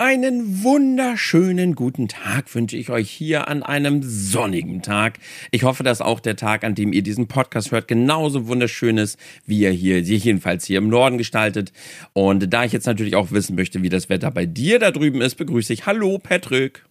Einen 0.00 0.62
wunderschönen 0.62 1.74
guten 1.74 2.08
Tag 2.08 2.54
wünsche 2.54 2.78
ich 2.78 2.88
euch 2.88 3.10
hier 3.10 3.48
an 3.48 3.62
einem 3.62 4.02
sonnigen 4.02 4.80
Tag. 4.80 5.18
Ich 5.50 5.64
hoffe, 5.64 5.82
dass 5.82 6.00
auch 6.00 6.20
der 6.20 6.36
Tag, 6.36 6.64
an 6.64 6.74
dem 6.74 6.94
ihr 6.94 7.02
diesen 7.02 7.28
Podcast 7.28 7.70
hört, 7.70 7.86
genauso 7.86 8.46
wunderschön 8.48 8.96
ist, 8.96 9.18
wie 9.44 9.62
er 9.62 9.72
hier, 9.72 10.00
jedenfalls 10.00 10.64
hier 10.64 10.78
im 10.78 10.88
Norden 10.88 11.18
gestaltet. 11.18 11.74
Und 12.14 12.50
da 12.50 12.64
ich 12.64 12.72
jetzt 12.72 12.86
natürlich 12.86 13.14
auch 13.14 13.30
wissen 13.30 13.56
möchte, 13.56 13.82
wie 13.82 13.90
das 13.90 14.08
Wetter 14.08 14.30
bei 14.30 14.46
dir 14.46 14.78
da 14.78 14.90
drüben 14.90 15.20
ist, 15.20 15.34
begrüße 15.34 15.74
ich 15.74 15.84
Hallo 15.84 16.16
Patrick. 16.18 16.82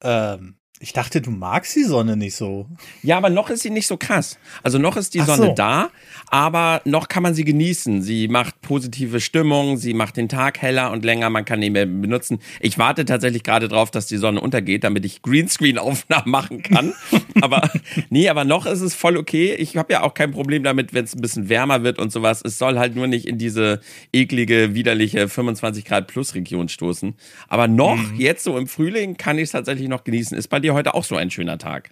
Ähm, 0.00 0.57
ich 0.80 0.92
dachte, 0.92 1.20
du 1.20 1.30
magst 1.30 1.74
die 1.74 1.82
Sonne 1.82 2.16
nicht 2.16 2.36
so. 2.36 2.66
Ja, 3.02 3.16
aber 3.16 3.30
noch 3.30 3.50
ist 3.50 3.62
sie 3.62 3.70
nicht 3.70 3.88
so 3.88 3.96
krass. 3.96 4.38
Also 4.62 4.78
noch 4.78 4.96
ist 4.96 5.14
die 5.14 5.20
Sonne 5.20 5.46
so. 5.46 5.54
da, 5.54 5.90
aber 6.28 6.82
noch 6.84 7.08
kann 7.08 7.24
man 7.24 7.34
sie 7.34 7.44
genießen. 7.44 8.02
Sie 8.02 8.28
macht 8.28 8.60
positive 8.60 9.20
Stimmung, 9.20 9.76
sie 9.76 9.92
macht 9.92 10.16
den 10.16 10.28
Tag 10.28 10.62
heller 10.62 10.92
und 10.92 11.04
länger, 11.04 11.30
man 11.30 11.44
kann 11.44 11.62
ihn 11.62 11.72
mehr 11.72 11.86
benutzen. 11.86 12.38
Ich 12.60 12.78
warte 12.78 13.04
tatsächlich 13.04 13.42
gerade 13.42 13.66
drauf, 13.66 13.90
dass 13.90 14.06
die 14.06 14.18
Sonne 14.18 14.40
untergeht, 14.40 14.84
damit 14.84 15.04
ich 15.04 15.22
Greenscreen-Aufnahmen 15.22 16.30
machen 16.30 16.62
kann. 16.62 16.92
aber 17.40 17.70
nee, 18.08 18.28
aber 18.28 18.44
noch 18.44 18.66
ist 18.66 18.80
es 18.80 18.94
voll 18.94 19.16
okay. 19.16 19.54
Ich 19.54 19.76
habe 19.76 19.92
ja 19.92 20.02
auch 20.02 20.14
kein 20.14 20.30
Problem 20.30 20.62
damit, 20.62 20.94
wenn 20.94 21.04
es 21.04 21.14
ein 21.14 21.20
bisschen 21.20 21.48
wärmer 21.48 21.82
wird 21.82 21.98
und 21.98 22.12
sowas. 22.12 22.40
Es 22.44 22.58
soll 22.58 22.78
halt 22.78 22.94
nur 22.94 23.08
nicht 23.08 23.26
in 23.26 23.38
diese 23.38 23.80
eklige, 24.12 24.74
widerliche 24.74 25.28
25 25.28 25.84
Grad 25.84 26.06
Plus 26.06 26.36
Region 26.36 26.68
stoßen. 26.68 27.14
Aber 27.48 27.66
noch, 27.66 27.96
mhm. 27.96 28.16
jetzt 28.16 28.44
so 28.44 28.56
im 28.56 28.68
Frühling, 28.68 29.16
kann 29.16 29.38
ich 29.38 29.44
es 29.44 29.50
tatsächlich 29.52 29.88
noch 29.88 30.04
genießen. 30.04 30.38
Ist 30.38 30.48
bei 30.48 30.60
dir 30.60 30.67
dir 30.68 30.74
heute 30.74 30.94
auch 30.94 31.04
so 31.04 31.16
ein 31.16 31.30
schöner 31.30 31.58
Tag? 31.58 31.90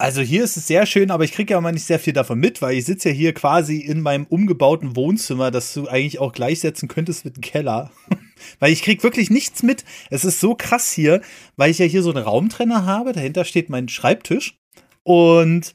Also 0.00 0.20
hier 0.20 0.44
ist 0.44 0.56
es 0.56 0.68
sehr 0.68 0.86
schön, 0.86 1.10
aber 1.10 1.24
ich 1.24 1.32
kriege 1.32 1.54
ja 1.54 1.60
mal 1.60 1.72
nicht 1.72 1.84
sehr 1.84 1.98
viel 1.98 2.12
davon 2.12 2.38
mit, 2.38 2.62
weil 2.62 2.76
ich 2.76 2.84
sitze 2.84 3.08
ja 3.08 3.14
hier 3.14 3.34
quasi 3.34 3.78
in 3.78 4.00
meinem 4.00 4.26
umgebauten 4.26 4.94
Wohnzimmer, 4.94 5.50
das 5.50 5.74
du 5.74 5.88
eigentlich 5.88 6.20
auch 6.20 6.32
gleichsetzen 6.32 6.88
könntest 6.88 7.24
mit 7.24 7.36
dem 7.36 7.40
Keller. 7.40 7.90
weil 8.60 8.72
ich 8.72 8.82
krieg 8.82 9.02
wirklich 9.02 9.28
nichts 9.28 9.64
mit. 9.64 9.84
Es 10.10 10.24
ist 10.24 10.38
so 10.38 10.54
krass 10.54 10.92
hier, 10.92 11.20
weil 11.56 11.72
ich 11.72 11.78
ja 11.78 11.86
hier 11.86 12.04
so 12.04 12.10
einen 12.10 12.22
Raumtrenner 12.22 12.86
habe, 12.86 13.12
dahinter 13.12 13.44
steht 13.44 13.70
mein 13.70 13.88
Schreibtisch 13.88 14.56
und 15.02 15.74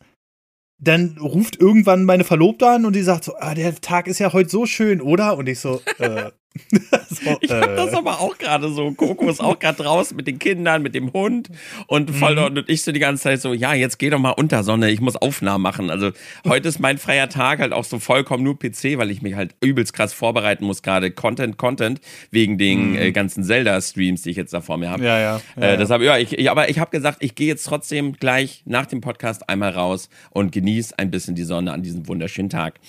dann 0.80 1.18
ruft 1.18 1.58
irgendwann 1.58 2.06
meine 2.06 2.24
Verlobte 2.24 2.68
an 2.68 2.86
und 2.86 2.96
die 2.96 3.04
sagt 3.04 3.26
so, 3.26 3.36
ah, 3.38 3.54
der 3.54 3.76
Tag 3.76 4.08
ist 4.08 4.20
ja 4.20 4.32
heute 4.32 4.50
so 4.50 4.66
schön, 4.66 5.02
oder? 5.02 5.38
Und 5.38 5.48
ich 5.48 5.60
so, 5.60 5.82
äh, 5.98 6.32
so, 7.10 7.38
ich 7.42 7.52
hab 7.52 7.70
äh. 7.70 7.76
das 7.76 7.94
aber 7.94 8.20
auch 8.20 8.38
gerade 8.38 8.72
so. 8.72 8.92
Coco 8.92 9.28
ist 9.28 9.42
auch 9.42 9.58
gerade 9.58 9.82
draußen 9.82 10.16
mit 10.16 10.28
den 10.28 10.38
Kindern, 10.38 10.84
mit 10.84 10.94
dem 10.94 11.12
Hund 11.12 11.50
und 11.88 12.12
voll 12.12 12.36
mhm. 12.36 12.58
und 12.58 12.70
ich 12.70 12.84
so 12.84 12.92
die 12.92 13.00
ganze 13.00 13.24
Zeit 13.24 13.42
so, 13.42 13.54
ja, 13.54 13.74
jetzt 13.74 13.98
geh 13.98 14.12
doch 14.12 14.20
mal 14.20 14.32
unter 14.32 14.64
Sonne, 14.64 14.92
ich 14.92 15.02
muss 15.02 15.16
Aufnahmen 15.16 15.64
machen. 15.64 15.90
Also 15.90 16.12
heute 16.48 16.68
ist 16.70 16.80
mein 16.80 17.00
freier 17.00 17.28
Tag 17.28 17.60
halt 17.60 17.74
auch 17.74 17.84
so 17.84 17.98
vollkommen 17.98 18.44
nur 18.44 18.58
PC, 18.58 18.98
weil 18.98 19.10
ich 19.10 19.24
mich 19.24 19.36
halt 19.36 19.56
übelst 19.62 19.94
krass 19.94 20.14
vorbereiten 20.14 20.66
muss 20.66 20.84
gerade. 20.84 21.10
Content, 21.10 21.58
Content, 21.58 22.02
wegen 22.30 22.58
den 22.60 22.92
mhm. 22.92 22.98
äh, 22.98 23.12
ganzen 23.12 23.44
Zelda-Streams, 23.44 24.22
die 24.22 24.30
ich 24.30 24.38
jetzt 24.38 24.54
da 24.54 24.62
vor 24.62 24.78
mir 24.78 24.92
habe. 24.92 25.04
Ja, 25.04 25.20
ja. 25.20 25.42
ja, 25.56 25.64
äh, 25.64 25.78
deshalb, 25.78 26.04
ja, 26.04 26.18
ich, 26.18 26.38
ich 26.38 26.52
aber 26.52 26.70
ich 26.70 26.78
habe 26.78 26.92
gesagt, 26.92 27.18
ich 27.22 27.34
gehe 27.34 27.48
jetzt 27.48 27.64
trotzdem 27.64 28.14
gleich 28.14 28.62
nach 28.66 28.86
dem 28.86 29.02
Podcast 29.02 29.50
einmal 29.50 29.72
raus 29.72 30.10
und 30.30 30.52
genieße 30.52 31.00
ein 31.00 31.10
bisschen 31.10 31.34
die 31.34 31.44
Sonne 31.44 31.72
an 31.72 31.82
diesem 31.82 32.08
wunderschönen 32.08 32.50
Tag. 32.50 32.80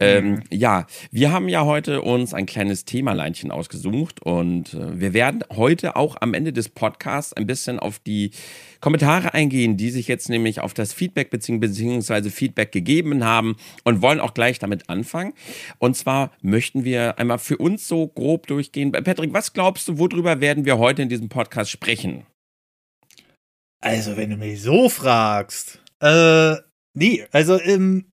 Ähm, 0.00 0.30
mhm. 0.30 0.42
Ja, 0.50 0.86
wir 1.10 1.32
haben 1.32 1.48
ja 1.48 1.64
heute 1.64 2.02
uns 2.02 2.34
ein 2.34 2.46
kleines 2.46 2.84
Themaleinchen 2.84 3.50
ausgesucht 3.50 4.20
und 4.22 4.74
äh, 4.74 5.00
wir 5.00 5.14
werden 5.14 5.44
heute 5.54 5.96
auch 5.96 6.16
am 6.20 6.34
Ende 6.34 6.52
des 6.52 6.68
Podcasts 6.68 7.32
ein 7.32 7.46
bisschen 7.46 7.78
auf 7.78 7.98
die 7.98 8.32
Kommentare 8.80 9.34
eingehen, 9.34 9.76
die 9.76 9.90
sich 9.90 10.08
jetzt 10.08 10.28
nämlich 10.28 10.60
auf 10.60 10.74
das 10.74 10.92
Feedback 10.92 11.30
bzw. 11.30 12.30
Feedback 12.30 12.72
gegeben 12.72 13.24
haben 13.24 13.56
und 13.84 14.02
wollen 14.02 14.20
auch 14.20 14.34
gleich 14.34 14.58
damit 14.58 14.88
anfangen. 14.88 15.34
Und 15.78 15.96
zwar 15.96 16.32
möchten 16.40 16.84
wir 16.84 17.18
einmal 17.18 17.38
für 17.38 17.58
uns 17.58 17.86
so 17.86 18.08
grob 18.08 18.46
durchgehen. 18.46 18.92
Patrick, 18.92 19.32
was 19.32 19.52
glaubst 19.52 19.88
du, 19.88 19.98
worüber 19.98 20.40
werden 20.40 20.64
wir 20.64 20.78
heute 20.78 21.02
in 21.02 21.08
diesem 21.08 21.28
Podcast 21.28 21.70
sprechen? 21.70 22.26
Also, 23.80 24.16
wenn 24.16 24.30
du 24.30 24.36
mich 24.36 24.62
so 24.62 24.88
fragst, 24.88 25.80
äh, 26.00 26.54
nee, 26.94 27.24
also 27.32 27.60
ähm, 27.60 28.06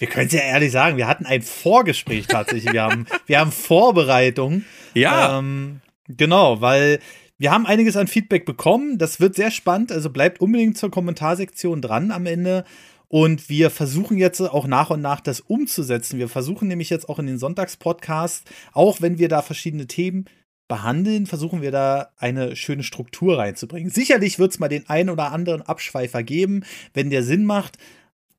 wir 0.00 0.08
können 0.08 0.28
es 0.28 0.32
ja 0.32 0.40
ehrlich 0.40 0.72
sagen, 0.72 0.96
wir 0.96 1.06
hatten 1.06 1.26
ein 1.26 1.42
Vorgespräch 1.42 2.26
tatsächlich. 2.26 2.72
wir, 2.72 2.82
haben, 2.82 3.06
wir 3.26 3.38
haben 3.38 3.52
Vorbereitung. 3.52 4.64
Ja. 4.94 5.38
Ähm, 5.38 5.82
genau, 6.08 6.62
weil 6.62 7.00
wir 7.36 7.52
haben 7.52 7.66
einiges 7.66 7.98
an 7.98 8.06
Feedback 8.06 8.46
bekommen. 8.46 8.96
Das 8.96 9.20
wird 9.20 9.34
sehr 9.34 9.50
spannend. 9.50 9.92
Also 9.92 10.08
bleibt 10.08 10.40
unbedingt 10.40 10.78
zur 10.78 10.90
Kommentarsektion 10.90 11.82
dran 11.82 12.12
am 12.12 12.24
Ende. 12.24 12.64
Und 13.08 13.50
wir 13.50 13.68
versuchen 13.68 14.16
jetzt 14.16 14.40
auch 14.40 14.66
nach 14.66 14.88
und 14.88 15.02
nach 15.02 15.20
das 15.20 15.40
umzusetzen. 15.40 16.18
Wir 16.18 16.28
versuchen 16.28 16.68
nämlich 16.68 16.88
jetzt 16.88 17.08
auch 17.10 17.18
in 17.18 17.26
den 17.26 17.38
Sonntagspodcasts, 17.38 18.44
auch 18.72 19.02
wenn 19.02 19.18
wir 19.18 19.28
da 19.28 19.42
verschiedene 19.42 19.86
Themen 19.86 20.24
behandeln, 20.66 21.26
versuchen 21.26 21.60
wir 21.60 21.72
da 21.72 22.12
eine 22.16 22.56
schöne 22.56 22.84
Struktur 22.84 23.36
reinzubringen. 23.36 23.90
Sicherlich 23.90 24.38
wird 24.38 24.52
es 24.52 24.60
mal 24.60 24.68
den 24.68 24.88
einen 24.88 25.10
oder 25.10 25.32
anderen 25.32 25.60
Abschweifer 25.60 26.22
geben, 26.22 26.62
wenn 26.94 27.10
der 27.10 27.22
Sinn 27.22 27.44
macht. 27.44 27.76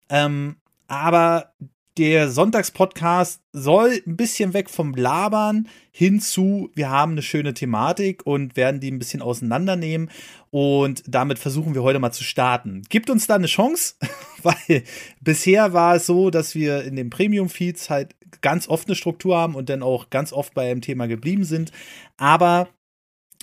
Ähm, 0.09 0.55
aber 0.91 1.53
der 1.97 2.29
Sonntagspodcast 2.29 3.41
soll 3.53 4.01
ein 4.05 4.17
bisschen 4.17 4.53
weg 4.53 4.69
vom 4.69 4.93
Labern 4.93 5.69
hinzu, 5.91 6.69
wir 6.75 6.89
haben 6.89 7.13
eine 7.13 7.21
schöne 7.21 7.53
Thematik 7.53 8.25
und 8.25 8.57
werden 8.57 8.81
die 8.81 8.91
ein 8.91 8.99
bisschen 8.99 9.21
auseinandernehmen. 9.21 10.11
Und 10.49 11.01
damit 11.07 11.39
versuchen 11.39 11.75
wir 11.75 11.83
heute 11.83 11.99
mal 11.99 12.11
zu 12.11 12.25
starten. 12.25 12.81
Gibt 12.89 13.09
uns 13.09 13.25
da 13.25 13.35
eine 13.35 13.47
Chance, 13.47 13.95
weil 14.43 14.83
bisher 15.21 15.71
war 15.71 15.95
es 15.95 16.05
so, 16.05 16.29
dass 16.29 16.55
wir 16.55 16.83
in 16.83 16.97
den 16.97 17.09
Premium-Feeds 17.09 17.89
halt 17.89 18.13
ganz 18.41 18.67
oft 18.67 18.89
eine 18.89 18.95
Struktur 18.95 19.37
haben 19.37 19.55
und 19.55 19.69
dann 19.69 19.81
auch 19.81 20.09
ganz 20.09 20.33
oft 20.33 20.53
bei 20.53 20.69
einem 20.69 20.81
Thema 20.81 21.07
geblieben 21.07 21.45
sind. 21.45 21.71
Aber 22.17 22.67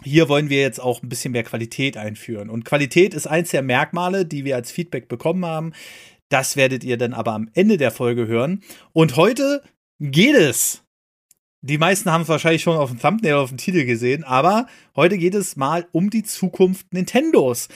hier 0.04 0.28
wollen 0.28 0.50
wir 0.50 0.60
jetzt 0.60 0.80
auch 0.80 1.02
ein 1.02 1.08
bisschen 1.08 1.32
mehr 1.32 1.44
Qualität 1.44 1.96
einführen. 1.96 2.50
Und 2.50 2.66
Qualität 2.66 3.14
ist 3.14 3.26
eins 3.26 3.50
der 3.50 3.62
Merkmale, 3.62 4.26
die 4.26 4.44
wir 4.44 4.54
als 4.54 4.70
Feedback 4.70 5.08
bekommen 5.08 5.46
haben. 5.46 5.72
Das 6.28 6.56
werdet 6.56 6.84
ihr 6.84 6.96
dann 6.98 7.14
aber 7.14 7.32
am 7.32 7.48
Ende 7.54 7.76
der 7.76 7.90
Folge 7.90 8.26
hören. 8.26 8.62
Und 8.92 9.16
heute 9.16 9.62
geht 10.00 10.36
es. 10.36 10.84
Die 11.60 11.78
meisten 11.78 12.12
haben 12.12 12.22
es 12.22 12.28
wahrscheinlich 12.28 12.62
schon 12.62 12.76
auf 12.76 12.90
dem 12.90 13.00
Thumbnail, 13.00 13.34
auf 13.34 13.48
dem 13.48 13.58
Titel 13.58 13.84
gesehen, 13.84 14.22
aber 14.22 14.68
heute 14.94 15.18
geht 15.18 15.34
es 15.34 15.56
mal 15.56 15.88
um 15.90 16.08
die 16.08 16.22
Zukunft 16.22 16.94
Nintendos. 16.94 17.68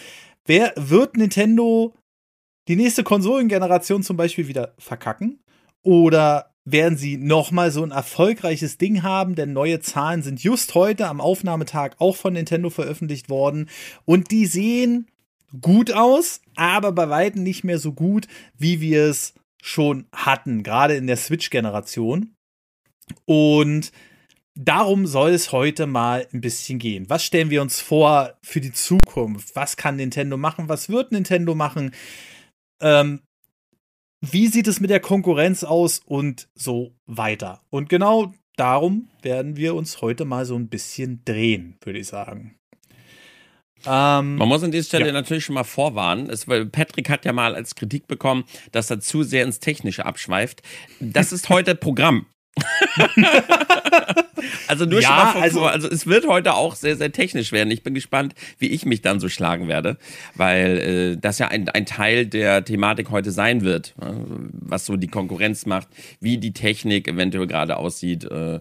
Wer 0.44 0.72
wird 0.76 1.16
Nintendo 1.16 1.94
die 2.68 2.76
nächste 2.76 3.02
Konsolengeneration 3.02 4.04
zum 4.04 4.16
Beispiel 4.16 4.46
wieder 4.46 4.74
verkacken? 4.78 5.40
Oder 5.82 6.54
werden 6.64 6.96
sie 6.96 7.16
nochmal 7.16 7.72
so 7.72 7.82
ein 7.82 7.90
erfolgreiches 7.90 8.78
Ding 8.78 9.02
haben? 9.02 9.34
Denn 9.34 9.52
neue 9.52 9.80
Zahlen 9.80 10.22
sind 10.22 10.42
just 10.42 10.76
heute 10.76 11.08
am 11.08 11.20
Aufnahmetag 11.20 11.96
auch 11.98 12.14
von 12.14 12.34
Nintendo 12.34 12.70
veröffentlicht 12.70 13.30
worden 13.30 13.68
und 14.04 14.30
die 14.30 14.46
sehen 14.46 15.08
gut 15.60 15.92
aus, 15.92 16.40
aber 16.56 16.92
bei 16.92 17.08
weitem 17.08 17.42
nicht 17.42 17.64
mehr 17.64 17.78
so 17.78 17.92
gut, 17.92 18.26
wie 18.56 18.80
wir 18.80 19.04
es 19.04 19.34
schon 19.62 20.06
hatten, 20.14 20.62
gerade 20.62 20.96
in 20.96 21.06
der 21.06 21.16
Switch-Generation. 21.16 22.34
Und 23.24 23.92
darum 24.54 25.06
soll 25.06 25.30
es 25.30 25.52
heute 25.52 25.86
mal 25.86 26.26
ein 26.32 26.40
bisschen 26.40 26.78
gehen. 26.78 27.08
Was 27.08 27.24
stellen 27.24 27.50
wir 27.50 27.62
uns 27.62 27.80
vor 27.80 28.34
für 28.42 28.60
die 28.60 28.72
Zukunft? 28.72 29.54
Was 29.54 29.76
kann 29.76 29.96
Nintendo 29.96 30.36
machen? 30.36 30.68
Was 30.68 30.88
wird 30.88 31.12
Nintendo 31.12 31.54
machen? 31.54 31.94
Ähm, 32.80 33.20
wie 34.20 34.46
sieht 34.46 34.68
es 34.68 34.80
mit 34.80 34.90
der 34.90 35.00
Konkurrenz 35.00 35.64
aus 35.64 36.00
und 36.04 36.48
so 36.54 36.94
weiter? 37.06 37.62
Und 37.70 37.88
genau 37.88 38.32
darum 38.56 39.08
werden 39.22 39.56
wir 39.56 39.74
uns 39.74 40.00
heute 40.00 40.24
mal 40.24 40.44
so 40.44 40.56
ein 40.56 40.68
bisschen 40.68 41.24
drehen, 41.24 41.76
würde 41.82 41.98
ich 41.98 42.06
sagen. 42.06 42.56
Ähm, 43.86 44.36
Man 44.36 44.48
muss 44.48 44.62
an 44.62 44.70
dieser 44.70 44.86
Stelle 44.86 45.06
ja. 45.06 45.12
natürlich 45.12 45.44
schon 45.44 45.54
mal 45.54 45.64
vorwarnen. 45.64 46.28
Es, 46.30 46.46
Patrick 46.46 47.08
hat 47.10 47.24
ja 47.24 47.32
mal 47.32 47.54
als 47.54 47.74
Kritik 47.74 48.06
bekommen, 48.06 48.44
dass 48.70 48.90
er 48.90 49.00
zu 49.00 49.22
sehr 49.22 49.44
ins 49.44 49.60
Technische 49.60 50.06
abschweift. 50.06 50.62
Das 51.00 51.32
ist 51.32 51.48
heute 51.48 51.74
Programm. 51.74 52.26
also 54.68 54.84
nur 54.84 55.00
ja, 55.00 55.08
schon 55.08 55.16
mal 55.16 55.32
vor, 55.32 55.42
also, 55.42 55.64
also 55.64 55.88
es 55.88 56.06
wird 56.06 56.26
heute 56.26 56.54
auch 56.54 56.74
sehr, 56.74 56.96
sehr 56.96 57.12
technisch 57.12 57.52
werden. 57.52 57.70
Ich 57.70 57.82
bin 57.82 57.94
gespannt, 57.94 58.34
wie 58.58 58.66
ich 58.68 58.84
mich 58.84 59.00
dann 59.00 59.20
so 59.20 59.28
schlagen 59.28 59.68
werde, 59.68 59.96
weil 60.34 60.78
äh, 60.78 61.16
das 61.18 61.38
ja 61.38 61.48
ein, 61.48 61.68
ein 61.68 61.86
Teil 61.86 62.26
der 62.26 62.64
Thematik 62.64 63.10
heute 63.10 63.30
sein 63.30 63.62
wird, 63.62 63.94
äh, 64.00 64.12
was 64.52 64.84
so 64.86 64.96
die 64.96 65.08
Konkurrenz 65.08 65.66
macht, 65.66 65.88
wie 66.20 66.38
die 66.38 66.52
Technik 66.52 67.08
eventuell 67.08 67.46
gerade 67.46 67.76
aussieht. 67.76 68.24
Äh, 68.24 68.58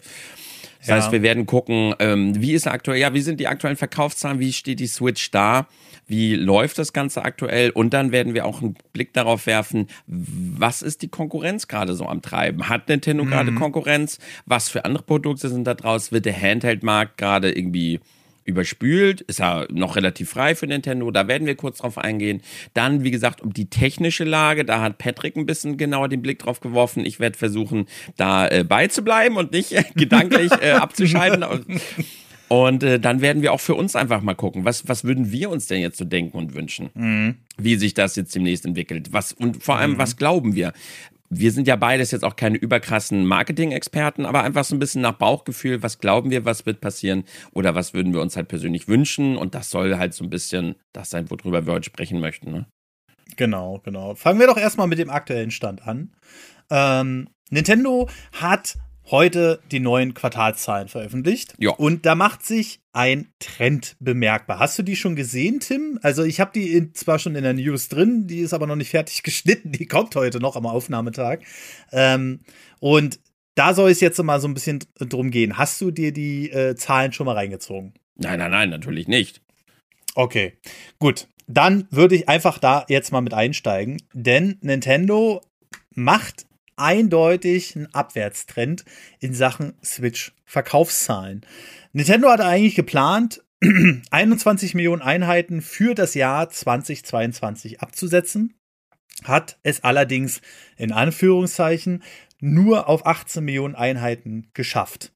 das 0.82 0.88
ja. 0.88 0.96
heißt, 0.96 1.12
wir 1.12 1.22
werden 1.22 1.46
gucken, 1.46 1.94
ähm, 2.00 2.42
wie 2.42 2.54
ist 2.54 2.68
aktuell, 2.68 3.00
ja, 3.00 3.14
wie 3.14 3.22
sind 3.22 3.40
die 3.40 3.48
aktuellen 3.48 3.78
Verkaufszahlen, 3.78 4.40
wie 4.40 4.52
steht 4.52 4.80
die 4.80 4.88
Switch 4.88 5.30
da, 5.30 5.68
wie 6.08 6.34
läuft 6.36 6.80
das 6.80 6.92
Ganze 6.92 7.24
aktuell 7.24 7.70
und 7.70 7.94
dann 7.94 8.12
werden 8.12 8.34
wir 8.34 8.46
auch 8.46 8.64
einen 8.64 8.76
Blick 8.92 9.14
darauf 9.14 9.46
werfen, 9.46 9.88
was 10.08 10.82
ist 10.82 11.04
die 11.04 11.08
Konkurrenz 11.08 11.68
gerade 11.68 11.94
so 11.94 12.08
am 12.08 12.24
Treiben? 12.24 12.68
Hat 12.68 12.90
Nintendo 12.90 13.24
mhm. 13.24 13.30
gerade 13.30 13.54
Konkurrenz? 13.54 14.18
Was 14.48 14.70
für 14.70 14.84
andere 14.84 15.04
Produkte 15.04 15.50
sind 15.50 15.66
da 15.66 15.76
draus? 15.76 16.12
Wird 16.12 16.26
der 16.26 16.40
Handheld-Markt 16.40 17.18
gerade 17.20 17.52
irgendwie 17.52 18.00
überspült, 18.44 19.22
ist 19.22 19.40
ja 19.40 19.66
noch 19.70 19.96
relativ 19.96 20.32
frei 20.32 20.56
für 20.56 20.68
Nintendo, 20.68 21.12
da 21.12 21.28
werden 21.28 21.48
wir 21.48 21.56
kurz 21.56 21.80
drauf 21.80 21.98
eingehen. 21.98 22.42
Dann, 22.74 23.04
wie 23.04 23.12
gesagt, 23.12 23.42
um 23.42 23.54
die 23.54 23.70
technische 23.70 24.24
Lage, 24.24 24.66
da 24.66 24.82
hat 24.82 24.98
Patrick 24.98 25.36
ein 25.36 25.46
bisschen 25.46 25.78
genauer 25.78 26.10
den 26.10 26.22
Blick 26.22 26.40
drauf 26.40 26.60
geworfen. 26.60 27.06
Ich 27.06 27.20
werde 27.20 27.38
versuchen, 27.38 27.88
da 28.18 28.48
äh, 28.48 28.64
beizubleiben 28.64 29.38
und 29.38 29.52
nicht 29.52 29.72
äh, 29.74 29.84
gedanklich 29.96 30.52
äh, 30.62 30.72
abzuschalten. 30.72 31.46
Und 32.52 32.84
äh, 32.84 33.00
dann 33.00 33.22
werden 33.22 33.42
wir 33.42 33.54
auch 33.54 33.62
für 33.62 33.76
uns 33.76 33.96
einfach 33.96 34.22
mal 34.22 34.34
gucken, 34.34 34.66
was, 34.66 34.86
was 34.86 35.06
würden 35.06 35.32
wir 35.32 35.50
uns 35.50 35.68
denn 35.68 35.80
jetzt 35.80 35.98
so 35.98 36.04
denken 36.04 36.38
und 36.38 36.54
wünschen, 36.54 36.90
mhm. 36.96 37.36
wie 37.58 37.78
sich 37.78 37.94
das 37.94 38.18
jetzt 38.18 38.36
demnächst 38.36 38.66
entwickelt. 38.66 39.14
Was, 39.14 39.32
und 39.32 39.64
vor 39.64 39.78
allem, 39.78 39.92
mhm. 39.92 39.98
was 40.00 40.18
glauben 40.18 40.54
wir? 40.54 40.74
Wir 41.34 41.54
sind 41.54 41.66
ja 41.66 41.78
beides 41.78 42.12
jetzt 42.12 42.26
auch 42.26 42.36
keine 42.36 42.58
überkrassen 42.58 43.26
Marketing-Experten, 43.26 44.26
aber 44.26 44.44
einfach 44.44 44.66
so 44.66 44.76
ein 44.76 44.80
bisschen 44.80 45.02
nach 45.02 45.14
Bauchgefühl, 45.14 45.82
was 45.82 45.98
glauben 45.98 46.30
wir, 46.30 46.44
was 46.44 46.66
wird 46.66 46.82
passieren 46.82 47.24
oder 47.54 47.74
was 47.74 47.94
würden 47.94 48.14
wir 48.14 48.22
uns 48.22 48.36
halt 48.36 48.50
persönlich 48.50 48.90
wünschen 48.90 49.38
und 49.38 49.56
das 49.56 49.72
soll 49.72 49.98
halt 49.98 50.14
so 50.14 50.26
ein 50.26 50.30
bisschen 50.30 50.76
das 50.92 51.10
sein, 51.10 51.32
worüber 51.32 51.66
wir 51.66 51.74
heute 51.74 51.86
sprechen 51.86 52.20
möchten. 52.20 52.52
Ne? 52.52 52.66
Genau, 53.38 53.80
genau. 53.80 54.14
Fangen 54.16 54.42
wir 54.42 54.48
doch 54.48 54.58
erstmal 54.58 54.88
mit 54.88 55.00
dem 55.00 55.10
aktuellen 55.10 55.52
Stand 55.52 55.88
an. 55.88 56.14
Ähm, 56.70 57.30
Nintendo 57.50 58.10
hat 58.34 58.78
heute 59.10 59.60
die 59.72 59.80
neuen 59.80 60.14
Quartalszahlen 60.14 60.88
veröffentlicht. 60.88 61.54
Ja. 61.58 61.72
Und 61.72 62.06
da 62.06 62.16
macht 62.16 62.46
sich 62.46 62.80
ein 62.94 63.28
Trend 63.40 63.96
bemerkbar. 64.00 64.60
Hast 64.60 64.78
du 64.78 64.84
die 64.84 64.96
schon 64.96 65.16
gesehen, 65.16 65.60
Tim? 65.60 66.00
Also 66.02 66.24
ich 66.24 66.40
habe 66.40 66.52
die 66.54 66.72
in, 66.74 66.94
zwar 66.94 67.20
schon 67.20 67.36
in 67.36 67.44
der 67.44 67.54
News 67.54 67.90
drin, 67.90 68.28
die 68.28 68.40
ist 68.40 68.54
aber 68.54 68.68
noch 68.68 68.76
nicht 68.76 68.90
fertig 68.90 69.24
geschnitten. 69.24 69.72
Die 69.72 69.86
kommt 69.86 70.16
heute 70.16 70.40
noch 70.40 70.56
am 70.56 70.66
Aufnahmetag. 70.66 71.40
Ähm, 71.92 72.42
und 72.80 73.20
da 73.56 73.74
soll 73.74 73.92
es 73.92 74.00
jetzt 74.00 74.22
mal 74.24 74.40
so 74.40 74.48
ein 74.48 74.54
bisschen 74.54 74.80
drum 74.98 75.32
gehen. 75.32 75.58
Hast 75.58 75.82
du 75.82 75.92
dir 75.92 76.14
die 76.14 76.50
äh, 76.52 76.76
Zahlen 76.76 77.12
schon 77.12 77.26
mal 77.26 77.36
reingezogen? 77.36 77.94
Nein, 78.16 78.40
nein, 78.40 78.52
nein, 78.52 78.70
natürlich 78.70 79.08
nicht. 79.08 79.42
Okay, 80.16 80.54
gut. 81.00 81.28
Dann 81.48 81.88
würde 81.90 82.16
ich 82.16 82.30
einfach 82.30 82.60
da 82.60 82.86
jetzt 82.88 83.12
mal 83.12 83.22
mit 83.22 83.34
einsteigen, 83.34 84.02
denn 84.14 84.58
Nintendo 84.62 85.42
macht 85.94 86.46
eindeutig 86.82 87.76
ein 87.76 87.94
Abwärtstrend 87.94 88.84
in 89.20 89.34
Sachen 89.34 89.74
Switch-Verkaufszahlen. 89.84 91.46
Nintendo 91.94 92.30
hatte 92.30 92.46
eigentlich 92.46 92.76
geplant, 92.76 93.44
21 94.12 94.74
Millionen 94.74 95.02
Einheiten 95.02 95.62
für 95.62 95.94
das 95.94 96.16
Jahr 96.16 96.50
2022 96.50 97.82
abzusetzen, 97.82 98.56
hat 99.24 99.60
es 99.64 99.84
allerdings 99.84 100.42
in 100.78 100.92
Anführungszeichen 100.92 102.04
nur 102.40 102.90
auf 102.90 103.06
18 103.06 103.44
Millionen 103.44 103.76
Einheiten 103.76 104.50
geschafft. 104.54 105.14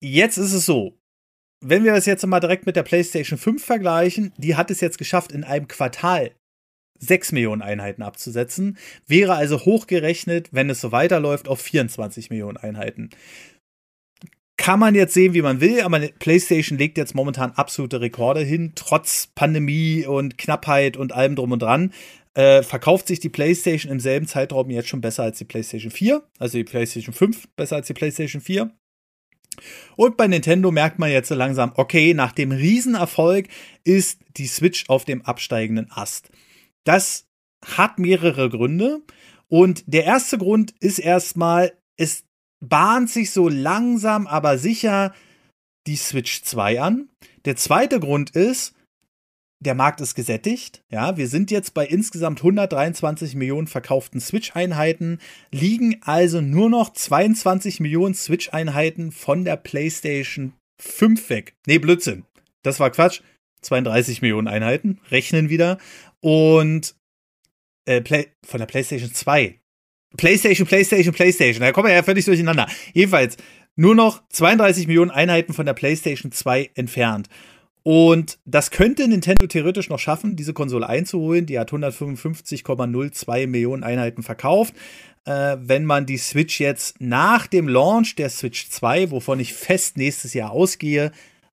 Jetzt 0.00 0.38
ist 0.38 0.52
es 0.52 0.64
so, 0.64 0.98
wenn 1.60 1.84
wir 1.84 1.92
das 1.92 2.06
jetzt 2.06 2.26
mal 2.26 2.40
direkt 2.40 2.66
mit 2.66 2.76
der 2.76 2.82
PlayStation 2.82 3.38
5 3.38 3.64
vergleichen, 3.64 4.32
die 4.38 4.56
hat 4.56 4.70
es 4.70 4.80
jetzt 4.80 4.98
geschafft, 4.98 5.32
in 5.32 5.44
einem 5.44 5.68
Quartal 5.68 6.32
6 7.06 7.32
Millionen 7.32 7.62
Einheiten 7.62 8.02
abzusetzen, 8.02 8.78
wäre 9.06 9.34
also 9.34 9.64
hochgerechnet, 9.64 10.48
wenn 10.52 10.70
es 10.70 10.80
so 10.80 10.92
weiterläuft, 10.92 11.48
auf 11.48 11.60
24 11.60 12.30
Millionen 12.30 12.56
Einheiten. 12.56 13.10
Kann 14.56 14.78
man 14.78 14.94
jetzt 14.94 15.14
sehen, 15.14 15.34
wie 15.34 15.42
man 15.42 15.60
will, 15.60 15.80
aber 15.80 15.98
PlayStation 16.18 16.78
legt 16.78 16.96
jetzt 16.96 17.14
momentan 17.14 17.50
absolute 17.52 18.00
Rekorde 18.00 18.40
hin, 18.40 18.72
trotz 18.76 19.28
Pandemie 19.34 20.06
und 20.06 20.38
Knappheit 20.38 20.96
und 20.96 21.12
allem 21.12 21.34
drum 21.34 21.52
und 21.52 21.62
dran. 21.62 21.92
Äh, 22.34 22.62
verkauft 22.62 23.08
sich 23.08 23.20
die 23.20 23.28
PlayStation 23.28 23.90
im 23.92 24.00
selben 24.00 24.26
Zeitraum 24.26 24.70
jetzt 24.70 24.88
schon 24.88 25.00
besser 25.00 25.24
als 25.24 25.38
die 25.38 25.44
PlayStation 25.44 25.90
4, 25.90 26.22
also 26.38 26.58
die 26.58 26.64
PlayStation 26.64 27.14
5 27.14 27.48
besser 27.56 27.76
als 27.76 27.86
die 27.88 27.94
PlayStation 27.94 28.40
4. 28.40 28.70
Und 29.96 30.16
bei 30.16 30.26
Nintendo 30.26 30.70
merkt 30.70 30.98
man 30.98 31.10
jetzt 31.10 31.28
so 31.28 31.34
langsam, 31.34 31.72
okay, 31.76 32.14
nach 32.14 32.32
dem 32.32 32.52
Riesenerfolg 32.52 33.46
ist 33.84 34.20
die 34.36 34.46
Switch 34.46 34.84
auf 34.88 35.04
dem 35.04 35.22
absteigenden 35.22 35.90
Ast. 35.90 36.30
Das 36.84 37.26
hat 37.64 37.98
mehrere 37.98 38.50
Gründe. 38.50 39.02
Und 39.48 39.84
der 39.86 40.04
erste 40.04 40.38
Grund 40.38 40.74
ist 40.80 40.98
erstmal, 40.98 41.72
es 41.96 42.24
bahnt 42.60 43.10
sich 43.10 43.30
so 43.30 43.48
langsam, 43.48 44.26
aber 44.26 44.58
sicher 44.58 45.14
die 45.86 45.96
Switch 45.96 46.42
2 46.42 46.80
an. 46.80 47.08
Der 47.44 47.56
zweite 47.56 48.00
Grund 48.00 48.30
ist, 48.30 48.74
der 49.60 49.74
Markt 49.74 50.00
ist 50.00 50.14
gesättigt. 50.14 50.82
Ja, 50.90 51.16
wir 51.16 51.28
sind 51.28 51.50
jetzt 51.50 51.74
bei 51.74 51.86
insgesamt 51.86 52.40
123 52.40 53.34
Millionen 53.34 53.66
verkauften 53.66 54.20
Switch-Einheiten, 54.20 55.18
liegen 55.50 56.00
also 56.02 56.40
nur 56.40 56.68
noch 56.68 56.92
22 56.92 57.80
Millionen 57.80 58.14
Switch-Einheiten 58.14 59.10
von 59.12 59.44
der 59.44 59.56
PlayStation 59.56 60.52
5 60.80 61.30
weg. 61.30 61.54
Nee, 61.66 61.78
Blödsinn. 61.78 62.24
Das 62.62 62.80
war 62.80 62.90
Quatsch. 62.90 63.20
32 63.64 64.22
Millionen 64.22 64.48
Einheiten, 64.48 65.00
rechnen 65.10 65.48
wieder. 65.48 65.78
Und 66.20 66.94
äh, 67.86 68.00
Play 68.00 68.28
von 68.44 68.60
der 68.60 68.66
PlayStation 68.66 69.12
2. 69.12 69.60
PlayStation, 70.16 70.66
PlayStation, 70.66 71.14
PlayStation. 71.14 71.60
Da 71.60 71.72
kommen 71.72 71.88
wir 71.88 71.94
ja 71.94 72.02
völlig 72.02 72.24
durcheinander. 72.24 72.68
Jedenfalls 72.92 73.36
nur 73.76 73.94
noch 73.94 74.22
32 74.28 74.86
Millionen 74.86 75.10
Einheiten 75.10 75.52
von 75.52 75.66
der 75.66 75.74
PlayStation 75.74 76.30
2 76.30 76.70
entfernt. 76.74 77.28
Und 77.82 78.38
das 78.46 78.70
könnte 78.70 79.06
Nintendo 79.06 79.46
theoretisch 79.46 79.90
noch 79.90 79.98
schaffen, 79.98 80.36
diese 80.36 80.54
Konsole 80.54 80.88
einzuholen. 80.88 81.44
Die 81.44 81.58
hat 81.58 81.70
155,02 81.70 83.46
Millionen 83.46 83.84
Einheiten 83.84 84.22
verkauft. 84.22 84.74
Äh, 85.26 85.56
wenn 85.60 85.84
man 85.84 86.06
die 86.06 86.16
Switch 86.16 86.60
jetzt 86.60 87.00
nach 87.00 87.46
dem 87.46 87.68
Launch 87.68 88.14
der 88.14 88.30
Switch 88.30 88.70
2, 88.70 89.10
wovon 89.10 89.38
ich 89.38 89.52
fest 89.52 89.98
nächstes 89.98 90.32
Jahr 90.32 90.50
ausgehe, 90.50 91.12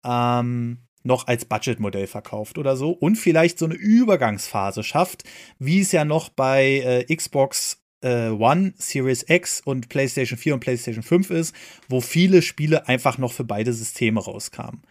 ähm, 0.03 0.79
noch 1.05 1.27
als 1.27 1.45
Budgetmodell 1.45 2.07
verkauft 2.07 2.57
oder 2.57 2.75
so 2.75 2.91
und 2.91 3.15
vielleicht 3.15 3.59
so 3.59 3.65
eine 3.65 3.75
Übergangsphase 3.75 4.83
schafft, 4.83 5.23
wie 5.59 5.81
es 5.81 5.91
ja 5.91 6.05
noch 6.05 6.29
bei 6.29 7.05
äh, 7.09 7.15
Xbox 7.15 7.83
äh, 8.01 8.29
One, 8.29 8.73
Series 8.77 9.25
X 9.27 9.61
und 9.63 9.89
PlayStation 9.89 10.37
4 10.37 10.55
und 10.55 10.59
PlayStation 10.59 11.03
5 11.03 11.29
ist, 11.31 11.55
wo 11.89 12.01
viele 12.01 12.41
Spiele 12.41 12.87
einfach 12.87 13.17
noch 13.17 13.33
für 13.33 13.43
beide 13.43 13.73
Systeme 13.73 14.19
rauskamen. 14.19 14.81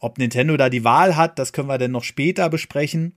Ob 0.00 0.18
Nintendo 0.18 0.56
da 0.56 0.68
die 0.68 0.84
Wahl 0.84 1.16
hat, 1.16 1.38
das 1.38 1.52
können 1.52 1.68
wir 1.68 1.78
dann 1.78 1.90
noch 1.90 2.04
später 2.04 2.48
besprechen. 2.48 3.16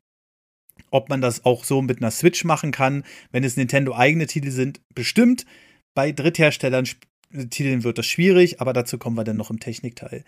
Ob 0.89 1.09
man 1.09 1.21
das 1.21 1.45
auch 1.45 1.63
so 1.63 1.81
mit 1.81 2.01
einer 2.01 2.11
Switch 2.11 2.43
machen 2.43 2.71
kann, 2.71 3.03
wenn 3.31 3.43
es 3.43 3.55
Nintendo 3.55 3.95
eigene 3.95 4.25
Titel 4.25 4.51
sind, 4.51 4.81
bestimmt. 4.93 5.45
Bei 5.93 6.11
Drittherstellern 6.11 6.87
Titeln 7.49 7.83
wird 7.83 7.97
das 7.97 8.05
schwierig, 8.05 8.61
aber 8.61 8.73
dazu 8.73 8.97
kommen 8.97 9.15
wir 9.15 9.23
dann 9.23 9.37
noch 9.37 9.51
im 9.51 9.59
Technikteil. 9.59 10.23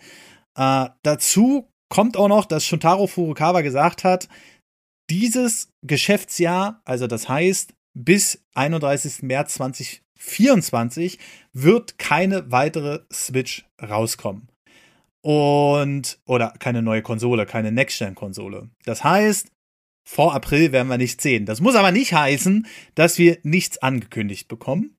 Äh, 0.56 0.86
dazu 1.02 1.68
kommt 1.88 2.16
auch 2.16 2.28
noch, 2.28 2.44
dass 2.44 2.64
Shuntaro 2.64 3.06
Furukawa 3.06 3.60
gesagt 3.60 4.04
hat, 4.04 4.28
dieses 5.10 5.72
Geschäftsjahr, 5.82 6.80
also 6.84 7.06
das 7.06 7.28
heißt 7.28 7.74
bis 7.94 8.44
31. 8.54 9.22
März 9.22 9.54
2024, 9.54 11.18
wird 11.52 11.98
keine 11.98 12.50
weitere 12.50 13.00
Switch 13.12 13.66
rauskommen. 13.80 14.48
Und, 15.22 16.18
oder 16.26 16.52
keine 16.58 16.82
neue 16.82 17.02
Konsole, 17.02 17.46
keine 17.46 17.72
Next-Gen-Konsole. 17.72 18.68
Das 18.84 19.04
heißt, 19.04 19.50
vor 20.06 20.34
April 20.34 20.72
werden 20.72 20.88
wir 20.88 20.98
nichts 20.98 21.22
sehen. 21.22 21.46
Das 21.46 21.60
muss 21.60 21.76
aber 21.76 21.92
nicht 21.92 22.12
heißen, 22.12 22.66
dass 22.94 23.16
wir 23.18 23.38
nichts 23.42 23.78
angekündigt 23.78 24.48
bekommen. 24.48 24.96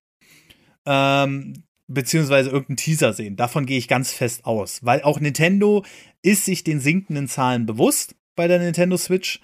Ähm, 0.87 1.64
beziehungsweise 1.87 2.49
irgendeinen 2.49 2.77
Teaser 2.77 3.13
sehen. 3.13 3.35
Davon 3.35 3.65
gehe 3.65 3.77
ich 3.77 3.87
ganz 3.87 4.11
fest 4.11 4.45
aus, 4.45 4.83
weil 4.83 5.01
auch 5.03 5.19
Nintendo 5.19 5.83
ist 6.21 6.45
sich 6.45 6.63
den 6.63 6.79
sinkenden 6.79 7.27
Zahlen 7.27 7.65
bewusst 7.65 8.15
bei 8.35 8.47
der 8.47 8.59
Nintendo 8.59 8.97
Switch 8.97 9.39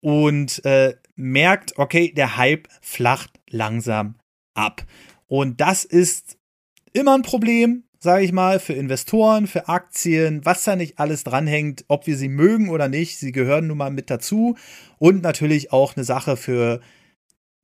und 0.00 0.64
äh, 0.64 0.94
merkt, 1.14 1.78
okay, 1.78 2.12
der 2.12 2.36
Hype 2.36 2.68
flacht 2.80 3.40
langsam 3.50 4.16
ab. 4.54 4.84
Und 5.26 5.60
das 5.60 5.84
ist 5.84 6.38
immer 6.92 7.14
ein 7.14 7.22
Problem, 7.22 7.84
sage 7.98 8.24
ich 8.24 8.32
mal, 8.32 8.60
für 8.60 8.74
Investoren, 8.74 9.46
für 9.46 9.68
Aktien, 9.68 10.44
was 10.44 10.64
da 10.64 10.76
nicht 10.76 10.98
alles 10.98 11.24
dranhängt, 11.24 11.84
ob 11.88 12.06
wir 12.06 12.16
sie 12.16 12.28
mögen 12.28 12.68
oder 12.68 12.88
nicht. 12.88 13.18
Sie 13.18 13.32
gehören 13.32 13.66
nun 13.66 13.78
mal 13.78 13.90
mit 13.90 14.10
dazu. 14.10 14.56
Und 14.98 15.22
natürlich 15.22 15.72
auch 15.72 15.96
eine 15.96 16.04
Sache 16.04 16.36
für 16.36 16.80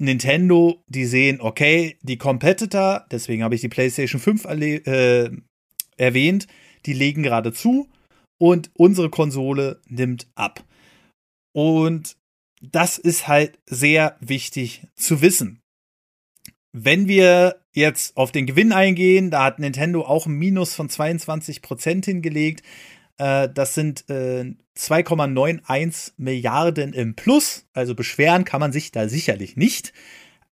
Nintendo, 0.02 0.82
die 0.88 1.06
sehen, 1.06 1.40
okay, 1.40 1.96
die 2.02 2.18
Competitor, 2.18 3.06
deswegen 3.10 3.42
habe 3.42 3.54
ich 3.54 3.60
die 3.60 3.68
PlayStation 3.68 4.20
5 4.20 4.44
äh, 4.46 5.30
erwähnt, 5.96 6.46
die 6.86 6.92
legen 6.92 7.22
gerade 7.22 7.52
zu 7.52 7.88
und 8.38 8.70
unsere 8.74 9.10
Konsole 9.10 9.80
nimmt 9.88 10.26
ab. 10.34 10.64
Und 11.52 12.16
das 12.60 12.98
ist 12.98 13.28
halt 13.28 13.58
sehr 13.66 14.16
wichtig 14.20 14.86
zu 14.96 15.22
wissen. 15.22 15.60
Wenn 16.72 17.06
wir 17.06 17.60
jetzt 17.72 18.16
auf 18.16 18.32
den 18.32 18.46
Gewinn 18.46 18.72
eingehen, 18.72 19.30
da 19.30 19.44
hat 19.44 19.58
Nintendo 19.58 20.02
auch 20.04 20.26
ein 20.26 20.32
Minus 20.32 20.74
von 20.74 20.88
22% 20.88 22.04
hingelegt. 22.04 22.64
Äh, 23.18 23.48
das 23.52 23.74
sind 23.74 24.08
äh, 24.10 24.54
2,91 24.78 26.12
Milliarden 26.16 26.92
im 26.92 27.14
Plus. 27.14 27.66
Also 27.72 27.94
beschweren 27.94 28.44
kann 28.44 28.60
man 28.60 28.72
sich 28.72 28.92
da 28.92 29.08
sicherlich 29.08 29.56
nicht. 29.56 29.92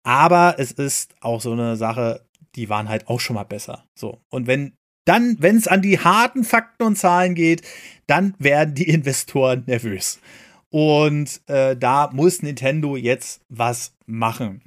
Aber 0.03 0.57
es 0.59 0.73
ist 0.73 1.15
auch 1.21 1.41
so 1.41 1.53
eine 1.53 1.77
Sache, 1.77 2.27
die 2.55 2.69
waren 2.69 2.89
halt 2.89 3.09
auch 3.09 3.21
schon 3.21 3.35
mal 3.35 3.45
besser. 3.45 3.85
So. 3.95 4.23
Und 4.29 4.47
wenn 4.47 4.75
dann, 5.05 5.37
wenn 5.41 5.57
es 5.57 5.67
an 5.67 5.83
die 5.83 5.99
harten 5.99 6.45
Fakten 6.45 6.85
und 6.85 6.97
Zahlen 6.97 7.35
geht, 7.35 7.63
dann 8.07 8.35
werden 8.39 8.75
die 8.75 8.89
Investoren 8.89 9.65
nervös. 9.67 10.21
Und 10.69 11.41
äh, 11.49 11.77
da 11.77 12.11
muss 12.13 12.43
Nintendo 12.43 12.97
jetzt 12.97 13.43
was 13.49 13.97
machen. 14.07 14.63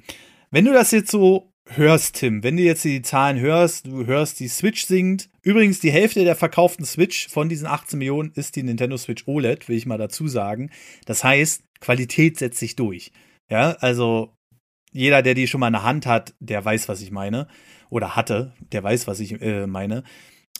Wenn 0.50 0.66
du 0.66 0.72
das 0.72 0.90
jetzt 0.90 1.10
so 1.10 1.53
hörst, 1.66 2.16
Tim, 2.16 2.42
wenn 2.42 2.56
du 2.56 2.62
jetzt 2.62 2.84
die 2.84 3.02
Zahlen 3.02 3.38
hörst, 3.38 3.86
du 3.86 4.06
hörst, 4.06 4.40
die 4.40 4.48
Switch 4.48 4.84
sinkt. 4.84 5.30
Übrigens, 5.42 5.80
die 5.80 5.90
Hälfte 5.90 6.24
der 6.24 6.36
verkauften 6.36 6.84
Switch 6.84 7.28
von 7.28 7.48
diesen 7.48 7.66
18 7.66 7.98
Millionen 7.98 8.32
ist 8.32 8.56
die 8.56 8.62
Nintendo 8.62 8.96
Switch 8.96 9.26
OLED, 9.26 9.68
will 9.68 9.76
ich 9.76 9.86
mal 9.86 9.98
dazu 9.98 10.28
sagen. 10.28 10.70
Das 11.06 11.24
heißt, 11.24 11.64
Qualität 11.80 12.38
setzt 12.38 12.58
sich 12.58 12.76
durch. 12.76 13.12
Ja, 13.50 13.72
also 13.80 14.34
jeder, 14.92 15.22
der 15.22 15.34
die 15.34 15.46
schon 15.46 15.60
mal 15.60 15.68
in 15.68 15.74
der 15.74 15.82
Hand 15.82 16.06
hat, 16.06 16.34
der 16.40 16.64
weiß, 16.64 16.88
was 16.88 17.00
ich 17.00 17.10
meine. 17.10 17.48
Oder 17.90 18.16
hatte, 18.16 18.54
der 18.72 18.82
weiß, 18.82 19.06
was 19.06 19.20
ich 19.20 19.40
äh, 19.42 19.66
meine. 19.66 20.04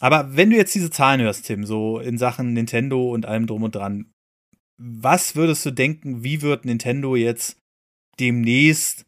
Aber 0.01 0.37
wenn 0.37 0.51
du 0.51 0.57
jetzt 0.57 0.75
diese 0.75 0.91
Zahlen 0.91 1.21
hörst, 1.21 1.47
Tim, 1.47 1.65
so 1.65 1.99
in 1.99 2.19
Sachen 2.19 2.53
Nintendo 2.53 3.11
und 3.11 3.27
allem 3.27 3.47
drum 3.47 3.63
und 3.63 3.75
dran, 3.75 4.11
was 4.77 5.37
würdest 5.37 5.65
du 5.65 5.71
denken, 5.71 6.25
wie 6.25 6.43
wird 6.43 6.65
Nintendo 6.65 7.15
jetzt 7.17 7.59
demnächst 8.19 9.07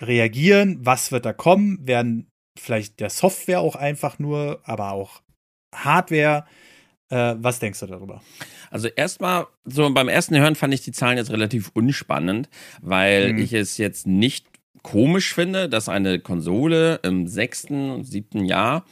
reagieren? 0.00 0.78
Was 0.80 1.12
wird 1.12 1.24
da 1.24 1.32
kommen? 1.32 1.86
Werden 1.86 2.28
vielleicht 2.58 3.00
der 3.00 3.10
Software 3.10 3.60
auch 3.60 3.76
einfach 3.76 4.18
nur, 4.18 4.60
aber 4.64 4.92
auch 4.92 5.22
Hardware? 5.74 6.44
Äh, 7.10 7.36
was 7.38 7.58
denkst 7.58 7.80
du 7.80 7.86
darüber? 7.86 8.22
Also 8.70 8.88
erstmal, 8.88 9.46
so 9.64 9.88
beim 9.90 10.08
ersten 10.08 10.36
Hören 10.36 10.54
fand 10.54 10.74
ich 10.74 10.82
die 10.82 10.92
Zahlen 10.92 11.16
jetzt 11.16 11.30
relativ 11.30 11.70
unspannend, 11.74 12.48
weil 12.82 13.32
mhm. 13.32 13.38
ich 13.38 13.52
es 13.52 13.78
jetzt 13.78 14.06
nicht 14.06 14.46
komisch 14.82 15.34
finde, 15.34 15.68
dass 15.68 15.88
eine 15.88 16.20
Konsole 16.20 17.00
im 17.02 17.26
sechsten 17.26 17.90
und 17.90 18.04
siebten 18.04 18.44
Jahr, 18.44 18.84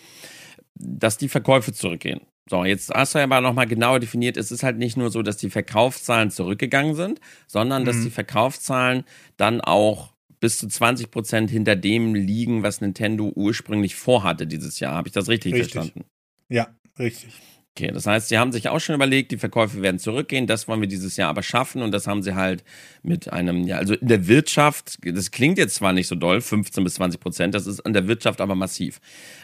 dass 0.75 1.19
die 1.19 1.29
Verkäufe 1.29 1.73
zurückgehen. 1.73 2.21
So, 2.49 2.65
jetzt 2.65 2.91
hast 2.91 3.15
du 3.15 3.19
aber 3.19 3.41
nochmal 3.41 3.67
genauer 3.67 3.99
definiert, 3.99 4.37
es 4.37 4.53
ist 4.53 4.63
halt 4.63 4.79
nicht 4.79 4.97
nur 4.97 5.11
so, 5.11 5.23
dass 5.23 5.37
die 5.37 5.51
Verkaufszahlen 5.51 6.31
zurückgegangen 6.31 6.95
sind, 6.95 7.21
sondern 7.47 7.83
mhm. 7.83 7.87
dass 7.87 8.03
die 8.03 8.11
Verkaufszahlen 8.11 9.05
dann 9.37 9.61
auch 9.61 10.16
bis 10.41 10.59
zu 10.59 10.69
20 10.69 11.11
Prozent 11.11 11.51
hinter 11.51 11.77
dem 11.77 12.15
liegen, 12.15 12.63
was 12.63 12.81
Nintendo 12.81 13.33
ursprünglich 13.35 13.97
vorhatte 13.97 14.47
dieses 14.47 14.81
Jahr. 14.81 14.95
Habe 14.95 15.09
ich 15.09 15.15
das 15.15 15.29
richtig, 15.29 15.55
richtig. 15.55 15.73
verstanden? 15.73 16.05
Ja, 16.49 16.69
richtig. 16.99 17.35
Okay, 17.79 17.91
das 17.93 18.07
heißt, 18.07 18.31
sie 18.31 18.39
haben 18.39 18.53
sich 18.53 18.71
auch 18.71 18.81
schon 18.81 18.95
überlegt, 18.95 19.33
die 19.33 19.37
Verkäufe 19.37 19.83
werden 19.83 19.99
zurückgehen, 19.99 20.47
das 20.47 20.67
wollen 20.67 20.81
wir 20.81 20.89
dieses 20.89 21.19
Jahr 21.19 21.29
aber 21.29 21.43
schaffen 21.43 21.83
und 21.83 21.93
das 21.93 22.07
haben 22.07 22.23
sie 22.23 22.35
halt 22.35 22.65
mit 23.03 23.31
einem, 23.31 23.67
ja, 23.67 23.77
also 23.77 23.93
in 23.93 24.09
der 24.09 24.29
Wirtschaft, 24.29 24.99
das 25.05 25.31
klingt 25.31 25.59
jetzt 25.59 25.75
zwar 25.75 25.93
nicht 25.93 26.07
so 26.07 26.15
doll, 26.15 26.41
15 26.41 26.83
bis 26.83 26.95
20 26.95 27.21
Prozent, 27.21 27.55
das 27.55 27.67
ist 27.67 27.81
in 27.81 27.93
der 27.93 28.09
Wirtschaft 28.09 28.41
aber 28.41 28.55
massiv. 28.55 28.99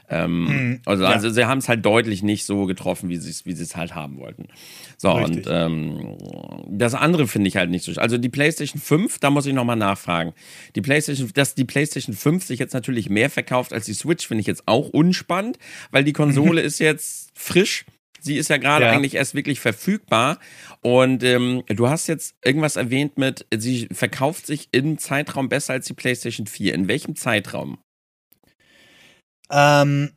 Ähm, 0.09 0.49
hm, 0.49 0.81
also, 0.87 1.05
ja. 1.05 1.11
also 1.11 1.29
sie 1.29 1.45
haben 1.45 1.59
es 1.59 1.69
halt 1.69 1.85
deutlich 1.85 2.23
nicht 2.23 2.47
so 2.47 2.65
getroffen, 2.65 3.11
wie 3.11 3.19
sie 3.19 3.29
es 3.29 3.45
wie 3.45 3.53
es 3.53 3.77
halt 3.77 3.95
haben 3.95 4.17
wollten. 4.17 4.49
So, 4.97 5.13
Richtig. 5.13 5.47
und 5.47 5.53
ähm, 5.53 6.17
das 6.71 6.95
andere 6.95 7.27
finde 7.27 7.49
ich 7.49 7.57
halt 7.57 7.69
nicht 7.69 7.85
so. 7.85 7.93
Also 8.01 8.17
die 8.17 8.31
PlayStation 8.31 8.81
5, 8.81 9.19
da 9.19 9.29
muss 9.29 9.45
ich 9.45 9.53
nochmal 9.53 9.77
nachfragen. 9.77 10.33
Die 10.75 10.81
PlayStation, 10.81 11.31
dass 11.35 11.55
die 11.55 11.67
PlayStation 11.67 12.15
5 12.15 12.45
sich 12.45 12.59
jetzt 12.59 12.73
natürlich 12.73 13.11
mehr 13.11 13.29
verkauft 13.29 13.75
als 13.75 13.85
die 13.85 13.95
Switch, 13.95 14.27
finde 14.27 14.41
ich 14.41 14.47
jetzt 14.47 14.63
auch 14.65 14.89
unspannend, 14.89 15.59
weil 15.91 16.03
die 16.03 16.15
Konsole 16.15 16.61
ist 16.63 16.79
jetzt 16.79 17.31
frisch 17.35 17.85
Sie 18.23 18.37
ist 18.37 18.49
ja 18.51 18.57
gerade 18.57 18.85
ja. 18.85 18.93
eigentlich 18.93 19.17
erst 19.17 19.35
wirklich 19.35 19.59
verfügbar. 19.59 20.39
Und 20.81 21.25
ähm, 21.25 21.65
du 21.67 21.89
hast 21.89 22.07
jetzt 22.07 22.37
irgendwas 22.45 22.77
erwähnt 22.77 23.19
mit, 23.19 23.47
sie 23.53 23.89
verkauft 23.91 24.47
sich 24.47 24.69
im 24.71 24.99
Zeitraum 24.99 25.49
besser 25.49 25.73
als 25.73 25.87
die 25.87 25.95
PlayStation 25.95 26.47
4. 26.47 26.75
In 26.75 26.87
welchem 26.87 27.17
Zeitraum? 27.17 27.79
Ähm, 29.51 30.13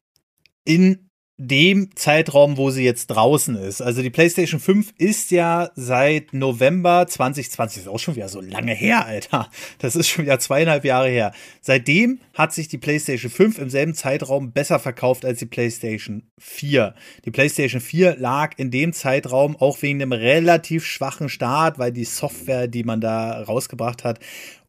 in 0.65 1.04
dem 1.37 1.89
Zeitraum, 1.95 2.55
wo 2.55 2.69
sie 2.69 2.85
jetzt 2.85 3.07
draußen 3.07 3.57
ist. 3.57 3.81
Also 3.81 4.01
die 4.01 4.09
PlayStation 4.09 4.59
5 4.59 4.93
ist 4.97 5.31
ja 5.31 5.69
seit 5.75 6.33
November 6.33 7.05
2020, 7.07 7.83
ist 7.83 7.87
auch 7.89 7.99
schon 7.99 8.15
wieder 8.15 8.29
so 8.29 8.39
lange 8.39 8.73
her, 8.73 9.05
Alter. 9.05 9.49
Das 9.79 9.97
ist 9.97 10.07
schon 10.07 10.25
wieder 10.25 10.39
zweieinhalb 10.39 10.85
Jahre 10.85 11.09
her. 11.09 11.33
Seitdem 11.61 12.19
hat 12.33 12.53
sich 12.53 12.69
die 12.69 12.77
PlayStation 12.77 13.29
5 13.29 13.59
im 13.59 13.69
selben 13.69 13.95
Zeitraum 13.95 14.53
besser 14.53 14.79
verkauft 14.79 15.25
als 15.25 15.39
die 15.39 15.45
PlayStation 15.45 16.23
4. 16.39 16.95
Die 17.25 17.31
PlayStation 17.31 17.81
4 17.81 18.15
lag 18.17 18.53
in 18.55 18.71
dem 18.71 18.93
Zeitraum 18.93 19.57
auch 19.57 19.81
wegen 19.81 20.01
einem 20.01 20.13
relativ 20.13 20.85
schwachen 20.85 21.27
Start, 21.27 21.79
weil 21.79 21.91
die 21.91 22.05
Software, 22.05 22.67
die 22.67 22.83
man 22.83 23.01
da 23.01 23.41
rausgebracht 23.41 24.05
hat, 24.05 24.19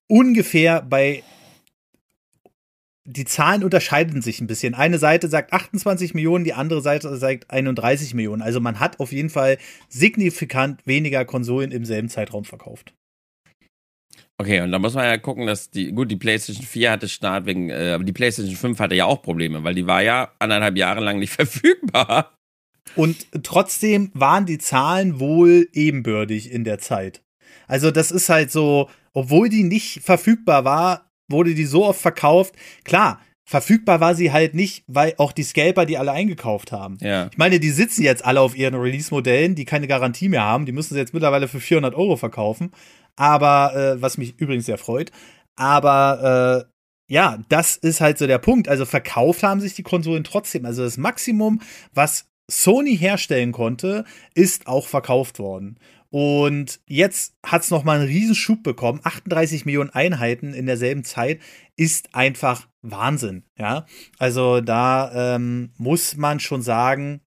ungefähr 0.08 0.82
bei 0.82 1.22
die 3.06 3.24
Zahlen 3.24 3.62
unterscheiden 3.62 4.20
sich 4.20 4.40
ein 4.40 4.48
bisschen. 4.48 4.74
Eine 4.74 4.98
Seite 4.98 5.28
sagt 5.28 5.52
28 5.52 6.12
Millionen, 6.14 6.44
die 6.44 6.54
andere 6.54 6.82
Seite 6.82 7.16
sagt 7.16 7.50
31 7.50 8.14
Millionen. 8.14 8.42
Also 8.42 8.60
man 8.60 8.80
hat 8.80 9.00
auf 9.00 9.12
jeden 9.12 9.30
Fall 9.30 9.58
signifikant 9.88 10.86
weniger 10.86 11.24
Konsolen 11.24 11.70
im 11.70 11.84
selben 11.84 12.08
Zeitraum 12.08 12.44
verkauft. 12.44 12.92
Okay, 14.38 14.60
und 14.60 14.70
da 14.70 14.78
muss 14.78 14.94
man 14.94 15.04
ja 15.04 15.16
gucken, 15.16 15.46
dass 15.46 15.70
die, 15.70 15.92
gut, 15.92 16.10
die 16.10 16.16
PlayStation 16.16 16.66
4 16.66 16.90
hatte 16.90 17.08
Start 17.08 17.46
wegen, 17.46 17.70
äh, 17.70 17.92
aber 17.94 18.04
die 18.04 18.12
PlayStation 18.12 18.56
5 18.56 18.78
hatte 18.78 18.94
ja 18.94 19.06
auch 19.06 19.22
Probleme, 19.22 19.64
weil 19.64 19.74
die 19.74 19.86
war 19.86 20.02
ja 20.02 20.32
anderthalb 20.38 20.76
Jahre 20.76 21.00
lang 21.00 21.18
nicht 21.18 21.32
verfügbar. 21.32 22.34
Und 22.96 23.26
trotzdem 23.42 24.10
waren 24.14 24.46
die 24.46 24.58
Zahlen 24.58 25.20
wohl 25.20 25.68
ebenbürtig 25.72 26.50
in 26.50 26.64
der 26.64 26.78
Zeit. 26.78 27.22
Also 27.66 27.90
das 27.90 28.10
ist 28.10 28.28
halt 28.28 28.50
so, 28.50 28.90
obwohl 29.12 29.48
die 29.48 29.64
nicht 29.64 30.02
verfügbar 30.02 30.64
war, 30.64 31.06
wurde 31.28 31.54
die 31.54 31.64
so 31.64 31.84
oft 31.84 32.00
verkauft. 32.00 32.54
Klar, 32.84 33.20
verfügbar 33.44 34.00
war 34.00 34.14
sie 34.14 34.32
halt 34.32 34.54
nicht, 34.54 34.84
weil 34.86 35.14
auch 35.18 35.32
die 35.32 35.44
Scalper 35.44 35.86
die 35.86 35.98
alle 35.98 36.12
eingekauft 36.12 36.72
haben. 36.72 36.98
Ja. 37.00 37.28
Ich 37.30 37.38
meine, 37.38 37.60
die 37.60 37.70
sitzen 37.70 38.02
jetzt 38.02 38.24
alle 38.24 38.40
auf 38.40 38.56
ihren 38.56 38.74
Release-Modellen, 38.74 39.54
die 39.54 39.64
keine 39.64 39.86
Garantie 39.86 40.28
mehr 40.28 40.42
haben. 40.42 40.66
Die 40.66 40.72
müssen 40.72 40.94
sie 40.94 41.00
jetzt 41.00 41.14
mittlerweile 41.14 41.48
für 41.48 41.60
400 41.60 41.94
Euro 41.94 42.16
verkaufen. 42.16 42.72
Aber, 43.14 43.74
äh, 43.74 44.02
was 44.02 44.18
mich 44.18 44.38
übrigens 44.38 44.66
sehr 44.66 44.78
freut. 44.78 45.10
Aber, 45.56 46.66
äh, 46.66 46.72
ja, 47.08 47.38
das 47.48 47.76
ist 47.76 48.00
halt 48.00 48.18
so 48.18 48.26
der 48.26 48.38
Punkt. 48.38 48.68
Also 48.68 48.84
verkauft 48.84 49.42
haben 49.44 49.60
sich 49.60 49.74
die 49.74 49.84
Konsolen 49.84 50.24
trotzdem. 50.24 50.66
Also 50.66 50.82
das 50.82 50.96
Maximum, 50.96 51.60
was 51.94 52.26
Sony 52.50 52.96
herstellen 52.96 53.52
konnte, 53.52 54.04
ist 54.34 54.66
auch 54.66 54.86
verkauft 54.86 55.38
worden. 55.38 55.78
Und 56.18 56.80
jetzt 56.86 57.36
hat 57.44 57.60
es 57.60 57.70
nochmal 57.70 57.98
einen 57.98 58.08
Riesenschub 58.08 58.62
bekommen. 58.62 59.02
38 59.04 59.66
Millionen 59.66 59.90
Einheiten 59.90 60.54
in 60.54 60.64
derselben 60.64 61.04
Zeit 61.04 61.42
ist 61.76 62.14
einfach 62.14 62.68
Wahnsinn. 62.80 63.44
Ja, 63.58 63.84
also 64.18 64.62
da 64.62 65.34
ähm, 65.34 65.74
muss 65.76 66.16
man 66.16 66.40
schon 66.40 66.62
sagen, 66.62 67.20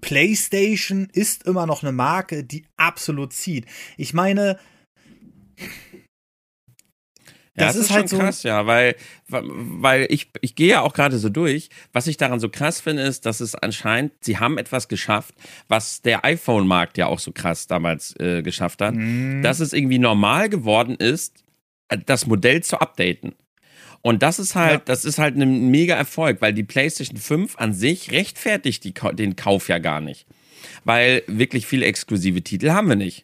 PlayStation 0.00 1.10
ist 1.12 1.42
immer 1.42 1.66
noch 1.66 1.82
eine 1.82 1.92
Marke, 1.92 2.42
die 2.42 2.64
absolut 2.78 3.34
zieht. 3.34 3.66
Ich 3.98 4.14
meine, 4.14 4.58
ja, 7.56 7.66
das, 7.66 7.74
das 7.74 7.76
ist, 7.76 7.90
ist 7.90 7.96
halt 7.96 8.08
so 8.08 8.18
krass, 8.18 8.42
ja, 8.42 8.66
weil, 8.66 8.96
weil 9.28 10.06
ich, 10.10 10.30
ich 10.40 10.56
gehe 10.56 10.70
ja 10.70 10.80
auch 10.80 10.92
gerade 10.92 11.18
so 11.18 11.28
durch. 11.28 11.68
Was 11.92 12.08
ich 12.08 12.16
daran 12.16 12.40
so 12.40 12.48
krass 12.48 12.80
finde, 12.80 13.02
ist, 13.02 13.26
dass 13.26 13.40
es 13.40 13.54
anscheinend, 13.54 14.12
sie 14.20 14.38
haben 14.38 14.58
etwas 14.58 14.88
geschafft, 14.88 15.34
was 15.68 16.02
der 16.02 16.24
iPhone-Markt 16.24 16.98
ja 16.98 17.06
auch 17.06 17.20
so 17.20 17.30
krass 17.30 17.68
damals 17.68 18.18
äh, 18.18 18.42
geschafft 18.42 18.80
hat, 18.80 18.94
mhm. 18.94 19.42
dass 19.42 19.60
es 19.60 19.72
irgendwie 19.72 20.00
normal 20.00 20.48
geworden 20.48 20.96
ist, 20.96 21.44
äh, 21.88 21.98
das 22.04 22.26
Modell 22.26 22.62
zu 22.62 22.80
updaten. 22.80 23.34
Und 24.02 24.22
das 24.22 24.38
ist 24.38 24.54
halt, 24.54 24.72
ja. 24.72 24.82
das 24.84 25.04
ist 25.04 25.18
halt 25.18 25.36
ein 25.36 25.70
mega 25.70 25.94
Erfolg, 25.94 26.42
weil 26.42 26.52
die 26.52 26.64
PlayStation 26.64 27.16
5 27.16 27.56
an 27.56 27.72
sich 27.72 28.10
rechtfertigt 28.10 28.84
die, 28.84 28.92
den 29.14 29.36
Kauf 29.36 29.68
ja 29.68 29.78
gar 29.78 30.00
nicht. 30.00 30.26
Weil 30.84 31.22
wirklich 31.26 31.66
viele 31.66 31.86
exklusive 31.86 32.42
Titel 32.42 32.70
haben 32.70 32.88
wir 32.88 32.96
nicht. 32.96 33.23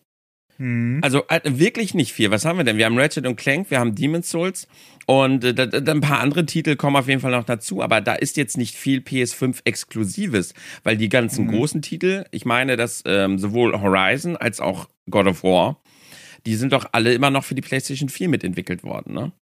Mhm. 0.61 0.99
Also 1.03 1.23
äh, 1.29 1.41
wirklich 1.45 1.95
nicht 1.95 2.13
viel. 2.13 2.31
Was 2.31 2.45
haben 2.45 2.59
wir 2.59 2.65
denn? 2.65 2.77
Wir 2.77 2.85
haben 2.85 2.99
Ratchet 2.99 3.27
und 3.27 3.37
Clank, 3.37 3.71
wir 3.71 3.81
haben 3.81 3.95
Demon's 3.95 4.29
Souls 4.31 4.69
und 5.07 5.43
äh, 5.43 5.71
ein 5.91 6.03
paar 6.03 6.21
andere 6.21 6.45
Titel 6.45 6.77
kommen 6.77 6.97
auf 6.97 7.09
jeden 7.09 7.23
Fall 7.23 7.31
noch 7.31 7.45
dazu, 7.45 7.83
aber 7.83 8.03
da 8.03 8.15
ist 8.15 8.37
jetzt 8.37 8.59
nicht 8.59 8.77
viel 8.77 9.01
PS5 9.01 9.61
Exklusives, 9.65 10.53
weil 10.83 10.99
die 10.99 11.09
ganzen 11.09 11.47
mhm. 11.47 11.53
großen 11.53 11.81
Titel, 11.81 12.27
ich 12.31 12.45
meine, 12.45 12.77
dass 12.77 13.03
ähm, 13.07 13.39
sowohl 13.39 13.81
Horizon 13.81 14.37
als 14.37 14.61
auch 14.61 14.91
God 15.09 15.29
of 15.29 15.43
War, 15.43 15.81
die 16.45 16.57
sind 16.57 16.75
doch 16.75 16.85
alle 16.93 17.15
immer 17.15 17.31
noch 17.31 17.45
für 17.45 17.55
die 17.55 17.63
PlayStation 17.63 18.11
4 18.11 18.29
mitentwickelt 18.29 18.85
worden, 18.85 19.15
ne? 19.15 19.33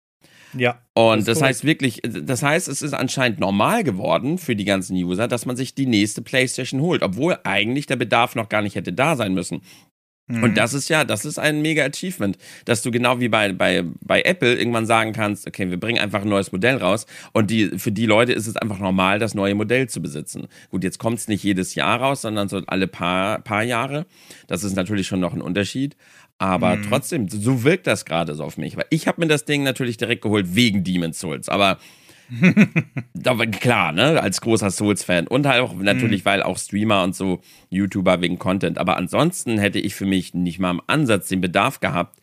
Ja. 0.57 0.81
Und 0.93 1.27
das, 1.27 1.37
das 1.37 1.41
heißt 1.41 1.63
wirklich, 1.63 2.01
das 2.01 2.41
heißt, 2.41 2.67
es 2.67 2.81
ist 2.81 2.93
anscheinend 2.93 3.39
normal 3.39 3.83
geworden 3.83 4.37
für 4.37 4.55
die 4.55 4.65
ganzen 4.65 4.95
User, 4.95 5.27
dass 5.27 5.45
man 5.45 5.55
sich 5.55 5.75
die 5.75 5.85
nächste 5.85 6.21
PlayStation 6.21 6.81
holt, 6.81 7.03
obwohl 7.03 7.37
eigentlich 7.43 7.85
der 7.85 7.97
Bedarf 7.97 8.35
noch 8.35 8.49
gar 8.49 8.61
nicht 8.61 8.75
hätte 8.75 8.93
da 8.93 9.15
sein 9.15 9.33
müssen. 9.33 9.61
Und 10.29 10.41
mhm. 10.41 10.55
das 10.55 10.75
ist 10.75 10.89
ja, 10.89 11.03
das 11.03 11.25
ist 11.25 11.39
ein 11.39 11.61
mega 11.63 11.83
Achievement, 11.83 12.37
dass 12.65 12.83
du 12.83 12.91
genau 12.91 13.19
wie 13.19 13.29
bei, 13.29 13.51
bei, 13.51 13.83
bei 14.01 14.21
Apple 14.21 14.55
irgendwann 14.55 14.85
sagen 14.85 15.11
kannst, 15.11 15.47
okay, 15.47 15.71
wir 15.71 15.79
bringen 15.79 15.99
einfach 15.99 16.21
ein 16.21 16.29
neues 16.29 16.51
Modell 16.51 16.77
raus 16.77 17.07
und 17.33 17.49
die, 17.49 17.79
für 17.79 17.91
die 17.91 18.05
Leute 18.05 18.33
ist 18.33 18.45
es 18.45 18.55
einfach 18.55 18.77
normal, 18.77 19.17
das 19.17 19.33
neue 19.33 19.55
Modell 19.55 19.89
zu 19.89 20.01
besitzen. 20.01 20.47
Gut, 20.69 20.83
jetzt 20.83 20.99
kommt 20.99 21.17
es 21.17 21.27
nicht 21.27 21.43
jedes 21.43 21.73
Jahr 21.73 21.99
raus, 21.99 22.21
sondern 22.21 22.47
so 22.47 22.61
alle 22.67 22.87
paar, 22.87 23.39
paar 23.39 23.63
Jahre. 23.63 24.05
Das 24.45 24.63
ist 24.63 24.75
natürlich 24.75 25.07
schon 25.07 25.19
noch 25.19 25.33
ein 25.33 25.41
Unterschied. 25.41 25.95
Aber 26.37 26.77
mhm. 26.77 26.83
trotzdem, 26.87 27.27
so 27.27 27.63
wirkt 27.63 27.85
das 27.85 28.05
gerade 28.05 28.33
so 28.33 28.43
auf 28.43 28.57
mich. 28.57 28.77
Weil 28.77 28.85
ich 28.91 29.07
habe 29.07 29.21
mir 29.21 29.27
das 29.27 29.45
Ding 29.45 29.63
natürlich 29.63 29.97
direkt 29.97 30.21
geholt 30.21 30.55
wegen 30.55 30.83
Demon's 30.83 31.19
Souls. 31.19 31.49
Aber 31.49 31.79
aber 33.25 33.47
klar, 33.47 33.91
ne, 33.91 34.21
als 34.21 34.41
großer 34.41 34.71
Souls-Fan. 34.71 35.27
Und 35.27 35.45
halt 35.47 35.61
auch 35.61 35.73
natürlich, 35.75 36.21
mhm. 36.21 36.25
weil 36.25 36.43
auch 36.43 36.57
Streamer 36.57 37.03
und 37.03 37.15
so 37.15 37.41
YouTuber 37.69 38.21
wegen 38.21 38.39
Content. 38.39 38.77
Aber 38.77 38.97
ansonsten 38.97 39.57
hätte 39.57 39.79
ich 39.79 39.95
für 39.95 40.05
mich 40.05 40.33
nicht 40.33 40.59
mal 40.59 40.71
im 40.71 40.81
Ansatz 40.87 41.27
den 41.27 41.41
Bedarf 41.41 41.79
gehabt, 41.79 42.19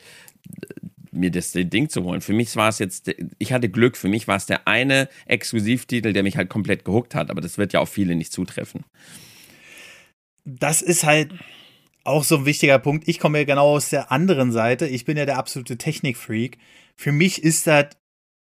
mir 1.17 1.31
das 1.31 1.53
Ding 1.53 1.89
zu 1.89 2.05
holen. 2.05 2.21
Für 2.21 2.35
mich 2.35 2.55
war 2.57 2.69
es 2.69 2.79
jetzt, 2.79 3.11
ich 3.39 3.53
hatte 3.53 3.69
Glück, 3.69 3.97
für 3.97 4.09
mich 4.09 4.29
war 4.29 4.37
es 4.37 4.47
der 4.47 4.69
eine 4.69 5.09
Exklusivtitel, 5.27 6.13
der 6.13 6.23
mich 6.23 6.37
halt 6.37 6.49
komplett 6.49 6.85
gehuckt 6.85 7.15
hat, 7.15 7.31
aber 7.31 7.41
das 7.41 7.59
wird 7.59 7.73
ja 7.73 7.81
auf 7.81 7.89
viele 7.89 8.15
nicht 8.15 8.33
zutreffen. 8.33 8.85
Das 10.45 10.83
ist 10.83 11.05
halt 11.05 11.33
auch 12.05 12.23
so 12.23 12.39
ein 12.39 12.47
wichtiger 12.47 12.79
Punkt. 12.79 13.09
Ich 13.09 13.19
komme 13.19 13.39
ja 13.39 13.45
genau 13.45 13.75
aus 13.75 13.89
der 13.89 14.13
anderen 14.13 14.53
Seite. 14.53 14.87
Ich 14.87 15.05
bin 15.05 15.17
ja 15.17 15.27
der 15.27 15.39
absolute 15.39 15.77
Technikfreak. 15.77 16.59
Für 16.95 17.13
mich 17.13 17.43
ist 17.43 17.67
das, 17.67 17.87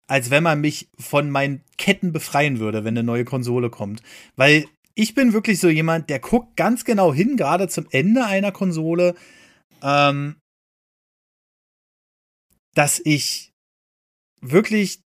als 0.09 0.31
wenn 0.31 0.43
man 0.43 0.59
mich 0.59 0.89
von 0.97 1.29
meinen 1.29 1.63
Ketten 1.77 2.11
befreien 2.11 2.59
würde, 2.59 2.83
wenn 2.83 2.97
eine 2.97 3.03
neue 3.03 3.25
Konsole 3.25 3.69
kommt. 3.69 4.01
Weil 4.35 4.65
ich 4.95 5.13
bin 5.13 5.33
wirklich 5.33 5.59
so 5.59 5.69
jemand, 5.69 6.09
der 6.09 6.19
guckt 6.19 6.57
ganz 6.57 6.83
genau 6.83 7.13
hin, 7.13 7.37
gerade 7.37 7.67
zum 7.67 7.85
Ende 7.91 8.25
einer 8.25 8.51
Konsole, 8.51 9.13
ähm, 9.83 10.35
dass 12.73 12.99
ich 13.05 13.53
wirklich 14.41 15.03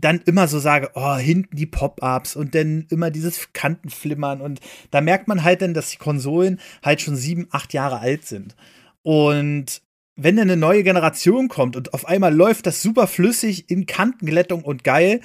dann 0.00 0.20
immer 0.22 0.48
so 0.48 0.58
sage, 0.58 0.90
oh, 0.94 1.16
hinten 1.16 1.56
die 1.56 1.66
Pop-ups 1.66 2.34
und 2.34 2.54
dann 2.54 2.86
immer 2.90 3.10
dieses 3.10 3.52
Kantenflimmern 3.52 4.40
und 4.40 4.60
da 4.90 5.02
merkt 5.02 5.28
man 5.28 5.44
halt 5.44 5.60
dann, 5.60 5.74
dass 5.74 5.90
die 5.90 5.96
Konsolen 5.98 6.60
halt 6.82 7.02
schon 7.02 7.16
sieben, 7.16 7.46
acht 7.50 7.74
Jahre 7.74 7.98
alt 7.98 8.26
sind. 8.26 8.56
Und 9.02 9.82
wenn 10.16 10.36
dann 10.36 10.50
eine 10.50 10.56
neue 10.56 10.82
Generation 10.82 11.48
kommt 11.48 11.76
und 11.76 11.94
auf 11.94 12.06
einmal 12.06 12.34
läuft 12.34 12.66
das 12.66 12.82
super 12.82 13.06
flüssig 13.06 13.70
in 13.70 13.86
Kantenglättung 13.86 14.64
und 14.64 14.82
geil, 14.82 15.20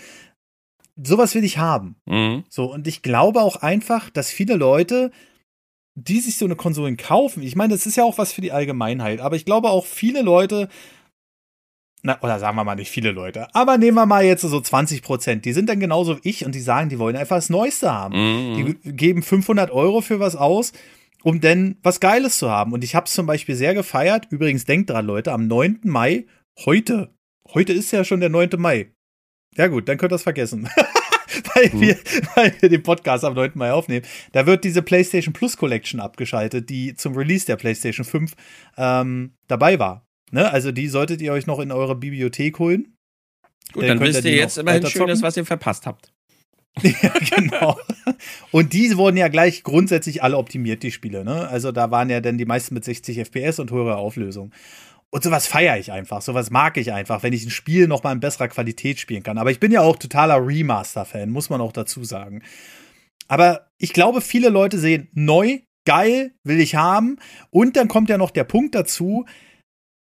sowas 1.02 1.34
will 1.34 1.44
ich 1.44 1.58
haben. 1.58 1.96
Mhm. 2.06 2.44
So, 2.50 2.72
und 2.72 2.88
ich 2.88 3.02
glaube 3.02 3.42
auch 3.42 3.56
einfach, 3.58 4.10
dass 4.10 4.30
viele 4.30 4.56
Leute, 4.56 5.12
die 5.96 6.20
sich 6.20 6.38
so 6.38 6.46
eine 6.46 6.56
Konsole 6.56 6.96
kaufen, 6.98 7.42
ich 7.42 7.56
meine, 7.56 7.74
das 7.74 7.86
ist 7.86 7.96
ja 7.96 8.04
auch 8.04 8.18
was 8.18 8.34
für 8.34 8.42
die 8.42 8.52
Allgemeinheit, 8.52 9.22
aber 9.22 9.36
ich 9.36 9.46
glaube 9.46 9.70
auch 9.70 9.86
viele 9.86 10.22
Leute 10.22 10.68
na, 12.04 12.20
oder 12.22 12.40
sagen 12.40 12.58
wir 12.58 12.64
mal 12.64 12.76
nicht 12.76 12.90
viele 12.90 13.12
Leute, 13.12 13.54
aber 13.54 13.78
nehmen 13.78 13.96
wir 13.96 14.08
mal 14.08 14.26
jetzt 14.26 14.42
so 14.42 14.60
20 14.60 15.04
Prozent, 15.04 15.46
die 15.46 15.54
sind 15.54 15.70
dann 15.70 15.80
genauso 15.80 16.18
wie 16.18 16.30
ich 16.30 16.46
und 16.46 16.56
die 16.56 16.60
sagen, 16.60 16.90
die 16.90 16.98
wollen 16.98 17.16
einfach 17.16 17.36
das 17.36 17.52
Neueste 17.52 17.94
haben. 17.94 18.16
Mhm. 18.16 18.56
Die 18.84 18.94
geben 18.94 19.22
500 19.22 19.70
Euro 19.70 20.02
für 20.02 20.20
was 20.20 20.36
aus, 20.36 20.74
um 21.24 21.42
denn 21.42 21.78
was 21.84 22.00
Geiles 22.00 22.38
zu 22.38 22.50
haben. 22.50 22.74
Und 22.74 22.84
ich 22.84 22.96
habe 22.96 23.06
es 23.06 23.14
zum 23.14 23.26
Beispiel 23.26 23.56
sehr 23.56 23.74
gefeiert. 23.74 24.28
Übrigens, 24.30 24.66
denkt 24.66 24.90
dran, 24.90 25.06
Leute, 25.06 25.32
am 25.32 25.48
9. 25.48 25.82
Mai, 25.84 26.26
heute, 26.66 27.14
heute 27.54 27.74
ist 27.74 27.92
ja 27.92 28.04
schon 28.04 28.20
der 28.20 28.30
9. 28.30 28.50
Mai. 28.58 28.92
Ja 29.56 29.68
gut, 29.68 29.88
dann 29.88 29.98
könnt 29.98 30.14
ihr 30.14 30.16
es 30.16 30.24
vergessen. 30.24 30.70
weil, 31.56 31.70
mhm. 31.74 31.82
wir, 31.82 31.98
weil 32.36 32.54
wir 32.60 32.70
den 32.70 32.84
Podcast 32.84 33.24
am 33.24 33.34
9. 33.34 33.52
Mai 33.56 33.72
aufnehmen. 33.72 34.06
Da 34.32 34.46
wird 34.46 34.64
diese 34.64 34.82
PlayStation 34.82 35.34
Plus 35.34 35.58
Collection 35.58 36.00
abgeschaltet, 36.00 36.70
die 36.70 36.96
zum 36.96 37.16
Release 37.16 37.46
der 37.46 37.56
PlayStation 37.56 38.06
5 38.06 38.34
ähm, 38.78 39.34
dabei 39.48 39.80
war. 39.80 40.06
Ne? 40.32 40.50
Also 40.52 40.72
die 40.72 40.88
solltet 40.88 41.22
ihr 41.22 41.34
euch 41.34 41.48
noch 41.48 41.60
in 41.60 41.72
eure 41.72 41.96
Bibliothek 41.96 42.60
holen. 42.60 42.96
Gut, 43.74 43.84
dann, 43.84 44.00
dann 44.00 44.08
wisst 44.08 44.26
ihr 44.26 44.36
jetzt 44.36 44.58
immerhin 44.58 44.86
Schönes, 44.88 45.22
was 45.22 45.38
ihr 45.38 45.46
verpasst 45.46 45.86
habt. 45.86 46.12
ja, 46.82 47.14
genau. 47.36 47.78
Und 48.52 48.74
die 48.74 48.96
wurden 48.98 49.18
ja 49.18 49.28
gleich 49.28 49.64
grundsätzlich 49.64 50.24
alle 50.24 50.38
optimiert, 50.38 50.84
die 50.84 50.92
Spiele. 50.92 51.26
Ne? 51.26 51.48
Also 51.50 51.72
da 51.72 51.92
waren 51.92 52.10
ja 52.10 52.22
dann 52.22 52.38
die 52.38 52.46
meisten 52.46 52.74
mit 52.74 52.86
60 52.86 53.20
FPS 53.20 53.60
und 53.60 53.72
höherer 53.72 53.98
Auflösung. 53.98 54.52
Und 55.10 55.24
sowas 55.24 55.46
feiere 55.46 55.78
ich 55.78 55.92
einfach, 55.92 56.22
sowas 56.22 56.52
mag 56.52 56.78
ich 56.78 56.94
einfach, 56.94 57.22
wenn 57.22 57.34
ich 57.34 57.46
ein 57.46 57.50
Spiel 57.50 57.88
noch 57.88 58.02
mal 58.04 58.14
in 58.14 58.22
besserer 58.22 58.48
Qualität 58.48 58.98
spielen 58.98 59.24
kann. 59.24 59.38
Aber 59.38 59.52
ich 59.52 59.60
bin 59.60 59.74
ja 59.74 59.82
auch 59.82 59.98
totaler 59.98 60.46
Remaster-Fan, 60.46 61.30
muss 61.30 61.50
man 61.50 61.60
auch 61.60 61.74
dazu 61.74 62.06
sagen. 62.06 62.42
Aber 63.28 63.68
ich 63.78 63.92
glaube, 63.92 64.22
viele 64.22 64.48
Leute 64.48 64.80
sehen 64.80 65.10
neu, 65.14 65.60
geil, 65.86 66.34
will 66.46 66.62
ich 66.62 66.76
haben. 66.76 67.18
Und 67.50 67.76
dann 67.76 67.90
kommt 67.90 68.10
ja 68.10 68.18
noch 68.18 68.32
der 68.32 68.46
Punkt 68.46 68.74
dazu, 68.74 69.26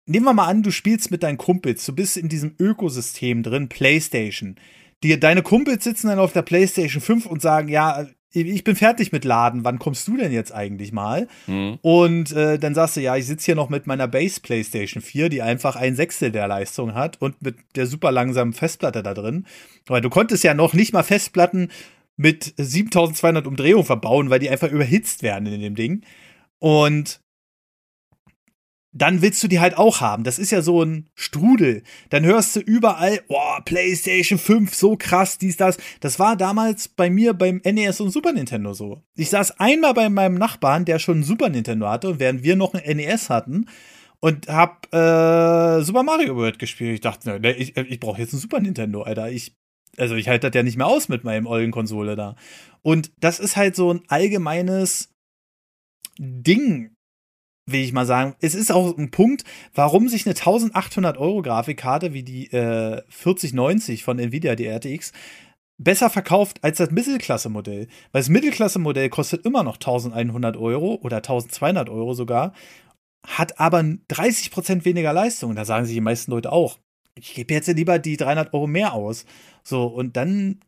nehmen 0.05 0.25
wir 0.25 0.33
mal 0.33 0.47
an, 0.47 0.61
du 0.61 0.69
spielst 0.69 1.09
mit 1.09 1.23
deinen 1.23 1.37
Kumpels, 1.39 1.85
du 1.85 1.95
bist 1.95 2.15
in 2.15 2.29
diesem 2.29 2.55
Ökosystem 2.59 3.41
drin, 3.41 3.69
PlayStation. 3.69 4.57
Die, 5.03 5.19
deine 5.19 5.43
Kumpels 5.43 5.83
sitzen 5.83 6.07
dann 6.07 6.19
auf 6.19 6.33
der 6.33 6.41
PlayStation 6.41 7.01
5 7.01 7.25
und 7.25 7.41
sagen, 7.41 7.67
ja, 7.67 8.07
ich 8.31 8.63
bin 8.63 8.75
fertig 8.75 9.11
mit 9.11 9.25
Laden, 9.25 9.63
wann 9.63 9.77
kommst 9.77 10.07
du 10.07 10.17
denn 10.17 10.31
jetzt 10.31 10.53
eigentlich 10.53 10.91
mal? 10.91 11.27
Mhm. 11.45 11.77
Und 11.81 12.31
äh, 12.31 12.57
dann 12.57 12.73
sagst 12.73 12.97
du, 12.97 13.01
ja, 13.01 13.15
ich 13.15 13.27
sitze 13.27 13.45
hier 13.45 13.55
noch 13.55 13.69
mit 13.69 13.85
meiner 13.85 14.07
Base 14.07 14.41
PlayStation 14.41 15.03
4, 15.03 15.29
die 15.29 15.43
einfach 15.43 15.75
ein 15.75 15.95
Sechstel 15.95 16.31
der 16.31 16.47
Leistung 16.47 16.95
hat 16.95 17.21
und 17.21 17.41
mit 17.43 17.57
der 17.75 17.85
super 17.85 18.11
langsamen 18.11 18.53
Festplatte 18.53 19.03
da 19.03 19.13
drin. 19.13 19.45
Weil 19.85 20.01
du 20.01 20.09
konntest 20.09 20.43
ja 20.43 20.55
noch 20.55 20.73
nicht 20.73 20.93
mal 20.93 21.03
Festplatten 21.03 21.69
mit 22.15 22.53
7200 22.57 23.45
Umdrehungen 23.45 23.85
verbauen, 23.85 24.29
weil 24.29 24.39
die 24.39 24.49
einfach 24.49 24.71
überhitzt 24.71 25.21
werden 25.21 25.45
in 25.47 25.61
dem 25.61 25.75
Ding. 25.75 26.03
Und 26.57 27.19
dann 28.93 29.21
willst 29.21 29.43
du 29.43 29.47
die 29.47 29.59
halt 29.59 29.77
auch 29.77 30.01
haben. 30.01 30.23
Das 30.23 30.37
ist 30.37 30.51
ja 30.51 30.61
so 30.61 30.83
ein 30.83 31.09
Strudel. 31.15 31.83
Dann 32.09 32.23
hörst 32.23 32.55
du 32.55 32.59
überall, 32.59 33.21
oh, 33.27 33.57
PlayStation 33.65 34.37
5, 34.37 34.73
so 34.73 34.95
krass, 34.95 35.39
dies, 35.39 35.57
das. 35.57 35.77
Das 35.99 36.19
war 36.19 36.37
damals 36.37 36.87
bei 36.87 37.09
mir 37.09 37.33
beim 37.33 37.59
NES 37.65 37.99
und 38.01 38.11
Super 38.11 38.33
Nintendo 38.33 38.73
so. 38.73 39.01
Ich 39.15 39.31
saß 39.31 39.59
einmal 39.59 39.95
bei 39.95 40.09
meinem 40.09 40.35
Nachbarn, 40.35 40.85
der 40.85 40.99
schon 40.99 41.19
ein 41.19 41.23
Super 41.23 41.49
Nintendo 41.49 41.89
hatte, 41.89 42.19
während 42.19 42.43
wir 42.43 42.55
noch 42.55 42.73
ein 42.75 42.97
NES 42.97 43.29
hatten 43.31 43.65
und 44.19 44.47
hab 44.47 44.85
äh, 44.93 45.81
Super 45.81 46.03
Mario 46.03 46.35
World 46.35 46.59
gespielt. 46.59 46.93
Ich 46.93 47.01
dachte, 47.01 47.39
ne, 47.39 47.53
ich, 47.53 47.75
ich 47.75 47.99
brauche 47.99 48.21
jetzt 48.21 48.33
ein 48.33 48.39
Super 48.39 48.59
Nintendo, 48.59 49.01
Alter. 49.01 49.31
Ich, 49.31 49.55
also 49.97 50.15
ich 50.15 50.27
halte 50.27 50.49
das 50.49 50.55
ja 50.55 50.63
nicht 50.63 50.77
mehr 50.77 50.87
aus 50.87 51.09
mit 51.09 51.23
meinem 51.23 51.47
ollen 51.47 51.71
Konsole 51.71 52.15
da. 52.15 52.35
Und 52.83 53.11
das 53.19 53.39
ist 53.39 53.55
halt 53.55 53.75
so 53.75 53.91
ein 53.91 54.01
allgemeines 54.07 55.09
Ding 56.19 56.92
will 57.65 57.81
ich 57.81 57.93
mal 57.93 58.05
sagen. 58.05 58.35
Es 58.41 58.55
ist 58.55 58.71
auch 58.71 58.97
ein 58.97 59.11
Punkt, 59.11 59.43
warum 59.73 60.09
sich 60.09 60.25
eine 60.25 60.35
1800 60.35 61.17
Euro 61.17 61.41
Grafikkarte 61.41 62.13
wie 62.13 62.23
die 62.23 62.51
äh, 62.51 63.01
4090 63.09 64.03
von 64.03 64.19
Nvidia, 64.19 64.55
die 64.55 64.67
RTX, 64.67 65.13
besser 65.77 66.09
verkauft 66.09 66.63
als 66.63 66.77
das 66.77 66.91
Mittelklasse-Modell. 66.91 67.87
Weil 68.11 68.21
das 68.21 68.29
Mittelklasse-Modell 68.29 69.09
kostet 69.09 69.45
immer 69.45 69.63
noch 69.63 69.75
1100 69.75 70.57
Euro 70.57 70.99
oder 71.01 71.17
1200 71.17 71.89
Euro 71.89 72.13
sogar, 72.13 72.53
hat 73.25 73.59
aber 73.59 73.79
30% 73.79 74.85
weniger 74.85 75.13
Leistung. 75.13 75.55
Da 75.55 75.65
sagen 75.65 75.85
sich 75.85 75.95
die 75.95 76.01
meisten 76.01 76.31
Leute 76.31 76.51
auch, 76.51 76.79
ich 77.15 77.33
gebe 77.33 77.53
jetzt 77.53 77.67
lieber 77.67 77.99
die 77.99 78.17
300 78.17 78.53
Euro 78.53 78.67
mehr 78.67 78.93
aus. 78.93 79.25
So, 79.63 79.85
und 79.85 80.17
dann 80.17 80.59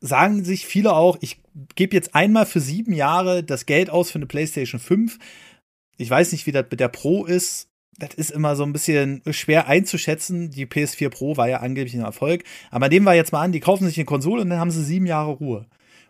sagen 0.00 0.44
sich 0.44 0.66
viele 0.66 0.92
auch, 0.92 1.16
ich 1.20 1.40
gebe 1.74 1.96
jetzt 1.96 2.14
einmal 2.14 2.44
für 2.44 2.60
sieben 2.60 2.92
Jahre 2.92 3.42
das 3.42 3.64
Geld 3.64 3.88
aus 3.88 4.10
für 4.10 4.18
eine 4.18 4.26
PlayStation 4.26 4.80
5 4.80 5.18
ich 5.96 6.10
weiß 6.10 6.32
nicht, 6.32 6.46
wie 6.46 6.52
das 6.52 6.66
mit 6.70 6.80
der 6.80 6.88
Pro 6.88 7.24
ist. 7.24 7.68
Das 7.98 8.14
ist 8.14 8.30
immer 8.30 8.56
so 8.56 8.64
ein 8.64 8.72
bisschen 8.72 9.22
schwer 9.30 9.68
einzuschätzen. 9.68 10.50
Die 10.50 10.66
PS4 10.66 11.10
Pro 11.10 11.36
war 11.36 11.48
ja 11.48 11.60
angeblich 11.60 11.94
ein 11.94 12.00
Erfolg. 12.00 12.42
Aber 12.70 12.88
nehmen 12.88 13.06
wir 13.06 13.14
jetzt 13.14 13.32
mal 13.32 13.42
an, 13.42 13.52
die 13.52 13.60
kaufen 13.60 13.86
sich 13.86 13.96
eine 13.98 14.04
Konsole 14.04 14.42
und 14.42 14.50
dann 14.50 14.58
haben 14.58 14.72
sie 14.72 14.82
sieben 14.82 15.06
Jahre 15.06 15.32
Ruhe. 15.32 15.66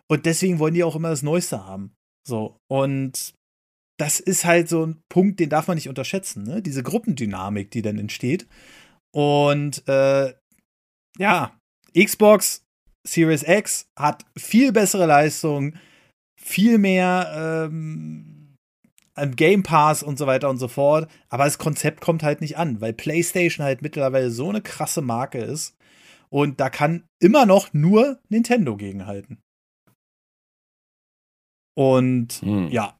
Und 0.07 0.25
deswegen 0.25 0.59
wollen 0.59 0.73
die 0.73 0.83
auch 0.83 0.95
immer 0.95 1.09
das 1.09 1.23
Neueste 1.23 1.65
haben. 1.65 1.93
So. 2.27 2.57
Und 2.67 3.33
das 3.97 4.19
ist 4.19 4.45
halt 4.45 4.67
so 4.67 4.85
ein 4.85 5.01
Punkt, 5.09 5.39
den 5.39 5.49
darf 5.49 5.67
man 5.67 5.75
nicht 5.75 5.89
unterschätzen, 5.89 6.43
ne? 6.43 6.61
Diese 6.61 6.83
Gruppendynamik, 6.83 7.71
die 7.71 7.81
dann 7.81 7.97
entsteht. 7.97 8.47
Und 9.13 9.87
äh, 9.87 10.33
ja, 11.17 11.57
Xbox 11.97 12.65
Series 13.07 13.43
X 13.43 13.87
hat 13.97 14.25
viel 14.37 14.73
bessere 14.73 15.05
Leistung, 15.05 15.75
viel 16.37 16.77
mehr 16.77 17.67
ähm, 17.69 18.34
Game 19.35 19.63
Pass 19.63 20.03
und 20.03 20.17
so 20.17 20.27
weiter 20.27 20.49
und 20.49 20.57
so 20.57 20.67
fort. 20.67 21.09
Aber 21.29 21.45
das 21.45 21.57
Konzept 21.57 22.01
kommt 22.01 22.23
halt 22.23 22.41
nicht 22.41 22.57
an, 22.57 22.81
weil 22.81 22.93
PlayStation 22.93 23.65
halt 23.65 23.81
mittlerweile 23.81 24.29
so 24.29 24.49
eine 24.49 24.61
krasse 24.61 25.01
Marke 25.01 25.39
ist. 25.39 25.75
Und 26.29 26.59
da 26.59 26.69
kann 26.69 27.03
immer 27.19 27.45
noch 27.45 27.73
nur 27.73 28.19
Nintendo 28.29 28.75
gegenhalten. 28.75 29.39
Und 31.77 32.41
hm. 32.41 32.69
ja, 32.69 32.97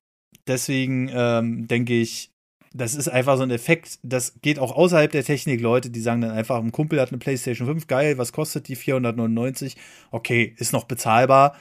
deswegen 0.47 1.09
ähm, 1.11 1.67
denke 1.67 1.93
ich, 1.93 2.31
das 2.73 2.93
ist 2.93 3.07
einfach 3.07 3.37
so 3.37 3.43
ein 3.43 3.51
Effekt, 3.51 3.99
das 4.03 4.41
geht 4.41 4.59
auch 4.59 4.73
außerhalb 4.73 5.09
der 5.09 5.23
Technik, 5.23 5.61
Leute, 5.61 5.89
die 5.89 6.01
sagen 6.01 6.21
dann 6.21 6.31
einfach, 6.31 6.61
ein 6.61 6.73
Kumpel 6.73 6.99
hat 6.99 7.09
eine 7.09 7.19
PlayStation 7.19 7.67
5, 7.67 7.87
geil, 7.87 8.17
was 8.17 8.33
kostet 8.33 8.67
die? 8.67 8.75
499. 8.75 9.77
Okay, 10.11 10.53
ist 10.57 10.73
noch 10.73 10.83
bezahlbar 10.83 11.55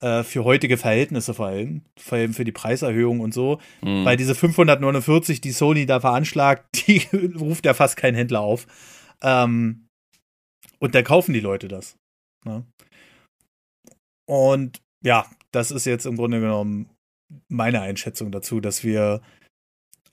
äh, 0.00 0.22
für 0.22 0.44
heutige 0.44 0.76
Verhältnisse 0.76 1.34
vor 1.34 1.46
allem, 1.46 1.82
vor 1.98 2.18
allem 2.18 2.34
für 2.34 2.44
die 2.44 2.52
Preiserhöhung 2.52 3.20
und 3.20 3.32
so, 3.32 3.60
mhm. 3.82 4.04
weil 4.04 4.16
diese 4.16 4.34
549, 4.34 5.40
die 5.40 5.52
Sony 5.52 5.86
da 5.86 6.00
veranschlagt, 6.00 6.66
die 6.86 7.06
ruft 7.38 7.64
ja 7.66 7.74
fast 7.74 7.96
kein 7.96 8.14
Händler 8.14 8.40
auf. 8.40 8.66
Ähm, 9.22 9.88
und 10.78 10.94
da 10.94 11.02
kaufen 11.02 11.32
die 11.32 11.40
Leute 11.40 11.68
das. 11.68 11.96
Ne? 12.44 12.64
Und 14.26 14.82
ja, 15.02 15.26
das 15.52 15.70
ist 15.70 15.86
jetzt 15.86 16.06
im 16.06 16.16
Grunde 16.16 16.40
genommen 16.40 16.90
meine 17.48 17.80
Einschätzung 17.80 18.30
dazu, 18.30 18.60
dass 18.60 18.84
wir 18.84 19.22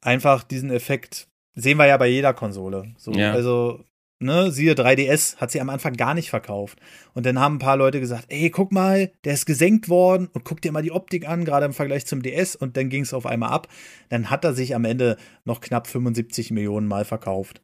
einfach 0.01 0.43
diesen 0.43 0.71
Effekt 0.71 1.27
sehen 1.55 1.77
wir 1.77 1.87
ja 1.87 1.97
bei 1.97 2.07
jeder 2.07 2.33
Konsole. 2.33 2.93
So, 2.97 3.11
ja. 3.11 3.31
Also 3.31 3.83
ne, 4.19 4.51
siehe 4.51 4.73
3DS, 4.73 5.37
hat 5.37 5.51
sie 5.51 5.61
am 5.61 5.69
Anfang 5.69 5.93
gar 5.93 6.13
nicht 6.13 6.29
verkauft. 6.29 6.79
Und 7.13 7.25
dann 7.25 7.39
haben 7.39 7.55
ein 7.55 7.59
paar 7.59 7.77
Leute 7.77 7.99
gesagt, 7.99 8.25
ey, 8.29 8.49
guck 8.49 8.71
mal, 8.71 9.11
der 9.23 9.33
ist 9.33 9.45
gesenkt 9.45 9.89
worden 9.89 10.29
und 10.33 10.45
guck 10.45 10.61
dir 10.61 10.71
mal 10.71 10.83
die 10.83 10.91
Optik 10.91 11.27
an, 11.27 11.45
gerade 11.45 11.65
im 11.65 11.73
Vergleich 11.73 12.05
zum 12.05 12.21
DS 12.21 12.55
und 12.55 12.77
dann 12.77 12.89
ging 12.89 13.03
es 13.03 13.13
auf 13.13 13.25
einmal 13.25 13.51
ab. 13.51 13.67
Dann 14.09 14.29
hat 14.29 14.43
er 14.45 14.53
sich 14.53 14.75
am 14.75 14.85
Ende 14.85 15.17
noch 15.45 15.61
knapp 15.61 15.87
75 15.87 16.51
Millionen 16.51 16.87
Mal 16.87 17.05
verkauft. 17.05 17.61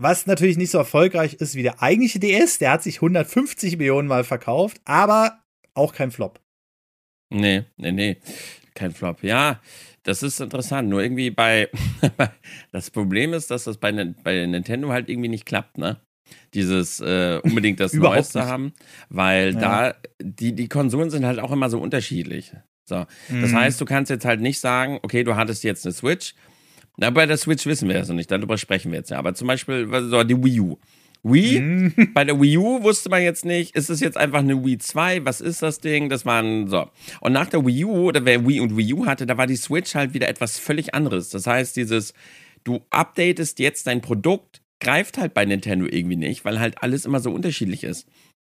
was 0.00 0.26
natürlich 0.26 0.56
nicht 0.56 0.70
so 0.70 0.78
erfolgreich 0.78 1.34
ist 1.34 1.54
wie 1.56 1.62
der 1.64 1.82
eigentliche 1.82 2.20
DS. 2.20 2.58
Der 2.58 2.70
hat 2.72 2.82
sich 2.82 2.96
150 2.96 3.78
Millionen 3.78 4.08
Mal 4.08 4.24
verkauft, 4.24 4.80
aber 4.84 5.40
auch 5.74 5.92
kein 5.92 6.10
Flop. 6.12 6.40
Nee, 7.30 7.64
nee, 7.76 7.92
nee. 7.92 8.16
Kein 8.74 8.92
Flop. 8.92 9.22
Ja, 9.24 9.60
das 10.08 10.22
ist 10.22 10.40
interessant. 10.40 10.88
Nur 10.88 11.02
irgendwie 11.02 11.30
bei. 11.30 11.68
das 12.72 12.90
Problem 12.90 13.34
ist, 13.34 13.50
dass 13.50 13.64
das 13.64 13.76
bei, 13.76 13.92
bei 13.92 14.46
Nintendo 14.46 14.88
halt 14.88 15.10
irgendwie 15.10 15.28
nicht 15.28 15.44
klappt, 15.44 15.76
ne? 15.76 15.98
Dieses 16.54 17.00
äh, 17.00 17.40
unbedingt 17.42 17.78
das 17.80 17.92
Neueste 17.92 18.46
haben, 18.46 18.72
weil 19.10 19.52
ja. 19.54 19.60
da 19.60 19.94
die, 20.20 20.54
die 20.54 20.68
Konsolen 20.68 21.10
sind 21.10 21.26
halt 21.26 21.38
auch 21.38 21.52
immer 21.52 21.68
so 21.68 21.78
unterschiedlich. 21.78 22.52
So. 22.86 23.04
Das 23.28 23.50
mhm. 23.50 23.56
heißt, 23.56 23.80
du 23.80 23.84
kannst 23.84 24.10
jetzt 24.10 24.24
halt 24.24 24.40
nicht 24.40 24.60
sagen, 24.60 24.98
okay, 25.02 25.24
du 25.24 25.36
hattest 25.36 25.62
jetzt 25.62 25.84
eine 25.84 25.92
Switch. 25.92 26.34
Na, 26.96 27.10
bei 27.10 27.26
der 27.26 27.36
Switch 27.36 27.66
wissen 27.66 27.86
wir 27.86 27.94
das 27.96 28.08
noch 28.08 28.16
nicht, 28.16 28.30
darüber 28.30 28.56
sprechen 28.56 28.90
wir 28.90 28.98
jetzt 28.98 29.10
ja. 29.10 29.18
Aber 29.18 29.34
zum 29.34 29.46
Beispiel 29.46 29.86
so 30.08 30.24
die 30.24 30.42
Wii 30.42 30.60
U. 30.60 30.78
Wii, 31.22 31.60
mhm. 31.60 31.94
bei 32.14 32.24
der 32.24 32.40
Wii 32.40 32.58
U 32.58 32.82
wusste 32.82 33.08
man 33.08 33.22
jetzt 33.22 33.44
nicht, 33.44 33.74
ist 33.74 33.90
es 33.90 34.00
jetzt 34.00 34.16
einfach 34.16 34.40
eine 34.40 34.64
Wii 34.64 34.78
2, 34.78 35.24
was 35.24 35.40
ist 35.40 35.62
das 35.62 35.80
Ding? 35.80 36.08
Das 36.08 36.24
waren 36.26 36.68
so. 36.68 36.88
Und 37.20 37.32
nach 37.32 37.46
der 37.46 37.64
Wii 37.64 37.84
U, 37.84 38.08
oder 38.08 38.24
wer 38.24 38.46
Wii 38.46 38.60
und 38.60 38.76
Wii 38.76 38.94
U 38.94 39.06
hatte, 39.06 39.26
da 39.26 39.36
war 39.36 39.46
die 39.46 39.56
Switch 39.56 39.94
halt 39.94 40.14
wieder 40.14 40.28
etwas 40.28 40.58
völlig 40.58 40.94
anderes. 40.94 41.30
Das 41.30 41.46
heißt, 41.46 41.76
dieses, 41.76 42.14
du 42.64 42.80
updatest 42.90 43.58
jetzt 43.58 43.86
dein 43.86 44.00
Produkt, 44.00 44.62
greift 44.80 45.18
halt 45.18 45.34
bei 45.34 45.44
Nintendo 45.44 45.86
irgendwie 45.86 46.16
nicht, 46.16 46.44
weil 46.44 46.60
halt 46.60 46.82
alles 46.82 47.04
immer 47.04 47.20
so 47.20 47.32
unterschiedlich 47.32 47.84
ist. 47.84 48.06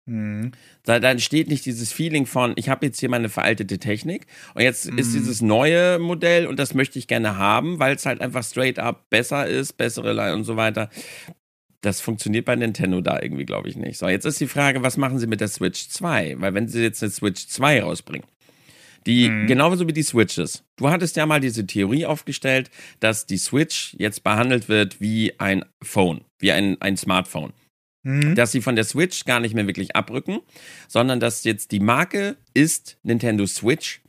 Mhm. 0.06 0.52
Da, 0.84 0.98
da 0.98 1.10
entsteht 1.10 1.48
nicht 1.48 1.64
dieses 1.66 1.92
Feeling 1.92 2.26
von, 2.26 2.54
ich 2.56 2.68
habe 2.68 2.86
jetzt 2.86 2.98
hier 3.00 3.08
meine 3.08 3.28
veraltete 3.28 3.78
Technik 3.78 4.26
und 4.54 4.62
jetzt 4.62 4.90
mhm. 4.90 4.98
ist 4.98 5.14
dieses 5.14 5.40
neue 5.40 5.98
Modell 5.98 6.46
und 6.46 6.58
das 6.58 6.74
möchte 6.74 6.98
ich 6.98 7.06
gerne 7.06 7.36
haben, 7.36 7.78
weil 7.78 7.94
es 7.94 8.06
halt 8.06 8.20
einfach 8.20 8.42
straight 8.42 8.78
up 8.78 9.08
besser 9.10 9.46
ist, 9.46 9.74
bessere 9.74 10.34
und 10.34 10.44
so 10.44 10.56
weiter. 10.56 10.90
Das 11.82 12.00
funktioniert 12.00 12.44
bei 12.44 12.56
Nintendo 12.56 13.00
da 13.00 13.20
irgendwie, 13.20 13.46
glaube 13.46 13.68
ich, 13.68 13.76
nicht. 13.76 13.98
So, 13.98 14.08
jetzt 14.08 14.26
ist 14.26 14.40
die 14.40 14.46
Frage, 14.46 14.82
was 14.82 14.96
machen 14.96 15.18
sie 15.18 15.26
mit 15.26 15.40
der 15.40 15.48
Switch 15.48 15.88
2? 15.88 16.36
Weil 16.38 16.54
wenn 16.54 16.68
sie 16.68 16.82
jetzt 16.82 17.02
eine 17.02 17.10
Switch 17.10 17.46
2 17.46 17.82
rausbringen, 17.82 18.26
die, 19.06 19.30
mhm. 19.30 19.46
genauso 19.46 19.88
wie 19.88 19.92
die 19.92 20.02
Switches. 20.02 20.62
Du 20.76 20.90
hattest 20.90 21.16
ja 21.16 21.24
mal 21.26 21.40
diese 21.40 21.66
Theorie 21.66 22.06
aufgestellt, 22.06 22.70
dass 23.00 23.26
die 23.26 23.38
Switch 23.38 23.94
jetzt 23.98 24.22
behandelt 24.22 24.68
wird 24.68 25.00
wie 25.00 25.38
ein 25.38 25.64
Phone, 25.82 26.22
wie 26.38 26.52
ein, 26.52 26.76
ein 26.80 26.96
Smartphone. 26.96 27.52
Mhm. 28.02 28.34
Dass 28.34 28.52
sie 28.52 28.60
von 28.60 28.76
der 28.76 28.84
Switch 28.84 29.24
gar 29.24 29.40
nicht 29.40 29.54
mehr 29.54 29.66
wirklich 29.66 29.96
abrücken, 29.96 30.40
sondern 30.88 31.20
dass 31.20 31.44
jetzt 31.44 31.72
die 31.72 31.80
Marke 31.80 32.36
ist 32.54 32.98
Nintendo 33.02 33.46
Switch 33.46 34.00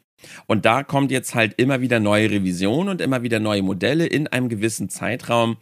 und 0.48 0.66
da 0.66 0.84
kommt 0.84 1.12
jetzt 1.12 1.36
halt 1.36 1.54
immer 1.58 1.82
wieder 1.82 2.00
neue 2.00 2.30
Revisionen 2.30 2.90
und 2.90 3.02
immer 3.02 3.24
wieder 3.24 3.40
neue 3.40 3.62
Modelle 3.62 4.06
in 4.06 4.28
einem 4.28 4.50
gewissen 4.50 4.90
Zeitraum, 4.90 5.58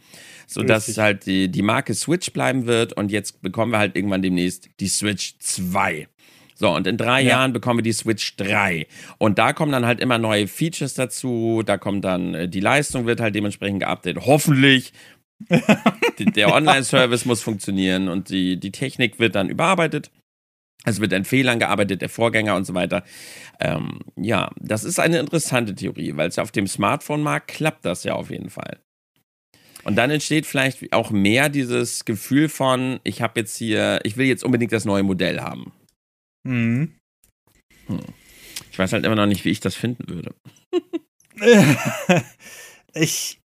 sodass 0.46 0.88
Richtig. 0.88 1.02
halt 1.02 1.26
die, 1.26 1.48
die 1.48 1.62
Marke 1.62 1.94
Switch 1.94 2.32
bleiben 2.32 2.66
wird. 2.66 2.92
Und 2.92 3.10
jetzt 3.10 3.42
bekommen 3.42 3.72
wir 3.72 3.78
halt 3.78 3.96
irgendwann 3.96 4.22
demnächst 4.22 4.68
die 4.80 4.88
Switch 4.88 5.34
2. 5.38 6.08
So, 6.54 6.68
und 6.74 6.86
in 6.86 6.98
drei 6.98 7.22
ja. 7.22 7.30
Jahren 7.30 7.54
bekommen 7.54 7.78
wir 7.78 7.82
die 7.82 7.92
Switch 7.92 8.36
3. 8.36 8.86
Und 9.16 9.38
da 9.38 9.54
kommen 9.54 9.72
dann 9.72 9.86
halt 9.86 9.98
immer 9.98 10.18
neue 10.18 10.46
Features 10.46 10.92
dazu. 10.92 11.62
Da 11.64 11.78
kommt 11.78 12.04
dann, 12.04 12.34
äh, 12.34 12.48
die 12.48 12.60
Leistung 12.60 13.06
wird 13.06 13.20
halt 13.20 13.34
dementsprechend 13.34 13.80
geupdatet. 13.80 14.24
Hoffentlich. 14.26 14.92
der 16.18 16.52
Online-Service 16.52 17.24
muss 17.24 17.40
funktionieren 17.40 18.08
und 18.08 18.28
die, 18.28 18.60
die 18.60 18.72
Technik 18.72 19.18
wird 19.18 19.36
dann 19.36 19.48
überarbeitet. 19.48 20.10
Es 20.84 21.00
wird 21.00 21.12
an 21.12 21.24
Fehlern 21.24 21.58
gearbeitet, 21.58 22.00
der 22.00 22.08
Vorgänger 22.08 22.56
und 22.56 22.64
so 22.64 22.74
weiter. 22.74 23.04
Ähm, 23.60 24.00
ja, 24.16 24.50
das 24.58 24.84
ist 24.84 24.98
eine 24.98 25.18
interessante 25.18 25.74
Theorie, 25.74 26.16
weil 26.16 26.28
es 26.28 26.36
ja 26.36 26.42
auf 26.42 26.52
dem 26.52 26.66
Smartphone-Markt 26.66 27.48
klappt 27.48 27.84
das 27.84 28.04
ja 28.04 28.14
auf 28.14 28.30
jeden 28.30 28.50
Fall. 28.50 28.80
Und 29.84 29.96
dann 29.96 30.10
entsteht 30.10 30.46
vielleicht 30.46 30.92
auch 30.92 31.10
mehr 31.10 31.48
dieses 31.48 32.04
Gefühl 32.04 32.48
von, 32.48 33.00
ich 33.04 33.22
habe 33.22 33.40
jetzt 33.40 33.56
hier, 33.56 34.00
ich 34.04 34.16
will 34.16 34.26
jetzt 34.26 34.44
unbedingt 34.44 34.72
das 34.72 34.84
neue 34.84 35.02
Modell 35.02 35.40
haben. 35.40 35.72
Mhm. 36.44 36.94
Hm. 37.86 38.00
Ich 38.70 38.78
weiß 38.78 38.92
halt 38.92 39.04
immer 39.04 39.16
noch 39.16 39.26
nicht, 39.26 39.44
wie 39.44 39.50
ich 39.50 39.60
das 39.60 39.74
finden 39.74 40.08
würde. 40.08 40.34
ich, 42.94 43.40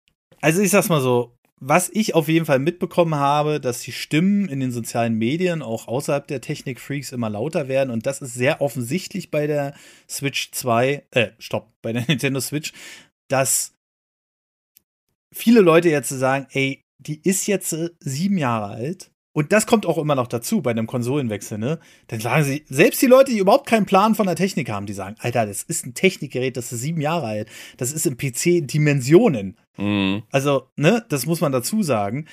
also 0.41 0.61
ich 0.61 0.69
sag's 0.69 0.89
mal 0.89 1.01
so, 1.01 1.35
was 1.63 1.89
ich 1.93 2.15
auf 2.15 2.27
jeden 2.27 2.47
Fall 2.47 2.57
mitbekommen 2.57 3.15
habe, 3.15 3.61
dass 3.61 3.81
die 3.81 3.91
Stimmen 3.91 4.49
in 4.49 4.59
den 4.59 4.71
sozialen 4.71 5.13
Medien 5.13 5.61
auch 5.61 5.87
außerhalb 5.87 6.27
der 6.27 6.41
Technik-Freaks 6.41 7.11
immer 7.11 7.29
lauter 7.29 7.67
werden. 7.67 7.91
Und 7.91 8.07
das 8.07 8.19
ist 8.19 8.33
sehr 8.33 8.61
offensichtlich 8.61 9.29
bei 9.29 9.45
der 9.45 9.75
Switch 10.09 10.51
2, 10.51 11.05
äh, 11.11 11.29
stopp, 11.37 11.71
bei 11.83 11.93
der 11.93 12.01
Nintendo 12.07 12.39
Switch, 12.39 12.73
dass 13.27 13.75
viele 15.31 15.61
Leute 15.61 15.89
jetzt 15.89 16.09
sagen, 16.09 16.47
ey, 16.51 16.83
die 16.97 17.21
ist 17.21 17.45
jetzt 17.45 17.75
sieben 17.99 18.39
Jahre 18.39 18.73
alt 18.73 19.11
und 19.33 19.53
das 19.53 19.65
kommt 19.65 19.85
auch 19.85 19.97
immer 19.97 20.15
noch 20.15 20.27
dazu 20.27 20.61
bei 20.61 20.71
einem 20.71 20.87
Konsolenwechsel, 20.87 21.57
ne? 21.57 21.79
Dann 22.07 22.19
sagen 22.19 22.43
sie, 22.43 22.65
selbst 22.67 23.01
die 23.01 23.07
Leute, 23.07 23.31
die 23.31 23.37
überhaupt 23.37 23.67
keinen 23.67 23.85
Plan 23.85 24.13
von 24.13 24.25
der 24.25 24.35
Technik 24.35 24.69
haben, 24.69 24.85
die 24.85 24.93
sagen, 24.93 25.15
Alter, 25.19 25.45
das 25.45 25.63
ist 25.63 25.85
ein 25.85 25.93
Technikgerät, 25.93 26.57
das 26.57 26.73
ist 26.73 26.81
sieben 26.81 26.99
Jahre 26.99 27.27
alt. 27.27 27.49
Das 27.77 27.93
ist 27.93 28.05
im 28.05 28.17
PC 28.17 28.67
Dimensionen. 28.67 29.57
Mhm. 29.77 30.23
Also, 30.31 30.67
ne, 30.75 31.05
das 31.07 31.25
muss 31.25 31.39
man 31.39 31.53
dazu 31.53 31.81
sagen. 31.81 32.27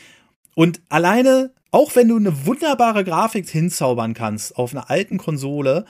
Und 0.56 0.80
alleine, 0.88 1.54
auch 1.70 1.94
wenn 1.94 2.08
du 2.08 2.16
eine 2.16 2.46
wunderbare 2.46 3.04
Grafik 3.04 3.48
hinzaubern 3.48 4.14
kannst 4.14 4.56
auf 4.56 4.72
einer 4.72 4.90
alten 4.90 5.18
Konsole, 5.18 5.84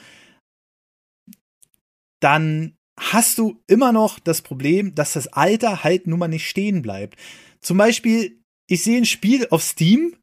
dann 2.19 2.77
hast 2.99 3.39
du 3.39 3.63
immer 3.65 3.91
noch 3.91 4.19
das 4.19 4.43
Problem, 4.43 4.93
dass 4.93 5.13
das 5.13 5.27
Alter 5.27 5.83
halt 5.83 6.05
nun 6.05 6.19
mal 6.19 6.27
nicht 6.27 6.47
stehen 6.47 6.83
bleibt. 6.83 7.17
Zum 7.61 7.77
Beispiel, 7.77 8.43
ich 8.67 8.83
sehe 8.83 8.97
ein 8.97 9.05
Spiel 9.05 9.47
auf 9.49 9.63
Steam, 9.63 10.15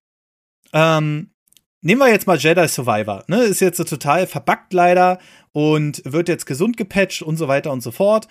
ähm, 0.72 1.30
nehmen 1.80 2.00
wir 2.00 2.10
jetzt 2.10 2.26
mal 2.26 2.38
Jedi 2.38 2.66
Survivor. 2.68 3.24
Ne? 3.28 3.42
Ist 3.42 3.60
jetzt 3.60 3.76
so 3.76 3.84
total 3.84 4.26
verbuggt 4.26 4.72
leider 4.72 5.18
und 5.52 6.02
wird 6.04 6.28
jetzt 6.28 6.46
gesund 6.46 6.76
gepatcht 6.76 7.22
und 7.22 7.36
so 7.36 7.48
weiter 7.48 7.72
und 7.72 7.82
so 7.82 7.90
fort. 7.90 8.28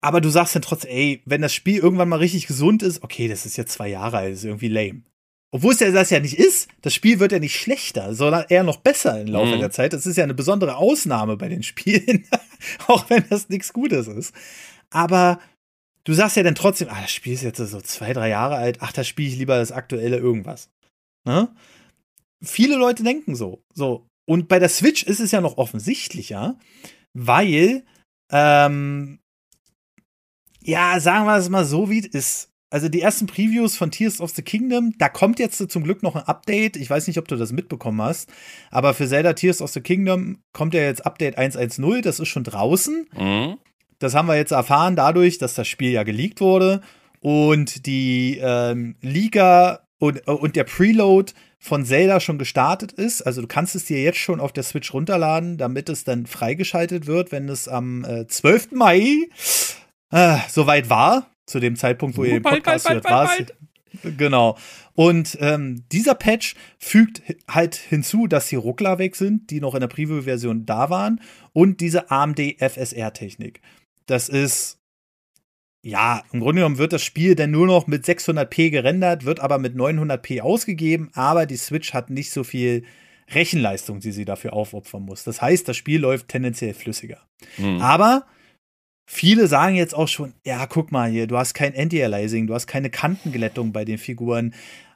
Aber 0.00 0.20
du 0.20 0.28
sagst 0.28 0.54
dann 0.54 0.62
trotzdem, 0.62 0.90
ey, 0.90 1.22
wenn 1.24 1.42
das 1.42 1.54
Spiel 1.54 1.78
irgendwann 1.78 2.08
mal 2.08 2.20
richtig 2.20 2.46
gesund 2.46 2.82
ist, 2.82 3.02
okay, 3.02 3.26
das 3.26 3.46
ist 3.46 3.56
jetzt 3.56 3.72
zwei 3.72 3.88
Jahre 3.88 4.18
alt, 4.18 4.34
ist 4.34 4.44
irgendwie 4.44 4.68
lame. 4.68 5.02
Obwohl 5.50 5.72
es 5.72 5.80
ja 5.80 5.90
das 5.90 6.10
ja 6.10 6.20
nicht 6.20 6.38
ist, 6.38 6.68
das 6.82 6.94
Spiel 6.94 7.20
wird 7.20 7.32
ja 7.32 7.38
nicht 7.38 7.56
schlechter, 7.56 8.14
sondern 8.14 8.44
eher 8.48 8.64
noch 8.64 8.76
besser 8.76 9.20
im 9.20 9.28
Laufe 9.28 9.56
mhm. 9.56 9.60
der 9.60 9.70
Zeit. 9.70 9.94
Das 9.94 10.06
ist 10.06 10.16
ja 10.16 10.24
eine 10.24 10.34
besondere 10.34 10.76
Ausnahme 10.76 11.36
bei 11.36 11.48
den 11.48 11.62
Spielen, 11.62 12.26
auch 12.86 13.08
wenn 13.08 13.24
das 13.30 13.48
nichts 13.48 13.72
Gutes 13.72 14.08
ist. 14.08 14.34
Aber 14.90 15.40
du 16.04 16.12
sagst 16.12 16.36
ja 16.36 16.42
dann 16.42 16.54
trotzdem, 16.54 16.88
ah, 16.90 17.00
das 17.00 17.12
Spiel 17.12 17.32
ist 17.32 17.42
jetzt 17.42 17.56
so 17.56 17.80
zwei, 17.80 18.12
drei 18.12 18.28
Jahre 18.28 18.56
alt, 18.56 18.78
ach, 18.80 18.92
da 18.92 19.04
spiele 19.04 19.30
ich 19.30 19.38
lieber 19.38 19.58
das 19.58 19.72
aktuelle 19.72 20.18
irgendwas. 20.18 20.70
Ne? 21.24 21.54
Viele 22.42 22.76
Leute 22.76 23.02
denken 23.02 23.34
so. 23.34 23.62
So. 23.74 24.06
Und 24.26 24.48
bei 24.48 24.58
der 24.58 24.68
Switch 24.68 25.02
ist 25.04 25.20
es 25.20 25.30
ja 25.30 25.40
noch 25.40 25.56
offensichtlicher, 25.56 26.58
weil, 27.14 27.84
ähm, 28.30 29.20
ja, 30.60 31.00
sagen 31.00 31.26
wir 31.26 31.36
es 31.36 31.48
mal 31.48 31.64
so, 31.64 31.88
wie 31.88 32.00
es 32.00 32.06
ist. 32.06 32.48
Also 32.70 32.90
die 32.90 33.00
ersten 33.00 33.26
Previews 33.26 33.76
von 33.76 33.90
Tears 33.90 34.20
of 34.20 34.32
the 34.32 34.42
Kingdom, 34.42 34.92
da 34.98 35.08
kommt 35.08 35.38
jetzt 35.38 35.70
zum 35.70 35.84
Glück 35.84 36.02
noch 36.02 36.16
ein 36.16 36.24
Update. 36.24 36.76
Ich 36.76 36.90
weiß 36.90 37.06
nicht, 37.06 37.18
ob 37.18 37.26
du 37.26 37.36
das 37.36 37.52
mitbekommen 37.52 38.02
hast, 38.02 38.30
aber 38.70 38.92
für 38.92 39.08
Zelda 39.08 39.32
Tears 39.32 39.62
of 39.62 39.70
the 39.70 39.80
Kingdom 39.80 40.42
kommt 40.52 40.74
ja 40.74 40.82
jetzt 40.82 41.06
Update 41.06 41.38
1.1.0, 41.38 42.02
das 42.02 42.20
ist 42.20 42.28
schon 42.28 42.44
draußen. 42.44 43.08
Mhm. 43.16 43.56
Das 43.98 44.14
haben 44.14 44.28
wir 44.28 44.36
jetzt 44.36 44.52
erfahren 44.52 44.96
dadurch, 44.96 45.38
dass 45.38 45.54
das 45.54 45.66
Spiel 45.66 45.90
ja 45.90 46.02
geleakt 46.02 46.42
wurde 46.42 46.82
und 47.20 47.86
die 47.86 48.38
ähm, 48.40 48.96
Liga 49.00 49.87
und, 49.98 50.26
und 50.28 50.56
der 50.56 50.64
Preload 50.64 51.32
von 51.58 51.84
Zelda 51.84 52.20
schon 52.20 52.38
gestartet 52.38 52.92
ist. 52.92 53.22
Also 53.22 53.40
du 53.40 53.48
kannst 53.48 53.74
es 53.74 53.84
dir 53.84 54.00
jetzt 54.00 54.18
schon 54.18 54.40
auf 54.40 54.52
der 54.52 54.62
Switch 54.62 54.92
runterladen, 54.94 55.58
damit 55.58 55.88
es 55.88 56.04
dann 56.04 56.26
freigeschaltet 56.26 57.06
wird, 57.06 57.32
wenn 57.32 57.48
es 57.48 57.68
am 57.68 58.04
äh, 58.04 58.26
12. 58.26 58.72
Mai 58.72 59.28
äh, 60.10 60.38
soweit 60.48 60.88
war. 60.88 61.30
Zu 61.46 61.60
dem 61.60 61.76
Zeitpunkt, 61.76 62.18
wo 62.18 62.22
oh, 62.22 62.24
ihr 62.24 62.34
den 62.34 62.42
Podcast 62.42 62.86
bald, 62.86 63.08
hört, 63.08 63.10
war. 63.10 63.30
Genau. 64.18 64.58
Und 64.94 65.38
ähm, 65.40 65.84
dieser 65.90 66.14
Patch 66.14 66.54
fügt 66.78 67.22
halt 67.48 67.74
hinzu, 67.74 68.26
dass 68.26 68.48
die 68.48 68.56
Ruckler 68.56 68.98
weg 68.98 69.16
sind, 69.16 69.50
die 69.50 69.60
noch 69.60 69.74
in 69.74 69.80
der 69.80 69.88
Preview-Version 69.88 70.66
da 70.66 70.90
waren, 70.90 71.20
und 71.52 71.80
diese 71.80 72.10
AMD 72.10 72.38
FSR-Technik. 72.58 73.62
Das 74.06 74.28
ist 74.28 74.77
ja, 75.82 76.22
im 76.32 76.40
Grunde 76.40 76.60
genommen 76.60 76.78
wird 76.78 76.92
das 76.92 77.02
Spiel 77.02 77.34
dann 77.34 77.50
nur 77.50 77.66
noch 77.66 77.86
mit 77.86 78.04
600p 78.04 78.70
gerendert, 78.70 79.24
wird 79.24 79.40
aber 79.40 79.58
mit 79.58 79.76
900p 79.76 80.40
ausgegeben, 80.40 81.10
aber 81.14 81.46
die 81.46 81.56
Switch 81.56 81.94
hat 81.94 82.10
nicht 82.10 82.30
so 82.30 82.44
viel 82.44 82.84
Rechenleistung, 83.30 84.00
die 84.00 84.12
sie 84.12 84.24
dafür 84.24 84.54
aufopfern 84.54 85.02
muss. 85.02 85.24
Das 85.24 85.40
heißt, 85.40 85.68
das 85.68 85.76
Spiel 85.76 86.00
läuft 86.00 86.28
tendenziell 86.28 86.74
flüssiger. 86.74 87.20
Mhm. 87.58 87.80
Aber 87.80 88.26
viele 89.06 89.46
sagen 89.46 89.76
jetzt 89.76 89.94
auch 89.94 90.08
schon, 90.08 90.34
ja, 90.44 90.66
guck 90.66 90.90
mal 90.90 91.10
hier, 91.10 91.26
du 91.26 91.36
hast 91.36 91.54
kein 91.54 91.76
Anti-Aliasing, 91.76 92.46
du 92.46 92.54
hast 92.54 92.66
keine 92.66 92.90
Kantenglättung 92.90 93.72
bei 93.72 93.84
den 93.84 93.98
Figuren. 93.98 94.54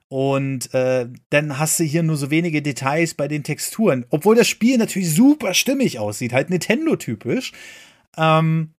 Und 0.09 0.75
äh, 0.75 1.09
dann 1.31 1.59
hast 1.59 1.81
du 1.81 1.85
hier 1.85 2.03
nur 2.03 2.16
so 2.16 2.31
wenige 2.31 2.61
Details 2.61 3.14
bei 3.14 3.29
den 3.29 3.45
Texturen. 3.45 4.05
Obwohl 4.11 4.37
das 4.37 4.49
Spiel 4.49 4.77
natürlich 4.77 5.14
super 5.14 5.55
stimmig 5.55 5.99
aussieht, 5.99 6.33
halt 6.33 6.51
Nintendo-typisch. 6.51 7.53
Ähm, 8.18 8.75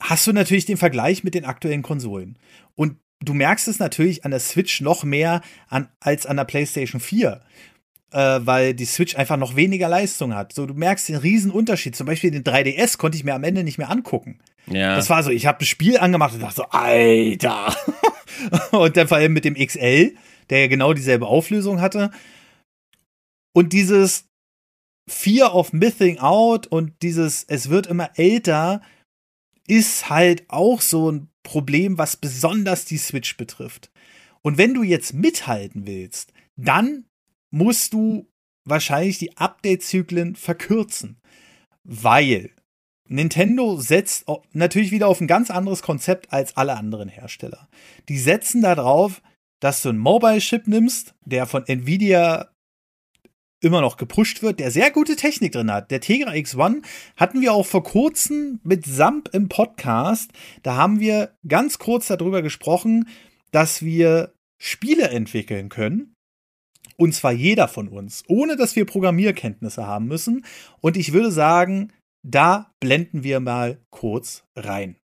hast 0.00 0.26
du 0.26 0.32
natürlich 0.32 0.66
den 0.66 0.76
Vergleich 0.76 1.24
mit 1.24 1.34
den 1.34 1.44
aktuellen 1.44 1.82
Konsolen. 1.82 2.38
Und 2.74 2.96
du 3.20 3.34
merkst 3.34 3.68
es 3.68 3.78
natürlich 3.78 4.24
an 4.24 4.30
der 4.30 4.40
Switch 4.40 4.80
noch 4.80 5.04
mehr 5.04 5.42
an, 5.68 5.88
als 6.00 6.26
an 6.26 6.36
der 6.36 6.44
PlayStation 6.44 7.00
4. 7.00 7.40
Äh, 8.12 8.40
weil 8.42 8.74
die 8.74 8.86
Switch 8.86 9.14
einfach 9.14 9.36
noch 9.36 9.54
weniger 9.54 9.88
Leistung 9.88 10.34
hat. 10.34 10.52
So, 10.52 10.66
du 10.66 10.74
merkst 10.74 11.08
den 11.08 11.16
riesen 11.16 11.52
Unterschied. 11.52 11.94
Zum 11.94 12.08
Beispiel 12.08 12.32
den 12.32 12.42
3DS 12.42 12.98
konnte 12.98 13.16
ich 13.16 13.22
mir 13.22 13.34
am 13.34 13.44
Ende 13.44 13.62
nicht 13.62 13.78
mehr 13.78 13.88
angucken. 13.88 14.40
Ja. 14.66 14.96
Das 14.96 15.08
war 15.10 15.22
so, 15.22 15.30
ich 15.30 15.46
habe 15.46 15.60
ein 15.60 15.66
Spiel 15.66 15.96
angemacht 15.96 16.34
und 16.34 16.40
dachte 16.40 16.56
so, 16.56 16.64
Alter. 16.64 17.76
und 18.72 18.96
dann 18.96 19.06
vor 19.06 19.18
allem 19.18 19.32
mit 19.32 19.44
dem 19.44 19.54
XL, 19.54 20.16
der 20.48 20.60
ja 20.60 20.66
genau 20.66 20.92
dieselbe 20.92 21.26
Auflösung 21.28 21.80
hatte. 21.80 22.10
Und 23.52 23.72
dieses 23.72 24.24
Fear 25.08 25.54
of 25.54 25.72
Missing 25.72 26.18
Out 26.18 26.66
und 26.66 27.02
dieses, 27.02 27.44
es 27.44 27.70
wird 27.70 27.86
immer 27.86 28.10
älter, 28.16 28.80
ist 29.70 30.10
halt 30.10 30.44
auch 30.48 30.80
so 30.80 31.12
ein 31.12 31.28
Problem, 31.44 31.96
was 31.96 32.16
besonders 32.16 32.84
die 32.86 32.98
Switch 32.98 33.36
betrifft. 33.36 33.92
Und 34.42 34.58
wenn 34.58 34.74
du 34.74 34.82
jetzt 34.82 35.14
mithalten 35.14 35.86
willst, 35.86 36.32
dann 36.56 37.06
musst 37.50 37.92
du 37.92 38.28
wahrscheinlich 38.64 39.18
die 39.18 39.36
Update-Zyklen 39.36 40.34
verkürzen. 40.34 41.20
Weil 41.84 42.50
Nintendo 43.06 43.80
setzt 43.80 44.26
natürlich 44.52 44.90
wieder 44.90 45.06
auf 45.06 45.20
ein 45.20 45.28
ganz 45.28 45.50
anderes 45.50 45.82
Konzept 45.82 46.32
als 46.32 46.56
alle 46.56 46.76
anderen 46.76 47.08
Hersteller. 47.08 47.68
Die 48.08 48.18
setzen 48.18 48.62
darauf, 48.62 49.22
dass 49.60 49.82
du 49.82 49.90
einen 49.90 49.98
Mobile-Chip 49.98 50.66
nimmst, 50.66 51.14
der 51.24 51.46
von 51.46 51.64
Nvidia 51.64 52.50
immer 53.60 53.80
noch 53.80 53.96
gepusht 53.96 54.42
wird, 54.42 54.60
der 54.60 54.70
sehr 54.70 54.90
gute 54.90 55.16
Technik 55.16 55.52
drin 55.52 55.70
hat. 55.70 55.90
Der 55.90 56.00
Tegra 56.00 56.30
X1 56.30 56.82
hatten 57.16 57.40
wir 57.40 57.52
auch 57.52 57.66
vor 57.66 57.82
kurzem 57.82 58.60
mit 58.62 58.86
Samp 58.86 59.28
im 59.32 59.48
Podcast. 59.48 60.30
Da 60.62 60.76
haben 60.76 61.00
wir 61.00 61.34
ganz 61.46 61.78
kurz 61.78 62.06
darüber 62.08 62.42
gesprochen, 62.42 63.08
dass 63.50 63.82
wir 63.82 64.32
Spiele 64.58 65.08
entwickeln 65.08 65.68
können. 65.68 66.14
Und 66.96 67.14
zwar 67.14 67.32
jeder 67.32 67.66
von 67.66 67.88
uns, 67.88 68.24
ohne 68.28 68.56
dass 68.56 68.76
wir 68.76 68.84
Programmierkenntnisse 68.84 69.86
haben 69.86 70.06
müssen. 70.06 70.44
Und 70.80 70.96
ich 70.96 71.12
würde 71.12 71.30
sagen, 71.30 71.92
da 72.22 72.72
blenden 72.80 73.22
wir 73.22 73.40
mal 73.40 73.78
kurz 73.90 74.44
rein. 74.54 74.99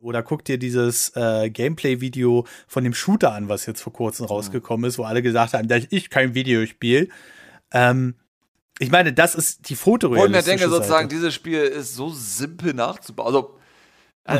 Oder 0.00 0.22
guck 0.22 0.44
dir 0.44 0.58
dieses 0.58 1.14
äh, 1.14 1.50
Gameplay-Video 1.50 2.46
von 2.66 2.84
dem 2.84 2.94
Shooter 2.94 3.32
an, 3.32 3.50
was 3.50 3.66
jetzt 3.66 3.82
vor 3.82 3.92
kurzem 3.92 4.26
rausgekommen 4.26 4.88
ist, 4.88 4.98
wo 4.98 5.04
alle 5.04 5.20
gesagt 5.20 5.52
haben, 5.52 5.68
dass 5.68 5.84
ich 5.90 6.08
kein 6.08 6.34
Videospiel. 6.34 7.10
Ähm, 7.72 8.14
ich 8.78 8.90
meine, 8.90 9.12
das 9.12 9.34
ist 9.34 9.68
die 9.68 9.76
fotorealistische 9.76 10.38
Und 10.38 10.54
ich 10.54 10.60
denke 10.60 10.74
sozusagen, 10.74 11.08
dieses 11.10 11.34
Spiel 11.34 11.60
ist 11.60 11.94
so 11.94 12.08
simpel 12.08 12.72
nachzubauen. 12.72 13.26
Also, 13.26 13.58
äh, 14.24 14.38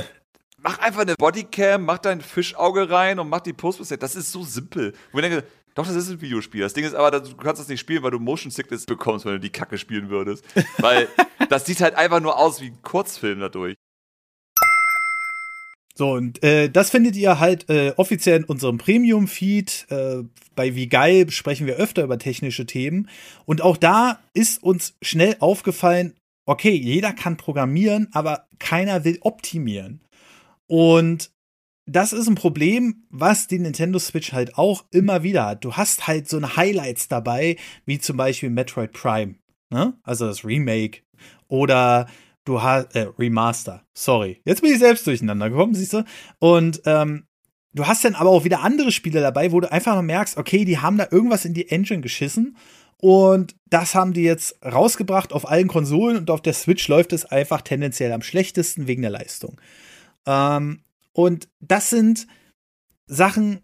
mach 0.57 0.79
einfach 0.79 1.03
eine 1.03 1.14
Bodycam, 1.14 1.85
mach 1.85 1.99
dein 1.99 2.23
Fischauge 2.23 2.88
rein 2.88 3.18
und 3.18 3.29
mach 3.29 3.40
die 3.40 3.53
post 3.53 3.81
Das 4.03 4.16
ist 4.16 4.33
so 4.33 4.42
simpel. 4.42 4.94
Und 5.12 5.23
ich 5.23 5.29
denke, 5.29 5.46
doch, 5.75 5.87
das 5.87 5.94
ist 5.94 6.09
ein 6.09 6.23
Videospiel. 6.23 6.62
Das 6.62 6.73
Ding 6.73 6.87
ist 6.87 6.94
aber, 6.94 7.11
du 7.20 7.37
kannst 7.37 7.61
das 7.61 7.68
nicht 7.68 7.81
spielen, 7.81 8.03
weil 8.03 8.12
du 8.12 8.18
Motion 8.18 8.51
Sickness 8.51 8.87
bekommst, 8.87 9.27
wenn 9.27 9.33
du 9.33 9.40
die 9.40 9.51
Kacke 9.51 9.77
spielen 9.77 10.09
würdest. 10.09 10.42
Weil 10.79 11.07
das 11.51 11.66
sieht 11.66 11.83
halt 11.83 11.96
einfach 11.96 12.20
nur 12.20 12.38
aus 12.38 12.62
wie 12.62 12.68
ein 12.68 12.81
Kurzfilm 12.81 13.40
dadurch. 13.40 13.77
So, 15.94 16.12
und 16.12 16.42
äh, 16.42 16.70
das 16.70 16.90
findet 16.90 17.16
ihr 17.16 17.40
halt 17.40 17.68
äh, 17.68 17.92
offiziell 17.96 18.38
in 18.38 18.44
unserem 18.44 18.79
Premium-Feed. 18.79 19.87
Äh, 19.90 20.22
bei 20.55 20.74
Wie 20.74 20.88
geil 20.88 21.31
sprechen 21.31 21.66
wir 21.66 21.76
öfter 21.76 22.05
über 22.05 22.18
technische 22.18 22.66
Themen. 22.66 23.09
Und 23.44 23.62
auch 23.62 23.76
da 23.76 24.20
ist 24.33 24.62
uns 24.62 24.94
schnell 25.03 25.37
aufgefallen, 25.40 26.14
okay, 26.46 26.72
jeder 26.72 27.12
kann 27.12 27.37
programmieren, 27.37 28.09
aber 28.12 28.46
keiner 28.59 29.05
will 29.05 29.18
optimieren. 29.20 30.00
Und 30.66 31.31
das 31.87 32.12
ist 32.12 32.29
ein 32.29 32.35
Problem, 32.35 33.05
was 33.11 33.48
die 33.48 33.59
Nintendo 33.59 33.98
Switch 33.98 34.33
halt 34.33 34.57
auch 34.57 34.85
immer 34.92 35.22
wieder 35.22 35.46
hat. 35.46 35.64
Du 35.64 35.74
hast 35.74 36.07
halt 36.07 36.29
so 36.29 36.37
eine 36.37 36.57
Highlights 36.57 37.09
dabei, 37.09 37.57
wie 37.85 37.98
zum 37.98 38.16
Beispiel 38.16 38.50
Metroid 38.50 38.92
Prime, 38.92 39.35
ne? 39.70 39.94
Also 40.03 40.26
das 40.26 40.44
Remake. 40.44 41.03
Oder 41.48 42.07
du 42.44 42.62
hast, 42.62 42.94
äh, 42.94 43.09
Remaster, 43.18 43.85
sorry. 43.94 44.40
Jetzt 44.44 44.62
bin 44.62 44.72
ich 44.72 44.79
selbst 44.79 45.07
durcheinander 45.07 45.50
gekommen, 45.50 45.74
siehst 45.74 45.92
du? 45.92 46.05
Und 46.38 46.83
ähm, 46.87 47.26
du 47.72 47.87
hast 47.87 48.05
dann 48.05 48.14
aber 48.14 48.31
auch 48.31 48.44
wieder 48.44 48.62
andere 48.62 48.92
Spiele 48.92 49.20
dabei, 49.20 49.53
wo 49.53 49.61
du 49.61 49.70
einfach 49.70 49.94
noch 49.94 50.03
merkst, 50.03 50.37
okay, 50.37 50.64
die 50.64 50.79
haben 50.79 50.98
da 50.98 51.09
irgendwas 51.11 51.44
in 51.44 51.55
die 51.55 51.70
Engine 51.70 52.00
geschissen. 52.00 52.57
Und 52.96 53.57
das 53.70 53.94
haben 53.94 54.12
die 54.12 54.22
jetzt 54.22 54.59
rausgebracht 54.64 55.33
auf 55.33 55.48
allen 55.48 55.68
Konsolen 55.68 56.18
und 56.18 56.31
auf 56.31 56.42
der 56.42 56.53
Switch 56.53 56.87
läuft 56.88 57.14
es 57.14 57.24
einfach 57.24 57.62
tendenziell 57.62 58.12
am 58.12 58.20
schlechtesten 58.20 58.87
wegen 58.87 59.03
der 59.03 59.11
Leistung. 59.11 59.59
Ähm, 60.26 60.83
und 61.12 61.48
das 61.61 61.88
sind 61.88 62.26
Sachen, 63.07 63.61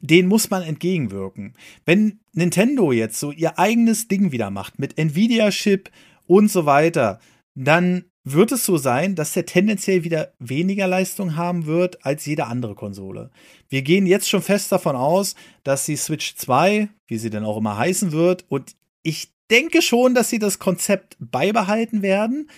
denen 0.00 0.28
muss 0.28 0.48
man 0.48 0.62
entgegenwirken. 0.62 1.54
Wenn 1.84 2.20
Nintendo 2.32 2.92
jetzt 2.92 3.20
so 3.20 3.30
ihr 3.30 3.58
eigenes 3.58 4.08
Ding 4.08 4.32
wieder 4.32 4.50
macht 4.50 4.78
mit 4.78 4.96
Nvidia-Chip 4.96 5.90
und 6.26 6.50
so 6.50 6.64
weiter, 6.64 7.20
dann 7.54 8.04
wird 8.32 8.52
es 8.52 8.64
so 8.64 8.76
sein, 8.76 9.14
dass 9.14 9.32
der 9.32 9.46
tendenziell 9.46 10.04
wieder 10.04 10.32
weniger 10.38 10.86
Leistung 10.86 11.36
haben 11.36 11.66
wird 11.66 12.04
als 12.04 12.26
jede 12.26 12.46
andere 12.46 12.74
Konsole. 12.74 13.30
Wir 13.68 13.82
gehen 13.82 14.06
jetzt 14.06 14.28
schon 14.28 14.42
fest 14.42 14.72
davon 14.72 14.96
aus, 14.96 15.34
dass 15.64 15.84
die 15.86 15.96
Switch 15.96 16.36
2, 16.36 16.88
wie 17.06 17.18
sie 17.18 17.30
denn 17.30 17.44
auch 17.44 17.56
immer 17.56 17.76
heißen 17.76 18.12
wird, 18.12 18.44
und 18.48 18.76
ich 19.02 19.32
denke 19.50 19.82
schon, 19.82 20.14
dass 20.14 20.30
sie 20.30 20.38
das 20.38 20.58
Konzept 20.58 21.16
beibehalten 21.18 22.02
werden, 22.02 22.50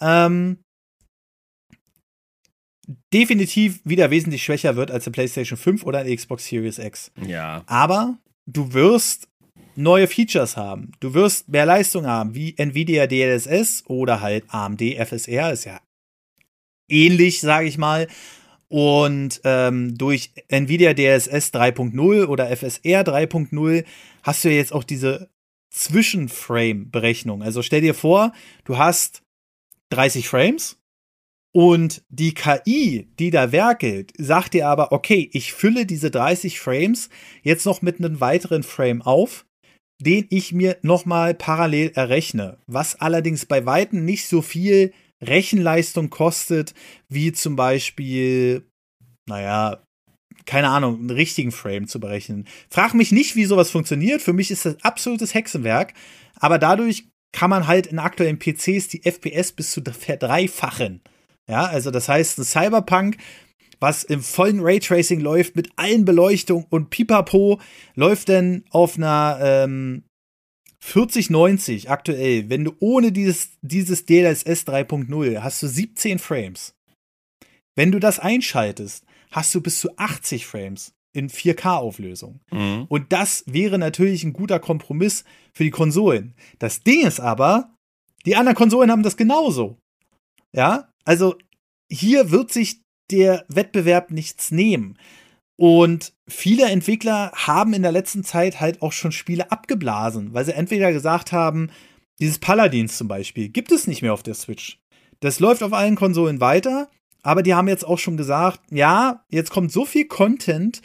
ähm, 0.00 0.58
definitiv 3.12 3.80
wieder 3.84 4.10
wesentlich 4.10 4.42
schwächer 4.42 4.76
wird 4.76 4.90
als 4.90 5.04
die 5.04 5.10
PlayStation 5.10 5.58
5 5.58 5.84
oder 5.84 6.04
die 6.04 6.16
Xbox 6.16 6.46
Series 6.46 6.78
X. 6.78 7.10
Ja. 7.26 7.62
Aber 7.66 8.18
du 8.46 8.72
wirst 8.72 9.27
neue 9.78 10.08
Features 10.08 10.56
haben. 10.56 10.92
Du 11.00 11.14
wirst 11.14 11.48
mehr 11.48 11.64
Leistung 11.64 12.06
haben, 12.06 12.34
wie 12.34 12.56
Nvidia 12.58 13.06
DLSS 13.06 13.84
oder 13.86 14.20
halt 14.20 14.44
AMD 14.48 14.82
FSR, 14.82 15.52
ist 15.52 15.64
ja 15.64 15.80
ähnlich, 16.88 17.40
sage 17.40 17.68
ich 17.68 17.78
mal. 17.78 18.08
Und 18.68 19.40
ähm, 19.44 19.96
durch 19.96 20.32
Nvidia 20.48 20.92
DLSS 20.92 21.54
3.0 21.54 22.26
oder 22.26 22.54
FSR 22.54 23.02
3.0 23.02 23.84
hast 24.22 24.44
du 24.44 24.48
ja 24.50 24.56
jetzt 24.56 24.72
auch 24.72 24.84
diese 24.84 25.30
Zwischenframe-Berechnung. 25.70 27.42
Also 27.42 27.62
stell 27.62 27.80
dir 27.80 27.94
vor, 27.94 28.32
du 28.64 28.76
hast 28.76 29.22
30 29.90 30.28
Frames 30.28 30.76
und 31.52 32.02
die 32.08 32.34
KI, 32.34 33.08
die 33.18 33.30
da 33.30 33.52
werkelt, 33.52 34.12
sagt 34.18 34.54
dir 34.54 34.66
aber, 34.68 34.92
okay, 34.92 35.30
ich 35.32 35.52
fülle 35.52 35.86
diese 35.86 36.10
30 36.10 36.58
Frames 36.60 37.08
jetzt 37.42 37.64
noch 37.64 37.80
mit 37.80 37.98
einem 37.98 38.20
weiteren 38.20 38.64
Frame 38.64 39.02
auf 39.02 39.46
den 40.00 40.26
ich 40.30 40.52
mir 40.52 40.76
nochmal 40.82 41.34
parallel 41.34 41.92
errechne, 41.94 42.58
was 42.66 43.00
allerdings 43.00 43.46
bei 43.46 43.66
Weitem 43.66 44.04
nicht 44.04 44.28
so 44.28 44.42
viel 44.42 44.92
Rechenleistung 45.20 46.10
kostet, 46.10 46.74
wie 47.08 47.32
zum 47.32 47.56
Beispiel, 47.56 48.64
naja, 49.28 49.82
keine 50.46 50.70
Ahnung, 50.70 51.00
einen 51.00 51.10
richtigen 51.10 51.52
Frame 51.52 51.88
zu 51.88 52.00
berechnen. 52.00 52.46
Frag 52.70 52.94
mich 52.94 53.12
nicht, 53.12 53.36
wie 53.36 53.44
sowas 53.44 53.70
funktioniert. 53.70 54.22
Für 54.22 54.32
mich 54.32 54.50
ist 54.50 54.64
das 54.64 54.82
absolutes 54.82 55.34
Hexenwerk. 55.34 55.92
Aber 56.36 56.58
dadurch 56.58 57.08
kann 57.32 57.50
man 57.50 57.66
halt 57.66 57.88
in 57.88 57.98
aktuellen 57.98 58.38
PCs 58.38 58.88
die 58.88 59.02
FPS 59.02 59.52
bis 59.52 59.72
zu 59.72 59.82
verdreifachen. 59.82 61.02
Ja, 61.48 61.66
also 61.66 61.90
das 61.90 62.08
heißt, 62.08 62.38
ein 62.38 62.44
Cyberpunk 62.44 63.18
was 63.80 64.04
im 64.04 64.22
vollen 64.22 64.60
Raytracing 64.60 65.20
läuft, 65.20 65.56
mit 65.56 65.70
allen 65.76 66.04
Beleuchtungen 66.04 66.66
und 66.70 66.90
Pipapo, 66.90 67.60
läuft 67.94 68.28
denn 68.28 68.64
auf 68.70 68.96
einer 68.96 69.38
ähm, 69.40 70.02
4090 70.80 71.90
aktuell, 71.90 72.48
wenn 72.48 72.64
du 72.64 72.72
ohne 72.80 73.12
dieses, 73.12 73.50
dieses 73.62 74.06
DLSS 74.06 74.66
3.0 74.66 75.40
hast 75.40 75.62
du 75.62 75.68
17 75.68 76.18
Frames. 76.18 76.74
Wenn 77.76 77.92
du 77.92 77.98
das 77.98 78.18
einschaltest, 78.18 79.04
hast 79.30 79.54
du 79.54 79.60
bis 79.60 79.80
zu 79.80 79.96
80 79.96 80.46
Frames 80.46 80.92
in 81.12 81.28
4K-Auflösung. 81.28 82.40
Mhm. 82.50 82.86
Und 82.88 83.12
das 83.12 83.44
wäre 83.46 83.78
natürlich 83.78 84.24
ein 84.24 84.32
guter 84.32 84.60
Kompromiss 84.60 85.24
für 85.52 85.64
die 85.64 85.70
Konsolen. 85.70 86.34
Das 86.58 86.82
Ding 86.82 87.06
ist 87.06 87.20
aber, 87.20 87.74
die 88.24 88.36
anderen 88.36 88.56
Konsolen 88.56 88.90
haben 88.90 89.02
das 89.02 89.16
genauso. 89.16 89.78
Ja, 90.54 90.92
also 91.04 91.36
hier 91.90 92.30
wird 92.30 92.52
sich 92.52 92.80
der 93.10 93.44
Wettbewerb 93.48 94.10
nichts 94.10 94.50
nehmen. 94.50 94.98
Und 95.56 96.12
viele 96.28 96.66
Entwickler 96.66 97.32
haben 97.34 97.74
in 97.74 97.82
der 97.82 97.90
letzten 97.92 98.22
Zeit 98.22 98.60
halt 98.60 98.80
auch 98.80 98.92
schon 98.92 99.10
Spiele 99.10 99.50
abgeblasen, 99.50 100.32
weil 100.32 100.44
sie 100.44 100.54
entweder 100.54 100.92
gesagt 100.92 101.32
haben, 101.32 101.70
dieses 102.20 102.38
Paladins 102.38 102.96
zum 102.96 103.08
Beispiel 103.08 103.48
gibt 103.48 103.72
es 103.72 103.86
nicht 103.86 104.02
mehr 104.02 104.12
auf 104.12 104.22
der 104.22 104.34
Switch. 104.34 104.80
Das 105.20 105.40
läuft 105.40 105.62
auf 105.62 105.72
allen 105.72 105.96
Konsolen 105.96 106.40
weiter, 106.40 106.88
aber 107.22 107.42
die 107.42 107.54
haben 107.54 107.68
jetzt 107.68 107.84
auch 107.84 107.98
schon 107.98 108.16
gesagt, 108.16 108.60
ja, 108.70 109.24
jetzt 109.30 109.50
kommt 109.50 109.72
so 109.72 109.84
viel 109.84 110.06
Content 110.06 110.80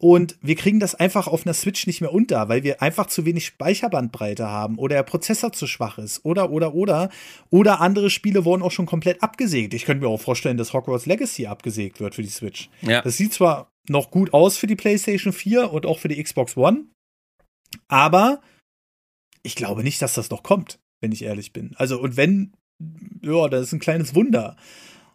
und 0.00 0.38
wir 0.40 0.54
kriegen 0.54 0.78
das 0.78 0.94
einfach 0.94 1.26
auf 1.26 1.44
einer 1.44 1.54
Switch 1.54 1.86
nicht 1.86 2.00
mehr 2.00 2.12
unter, 2.12 2.48
weil 2.48 2.62
wir 2.62 2.82
einfach 2.82 3.06
zu 3.06 3.24
wenig 3.24 3.46
Speicherbandbreite 3.46 4.46
haben 4.46 4.78
oder 4.78 4.96
der 4.96 5.02
Prozessor 5.02 5.52
zu 5.52 5.66
schwach 5.66 5.98
ist 5.98 6.24
oder, 6.24 6.50
oder, 6.50 6.74
oder. 6.74 7.10
Oder 7.50 7.80
andere 7.80 8.08
Spiele 8.08 8.44
wurden 8.44 8.62
auch 8.62 8.70
schon 8.70 8.86
komplett 8.86 9.22
abgesägt. 9.22 9.74
Ich 9.74 9.84
könnte 9.84 10.04
mir 10.04 10.10
auch 10.10 10.20
vorstellen, 10.20 10.56
dass 10.56 10.72
Hogwarts 10.72 11.06
Legacy 11.06 11.46
abgesägt 11.46 11.98
wird 11.98 12.14
für 12.14 12.22
die 12.22 12.28
Switch. 12.28 12.70
Ja. 12.82 13.02
Das 13.02 13.16
sieht 13.16 13.32
zwar 13.32 13.70
noch 13.88 14.10
gut 14.10 14.32
aus 14.32 14.56
für 14.56 14.68
die 14.68 14.76
PlayStation 14.76 15.32
4 15.32 15.72
und 15.72 15.84
auch 15.84 15.98
für 15.98 16.08
die 16.08 16.22
Xbox 16.22 16.56
One, 16.56 16.84
aber 17.88 18.40
ich 19.42 19.56
glaube 19.56 19.82
nicht, 19.82 20.00
dass 20.02 20.14
das 20.14 20.30
noch 20.30 20.42
kommt, 20.42 20.78
wenn 21.00 21.12
ich 21.12 21.24
ehrlich 21.24 21.52
bin. 21.52 21.74
Also, 21.76 22.00
und 22.00 22.16
wenn, 22.16 22.52
ja, 23.22 23.48
das 23.48 23.66
ist 23.66 23.72
ein 23.72 23.80
kleines 23.80 24.14
Wunder. 24.14 24.56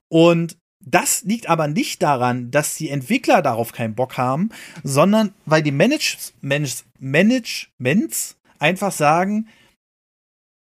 Und 0.09 0.57
das 0.85 1.23
liegt 1.23 1.49
aber 1.49 1.67
nicht 1.67 2.03
daran, 2.03 2.51
dass 2.51 2.75
die 2.75 2.89
Entwickler 2.89 3.41
darauf 3.41 3.71
keinen 3.71 3.95
Bock 3.95 4.17
haben, 4.17 4.49
sondern 4.83 5.33
weil 5.45 5.63
die 5.63 5.71
Manage 5.71 6.17
Manage 6.41 6.83
Managements 6.99 8.37
einfach 8.59 8.91
sagen, 8.91 9.47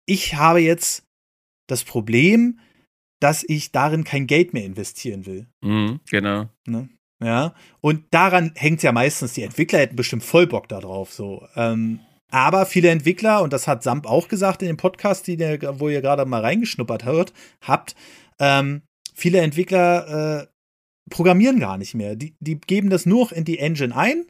ich 0.07 0.35
habe 0.35 0.61
jetzt 0.61 1.05
das 1.69 1.85
Problem, 1.85 2.59
dass 3.21 3.45
ich 3.47 3.73
darin 3.73 4.05
kein 4.05 4.27
Geld 4.27 4.53
mehr 4.53 4.65
investieren 4.65 5.27
will. 5.27 5.47
Mhm, 5.63 6.01
genau. 6.11 6.49
Ne? 6.67 6.89
Ja, 7.23 7.55
und 7.81 8.05
daran 8.11 8.53
hängt 8.57 8.83
ja 8.83 8.91
meistens, 8.91 9.35
die 9.35 9.43
Entwickler 9.43 9.79
hätten 9.79 9.95
bestimmt 9.95 10.25
voll 10.25 10.49
Bock 10.49 10.69
darauf, 10.69 11.13
so. 11.13 11.47
Ähm, 11.55 12.01
aber 12.33 12.67
viele 12.67 12.89
Entwickler, 12.89 13.43
und 13.43 13.53
das 13.53 13.69
hat 13.69 13.83
Samp 13.85 14.07
auch 14.07 14.27
gesagt 14.27 14.63
in 14.63 14.69
dem 14.69 14.77
Podcast, 14.77 15.27
die 15.27 15.39
wo 15.39 15.89
ihr 15.89 16.01
gerade 16.01 16.25
mal 16.25 16.41
reingeschnuppert 16.41 17.05
hört, 17.05 17.33
habt, 17.61 17.95
ähm, 18.41 18.83
viele 19.13 19.41
Entwickler 19.41 20.43
äh, 20.43 20.47
programmieren 21.11 21.61
gar 21.61 21.79
nicht 21.79 21.95
mehr. 21.95 22.17
Die, 22.17 22.35
die 22.41 22.61
geben 22.61 22.91
das 22.91 23.07
nur 23.07 23.33
in 23.33 23.45
die 23.45 23.59
Engine 23.59 23.95
ein 23.95 24.27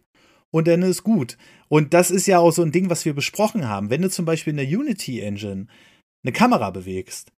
und 0.51 0.69
dann 0.69 0.83
ist 0.83 1.03
gut. 1.03 1.37
Und 1.69 1.95
das 1.95 2.11
ist 2.11 2.27
ja 2.27 2.39
auch 2.39 2.53
so 2.53 2.63
ein 2.63 2.73
Ding, 2.73 2.91
was 2.91 3.05
wir 3.05 3.15
besprochen 3.15 3.69
haben. 3.69 3.91
Wenn 3.91 4.03
du 4.03 4.11
zum 4.11 4.25
Beispiel 4.25 4.53
in 4.53 4.59
der 4.59 4.67
Unity 4.67 5.21
Engine 5.21 5.67
eine 6.23 6.33
Kamera 6.33 6.71
bewegst, 6.71 7.33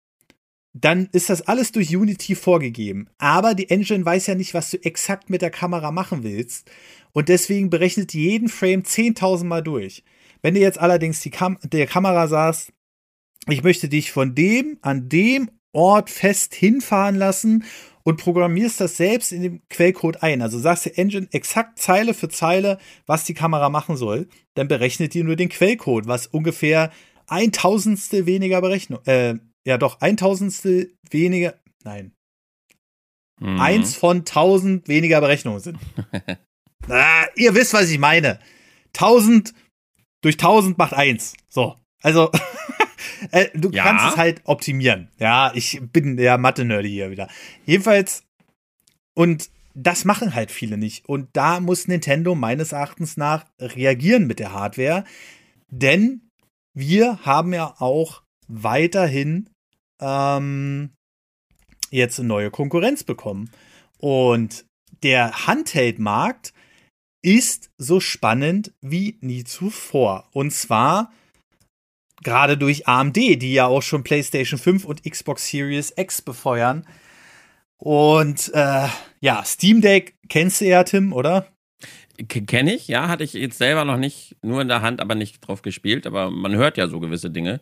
dann 0.74 1.08
ist 1.12 1.30
das 1.30 1.42
alles 1.42 1.70
durch 1.70 1.96
Unity 1.96 2.34
vorgegeben. 2.34 3.08
Aber 3.18 3.54
die 3.54 3.70
Engine 3.70 4.04
weiß 4.04 4.26
ja 4.26 4.34
nicht, 4.34 4.54
was 4.54 4.70
du 4.70 4.82
exakt 4.82 5.30
mit 5.30 5.40
der 5.40 5.50
Kamera 5.50 5.92
machen 5.92 6.24
willst. 6.24 6.68
Und 7.12 7.28
deswegen 7.28 7.70
berechnet 7.70 8.12
jeden 8.12 8.48
Frame 8.48 8.82
10.000 8.82 9.44
Mal 9.44 9.62
durch. 9.62 10.02
Wenn 10.42 10.54
du 10.54 10.60
jetzt 10.60 10.80
allerdings 10.80 11.20
die 11.20 11.30
Kam 11.30 11.58
der 11.62 11.86
Kamera 11.86 12.26
sagst, 12.26 12.72
ich 13.46 13.62
möchte 13.62 13.88
dich 13.88 14.10
von 14.10 14.34
dem 14.34 14.78
an 14.82 15.08
dem 15.08 15.48
Ort 15.74 16.10
fest 16.10 16.54
hinfahren 16.54 17.16
lassen 17.16 17.64
und 18.04 18.18
programmierst 18.18 18.80
das 18.80 18.96
selbst 18.96 19.32
in 19.32 19.42
dem 19.42 19.62
Quellcode 19.68 20.22
ein. 20.22 20.42
Also 20.42 20.58
sagst 20.58 20.86
der 20.86 20.98
Engine 20.98 21.28
exakt 21.32 21.78
Zeile 21.78 22.14
für 22.14 22.28
Zeile, 22.28 22.78
was 23.06 23.24
die 23.24 23.34
Kamera 23.34 23.68
machen 23.68 23.96
soll. 23.96 24.28
Dann 24.54 24.68
berechnet 24.68 25.14
die 25.14 25.22
nur 25.22 25.36
den 25.36 25.48
Quellcode, 25.48 26.06
was 26.06 26.26
ungefähr 26.26 26.92
ein 27.26 27.52
Tausendstel 27.52 28.26
weniger 28.26 28.60
Berechnung, 28.60 29.00
äh, 29.06 29.36
ja 29.66 29.78
doch, 29.78 30.00
ein 30.00 30.16
Tausendstel 30.16 30.94
weniger, 31.10 31.54
nein. 31.84 32.12
Mhm. 33.40 33.60
Eins 33.60 33.96
von 33.96 34.24
tausend 34.24 34.88
weniger 34.88 35.20
Berechnungen 35.20 35.60
sind. 35.60 35.78
ah, 36.88 37.24
ihr 37.36 37.54
wisst, 37.54 37.74
was 37.74 37.90
ich 37.90 37.98
meine. 37.98 38.38
Tausend 38.92 39.54
durch 40.22 40.36
tausend 40.36 40.78
macht 40.78 40.94
eins. 40.94 41.34
So. 41.48 41.76
Also, 42.02 42.30
äh, 43.30 43.48
du 43.54 43.70
ja. 43.70 43.82
kannst 43.84 44.06
es 44.06 44.16
halt 44.16 44.42
optimieren. 44.44 45.08
Ja, 45.18 45.52
ich 45.54 45.80
bin 45.92 46.16
der 46.16 46.38
Mathe-Nerdy 46.38 46.88
hier 46.88 47.10
wieder. 47.10 47.28
Jedenfalls, 47.66 48.24
und 49.14 49.50
das 49.74 50.04
machen 50.04 50.34
halt 50.34 50.50
viele 50.50 50.78
nicht. 50.78 51.08
Und 51.08 51.28
da 51.32 51.60
muss 51.60 51.88
Nintendo 51.88 52.34
meines 52.34 52.72
Erachtens 52.72 53.16
nach 53.16 53.44
reagieren 53.60 54.26
mit 54.26 54.38
der 54.38 54.52
Hardware. 54.52 55.04
Denn 55.68 56.30
wir 56.74 57.18
haben 57.24 57.52
ja 57.52 57.74
auch 57.78 58.22
weiterhin 58.46 59.50
ähm, 60.00 60.90
jetzt 61.90 62.18
eine 62.18 62.28
neue 62.28 62.50
Konkurrenz 62.50 63.04
bekommen. 63.04 63.50
Und 63.98 64.64
der 65.02 65.46
Handheld-Markt 65.46 66.52
ist 67.22 67.70
so 67.78 68.00
spannend 68.00 68.72
wie 68.80 69.18
nie 69.20 69.44
zuvor. 69.44 70.28
Und 70.32 70.52
zwar 70.52 71.12
gerade 72.24 72.58
durch 72.58 72.88
AMD, 72.88 73.16
die 73.16 73.52
ja 73.52 73.66
auch 73.66 73.82
schon 73.82 74.02
PlayStation 74.02 74.58
5 74.58 74.84
und 74.84 75.04
Xbox 75.04 75.48
Series 75.48 75.92
X 75.96 76.22
befeuern. 76.22 76.84
Und 77.76 78.50
äh, 78.54 78.88
ja, 79.20 79.44
Steam 79.44 79.80
Deck 79.80 80.14
kennst 80.28 80.60
du 80.60 80.64
ja, 80.64 80.84
Tim, 80.84 81.12
oder? 81.12 81.46
Kenne 82.28 82.74
ich, 82.74 82.88
ja, 82.88 83.08
hatte 83.08 83.24
ich 83.24 83.32
jetzt 83.32 83.58
selber 83.58 83.84
noch 83.84 83.96
nicht, 83.96 84.36
nur 84.42 84.62
in 84.62 84.68
der 84.68 84.82
Hand, 84.82 85.00
aber 85.00 85.14
nicht 85.14 85.40
drauf 85.40 85.62
gespielt. 85.62 86.06
Aber 86.06 86.30
man 86.30 86.54
hört 86.54 86.76
ja 86.76 86.88
so 86.88 87.00
gewisse 87.00 87.30
Dinge 87.30 87.60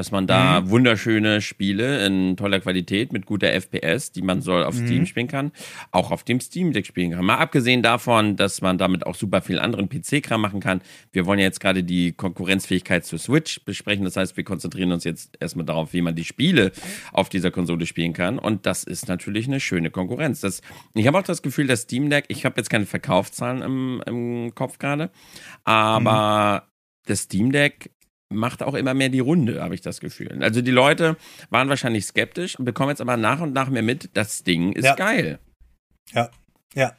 dass 0.00 0.12
man 0.12 0.26
da 0.26 0.62
mhm. 0.62 0.70
wunderschöne 0.70 1.42
Spiele 1.42 2.06
in 2.06 2.34
toller 2.34 2.58
Qualität 2.60 3.12
mit 3.12 3.26
guter 3.26 3.48
FPS, 3.48 4.12
die 4.12 4.22
man 4.22 4.40
soll 4.40 4.64
auf 4.64 4.74
mhm. 4.74 4.86
Steam 4.86 5.04
spielen 5.04 5.28
kann, 5.28 5.52
auch 5.90 6.10
auf 6.10 6.24
dem 6.24 6.40
Steam 6.40 6.72
Deck 6.72 6.86
spielen 6.86 7.10
kann. 7.10 7.22
Mal 7.22 7.36
abgesehen 7.36 7.82
davon, 7.82 8.34
dass 8.34 8.62
man 8.62 8.78
damit 8.78 9.04
auch 9.04 9.14
super 9.14 9.42
viel 9.42 9.58
anderen 9.58 9.90
PC-Kram 9.90 10.40
machen 10.40 10.60
kann. 10.60 10.80
Wir 11.12 11.26
wollen 11.26 11.38
ja 11.38 11.44
jetzt 11.44 11.60
gerade 11.60 11.84
die 11.84 12.12
Konkurrenzfähigkeit 12.12 13.04
zur 13.04 13.18
Switch 13.18 13.62
besprechen. 13.66 14.06
Das 14.06 14.16
heißt, 14.16 14.38
wir 14.38 14.44
konzentrieren 14.44 14.90
uns 14.90 15.04
jetzt 15.04 15.36
erstmal 15.38 15.66
darauf, 15.66 15.92
wie 15.92 16.00
man 16.00 16.14
die 16.14 16.24
Spiele 16.24 16.72
auf 17.12 17.28
dieser 17.28 17.50
Konsole 17.50 17.84
spielen 17.84 18.14
kann. 18.14 18.38
Und 18.38 18.64
das 18.64 18.84
ist 18.84 19.06
natürlich 19.06 19.48
eine 19.48 19.60
schöne 19.60 19.90
Konkurrenz. 19.90 20.40
Das, 20.40 20.62
ich 20.94 21.06
habe 21.06 21.18
auch 21.18 21.24
das 21.24 21.42
Gefühl, 21.42 21.66
das 21.66 21.82
Steam 21.82 22.08
Deck, 22.08 22.24
ich 22.28 22.46
habe 22.46 22.54
jetzt 22.56 22.70
keine 22.70 22.86
Verkaufszahlen 22.86 23.60
im, 23.60 24.02
im 24.06 24.54
Kopf 24.54 24.78
gerade, 24.78 25.10
aber 25.64 26.62
mhm. 26.64 26.70
das 27.04 27.24
Steam 27.24 27.52
Deck 27.52 27.90
macht 28.30 28.62
auch 28.62 28.74
immer 28.74 28.94
mehr 28.94 29.08
die 29.08 29.20
Runde, 29.20 29.62
habe 29.62 29.74
ich 29.74 29.80
das 29.80 30.00
Gefühl. 30.00 30.42
Also 30.42 30.62
die 30.62 30.70
Leute 30.70 31.16
waren 31.50 31.68
wahrscheinlich 31.68 32.06
skeptisch 32.06 32.58
und 32.58 32.64
bekommen 32.64 32.90
jetzt 32.90 33.00
aber 33.00 33.16
nach 33.16 33.40
und 33.40 33.52
nach 33.52 33.68
mehr 33.68 33.82
mit, 33.82 34.10
das 34.14 34.42
Ding 34.44 34.72
ist 34.72 34.84
ja. 34.84 34.94
geil. 34.94 35.38
Ja, 36.12 36.30
ja. 36.74 36.96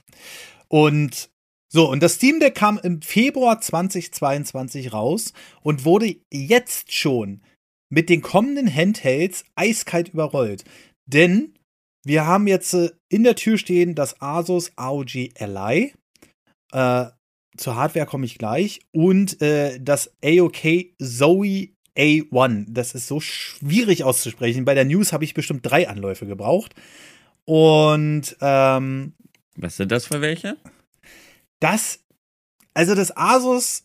Und 0.67 1.29
so, 1.69 1.89
und 1.89 2.03
das 2.03 2.15
Steam 2.15 2.41
Deck 2.41 2.55
kam 2.55 2.79
im 2.83 3.01
Februar 3.01 3.61
2022 3.61 4.91
raus 4.91 5.31
und 5.61 5.85
wurde 5.85 6.17
jetzt 6.29 6.93
schon 6.93 7.41
mit 7.89 8.09
den 8.09 8.21
kommenden 8.21 8.73
Handhelds 8.73 9.45
eiskalt 9.55 10.09
überrollt. 10.09 10.65
Denn 11.05 11.53
wir 12.03 12.25
haben 12.25 12.47
jetzt 12.47 12.73
äh, 12.73 12.89
in 13.09 13.23
der 13.23 13.35
Tür 13.35 13.57
stehen 13.57 13.95
das 13.95 14.21
Asus 14.21 14.71
AOG 14.75 15.29
Ally. 15.39 15.93
Äh, 16.73 17.05
zur 17.57 17.75
Hardware 17.75 18.05
komme 18.05 18.25
ich 18.25 18.37
gleich. 18.37 18.81
Und 18.91 19.41
äh, 19.41 19.79
das 19.79 20.11
AOK 20.23 20.95
Zoe 20.99 21.69
A1. 21.97 22.65
Das 22.69 22.95
ist 22.95 23.07
so 23.07 23.19
schwierig 23.19 24.03
auszusprechen. 24.03 24.65
Bei 24.65 24.73
der 24.73 24.85
News 24.85 25.13
habe 25.13 25.23
ich 25.23 25.33
bestimmt 25.33 25.65
drei 25.65 25.89
Anläufe 25.89 26.25
gebraucht. 26.25 26.73
Und 27.45 28.37
ähm, 28.39 29.13
was 29.57 29.77
sind 29.77 29.91
das 29.91 30.05
für 30.05 30.21
welche? 30.21 30.57
Das, 31.59 31.99
also 32.73 32.95
das 32.95 33.15
Asus, 33.15 33.83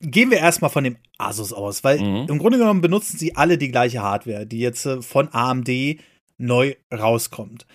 gehen 0.00 0.30
wir 0.30 0.38
erstmal 0.38 0.70
von 0.70 0.84
dem 0.84 0.96
Asus 1.18 1.52
aus, 1.52 1.84
weil 1.84 1.98
mhm. 1.98 2.28
im 2.28 2.38
Grunde 2.38 2.58
genommen 2.58 2.80
benutzen 2.80 3.18
sie 3.18 3.36
alle 3.36 3.58
die 3.58 3.70
gleiche 3.70 4.02
Hardware, 4.02 4.46
die 4.46 4.60
jetzt 4.60 4.86
äh, 4.86 5.02
von 5.02 5.28
AMD 5.32 5.68
neu 6.38 6.74
rauskommt. 6.92 7.66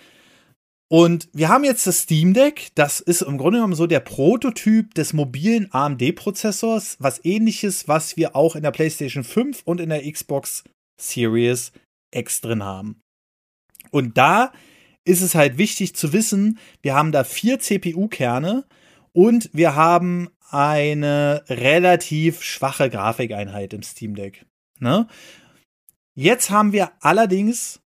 Und 0.90 1.28
wir 1.32 1.48
haben 1.48 1.64
jetzt 1.64 1.86
das 1.86 2.00
Steam 2.00 2.34
Deck. 2.34 2.68
Das 2.74 3.00
ist 3.00 3.22
im 3.22 3.38
Grunde 3.38 3.58
genommen 3.58 3.74
so 3.74 3.86
der 3.86 4.00
Prototyp 4.00 4.94
des 4.94 5.12
mobilen 5.12 5.72
AMD-Prozessors. 5.72 6.96
Was 7.00 7.24
ähnliches, 7.24 7.88
was 7.88 8.16
wir 8.16 8.36
auch 8.36 8.54
in 8.54 8.62
der 8.62 8.70
PlayStation 8.70 9.24
5 9.24 9.62
und 9.64 9.80
in 9.80 9.88
der 9.88 10.10
Xbox 10.10 10.64
Series 11.00 11.72
X 12.14 12.40
drin 12.40 12.62
haben. 12.62 13.00
Und 13.90 14.18
da 14.18 14.52
ist 15.04 15.20
es 15.20 15.34
halt 15.34 15.58
wichtig 15.58 15.94
zu 15.94 16.12
wissen, 16.12 16.58
wir 16.82 16.94
haben 16.94 17.12
da 17.12 17.24
vier 17.24 17.58
CPU-Kerne 17.58 18.64
und 19.12 19.50
wir 19.52 19.74
haben 19.74 20.30
eine 20.50 21.44
relativ 21.48 22.42
schwache 22.42 22.88
Grafikeinheit 22.88 23.74
im 23.74 23.82
Steam 23.82 24.14
Deck. 24.14 24.46
Ne? 24.78 25.06
Jetzt 26.14 26.50
haben 26.50 26.72
wir 26.72 26.92
allerdings 27.00 27.80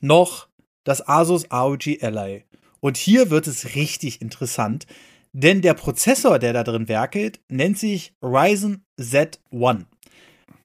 noch 0.00 0.49
das 0.90 1.06
Asus 1.08 1.46
ROG 1.52 2.02
Ally. 2.02 2.44
Und 2.80 2.96
hier 2.96 3.30
wird 3.30 3.46
es 3.46 3.74
richtig 3.74 4.20
interessant, 4.20 4.86
denn 5.32 5.62
der 5.62 5.74
Prozessor, 5.74 6.38
der 6.38 6.52
da 6.52 6.64
drin 6.64 6.88
werkelt, 6.88 7.40
nennt 7.48 7.78
sich 7.78 8.12
Ryzen 8.20 8.84
Z1. 8.98 9.84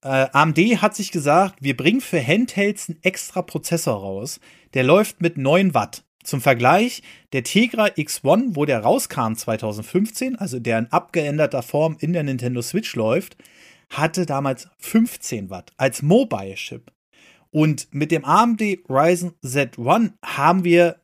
Äh, 0.02 0.28
AMD 0.32 0.58
hat 0.82 0.96
sich 0.96 1.12
gesagt, 1.12 1.58
wir 1.62 1.78
bringen 1.78 2.02
für 2.02 2.26
Handhelds 2.26 2.90
einen 2.90 3.00
extra 3.04 3.44
Prozessor 3.44 4.00
raus. 4.00 4.40
Der 4.74 4.84
läuft 4.84 5.22
mit 5.22 5.38
9 5.38 5.74
Watt. 5.74 6.04
Zum 6.24 6.42
Vergleich, 6.42 7.04
der 7.34 7.44
Tegra 7.44 7.86
X1, 7.86 8.56
wo 8.56 8.66
der 8.66 8.80
rauskam 8.80 9.36
2015, 9.36 10.38
also 10.38 10.60
der 10.60 10.80
in 10.80 10.92
abgeänderter 10.92 11.62
Form 11.62 11.98
in 12.00 12.14
der 12.14 12.24
Nintendo 12.24 12.64
Switch 12.64 12.96
läuft, 12.96 13.38
hatte 13.92 14.26
damals 14.26 14.68
15 14.80 15.52
Watt 15.52 15.72
als 15.78 16.02
Mobile-Chip. 16.02 16.95
Und 17.52 17.88
mit 17.92 18.12
dem 18.12 18.26
AMD 18.26 18.62
Ryzen 18.90 19.34
Z1 19.44 20.14
haben 20.24 20.64
wir 20.64 21.02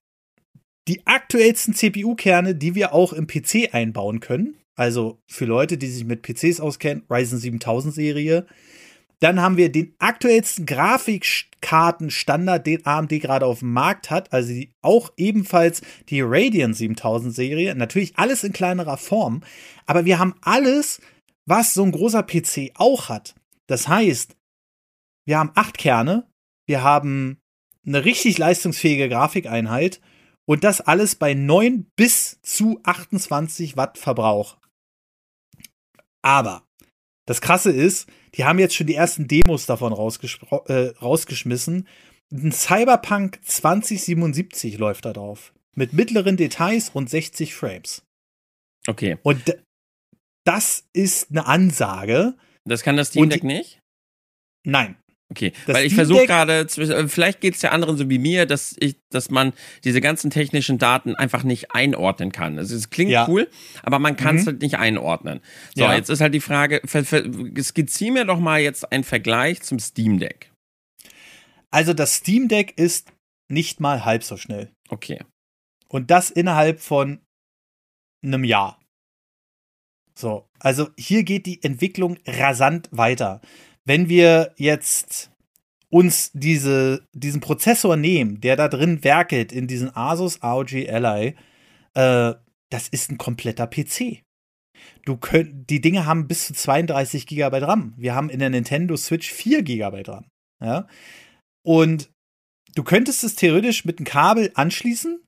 die 0.88 1.06
aktuellsten 1.06 1.74
CPU-Kerne, 1.74 2.56
die 2.56 2.76
wir 2.76 2.94
auch 2.94 3.14
im 3.14 3.28
PC 3.28 3.74
einbauen 3.74 4.20
können. 4.20 4.56
Also 4.76 5.22
für 5.28 5.46
Leute, 5.46 5.78
die 5.78 5.88
sich 5.88 6.06
mit 6.06 6.24
PCs 6.24 6.60
auskennen, 6.60 7.04
Ryzen 7.10 7.38
7000 7.38 7.94
Serie. 7.94 8.46
Dann 9.20 9.40
haben 9.40 9.56
wir 9.56 9.72
den 9.72 9.94
aktuellsten 10.00 10.66
Grafikkartenstandard, 10.66 12.66
den 12.66 12.86
AMD 12.86 13.12
gerade 13.22 13.46
auf 13.46 13.60
dem 13.60 13.72
Markt 13.72 14.10
hat. 14.10 14.34
Also 14.34 14.50
die, 14.50 14.72
auch 14.82 15.12
ebenfalls 15.16 15.82
die 16.10 16.22
Radeon 16.22 16.74
7000 16.74 17.34
Serie. 17.34 17.76
Natürlich 17.76 18.18
alles 18.18 18.44
in 18.44 18.54
kleinerer 18.54 18.98
Form. 18.98 19.44
Aber 19.86 20.06
wir 20.06 20.18
haben 20.18 20.34
alles, 20.42 21.02
was 21.46 21.76
so 21.76 21.84
ein 21.84 21.92
großer 21.92 22.24
PC 22.24 22.72
auch 22.74 23.10
hat. 23.10 23.36
Das 23.68 23.88
heißt, 23.88 24.36
wir 25.26 25.38
haben 25.38 25.52
acht 25.54 25.78
Kerne. 25.78 26.26
Wir 26.72 26.84
haben 26.84 27.42
eine 27.86 28.06
richtig 28.06 28.38
leistungsfähige 28.38 29.10
Grafikeinheit. 29.10 30.00
Und 30.46 30.64
das 30.64 30.80
alles 30.80 31.16
bei 31.16 31.34
9 31.34 31.92
bis 31.98 32.40
zu 32.44 32.80
28 32.84 33.76
Watt 33.76 33.98
Verbrauch. 33.98 34.58
Aber 36.22 36.66
das 37.26 37.42
Krasse 37.42 37.72
ist, 37.72 38.08
die 38.36 38.46
haben 38.46 38.58
jetzt 38.58 38.74
schon 38.74 38.88
die 38.88 38.96
ersten 38.96 39.28
Demos 39.28 39.66
davon 39.66 39.92
äh, 39.92 40.74
rausgeschmissen. 41.02 41.90
Ein 42.32 42.54
Cyberpunk 42.54 43.40
2077 43.44 44.78
läuft 44.78 45.04
da 45.04 45.12
drauf. 45.12 45.54
Mit 45.76 45.92
mittleren 45.92 46.38
Details 46.38 46.90
und 46.90 47.10
60 47.10 47.54
Frames. 47.54 48.02
Okay. 48.88 49.18
Und 49.24 49.58
das 50.46 50.88
ist 50.94 51.32
eine 51.32 51.48
Ansage. 51.48 52.38
Das 52.64 52.82
kann 52.84 52.96
das 52.96 53.10
Steam 53.10 53.30
Deck 53.30 53.44
nicht? 53.44 53.82
Nein. 54.64 55.01
Okay, 55.32 55.54
das 55.66 55.78
weil 55.78 55.86
ich 55.86 55.96
versuche 55.96 56.28
gerade, 56.28 56.60
äh, 56.60 57.08
vielleicht 57.08 57.40
geht 57.40 57.54
es 57.54 57.62
der 57.62 57.72
anderen 57.72 57.96
so 57.96 58.10
wie 58.10 58.20
mir, 58.20 58.46
dass 58.46 58.76
ich, 58.78 58.98
dass 59.10 59.30
man 59.30 59.54
diese 59.86 60.02
ganzen 60.02 60.30
technischen 60.30 60.78
Daten 60.78 61.16
einfach 61.16 61.44
nicht 61.44 61.72
einordnen 61.72 62.34
kann. 62.34 62.60
Also 62.60 62.76
es 62.76 62.90
klingt 62.90 63.12
ja. 63.12 63.30
cool, 63.30 63.50
aber 63.82 63.98
man 63.98 64.18
kann 64.18 64.36
es 64.36 64.42
mhm. 64.42 64.48
halt 64.48 64.62
nicht 64.62 64.78
einordnen. 64.78 65.40
So, 65.74 65.84
ja. 65.84 65.96
jetzt 65.96 66.10
ist 66.10 66.20
halt 66.20 66.34
die 66.34 66.42
Frage, 66.42 66.82
skizziere 66.86 68.12
mir 68.12 68.26
doch 68.26 68.40
mal 68.40 68.60
jetzt 68.60 68.92
einen 68.92 69.06
Vergleich 69.06 69.62
zum 69.62 69.80
Steam 69.80 70.20
Deck. 70.20 70.52
Also 71.72 71.94
das 71.94 72.16
Steam 72.16 72.50
Deck 72.50 72.78
ist 72.78 73.14
nicht 73.50 73.80
mal 73.80 74.04
halb 74.04 74.26
so 74.26 74.36
schnell. 74.36 74.70
Okay. 74.90 75.24
Und 75.88 76.12
das 76.12 76.30
innerhalb 76.30 76.82
von 76.82 77.22
einem 78.22 78.44
Jahr. 78.44 78.82
So, 80.14 80.50
also 80.60 80.90
hier 80.98 81.24
geht 81.24 81.46
die 81.46 81.64
Entwicklung 81.64 82.18
rasant 82.28 82.90
weiter 82.92 83.40
wenn 83.86 84.10
wir 84.10 84.54
jetzt 84.58 85.32
uns 85.90 86.32
diese, 86.34 87.06
diesen 87.14 87.42
Prozessor 87.42 87.98
nehmen, 87.98 88.40
der 88.42 88.56
da 88.56 88.68
drin 88.68 89.04
werkelt 89.04 89.52
in 89.52 89.68
diesen 89.68 89.96
Asus 89.96 90.42
ROG 90.42 90.74
Ally, 90.74 91.36
äh, 91.94 92.34
das 92.70 92.88
ist 92.88 93.12
ein 93.12 93.18
kompletter 93.18 93.68
PC. 93.68 94.24
Du 95.06 95.18
könnt, 95.18 95.70
die 95.70 95.82
Dinge 95.82 96.06
haben 96.06 96.28
bis 96.28 96.48
zu 96.48 96.54
32 96.54 97.28
GB 97.28 97.58
RAM. 97.58 97.94
Wir 97.98 98.16
haben 98.16 98.30
in 98.30 98.40
der 98.40 98.50
Nintendo 98.50 98.96
Switch 98.96 99.30
4 99.32 99.64
GB 99.64 100.04
RAM. 100.08 100.26
Ja? 100.64 100.88
Und 101.64 102.10
du 102.76 102.84
könntest 102.84 103.24
es 103.24 103.36
theoretisch 103.36 103.84
mit 103.84 104.00
einem 104.00 104.06
Kabel 104.06 104.52
anschließen 104.54 105.22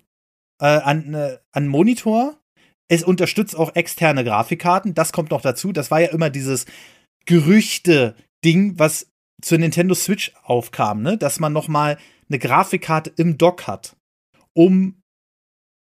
äh, 0.62 0.66
an, 0.66 1.14
äh, 1.14 1.38
an 1.51 1.68
Monitor. 1.68 2.39
Es 2.88 3.04
unterstützt 3.04 3.56
auch 3.56 3.76
externe 3.76 4.24
Grafikkarten. 4.24 4.93
Das 4.93 5.12
kommt 5.12 5.32
noch 5.32 5.41
dazu. 5.41 5.74
Das 5.74 5.91
war 5.91 5.99
ja 5.99 6.10
immer 6.10 6.30
dieses 6.30 6.66
Gerüchte, 7.26 8.16
Ding, 8.43 8.77
was 8.77 9.07
zur 9.41 9.57
Nintendo 9.57 9.93
Switch 9.95 10.31
aufkam, 10.43 11.01
ne? 11.01 11.17
dass 11.17 11.39
man 11.39 11.53
noch 11.53 11.67
mal 11.67 11.97
eine 12.29 12.39
Grafikkarte 12.39 13.11
im 13.17 13.37
Dock 13.37 13.67
hat, 13.67 13.95
um 14.53 15.01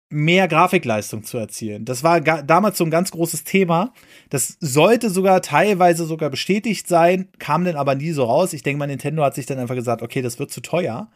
mehr 0.08 0.46
Grafikleistung 0.46 1.24
zu 1.24 1.36
erzielen. 1.36 1.84
Das 1.84 2.04
war 2.04 2.20
damals 2.20 2.78
so 2.78 2.84
ein 2.84 2.90
ganz 2.90 3.10
großes 3.10 3.44
Thema. 3.44 3.92
Das 4.30 4.56
sollte 4.60 5.10
sogar 5.10 5.42
teilweise 5.42 6.04
sogar 6.04 6.30
bestätigt 6.30 6.86
sein, 6.86 7.28
kam 7.38 7.64
dann 7.64 7.76
aber 7.76 7.96
nie 7.96 8.12
so 8.12 8.24
raus. 8.24 8.52
Ich 8.52 8.62
denke 8.62 8.78
mal, 8.78 8.86
Nintendo 8.86 9.24
hat 9.24 9.34
sich 9.34 9.46
dann 9.46 9.58
einfach 9.58 9.74
gesagt, 9.74 10.02
okay, 10.02 10.22
das 10.22 10.38
wird 10.38 10.52
zu 10.52 10.60
teuer. 10.60 11.10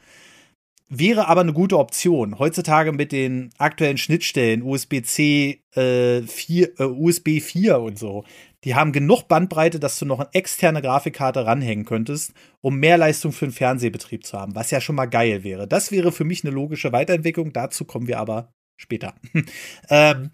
Wäre 0.89 1.29
aber 1.29 1.43
eine 1.43 1.53
gute 1.53 1.79
Option. 1.79 2.41
Heutzutage 2.41 2.91
mit 2.91 3.13
den 3.13 3.51
aktuellen 3.59 3.97
Schnittstellen, 3.97 4.63
USB-C 4.63 5.63
äh, 5.77 6.23
4, 6.23 6.81
äh, 6.81 6.83
USB 6.83 7.41
4 7.41 7.79
und 7.79 7.97
so, 7.97 8.25
die 8.65 8.75
haben 8.75 8.93
genug 8.93 9.27
Bandbreite, 9.27 9.81
dass 9.81 9.99
du 9.99 10.05
noch 10.05 10.21
eine 10.21 10.29
externe 10.35 10.83
Grafikkarte 10.83 11.47
ranhängen 11.47 11.85
könntest, 11.85 12.35
um 12.61 12.77
mehr 12.77 12.99
Leistung 12.99 13.33
für 13.33 13.47
den 13.47 13.53
Fernsehbetrieb 13.53 14.27
zu 14.27 14.39
haben, 14.39 14.55
was 14.55 14.71
ja 14.71 14.81
schon 14.81 14.97
mal 14.97 15.07
geil 15.07 15.45
wäre. 15.45 15.67
Das 15.67 15.91
wäre 15.91 16.13
für 16.13 16.25
mich 16.25 16.45
eine 16.45 16.55
logische 16.55 16.93
Weiterentwicklung. 16.93 17.53
Dazu 17.53 17.85
kommen 17.85 18.07
wir 18.07 18.19
aber 18.19 18.53
später. 18.77 19.15
ähm, 19.89 20.31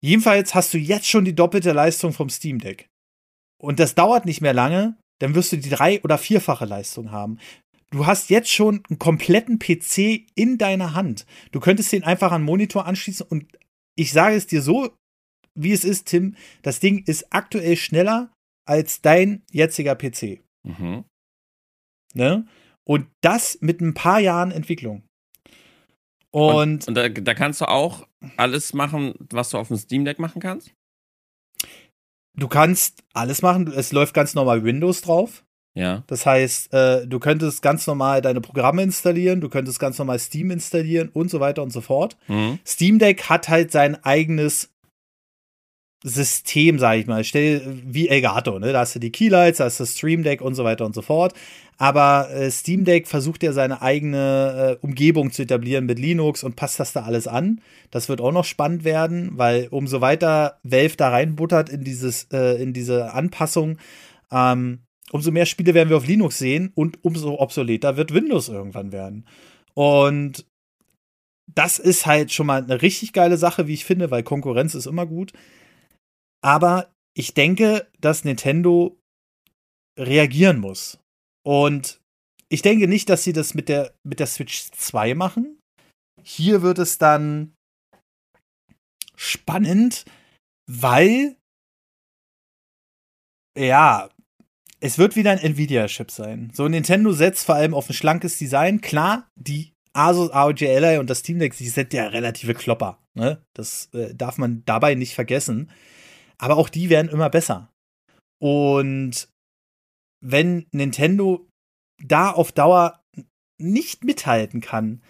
jedenfalls 0.00 0.54
hast 0.54 0.72
du 0.72 0.78
jetzt 0.78 1.06
schon 1.06 1.24
die 1.24 1.34
doppelte 1.34 1.72
Leistung 1.72 2.12
vom 2.12 2.30
Steam 2.30 2.60
Deck. 2.60 2.88
Und 3.60 3.78
das 3.78 3.94
dauert 3.94 4.24
nicht 4.24 4.40
mehr 4.40 4.54
lange, 4.54 4.96
dann 5.18 5.34
wirst 5.34 5.52
du 5.52 5.56
die 5.56 5.70
drei- 5.70 6.00
oder 6.02 6.16
vierfache 6.16 6.64
Leistung 6.64 7.10
haben. 7.10 7.38
Du 7.90 8.06
hast 8.06 8.30
jetzt 8.30 8.52
schon 8.52 8.82
einen 8.88 8.98
kompletten 8.98 9.58
PC 9.58 10.26
in 10.34 10.58
deiner 10.58 10.94
Hand. 10.94 11.26
Du 11.52 11.60
könntest 11.60 11.90
den 11.92 12.04
einfach 12.04 12.32
an 12.32 12.42
den 12.42 12.46
Monitor 12.46 12.86
anschließen 12.86 13.26
und 13.28 13.46
ich 13.96 14.12
sage 14.12 14.36
es 14.36 14.46
dir 14.46 14.62
so, 14.62 14.92
wie 15.58 15.72
es 15.72 15.84
ist, 15.84 16.06
Tim, 16.06 16.36
das 16.62 16.80
Ding 16.80 17.04
ist 17.06 17.26
aktuell 17.30 17.76
schneller 17.76 18.32
als 18.66 19.00
dein 19.00 19.42
jetziger 19.50 19.94
PC. 19.94 20.40
Mhm. 20.62 21.04
Ne? 22.14 22.46
Und 22.84 23.06
das 23.20 23.58
mit 23.60 23.80
ein 23.80 23.94
paar 23.94 24.20
Jahren 24.20 24.50
Entwicklung. 24.50 25.02
Und, 26.30 26.54
und, 26.54 26.88
und 26.88 26.94
da, 26.94 27.08
da, 27.08 27.34
kannst 27.34 27.60
du 27.60 27.68
auch 27.68 28.06
alles 28.36 28.74
machen, 28.74 29.14
was 29.30 29.50
du 29.50 29.58
auf 29.58 29.68
dem 29.68 29.76
Steam 29.78 30.04
Deck 30.04 30.18
machen 30.18 30.40
kannst? 30.40 30.72
Du 32.36 32.48
kannst 32.48 33.02
alles 33.14 33.42
machen. 33.42 33.66
Es 33.66 33.92
läuft 33.92 34.14
ganz 34.14 34.34
normal 34.34 34.62
Windows 34.62 35.00
drauf. 35.00 35.44
Ja. 35.74 36.02
Das 36.06 36.26
heißt, 36.26 36.72
äh, 36.72 37.06
du 37.06 37.18
könntest 37.18 37.62
ganz 37.62 37.86
normal 37.86 38.20
deine 38.20 38.40
Programme 38.40 38.82
installieren, 38.82 39.40
du 39.40 39.48
könntest 39.48 39.78
ganz 39.78 39.98
normal 39.98 40.18
Steam 40.18 40.50
installieren 40.50 41.08
und 41.08 41.30
so 41.30 41.40
weiter 41.40 41.62
und 41.62 41.70
so 41.70 41.80
fort. 41.80 42.16
Mhm. 42.26 42.58
Steam 42.66 42.98
Deck 42.98 43.28
hat 43.28 43.48
halt 43.48 43.70
sein 43.70 44.02
eigenes 44.04 44.70
System, 46.04 46.78
sage 46.78 47.00
ich 47.00 47.06
mal. 47.06 47.24
Stell 47.24 47.62
wie 47.84 48.08
Elgato, 48.08 48.58
ne? 48.58 48.72
Da 48.72 48.80
hast 48.80 48.94
du 48.94 49.00
die 49.00 49.10
Keylights, 49.10 49.58
da 49.58 49.64
hast 49.64 49.80
du 49.80 49.82
das 49.82 49.96
Stream 49.96 50.22
Deck 50.22 50.40
und 50.40 50.54
so 50.54 50.64
weiter 50.64 50.86
und 50.86 50.94
so 50.94 51.02
fort. 51.02 51.34
Aber 51.76 52.30
äh, 52.30 52.50
Steam 52.50 52.84
Deck 52.84 53.06
versucht 53.06 53.42
ja 53.42 53.52
seine 53.52 53.82
eigene 53.82 54.78
äh, 54.80 54.84
Umgebung 54.84 55.30
zu 55.30 55.42
etablieren 55.42 55.86
mit 55.86 55.98
Linux 55.98 56.42
und 56.42 56.56
passt 56.56 56.80
das 56.80 56.92
da 56.92 57.02
alles 57.02 57.28
an. 57.28 57.60
Das 57.90 58.08
wird 58.08 58.20
auch 58.20 58.32
noch 58.32 58.44
spannend 58.44 58.84
werden, 58.84 59.30
weil 59.34 59.68
umso 59.70 60.00
weiter 60.00 60.58
Valve 60.64 60.96
da 60.96 61.10
reinbuttert 61.10 61.68
in 61.68 61.84
dieses, 61.84 62.24
äh, 62.32 62.60
in 62.60 62.72
diese 62.72 63.12
Anpassung, 63.12 63.78
ähm, 64.32 64.80
umso 65.12 65.30
mehr 65.30 65.46
Spiele 65.46 65.72
werden 65.74 65.88
wir 65.88 65.96
auf 65.96 66.06
Linux 66.06 66.38
sehen 66.38 66.72
und 66.74 67.04
umso 67.04 67.38
obsoleter 67.38 67.96
wird 67.96 68.12
Windows 68.12 68.48
irgendwann 68.48 68.92
werden. 68.92 69.24
Und 69.74 70.46
das 71.46 71.78
ist 71.78 72.06
halt 72.06 72.32
schon 72.32 72.46
mal 72.46 72.62
eine 72.62 72.82
richtig 72.82 73.12
geile 73.12 73.36
Sache, 73.36 73.68
wie 73.68 73.74
ich 73.74 73.84
finde, 73.84 74.10
weil 74.10 74.22
Konkurrenz 74.22 74.74
ist 74.74 74.86
immer 74.86 75.06
gut. 75.06 75.32
Aber 76.42 76.92
ich 77.14 77.34
denke, 77.34 77.90
dass 78.00 78.24
Nintendo 78.24 78.98
reagieren 79.98 80.60
muss. 80.60 80.98
Und 81.44 82.00
ich 82.48 82.62
denke 82.62 82.88
nicht, 82.88 83.08
dass 83.08 83.24
sie 83.24 83.32
das 83.32 83.54
mit 83.54 83.68
der, 83.68 83.94
mit 84.04 84.20
der 84.20 84.26
Switch 84.26 84.70
2 84.70 85.14
machen. 85.14 85.58
Hier 86.22 86.62
wird 86.62 86.78
es 86.78 86.98
dann 86.98 87.54
spannend, 89.16 90.04
weil 90.66 91.36
ja, 93.58 94.08
es 94.80 94.98
wird 94.98 95.16
wieder 95.16 95.32
ein 95.32 95.38
Nvidia-Chip 95.38 96.10
sein. 96.10 96.52
So, 96.54 96.68
Nintendo 96.68 97.12
setzt 97.12 97.46
vor 97.46 97.56
allem 97.56 97.74
auf 97.74 97.90
ein 97.90 97.94
schlankes 97.94 98.38
Design. 98.38 98.80
Klar, 98.80 99.28
die 99.34 99.72
Asus 99.92 100.32
ROG 100.32 100.62
Ally 100.62 100.98
und 100.98 101.10
das 101.10 101.18
Steam 101.18 101.40
Deck, 101.40 101.56
die 101.56 101.68
sind 101.68 101.92
ja 101.92 102.06
relative 102.06 102.54
Klopper. 102.54 103.02
Ne? 103.14 103.42
Das 103.54 103.88
äh, 103.94 104.14
darf 104.14 104.38
man 104.38 104.62
dabei 104.64 104.94
nicht 104.94 105.14
vergessen. 105.14 105.70
Aber 106.38 106.56
auch 106.56 106.68
die 106.68 106.88
werden 106.88 107.10
immer 107.10 107.30
besser. 107.30 107.72
Und 108.40 109.28
wenn 110.20 110.66
Nintendo 110.72 111.48
da 112.02 112.30
auf 112.30 112.52
Dauer 112.52 113.02
nicht 113.60 114.04
mithalten 114.04 114.60
kann, 114.60 115.02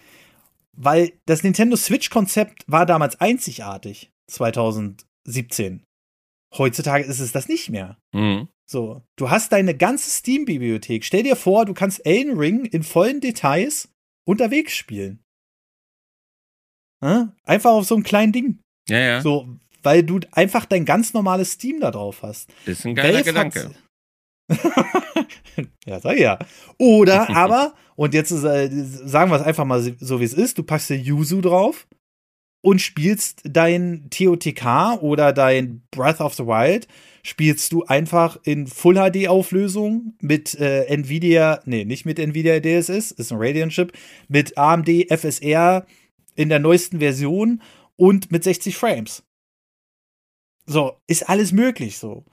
weil 0.75 1.13
das 1.25 1.43
Nintendo 1.43 1.75
Switch-Konzept 1.75 2.63
war 2.67 2.85
damals 2.85 3.19
einzigartig, 3.19 4.11
2017. 4.31 5.83
Heutzutage 6.57 7.03
ist 7.03 7.19
es 7.19 7.31
das 7.31 7.47
nicht 7.47 7.69
mehr. 7.69 7.99
Mhm. 8.13 8.47
So, 8.67 9.03
du 9.17 9.29
hast 9.29 9.51
deine 9.51 9.75
ganze 9.75 10.09
Steam-Bibliothek. 10.09 11.03
Stell 11.03 11.23
dir 11.23 11.35
vor, 11.35 11.65
du 11.65 11.73
kannst 11.73 12.05
Elden 12.05 12.37
Ring 12.37 12.65
in 12.65 12.83
vollen 12.83 13.19
Details 13.19 13.89
unterwegs 14.27 14.75
spielen. 14.75 15.23
Einfach 17.01 17.71
auf 17.71 17.85
so 17.85 17.95
einem 17.95 18.03
kleinen 18.03 18.31
Ding. 18.31 18.59
Ja, 18.89 18.99
ja. 18.99 19.21
So, 19.21 19.57
weil 19.83 20.03
du 20.03 20.19
einfach 20.31 20.65
dein 20.65 20.85
ganz 20.85 21.13
normales 21.13 21.51
Steam 21.53 21.79
da 21.79 21.91
drauf 21.91 22.23
hast. 22.23 22.49
Ist 22.65 22.85
ein 22.85 22.95
geiler 22.95 23.13
Valve 23.13 23.23
Gedanke. 23.25 23.71
ja, 25.85 25.99
sag 25.99 26.15
ich 26.15 26.21
ja. 26.21 26.39
Oder 26.77 27.29
aber, 27.35 27.73
und 27.95 28.13
jetzt 28.13 28.31
ist, 28.31 28.43
äh, 28.43 28.69
sagen 28.71 29.31
wir 29.31 29.37
es 29.37 29.45
einfach 29.45 29.65
mal 29.65 29.95
so, 29.99 30.19
wie 30.19 30.25
es 30.25 30.33
ist, 30.33 30.57
du 30.57 30.63
packst 30.63 30.89
dir 30.89 30.97
Yuzu 30.97 31.41
drauf 31.41 31.87
und 32.61 32.81
spielst 32.81 33.41
dein 33.43 34.07
TOTK 34.09 35.01
oder 35.01 35.33
dein 35.33 35.83
Breath 35.91 36.19
of 36.19 36.33
the 36.33 36.45
Wild, 36.45 36.87
spielst 37.23 37.71
du 37.71 37.83
einfach 37.85 38.39
in 38.43 38.67
Full 38.67 38.95
HD 38.95 39.27
Auflösung 39.27 40.13
mit 40.19 40.59
äh, 40.59 40.85
Nvidia, 40.85 41.61
nee, 41.65 41.85
nicht 41.85 42.05
mit 42.05 42.19
Nvidia 42.19 42.59
DSS, 42.59 43.11
ist 43.11 43.31
ein 43.31 43.37
Radeon 43.39 43.69
Chip, 43.69 43.93
mit 44.27 44.57
AMD 44.57 44.89
FSR 45.09 45.85
in 46.35 46.49
der 46.49 46.59
neuesten 46.59 46.99
Version 46.99 47.61
und 47.95 48.31
mit 48.31 48.43
60 48.43 48.75
Frames. 48.77 49.23
So, 50.69 50.99
ist 51.07 51.27
alles 51.27 51.51
möglich 51.51 51.97
so. 51.97 52.23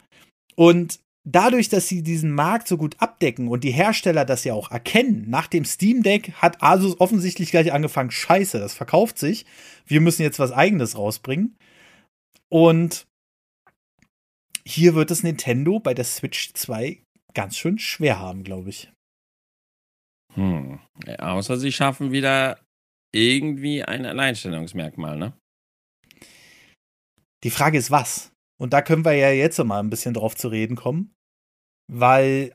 Und 0.57 1.01
dadurch, 1.25 1.71
dass 1.71 1.89
sie 1.89 2.03
diesen 2.03 2.33
Markt 2.33 2.69
so 2.69 2.77
gut 2.77 2.97
abdecken 3.01 3.49
und 3.49 3.65
die 3.65 3.71
Hersteller 3.71 4.27
das 4.27 4.45
ja 4.45 4.53
auch 4.53 4.71
erkennen, 4.71 5.25
nach 5.29 5.47
dem 5.47 5.65
Steam 5.65 6.03
Deck 6.03 6.33
hat 6.35 6.63
Asus 6.63 7.01
offensichtlich 7.01 7.51
gleich 7.51 7.73
angefangen, 7.73 8.11
scheiße, 8.11 8.59
das 8.59 8.75
verkauft 8.75 9.19
sich. 9.19 9.47
Wir 9.87 10.03
müssen 10.03 10.21
jetzt 10.21 10.39
was 10.39 10.53
eigenes 10.53 10.99
rausbringen. 10.99 11.57
Und 12.51 13.07
hier 14.67 14.95
wird 14.95 15.11
es 15.11 15.23
Nintendo 15.23 15.81
bei 15.81 15.95
der 15.95 16.05
Switch 16.05 16.53
2 16.53 17.01
ganz 17.33 17.57
schön 17.57 17.79
schwer 17.79 18.19
haben, 18.19 18.45
glaube 18.45 18.69
ich. 18.69 18.93
Hm. 20.35 20.79
Außer 21.19 21.57
sie 21.57 21.73
schaffen 21.73 22.13
wieder 22.13 22.61
irgendwie 23.15 23.83
ein 23.83 24.05
Alleinstellungsmerkmal, 24.05 25.17
ne? 25.17 25.33
Die 27.45 27.51
Frage 27.51 27.79
ist, 27.79 27.91
was? 27.91 28.33
Und 28.59 28.73
da 28.73 28.83
können 28.83 29.05
wir 29.05 29.13
ja 29.13 29.31
jetzt 29.31 29.63
mal 29.63 29.81
ein 29.81 29.91
bisschen 29.91 30.15
drauf 30.15 30.35
zu 30.35 30.49
reden 30.49 30.77
kommen 30.77 31.17
weil 31.89 32.55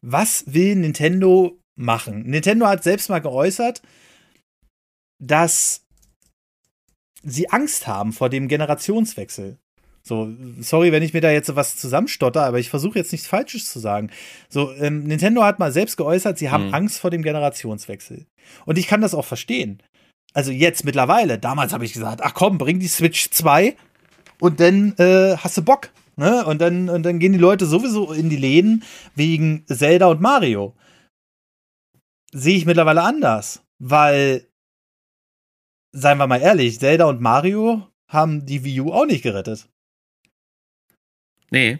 was 0.00 0.44
will 0.46 0.76
Nintendo 0.76 1.58
machen? 1.76 2.22
Nintendo 2.22 2.66
hat 2.66 2.82
selbst 2.82 3.08
mal 3.08 3.20
geäußert, 3.20 3.82
dass 5.20 5.84
sie 7.22 7.50
Angst 7.50 7.86
haben 7.86 8.12
vor 8.12 8.28
dem 8.28 8.48
Generationswechsel. 8.48 9.58
So, 10.02 10.32
sorry, 10.60 10.92
wenn 10.92 11.02
ich 11.02 11.12
mir 11.12 11.20
da 11.20 11.30
jetzt 11.30 11.54
was 11.54 11.76
zusammenstotter, 11.76 12.44
aber 12.44 12.58
ich 12.58 12.70
versuche 12.70 12.98
jetzt 12.98 13.12
nichts 13.12 13.26
Falsches 13.26 13.70
zu 13.70 13.78
sagen. 13.78 14.10
So, 14.48 14.72
ähm, 14.74 15.02
Nintendo 15.02 15.42
hat 15.42 15.58
mal 15.58 15.72
selbst 15.72 15.96
geäußert, 15.96 16.38
sie 16.38 16.48
haben 16.48 16.68
mhm. 16.68 16.74
Angst 16.74 17.00
vor 17.00 17.10
dem 17.10 17.22
Generationswechsel. 17.22 18.26
Und 18.64 18.78
ich 18.78 18.86
kann 18.86 19.02
das 19.02 19.14
auch 19.14 19.26
verstehen. 19.26 19.82
Also 20.34 20.52
jetzt 20.52 20.84
mittlerweile, 20.84 21.38
damals 21.38 21.72
habe 21.72 21.84
ich 21.84 21.92
gesagt, 21.92 22.20
ach 22.22 22.34
komm, 22.34 22.58
bring 22.58 22.78
die 22.78 22.88
Switch 22.88 23.30
2 23.30 23.76
und 24.40 24.60
dann 24.60 24.94
äh, 24.98 25.36
hast 25.36 25.56
du 25.56 25.62
Bock. 25.62 25.90
Ne? 26.16 26.44
Und, 26.44 26.60
dann, 26.60 26.88
und 26.88 27.04
dann 27.04 27.18
gehen 27.18 27.32
die 27.32 27.38
Leute 27.38 27.66
sowieso 27.66 28.12
in 28.12 28.28
die 28.28 28.36
Läden 28.36 28.84
wegen 29.14 29.64
Zelda 29.66 30.06
und 30.06 30.20
Mario. 30.20 30.74
Sehe 32.32 32.56
ich 32.56 32.66
mittlerweile 32.66 33.02
anders, 33.02 33.64
weil, 33.78 34.46
seien 35.92 36.18
wir 36.18 36.26
mal 36.26 36.40
ehrlich, 36.42 36.78
Zelda 36.78 37.06
und 37.06 37.20
Mario 37.20 37.86
haben 38.08 38.46
die 38.46 38.64
Wii 38.64 38.80
U 38.80 38.92
auch 38.92 39.06
nicht 39.06 39.22
gerettet. 39.22 39.68
Nee. 41.50 41.78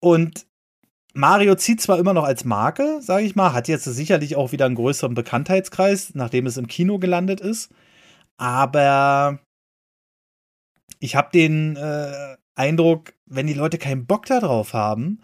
Und 0.00 0.47
Mario 1.18 1.56
zieht 1.56 1.80
zwar 1.80 1.98
immer 1.98 2.14
noch 2.14 2.22
als 2.22 2.44
Marke, 2.44 3.00
sage 3.02 3.24
ich 3.24 3.34
mal, 3.34 3.52
hat 3.52 3.66
jetzt 3.66 3.82
sicherlich 3.82 4.36
auch 4.36 4.52
wieder 4.52 4.66
einen 4.66 4.76
größeren 4.76 5.14
Bekanntheitskreis, 5.14 6.14
nachdem 6.14 6.46
es 6.46 6.56
im 6.56 6.68
Kino 6.68 7.00
gelandet 7.00 7.40
ist. 7.40 7.72
Aber 8.36 9.40
ich 11.00 11.16
habe 11.16 11.30
den 11.32 11.74
äh, 11.74 12.36
Eindruck, 12.54 13.14
wenn 13.26 13.48
die 13.48 13.54
Leute 13.54 13.78
keinen 13.78 14.06
Bock 14.06 14.26
darauf 14.26 14.74
haben, 14.74 15.20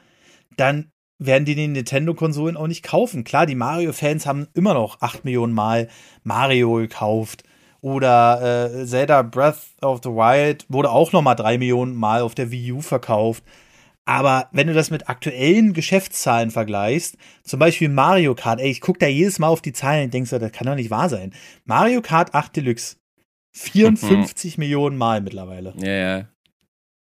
dann 0.56 0.90
werden 1.20 1.44
die 1.44 1.54
die 1.54 1.68
Nintendo-Konsolen 1.68 2.56
auch 2.56 2.66
nicht 2.66 2.82
kaufen. 2.82 3.22
Klar, 3.22 3.46
die 3.46 3.54
Mario-Fans 3.54 4.26
haben 4.26 4.48
immer 4.52 4.74
noch 4.74 5.00
8 5.00 5.24
Millionen 5.24 5.52
Mal 5.52 5.88
Mario 6.24 6.74
gekauft. 6.74 7.44
Oder 7.80 8.80
äh, 8.80 8.84
Zelda 8.84 9.22
Breath 9.22 9.60
of 9.80 10.00
the 10.02 10.10
Wild 10.10 10.66
wurde 10.68 10.90
auch 10.90 11.12
noch 11.12 11.22
mal 11.22 11.36
3 11.36 11.58
Millionen 11.58 11.94
Mal 11.94 12.22
auf 12.22 12.34
der 12.34 12.50
Wii 12.50 12.72
U 12.72 12.80
verkauft. 12.80 13.44
Aber 14.06 14.48
wenn 14.52 14.66
du 14.66 14.74
das 14.74 14.90
mit 14.90 15.08
aktuellen 15.08 15.72
Geschäftszahlen 15.72 16.50
vergleichst, 16.50 17.16
zum 17.42 17.58
Beispiel 17.58 17.88
Mario 17.88 18.34
Kart, 18.34 18.60
ey, 18.60 18.70
ich 18.70 18.82
gucke 18.82 18.98
da 18.98 19.06
jedes 19.06 19.38
Mal 19.38 19.48
auf 19.48 19.62
die 19.62 19.72
Zahlen 19.72 20.04
und 20.04 20.14
denkst, 20.14 20.30
das 20.30 20.52
kann 20.52 20.66
doch 20.66 20.74
nicht 20.74 20.90
wahr 20.90 21.08
sein. 21.08 21.32
Mario 21.64 22.02
Kart 22.02 22.34
8 22.34 22.54
Deluxe 22.56 22.96
54 23.52 24.56
mhm. 24.56 24.60
Millionen 24.60 24.98
Mal 24.98 25.20
mittlerweile. 25.22 25.74
Ja, 25.78 26.18
ja. 26.18 26.28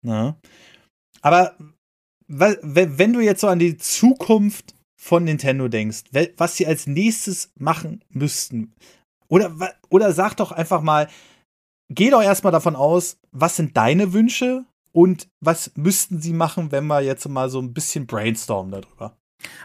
Na? 0.02 0.40
Aber 1.20 1.54
wenn 2.26 3.12
du 3.12 3.20
jetzt 3.20 3.40
so 3.40 3.48
an 3.48 3.58
die 3.58 3.76
Zukunft 3.76 4.74
von 4.96 5.24
Nintendo 5.24 5.68
denkst, 5.68 6.04
was 6.36 6.56
sie 6.56 6.66
als 6.66 6.86
nächstes 6.86 7.52
machen 7.56 8.04
müssten, 8.08 8.74
oder, 9.28 9.74
oder 9.90 10.12
sag 10.12 10.34
doch 10.36 10.50
einfach 10.50 10.80
mal, 10.80 11.08
geh 11.88 12.10
doch 12.10 12.22
erstmal 12.22 12.52
davon 12.52 12.74
aus, 12.74 13.18
was 13.30 13.56
sind 13.56 13.76
deine 13.76 14.12
Wünsche 14.12 14.64
und 14.92 15.28
was 15.40 15.72
müssten 15.76 16.20
sie 16.20 16.32
machen, 16.32 16.72
wenn 16.72 16.86
wir 16.86 17.00
jetzt 17.00 17.28
mal 17.28 17.48
so 17.48 17.60
ein 17.60 17.72
bisschen 17.72 18.06
brainstormen 18.06 18.72
darüber? 18.72 19.16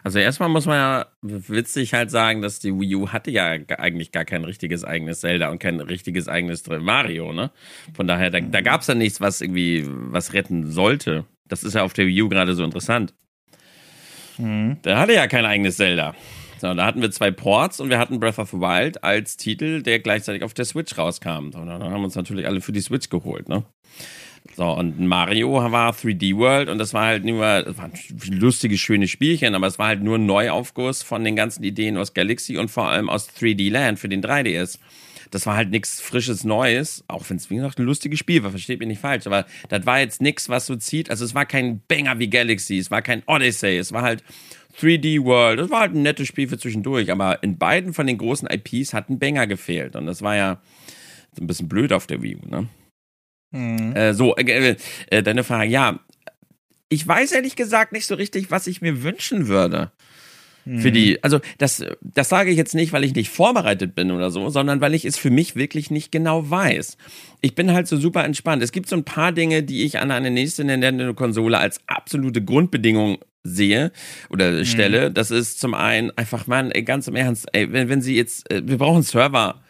Also 0.04 0.20
erstmal 0.20 0.50
muss 0.50 0.66
man 0.66 0.78
ja 0.78 1.06
witzig 1.22 1.94
halt 1.94 2.10
sagen, 2.10 2.42
dass 2.42 2.60
die 2.60 2.74
Wii 2.74 2.96
U 2.96 3.10
hatte 3.10 3.32
ja 3.32 3.58
eigentlich 3.78 4.12
gar 4.12 4.24
kein 4.24 4.46
richtiges 4.46 4.86
eigenes 4.86 5.20
Zelda 5.20 5.50
und 5.50 5.60
kein 5.60 5.80
richtiges 5.82 6.30
eigenes 6.30 6.64
Mario, 6.68 7.34
ne? 7.34 7.52
Von 7.94 8.08
daher, 8.08 8.30
da, 8.30 8.40
da 8.40 8.62
gab 8.62 8.82
es 8.82 8.88
ja 8.88 8.96
nichts, 8.96 9.20
was 9.20 9.42
irgendwie 9.42 9.86
was 9.86 10.34
retten 10.34 10.72
sollte. 10.72 11.26
Das 11.48 11.64
ist 11.64 11.74
ja 11.74 11.84
auf 11.84 11.94
der 11.94 12.08
Wii 12.08 12.22
U 12.22 12.30
gerade 12.30 12.56
so 12.56 12.64
interessant. 12.64 13.14
Mhm. 14.38 14.82
Der 14.84 14.98
hatte 14.98 15.14
ja 15.14 15.28
kein 15.28 15.46
eigenes 15.46 15.78
Zelda. 15.78 16.16
So, 16.60 16.74
da 16.74 16.86
hatten 16.86 17.02
wir 17.02 17.12
zwei 17.12 17.32
Ports 17.32 17.82
und 17.82 17.90
wir 17.90 18.00
hatten 18.00 18.20
Breath 18.20 18.40
of 18.40 18.52
the 18.52 18.58
Wild 18.58 19.04
als 19.04 19.36
Titel, 19.36 19.82
der 19.82 20.00
gleichzeitig 20.00 20.42
auf 20.44 20.54
der 20.54 20.66
Switch 20.66 20.98
rauskam. 20.98 21.50
Und 21.54 21.54
dann 21.54 21.84
haben 21.84 22.00
wir 22.00 22.06
uns 22.06 22.16
natürlich 22.16 22.48
alle 22.48 22.62
für 22.62 22.72
die 22.72 22.82
Switch 22.82 23.10
geholt, 23.10 23.50
ne? 23.50 23.64
So, 24.54 24.72
und 24.72 25.00
Mario 25.00 25.54
war 25.54 25.94
3D 25.94 26.38
World 26.38 26.70
und 26.70 26.78
das 26.78 26.94
war 26.94 27.08
halt 27.08 27.26
nur, 27.26 27.64
das 27.64 27.78
war 27.78 27.86
ein 27.86 27.94
lustiges, 28.30 28.80
schönes 28.80 29.10
Spielchen, 29.10 29.56
aber 29.56 29.68
es 29.68 29.80
war 29.80 29.88
halt 29.88 30.04
nur 30.04 30.18
ein 30.18 30.26
Neuaufguss 30.26 31.04
von 31.04 31.24
den 31.24 31.36
ganzen 31.36 31.64
Ideen 31.64 31.98
aus 31.98 32.14
Galaxy 32.14 32.58
und 32.58 32.70
vor 32.70 32.88
allem 32.88 33.10
aus 33.10 33.30
3D 33.30 33.72
Land 33.72 34.00
für 34.00 34.08
den 34.08 34.22
3DS. 34.22 34.80
Das 35.32 35.46
war 35.46 35.58
halt 35.58 35.72
nichts 35.72 36.00
Frisches 36.00 36.44
Neues, 36.46 37.04
auch 37.08 37.30
wenn 37.30 37.38
es, 37.38 37.50
wie 37.50 37.56
gesagt, 37.56 37.80
ein 37.80 37.86
lustiges 37.86 38.20
Spiel 38.20 38.44
war, 38.44 38.52
versteht 38.52 38.80
mich 38.80 38.88
nicht 38.88 39.02
falsch, 39.02 39.28
aber 39.28 39.46
das 39.68 39.86
war 39.86 40.00
jetzt 40.00 40.22
nichts, 40.22 40.48
was 40.48 40.68
so 40.68 40.76
zieht. 40.76 41.10
Also 41.10 41.26
es 41.26 41.36
war 41.36 41.46
kein 41.46 41.82
Banger 41.88 42.20
wie 42.20 42.30
Galaxy, 42.30 42.78
es 42.78 42.92
war 42.92 43.02
kein 43.02 43.24
Odyssey, 43.26 43.78
es 43.78 43.92
war 43.92 44.04
halt 44.04 44.24
3D 44.80 45.24
World, 45.24 45.60
das 45.60 45.70
war 45.70 45.82
halt 45.82 45.96
ein 45.96 46.04
nettes 46.04 46.28
Spiel 46.28 46.48
für 46.48 46.58
zwischendurch, 46.58 47.12
aber 47.12 47.44
in 47.44 47.58
beiden 47.58 47.94
von 47.94 48.08
den 48.08 48.18
großen 48.18 48.48
IPs 48.50 48.94
hat 48.94 49.10
ein 49.10 49.20
Banger 49.20 49.48
gefehlt 49.48 49.96
und 49.96 50.06
das 50.06 50.22
war 50.22 50.36
ja 50.38 50.62
ein 51.40 51.48
bisschen 51.48 51.68
blöd 51.68 51.92
auf 51.92 52.08
der 52.08 52.22
Wii 52.22 52.38
U, 52.38 52.48
ne? 52.48 52.70
Mhm. 53.56 53.96
Äh, 53.96 54.14
so, 54.14 54.36
äh, 54.36 54.76
äh, 55.10 55.24
deine 55.24 55.44
Frage, 55.44 55.70
ja. 55.70 56.00
Ich 56.90 57.08
weiß 57.08 57.32
ehrlich 57.32 57.56
gesagt 57.56 57.94
nicht 57.94 58.06
so 58.06 58.16
richtig, 58.16 58.52
was 58.52 58.68
ich 58.68 58.82
mir 58.82 59.02
wünschen 59.02 59.48
würde. 59.48 59.92
Für 60.68 60.92
die, 60.92 61.12
mhm. 61.12 61.18
also 61.22 61.42
das, 61.60 61.86
das 62.02 62.30
sage 62.30 62.50
ich 62.50 62.58
jetzt 62.58 62.74
nicht, 62.74 62.92
weil 62.92 63.04
ich 63.04 63.14
nicht 63.14 63.30
vorbereitet 63.30 63.94
bin 63.94 64.10
oder 64.10 64.32
so, 64.32 64.50
sondern 64.50 64.82
weil 64.82 64.96
ich 64.96 65.06
es 65.06 65.16
für 65.16 65.30
mich 65.30 65.56
wirklich 65.56 65.92
nicht 65.92 66.12
genau 66.12 66.50
weiß. 66.50 66.98
Ich 67.42 67.54
bin 67.54 67.72
halt 67.72 67.88
so 67.88 67.98
super 67.98 68.24
entspannt. 68.24 68.64
Es 68.64 68.72
gibt 68.72 68.90
so 68.90 68.96
ein 68.96 69.04
paar 69.04 69.32
Dinge, 69.32 69.62
die 69.62 69.84
ich 69.84 70.00
an 70.00 70.10
eine 70.10 70.32
nächste 70.32 70.64
Nintendo-Konsole 70.64 71.60
als 71.60 71.82
absolute 71.86 72.44
Grundbedingung 72.44 73.20
sehe 73.44 73.92
oder 74.32 74.54
mhm. 74.54 74.66
stelle. 74.66 75.12
Das 75.12 75.30
ist 75.30 75.60
zum 75.60 75.76
einen 75.76 76.10
einfach, 76.18 76.48
man, 76.48 76.72
ganz 76.84 77.08
im 77.08 77.16
Ernst, 77.16 77.46
ey, 77.54 77.72
wenn, 77.72 77.88
wenn 77.88 78.02
sie 78.02 78.16
jetzt, 78.16 78.50
äh, 78.52 78.64
wir 78.66 78.80
brauchen 78.80 79.04
Server. 79.04 79.62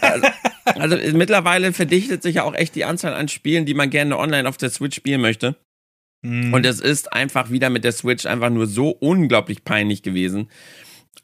Also, 0.00 0.96
also 0.96 1.16
mittlerweile 1.16 1.72
verdichtet 1.72 2.22
sich 2.22 2.36
ja 2.36 2.44
auch 2.44 2.54
echt 2.54 2.74
die 2.74 2.84
Anzahl 2.84 3.14
an 3.14 3.28
Spielen, 3.28 3.66
die 3.66 3.74
man 3.74 3.90
gerne 3.90 4.18
online 4.18 4.48
auf 4.48 4.56
der 4.56 4.70
Switch 4.70 4.96
spielen 4.96 5.20
möchte. 5.20 5.56
Mhm. 6.22 6.52
Und 6.52 6.66
es 6.66 6.80
ist 6.80 7.12
einfach 7.12 7.50
wieder 7.50 7.70
mit 7.70 7.84
der 7.84 7.92
Switch 7.92 8.26
einfach 8.26 8.50
nur 8.50 8.66
so 8.66 8.90
unglaublich 8.90 9.64
peinlich 9.64 10.02
gewesen. 10.02 10.48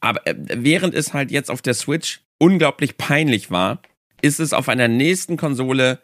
Aber 0.01 0.27
äh, 0.27 0.35
während 0.37 0.95
es 0.95 1.13
halt 1.13 1.31
jetzt 1.31 1.51
auf 1.51 1.63
der 1.63 1.75
Switch 1.75 2.21
unglaublich 2.39 2.97
peinlich 2.99 3.51
war, 3.51 3.83
ist 4.21 4.41
es 4.41 4.53
auf 4.53 4.69
einer 4.69 4.89
nächsten 4.89 5.37
Konsole 5.37 5.99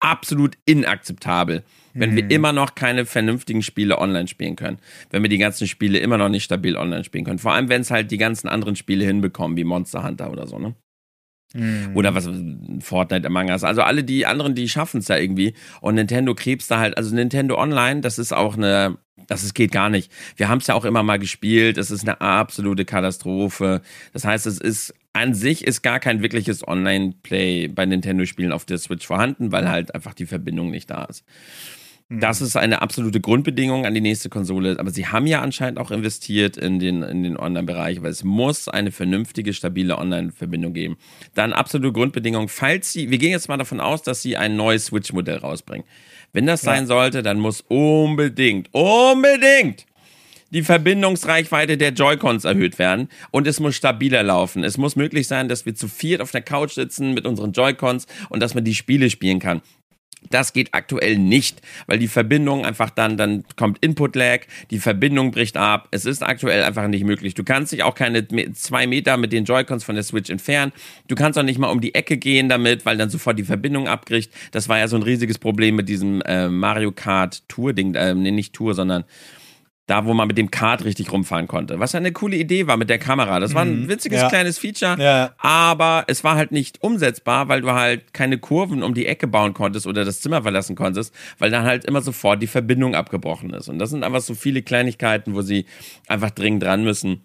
absolut 0.00 0.56
inakzeptabel, 0.64 1.64
wenn 1.92 2.12
mhm. 2.12 2.16
wir 2.16 2.30
immer 2.30 2.52
noch 2.52 2.74
keine 2.76 3.04
vernünftigen 3.04 3.62
Spiele 3.62 3.98
online 3.98 4.28
spielen 4.28 4.54
können. 4.54 4.78
Wenn 5.10 5.22
wir 5.22 5.28
die 5.28 5.38
ganzen 5.38 5.66
Spiele 5.66 5.98
immer 5.98 6.18
noch 6.18 6.28
nicht 6.28 6.44
stabil 6.44 6.76
online 6.76 7.04
spielen 7.04 7.24
können. 7.24 7.40
Vor 7.40 7.52
allem, 7.52 7.68
wenn 7.68 7.80
es 7.80 7.90
halt 7.90 8.10
die 8.10 8.18
ganzen 8.18 8.48
anderen 8.48 8.76
Spiele 8.76 9.04
hinbekommen, 9.04 9.56
wie 9.56 9.64
Monster 9.64 10.04
Hunter 10.04 10.30
oder 10.30 10.46
so, 10.46 10.58
ne? 10.58 10.74
Oder 11.94 12.14
was, 12.14 12.28
Fortnite, 12.80 13.26
Among 13.26 13.48
Us. 13.48 13.64
Also 13.64 13.82
alle 13.82 14.04
die 14.04 14.26
anderen, 14.26 14.54
die 14.54 14.68
schaffen 14.68 15.00
es 15.00 15.08
ja 15.08 15.16
irgendwie. 15.16 15.54
Und 15.80 15.94
Nintendo 15.94 16.34
krebst 16.34 16.70
da 16.70 16.78
halt, 16.78 16.96
also 16.96 17.14
Nintendo 17.14 17.58
Online, 17.58 18.02
das 18.02 18.18
ist 18.18 18.32
auch 18.32 18.56
eine, 18.56 18.98
das 19.26 19.42
ist, 19.42 19.54
geht 19.54 19.72
gar 19.72 19.88
nicht. 19.88 20.12
Wir 20.36 20.48
haben 20.48 20.58
es 20.58 20.66
ja 20.66 20.74
auch 20.74 20.84
immer 20.84 21.02
mal 21.02 21.18
gespielt. 21.18 21.78
Es 21.78 21.90
ist 21.90 22.02
eine 22.02 22.20
absolute 22.20 22.84
Katastrophe. 22.84 23.80
Das 24.12 24.24
heißt, 24.24 24.46
es 24.46 24.58
ist, 24.58 24.94
an 25.14 25.34
sich 25.34 25.66
ist 25.66 25.82
gar 25.82 26.00
kein 26.00 26.22
wirkliches 26.22 26.66
Online-Play 26.66 27.68
bei 27.68 27.86
Nintendo-Spielen 27.86 28.52
auf 28.52 28.66
der 28.66 28.78
Switch 28.78 29.06
vorhanden, 29.06 29.50
weil 29.50 29.70
halt 29.70 29.94
einfach 29.94 30.14
die 30.14 30.26
Verbindung 30.26 30.70
nicht 30.70 30.90
da 30.90 31.04
ist. 31.04 31.24
Das 32.10 32.40
ist 32.40 32.56
eine 32.56 32.80
absolute 32.80 33.20
Grundbedingung 33.20 33.84
an 33.84 33.92
die 33.92 34.00
nächste 34.00 34.30
Konsole. 34.30 34.78
Aber 34.78 34.90
sie 34.90 35.06
haben 35.06 35.26
ja 35.26 35.42
anscheinend 35.42 35.78
auch 35.78 35.90
investiert 35.90 36.56
in 36.56 36.78
den, 36.78 37.02
in 37.02 37.22
den 37.22 37.36
Online-Bereich, 37.36 38.02
weil 38.02 38.10
es 38.10 38.24
muss 38.24 38.66
eine 38.66 38.92
vernünftige, 38.92 39.52
stabile 39.52 39.98
Online-Verbindung 39.98 40.72
geben. 40.72 40.96
Dann 41.34 41.52
absolute 41.52 41.92
Grundbedingung, 41.92 42.48
falls 42.48 42.94
sie, 42.94 43.10
wir 43.10 43.18
gehen 43.18 43.32
jetzt 43.32 43.48
mal 43.48 43.58
davon 43.58 43.80
aus, 43.80 44.02
dass 44.02 44.22
sie 44.22 44.38
ein 44.38 44.56
neues 44.56 44.86
Switch-Modell 44.86 45.36
rausbringen. 45.36 45.86
Wenn 46.32 46.46
das 46.46 46.62
sein 46.62 46.84
ja. 46.84 46.86
sollte, 46.86 47.22
dann 47.22 47.40
muss 47.40 47.60
unbedingt, 47.68 48.70
unbedingt 48.72 49.84
die 50.50 50.62
Verbindungsreichweite 50.62 51.76
der 51.76 51.90
Joy-Cons 51.90 52.44
erhöht 52.44 52.78
werden 52.78 53.10
und 53.30 53.46
es 53.46 53.60
muss 53.60 53.76
stabiler 53.76 54.22
laufen. 54.22 54.64
Es 54.64 54.78
muss 54.78 54.96
möglich 54.96 55.28
sein, 55.28 55.48
dass 55.48 55.66
wir 55.66 55.74
zu 55.74 55.88
viert 55.88 56.22
auf 56.22 56.30
der 56.30 56.40
Couch 56.40 56.72
sitzen 56.72 57.12
mit 57.12 57.26
unseren 57.26 57.52
Joy-Cons 57.52 58.06
und 58.30 58.40
dass 58.40 58.54
man 58.54 58.64
die 58.64 58.74
Spiele 58.74 59.10
spielen 59.10 59.40
kann. 59.40 59.60
Das 60.30 60.52
geht 60.52 60.74
aktuell 60.74 61.16
nicht, 61.18 61.62
weil 61.86 61.98
die 61.98 62.08
Verbindung 62.08 62.64
einfach 62.64 62.90
dann, 62.90 63.16
dann 63.16 63.44
kommt 63.56 63.78
Input-Lag, 63.80 64.40
die 64.70 64.78
Verbindung 64.78 65.30
bricht 65.30 65.56
ab. 65.56 65.88
Es 65.90 66.04
ist 66.04 66.22
aktuell 66.22 66.62
einfach 66.62 66.86
nicht 66.88 67.04
möglich. 67.04 67.34
Du 67.34 67.44
kannst 67.44 67.72
dich 67.72 67.82
auch 67.82 67.94
keine 67.94 68.26
zwei 68.52 68.86
Meter 68.86 69.16
mit 69.16 69.32
den 69.32 69.44
Joy-Cons 69.44 69.84
von 69.84 69.94
der 69.94 70.04
Switch 70.04 70.30
entfernen. 70.30 70.72
Du 71.06 71.14
kannst 71.14 71.38
auch 71.38 71.44
nicht 71.44 71.58
mal 71.58 71.68
um 71.68 71.80
die 71.80 71.94
Ecke 71.94 72.16
gehen 72.16 72.48
damit, 72.48 72.84
weil 72.84 72.96
dann 72.96 73.10
sofort 73.10 73.38
die 73.38 73.44
Verbindung 73.44 73.88
abbricht. 73.88 74.32
Das 74.50 74.68
war 74.68 74.78
ja 74.78 74.88
so 74.88 74.96
ein 74.96 75.02
riesiges 75.02 75.38
Problem 75.38 75.76
mit 75.76 75.88
diesem 75.88 76.20
äh, 76.22 76.48
Mario 76.48 76.92
Kart 76.92 77.48
Tour-Ding, 77.48 77.94
äh, 77.94 78.14
nee, 78.14 78.30
nicht 78.30 78.52
Tour, 78.54 78.74
sondern 78.74 79.04
da, 79.88 80.04
wo 80.04 80.12
man 80.12 80.28
mit 80.28 80.36
dem 80.36 80.50
Kart 80.50 80.84
richtig 80.84 81.10
rumfahren 81.12 81.48
konnte. 81.48 81.80
Was 81.80 81.94
eine 81.94 82.12
coole 82.12 82.36
Idee 82.36 82.66
war 82.66 82.76
mit 82.76 82.90
der 82.90 82.98
Kamera. 82.98 83.40
Das 83.40 83.54
war 83.54 83.62
ein 83.62 83.82
mhm. 83.84 83.88
witziges 83.88 84.20
ja. 84.20 84.28
kleines 84.28 84.58
Feature, 84.58 85.02
ja. 85.02 85.32
aber 85.38 86.04
es 86.08 86.22
war 86.22 86.36
halt 86.36 86.52
nicht 86.52 86.82
umsetzbar, 86.82 87.48
weil 87.48 87.62
du 87.62 87.72
halt 87.72 88.12
keine 88.12 88.36
Kurven 88.36 88.82
um 88.82 88.92
die 88.92 89.06
Ecke 89.06 89.26
bauen 89.26 89.54
konntest 89.54 89.86
oder 89.86 90.04
das 90.04 90.20
Zimmer 90.20 90.42
verlassen 90.42 90.76
konntest, 90.76 91.14
weil 91.38 91.50
dann 91.50 91.64
halt 91.64 91.86
immer 91.86 92.02
sofort 92.02 92.42
die 92.42 92.46
Verbindung 92.46 92.94
abgebrochen 92.94 93.50
ist. 93.50 93.70
Und 93.70 93.78
das 93.78 93.88
sind 93.88 94.04
einfach 94.04 94.20
so 94.20 94.34
viele 94.34 94.60
Kleinigkeiten, 94.60 95.34
wo 95.34 95.40
sie 95.40 95.64
einfach 96.06 96.30
dringend 96.30 96.64
dran 96.64 96.84
müssen. 96.84 97.22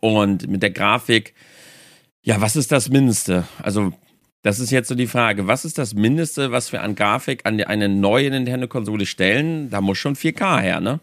Und 0.00 0.48
mit 0.48 0.62
der 0.62 0.70
Grafik, 0.70 1.32
ja, 2.22 2.42
was 2.42 2.56
ist 2.56 2.72
das 2.72 2.90
Mindeste? 2.90 3.44
Also, 3.62 3.94
das 4.42 4.58
ist 4.58 4.70
jetzt 4.70 4.88
so 4.88 4.94
die 4.94 5.06
Frage. 5.06 5.46
Was 5.46 5.64
ist 5.64 5.78
das 5.78 5.94
Mindeste, 5.94 6.52
was 6.52 6.72
wir 6.72 6.82
an 6.82 6.94
Grafik 6.94 7.46
an 7.46 7.58
eine 7.62 7.88
neue 7.88 8.30
Nintendo-Konsole 8.30 9.06
stellen? 9.06 9.70
Da 9.70 9.80
muss 9.80 9.96
schon 9.96 10.14
4K 10.14 10.60
her, 10.60 10.80
ne? 10.80 11.00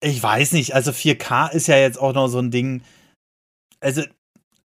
Ich 0.00 0.22
weiß 0.22 0.52
nicht, 0.52 0.74
also 0.74 0.90
4K 0.90 1.52
ist 1.52 1.68
ja 1.68 1.76
jetzt 1.76 1.98
auch 1.98 2.12
noch 2.12 2.28
so 2.28 2.38
ein 2.38 2.50
Ding. 2.50 2.82
Also 3.80 4.02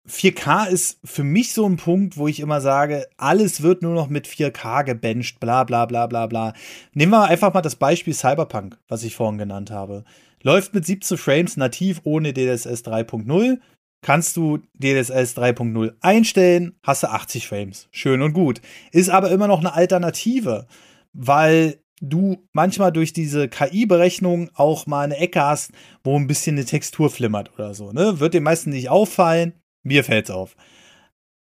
4K 0.07 0.67
ist 0.67 0.99
für 1.03 1.23
mich 1.23 1.53
so 1.53 1.65
ein 1.67 1.77
Punkt, 1.77 2.17
wo 2.17 2.27
ich 2.27 2.39
immer 2.39 2.61
sage, 2.61 3.07
alles 3.17 3.61
wird 3.61 3.81
nur 3.81 3.93
noch 3.93 4.09
mit 4.09 4.27
4K 4.27 4.83
gebencht, 4.83 5.39
bla 5.39 5.63
bla 5.63 5.85
bla 5.85 6.07
bla 6.07 6.25
bla. 6.25 6.53
Nehmen 6.93 7.11
wir 7.11 7.25
einfach 7.25 7.53
mal 7.53 7.61
das 7.61 7.75
Beispiel 7.75 8.13
Cyberpunk, 8.13 8.77
was 8.87 9.03
ich 9.03 9.15
vorhin 9.15 9.37
genannt 9.37 9.71
habe. 9.71 10.03
Läuft 10.41 10.73
mit 10.73 10.85
17 10.85 11.17
Frames 11.17 11.57
nativ 11.57 12.01
ohne 12.03 12.33
DLSS 12.33 12.83
3.0. 12.85 13.59
Kannst 14.01 14.37
du 14.37 14.59
DLSS 14.73 15.35
3.0 15.37 15.93
einstellen, 15.99 16.79
hast 16.83 17.03
du 17.03 17.07
80 17.07 17.47
Frames. 17.47 17.89
Schön 17.91 18.21
und 18.21 18.33
gut. 18.33 18.61
Ist 18.91 19.09
aber 19.09 19.29
immer 19.29 19.47
noch 19.47 19.59
eine 19.59 19.73
Alternative, 19.73 20.67
weil 21.11 21.79
du 22.01 22.47
manchmal 22.53 22.91
durch 22.91 23.13
diese 23.13 23.47
KI-Berechnung 23.47 24.49
auch 24.53 24.87
mal 24.87 25.03
eine 25.03 25.17
Ecke 25.17 25.41
hast, 25.41 25.71
wo 26.03 26.15
ein 26.17 26.27
bisschen 26.27 26.55
eine 26.55 26.65
Textur 26.65 27.09
flimmert 27.09 27.53
oder 27.53 27.73
so. 27.73 27.91
Ne? 27.91 28.19
Wird 28.19 28.33
den 28.33 28.43
meisten 28.43 28.69
nicht 28.71 28.89
auffallen, 28.89 29.53
mir 29.83 30.03
fällt's 30.03 30.31
auf. 30.31 30.55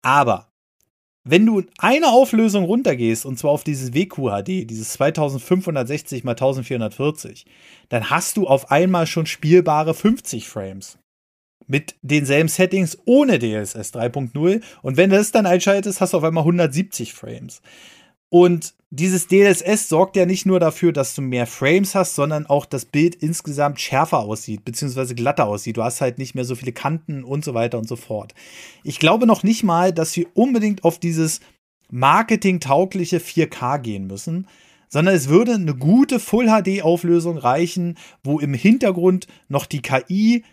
Aber 0.02 0.48
wenn 1.30 1.46
du 1.46 1.64
eine 1.78 2.08
Auflösung 2.08 2.64
runtergehst, 2.64 3.26
und 3.26 3.38
zwar 3.38 3.52
auf 3.52 3.66
dieses 3.66 3.94
WQHD, 3.94 4.70
dieses 4.70 4.94
2560 4.94 6.20
x 6.20 6.28
1440, 6.28 7.46
dann 7.90 8.10
hast 8.10 8.38
du 8.38 8.48
auf 8.48 8.72
einmal 8.72 9.08
schon 9.08 9.26
spielbare 9.26 9.94
50 9.94 10.48
Frames. 10.48 10.98
Mit 11.68 11.96
denselben 12.02 12.48
Settings 12.48 12.98
ohne 13.06 13.40
DLSS 13.40 13.94
3.0. 13.94 14.62
Und 14.82 14.96
wenn 14.96 15.10
du 15.10 15.18
das 15.18 15.34
dann 15.34 15.46
einschaltest, 15.46 16.00
hast 16.00 16.14
du 16.14 16.18
auf 16.18 16.24
einmal 16.24 16.44
170 16.44 17.14
Frames. 17.14 17.62
Und 18.30 18.74
dieses 18.90 19.28
DLSS 19.28 19.90
sorgt 19.90 20.16
ja 20.16 20.26
nicht 20.26 20.46
nur 20.46 20.60
dafür, 20.60 20.94
dass 20.94 21.14
du 21.14 21.22
mehr 21.22 21.46
Frames 21.46 21.94
hast, 21.94 22.16
sondern 22.16 22.46
auch 22.46 22.66
das 22.66 22.86
Bild 22.86 23.16
insgesamt 23.16 23.82
schärfer 23.82 24.20
aussieht, 24.20 24.64
beziehungsweise 24.64 25.14
glatter 25.14 25.46
aussieht. 25.48 25.76
Du 25.78 25.84
hast 25.84 26.00
halt 26.00 26.18
nicht 26.18 26.36
mehr 26.36 26.46
so 26.46 26.56
viele 26.56 26.72
Kanten 26.72 27.24
und 27.24 27.44
so 27.44 27.54
weiter 27.54 27.78
und 27.78 27.88
so 27.88 27.98
fort. 27.98 28.34
Ich 28.84 29.00
glaube 29.00 29.28
noch 29.28 29.44
nicht 29.44 29.64
mal, 29.64 29.92
dass 29.92 30.16
wir 30.16 30.28
unbedingt 30.34 30.86
auf 30.86 31.00
dieses 31.00 31.42
marketingtaugliche 31.90 33.20
4K 33.20 33.80
gehen 33.80 34.08
müssen, 34.08 34.48
sondern 34.90 35.16
es 35.16 35.28
würde 35.28 35.56
eine 35.56 35.76
gute 35.76 36.20
Full-HD-Auflösung 36.20 37.38
reichen, 37.38 37.98
wo 38.24 38.40
im 38.40 38.54
Hintergrund 38.54 39.28
noch 39.50 39.66
die 39.66 39.82
KI 39.82 40.44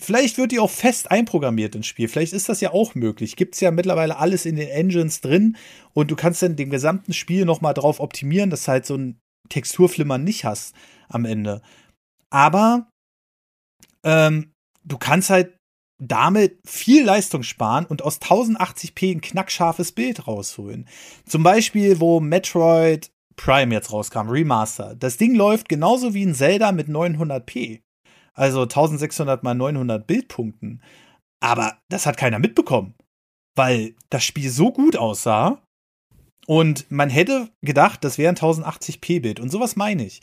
Vielleicht 0.00 0.38
wird 0.38 0.52
die 0.52 0.60
auch 0.60 0.70
fest 0.70 1.10
einprogrammiert 1.10 1.74
ins 1.74 1.88
Spiel. 1.88 2.06
Vielleicht 2.06 2.32
ist 2.32 2.48
das 2.48 2.60
ja 2.60 2.70
auch 2.70 2.94
möglich. 2.94 3.34
Gibt 3.34 3.54
es 3.54 3.60
ja 3.60 3.72
mittlerweile 3.72 4.16
alles 4.16 4.46
in 4.46 4.54
den 4.54 4.68
Engines 4.68 5.20
drin 5.20 5.56
und 5.92 6.10
du 6.10 6.16
kannst 6.16 6.42
dann 6.42 6.54
den 6.54 6.70
gesamten 6.70 7.12
Spiel 7.12 7.44
nochmal 7.44 7.74
drauf 7.74 7.98
optimieren, 7.98 8.50
dass 8.50 8.64
du 8.64 8.72
halt 8.72 8.86
so 8.86 8.94
ein 8.96 9.18
Texturflimmern 9.48 10.22
nicht 10.22 10.44
hast 10.44 10.74
am 11.08 11.24
Ende. 11.24 11.62
Aber 12.30 12.88
ähm, 14.04 14.52
du 14.84 14.98
kannst 14.98 15.30
halt 15.30 15.56
damit 16.00 16.58
viel 16.66 17.04
Leistung 17.04 17.42
sparen 17.42 17.86
und 17.86 18.02
aus 18.02 18.20
1080p 18.20 19.12
ein 19.12 19.20
knackscharfes 19.20 19.92
Bild 19.92 20.26
rausholen. 20.26 20.88
Zum 21.26 21.42
Beispiel, 21.42 22.00
wo 22.00 22.20
Metroid 22.20 23.10
Prime 23.36 23.74
jetzt 23.74 23.92
rauskam, 23.92 24.28
Remaster. 24.28 24.94
Das 24.94 25.16
Ding 25.16 25.34
läuft 25.34 25.68
genauso 25.68 26.14
wie 26.14 26.24
ein 26.24 26.34
Zelda 26.34 26.72
mit 26.72 26.88
900p. 26.88 27.80
Also 28.34 28.62
1600 28.62 29.42
mal 29.42 29.54
900 29.54 30.06
Bildpunkten. 30.06 30.82
Aber 31.40 31.78
das 31.88 32.06
hat 32.06 32.16
keiner 32.16 32.38
mitbekommen, 32.38 32.94
weil 33.56 33.94
das 34.10 34.24
Spiel 34.24 34.48
so 34.48 34.72
gut 34.72 34.96
aussah. 34.96 35.62
Und 36.46 36.90
man 36.90 37.10
hätte 37.10 37.50
gedacht, 37.62 38.04
das 38.04 38.18
wäre 38.18 38.32
ein 38.32 38.36
1080p-Bild. 38.36 39.40
Und 39.40 39.50
sowas 39.50 39.76
meine 39.76 40.04
ich. 40.04 40.22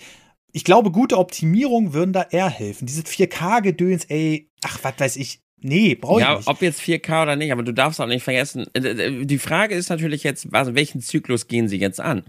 Ich 0.52 0.64
glaube, 0.64 0.92
gute 0.92 1.18
Optimierungen 1.18 1.94
würden 1.94 2.14
da 2.14 2.24
eher 2.24 2.50
helfen. 2.50 2.88
Dieses 2.88 3.06
4K-Gedöns, 3.06 4.06
ey, 4.06 4.50
ach, 4.64 4.80
was 4.82 4.94
weiß 4.98 5.16
ich, 5.18 5.42
Nee, 5.62 5.96
brauche 5.96 6.22
ich 6.22 6.28
ja, 6.28 6.36
nicht. 6.36 6.48
Ja, 6.48 6.52
ob 6.52 6.62
jetzt 6.62 6.82
4K 6.82 7.24
oder 7.24 7.36
nicht, 7.36 7.52
aber 7.52 7.64
du 7.64 7.74
darfst 7.74 8.00
auch 8.00 8.08
nicht 8.08 8.24
vergessen, 8.24 8.66
äh, 8.74 8.80
äh, 8.80 9.26
die 9.26 9.40
Frage 9.40 9.76
ist 9.76 9.90
natürlich 9.90 10.24
jetzt, 10.24 10.48
also 10.54 10.74
welchen 10.74 11.02
Zyklus 11.02 11.48
gehen 11.48 11.68
sie 11.68 11.78
jetzt 11.78 12.00
an? 12.00 12.24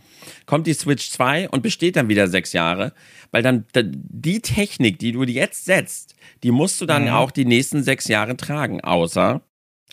Kommt 0.46 0.66
die 0.66 0.74
Switch 0.74 1.10
2 1.10 1.48
und 1.50 1.62
besteht 1.62 1.96
dann 1.96 2.08
wieder 2.08 2.26
sechs 2.28 2.52
Jahre? 2.52 2.92
Weil 3.30 3.42
dann 3.42 3.66
die 3.74 4.40
Technik, 4.40 4.98
die 4.98 5.12
du 5.12 5.22
jetzt 5.22 5.64
setzt, 5.64 6.16
die 6.42 6.50
musst 6.50 6.80
du 6.80 6.86
dann 6.86 7.04
mhm. 7.04 7.10
auch 7.10 7.30
die 7.30 7.44
nächsten 7.44 7.84
sechs 7.84 8.08
Jahre 8.08 8.36
tragen, 8.36 8.80
außer 8.80 9.42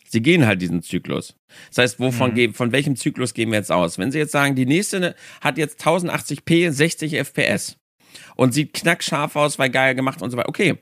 sie 0.09 0.21
gehen 0.21 0.47
halt 0.47 0.61
diesen 0.61 0.81
Zyklus. 0.81 1.35
Das 1.69 1.77
heißt, 1.77 1.99
wovon 1.99 2.33
mhm. 2.33 2.53
von 2.55 2.71
welchem 2.71 2.95
Zyklus 2.95 3.35
gehen 3.35 3.51
wir 3.51 3.59
jetzt 3.59 3.71
aus? 3.71 3.99
Wenn 3.99 4.11
sie 4.11 4.17
jetzt 4.17 4.31
sagen, 4.31 4.55
die 4.55 4.65
nächste 4.65 5.15
hat 5.41 5.59
jetzt 5.59 5.85
1080p, 5.85 6.71
60 6.71 7.13
FPS 7.17 7.77
und 8.35 8.53
sieht 8.53 8.73
knackscharf 8.73 9.35
aus, 9.35 9.59
weil 9.59 9.69
geil 9.69 9.93
gemacht 9.93 10.23
und 10.23 10.31
so 10.31 10.37
weiter, 10.37 10.49
okay. 10.49 10.77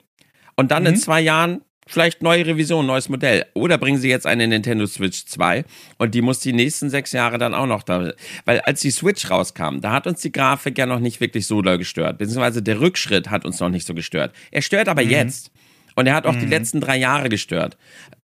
Und 0.55 0.71
dann 0.71 0.83
mhm. 0.83 0.89
in 0.89 0.95
zwei 0.95 1.19
Jahren 1.19 1.61
vielleicht 1.87 2.21
neue 2.21 2.45
Revision, 2.45 2.85
neues 2.85 3.09
Modell. 3.09 3.45
Oder 3.53 3.77
bringen 3.77 3.97
sie 3.97 4.09
jetzt 4.09 4.25
eine 4.25 4.47
Nintendo 4.47 4.85
Switch 4.87 5.25
2 5.25 5.65
und 5.97 6.15
die 6.15 6.21
muss 6.21 6.39
die 6.39 6.53
nächsten 6.53 6.89
sechs 6.89 7.11
Jahre 7.11 7.37
dann 7.37 7.53
auch 7.53 7.67
noch 7.67 7.83
da. 7.83 8.13
Weil 8.45 8.59
als 8.61 8.81
die 8.81 8.91
Switch 8.91 9.29
rauskam, 9.29 9.81
da 9.81 9.91
hat 9.91 10.07
uns 10.07 10.21
die 10.21 10.31
Grafik 10.31 10.77
ja 10.77 10.85
noch 10.85 10.99
nicht 10.99 11.21
wirklich 11.21 11.47
so 11.47 11.61
doll 11.61 11.77
gestört. 11.77 12.17
Beziehungsweise 12.17 12.63
der 12.63 12.79
Rückschritt 12.79 13.29
hat 13.29 13.45
uns 13.45 13.59
noch 13.59 13.69
nicht 13.69 13.85
so 13.85 13.93
gestört. 13.93 14.33
Er 14.51 14.61
stört 14.61 14.89
aber 14.89 15.03
mhm. 15.03 15.11
jetzt. 15.11 15.51
Und 15.95 16.07
er 16.07 16.15
hat 16.15 16.25
auch 16.25 16.35
mhm. 16.35 16.41
die 16.41 16.47
letzten 16.47 16.81
drei 16.81 16.97
Jahre 16.97 17.29
gestört. 17.29 17.77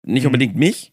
Nicht 0.03 0.23
mhm. 0.23 0.27
unbedingt 0.27 0.55
mich, 0.55 0.91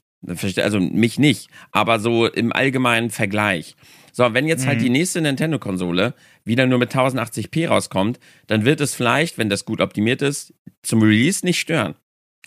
also 0.57 0.79
mich 0.79 1.19
nicht, 1.19 1.49
aber 1.73 1.99
so 1.99 2.27
im 2.27 2.53
allgemeinen 2.53 3.11
Vergleich. 3.11 3.75
So, 4.13 4.35
wenn 4.35 4.47
jetzt 4.47 4.67
halt 4.67 4.79
mhm. 4.79 4.85
die 4.85 4.91
nächste 4.91 5.21
Nintendo-Konsole 5.21 6.15
wieder 6.45 6.67
nur 6.67 6.79
mit 6.79 6.95
1080p 6.95 7.69
rauskommt, 7.69 8.19
dann 8.47 8.65
wird 8.65 8.81
es 8.81 8.95
vielleicht, 8.95 9.39
wenn 9.39 9.49
das 9.49 9.65
gut 9.65 9.81
optimiert 9.81 10.21
ist, 10.21 10.53
zum 10.83 11.03
Release 11.03 11.45
nicht 11.45 11.61
stören. 11.61 11.95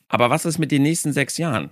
Aber 0.07 0.29
was 0.29 0.45
ist 0.45 0.59
mit 0.59 0.71
den 0.71 0.83
nächsten 0.83 1.13
sechs 1.13 1.37
Jahren? 1.37 1.71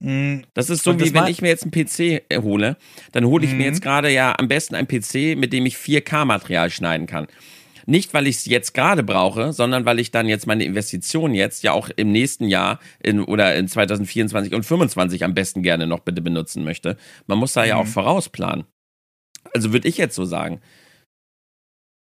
Mm, 0.00 0.40
das 0.52 0.68
ist 0.68 0.84
so, 0.84 0.98
wie 1.00 1.14
wenn 1.14 1.26
ich 1.26 1.40
mir 1.40 1.48
jetzt 1.48 1.64
einen 1.64 1.70
PC 1.70 2.24
hole, 2.42 2.76
dann 3.12 3.24
hole 3.24 3.44
ich 3.44 3.52
mhm. 3.52 3.58
mir 3.58 3.64
jetzt 3.64 3.82
gerade 3.82 4.10
ja 4.10 4.38
am 4.38 4.48
besten 4.48 4.74
einen 4.74 4.88
PC, 4.88 5.38
mit 5.38 5.52
dem 5.52 5.64
ich 5.64 5.76
4K-Material 5.76 6.70
schneiden 6.70 7.06
kann. 7.06 7.28
Nicht, 7.86 8.12
weil 8.14 8.26
ich 8.26 8.36
es 8.36 8.46
jetzt 8.46 8.74
gerade 8.74 9.04
brauche, 9.04 9.52
sondern 9.52 9.84
weil 9.84 10.00
ich 10.00 10.10
dann 10.10 10.26
jetzt 10.26 10.46
meine 10.46 10.64
Investition 10.64 11.34
jetzt 11.34 11.62
ja 11.62 11.72
auch 11.72 11.88
im 11.94 12.10
nächsten 12.10 12.48
Jahr 12.48 12.80
in, 13.00 13.22
oder 13.22 13.54
in 13.54 13.68
2024 13.68 14.52
und 14.54 14.64
2025 14.64 15.24
am 15.24 15.34
besten 15.34 15.62
gerne 15.62 15.86
noch 15.86 16.00
bitte 16.00 16.20
benutzen 16.20 16.64
möchte. 16.64 16.96
Man 17.26 17.38
muss 17.38 17.52
da 17.52 17.62
mhm. 17.62 17.68
ja 17.68 17.76
auch 17.76 17.84
mhm. 17.84 17.90
vorausplanen. 17.90 18.64
Also 19.54 19.72
würde 19.72 19.88
ich 19.88 19.96
jetzt 19.96 20.16
so 20.16 20.24
sagen. 20.24 20.60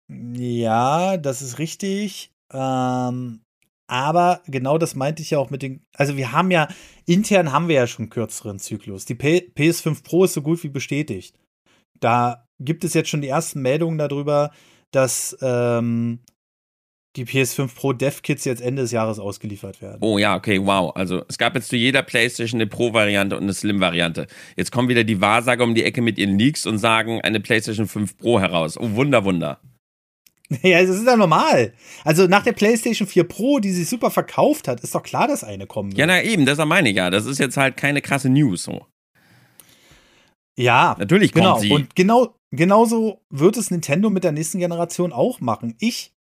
Ja, 0.07 1.17
das 1.17 1.41
ist 1.41 1.57
richtig. 1.57 2.31
Ähm, 2.53 3.41
aber 3.91 4.41
genau 4.47 4.77
das 4.77 4.95
meinte 4.95 5.21
ich 5.21 5.31
ja 5.31 5.37
auch 5.37 5.49
mit 5.49 5.61
den. 5.61 5.85
Also, 5.93 6.15
wir 6.15 6.31
haben 6.31 6.49
ja, 6.49 6.69
intern 7.05 7.51
haben 7.51 7.67
wir 7.67 7.75
ja 7.75 7.87
schon 7.87 8.09
kürzeren 8.09 8.57
Zyklus. 8.57 9.03
Die 9.03 9.15
P 9.15 9.51
PS5 9.53 10.01
Pro 10.01 10.23
ist 10.23 10.33
so 10.33 10.41
gut 10.41 10.63
wie 10.63 10.69
bestätigt. 10.69 11.37
Da 11.99 12.47
gibt 12.57 12.85
es 12.85 12.93
jetzt 12.93 13.09
schon 13.09 13.19
die 13.19 13.27
ersten 13.27 13.61
Meldungen 13.61 13.97
darüber, 13.97 14.51
dass 14.91 15.37
ähm, 15.41 16.19
die 17.17 17.25
PS5 17.25 17.75
Pro 17.75 17.91
Dev 17.91 18.21
Kits 18.21 18.45
jetzt 18.45 18.61
Ende 18.61 18.83
des 18.83 18.91
Jahres 18.91 19.19
ausgeliefert 19.19 19.81
werden. 19.81 19.97
Oh 19.99 20.17
ja, 20.17 20.37
okay, 20.37 20.65
wow. 20.65 20.95
Also 20.95 21.25
es 21.27 21.37
gab 21.37 21.55
jetzt 21.55 21.67
zu 21.67 21.75
jeder 21.75 22.01
PlayStation 22.01 22.61
eine 22.61 22.67
Pro-Variante 22.67 23.35
und 23.35 23.43
eine 23.43 23.53
Slim-Variante. 23.53 24.27
Jetzt 24.55 24.71
kommen 24.71 24.87
wieder 24.87 25.03
die 25.03 25.19
Wahrsager 25.19 25.65
um 25.65 25.75
die 25.75 25.83
Ecke 25.83 26.01
mit 26.01 26.17
ihren 26.17 26.39
Leaks 26.39 26.65
und 26.65 26.77
sagen 26.77 27.19
eine 27.19 27.41
PlayStation 27.41 27.87
5 27.87 28.17
Pro 28.17 28.39
heraus. 28.39 28.77
Oh, 28.77 28.91
Wunder, 28.91 29.25
Wunder. 29.25 29.59
Ja, 30.63 30.81
das 30.81 30.97
ist 30.97 31.07
ja 31.07 31.15
normal. 31.15 31.73
Also 32.03 32.27
nach 32.27 32.43
der 32.43 32.51
PlayStation 32.51 33.07
4 33.07 33.23
Pro, 33.23 33.59
die 33.59 33.71
sich 33.71 33.87
super 33.87 34.11
verkauft 34.11 34.67
hat, 34.67 34.81
ist 34.81 34.93
doch 34.93 35.03
klar, 35.03 35.27
dass 35.27 35.43
eine 35.43 35.65
kommen 35.65 35.91
wird. 35.91 35.99
Ja, 35.99 36.05
na 36.05 36.21
eben, 36.21 36.45
das 36.45 36.57
meine 36.65 36.89
ich 36.89 36.97
ja. 36.97 37.09
Das 37.09 37.25
ist 37.25 37.39
jetzt 37.39 37.57
halt 37.57 37.77
keine 37.77 38.01
krasse 38.01 38.29
News 38.29 38.63
so. 38.63 38.85
Ja, 40.57 40.95
natürlich 40.99 41.31
kommt 41.31 41.45
genau. 41.45 41.59
sie. 41.59 41.71
Und 41.71 41.95
genau, 41.95 42.35
genauso 42.51 43.21
wird 43.29 43.55
es 43.57 43.71
Nintendo 43.71 44.09
mit 44.09 44.23
der 44.23 44.33
nächsten 44.33 44.59
Generation 44.59 45.13
auch 45.13 45.39
machen. 45.39 45.75
Ich 45.79 46.13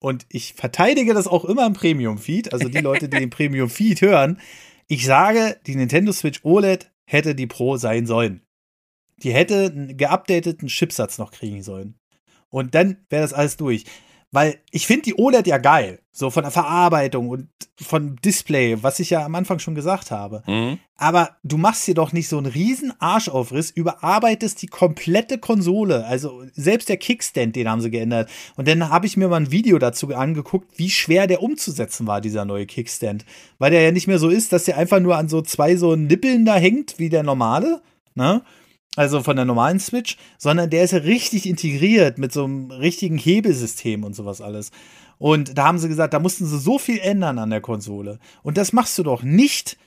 und 0.00 0.26
ich 0.28 0.54
verteidige 0.54 1.14
das 1.14 1.26
auch 1.26 1.44
immer 1.44 1.66
im 1.66 1.72
Premium-Feed, 1.72 2.52
also 2.52 2.68
die 2.68 2.78
Leute, 2.78 3.08
die 3.08 3.18
den 3.18 3.30
Premium-Feed 3.30 4.02
hören. 4.02 4.38
Ich 4.86 5.04
sage, 5.04 5.58
die 5.66 5.74
Nintendo 5.74 6.12
Switch 6.12 6.44
OLED 6.44 6.90
hätte 7.04 7.34
die 7.34 7.48
Pro 7.48 7.78
sein 7.78 8.06
sollen. 8.06 8.42
Die 9.22 9.32
hätte 9.32 9.64
einen 9.66 9.96
geupdateten 9.96 10.68
Chipsatz 10.68 11.18
noch 11.18 11.32
kriegen 11.32 11.62
sollen. 11.64 11.96
Und 12.50 12.74
dann 12.74 12.98
wäre 13.10 13.22
das 13.22 13.32
alles 13.32 13.56
durch. 13.56 13.84
Weil 14.30 14.58
ich 14.70 14.86
finde 14.86 15.04
die 15.04 15.18
OLED 15.18 15.46
ja 15.46 15.56
geil. 15.56 16.00
So 16.12 16.30
von 16.30 16.42
der 16.42 16.50
Verarbeitung 16.50 17.28
und 17.30 17.48
von 17.80 18.16
Display, 18.16 18.82
was 18.82 18.98
ich 18.98 19.10
ja 19.10 19.24
am 19.24 19.34
Anfang 19.34 19.58
schon 19.58 19.74
gesagt 19.74 20.10
habe. 20.10 20.42
Mhm. 20.46 20.78
Aber 20.96 21.36
du 21.44 21.56
machst 21.56 21.84
hier 21.84 21.94
doch 21.94 22.12
nicht 22.12 22.28
so 22.28 22.36
einen 22.36 22.46
riesen 22.46 22.92
Arschaufriss, 22.98 23.70
überarbeitest 23.70 24.60
die 24.60 24.66
komplette 24.66 25.38
Konsole. 25.38 26.04
Also 26.04 26.42
selbst 26.52 26.88
der 26.90 26.98
Kickstand, 26.98 27.56
den 27.56 27.70
haben 27.70 27.80
sie 27.80 27.90
geändert. 27.90 28.28
Und 28.56 28.68
dann 28.68 28.90
habe 28.90 29.06
ich 29.06 29.16
mir 29.16 29.28
mal 29.28 29.36
ein 29.36 29.52
Video 29.52 29.78
dazu 29.78 30.14
angeguckt, 30.14 30.76
wie 30.76 30.90
schwer 30.90 31.26
der 31.26 31.42
umzusetzen 31.42 32.06
war, 32.06 32.20
dieser 32.20 32.44
neue 32.44 32.66
Kickstand. 32.66 33.24
Weil 33.58 33.70
der 33.70 33.82
ja 33.82 33.92
nicht 33.92 34.08
mehr 34.08 34.18
so 34.18 34.28
ist, 34.28 34.52
dass 34.52 34.64
der 34.64 34.76
einfach 34.76 35.00
nur 35.00 35.16
an 35.16 35.28
so 35.28 35.40
zwei 35.40 35.76
so 35.76 35.96
Nippeln 35.96 36.44
da 36.44 36.56
hängt, 36.56 36.98
wie 36.98 37.08
der 37.08 37.22
normale. 37.22 37.80
Ne? 38.14 38.42
Also 38.98 39.22
von 39.22 39.36
der 39.36 39.44
normalen 39.44 39.78
Switch, 39.78 40.16
sondern 40.38 40.70
der 40.70 40.82
ist 40.82 40.90
ja 40.90 40.98
richtig 40.98 41.48
integriert 41.48 42.18
mit 42.18 42.32
so 42.32 42.42
einem 42.42 42.72
richtigen 42.72 43.16
Hebelsystem 43.16 44.02
und 44.02 44.16
sowas 44.16 44.40
alles. 44.40 44.72
Und 45.18 45.56
da 45.56 45.66
haben 45.66 45.78
sie 45.78 45.86
gesagt, 45.86 46.14
da 46.14 46.18
mussten 46.18 46.46
sie 46.46 46.58
so 46.58 46.80
viel 46.80 46.98
ändern 46.98 47.38
an 47.38 47.50
der 47.50 47.60
Konsole. 47.60 48.18
Und 48.42 48.56
das 48.56 48.72
machst 48.72 48.98
du 48.98 49.04
doch 49.04 49.22
nicht, 49.22 49.78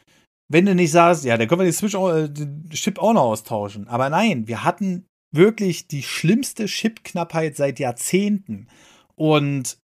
wenn 0.47 0.65
du 0.65 0.73
nicht 0.73 0.91
sagst, 0.91 1.25
ja, 1.25 1.37
da 1.37 1.45
können 1.45 1.59
wir 1.59 1.65
die 1.65 1.73
Switch, 1.73 1.93
auch, 1.93 2.09
äh, 2.09 2.29
den 2.29 2.69
Chip 2.69 2.99
auch 2.99 3.11
noch 3.11 3.23
austauschen. 3.23 3.85
Aber 3.89 4.09
nein, 4.09 4.47
wir 4.47 4.63
hatten 4.63 5.05
wirklich 5.33 5.89
die 5.89 6.03
schlimmste 6.03 6.67
Chipknappheit 6.67 7.57
seit 7.57 7.79
Jahrzehnten. 7.79 8.69
Und 9.15 9.77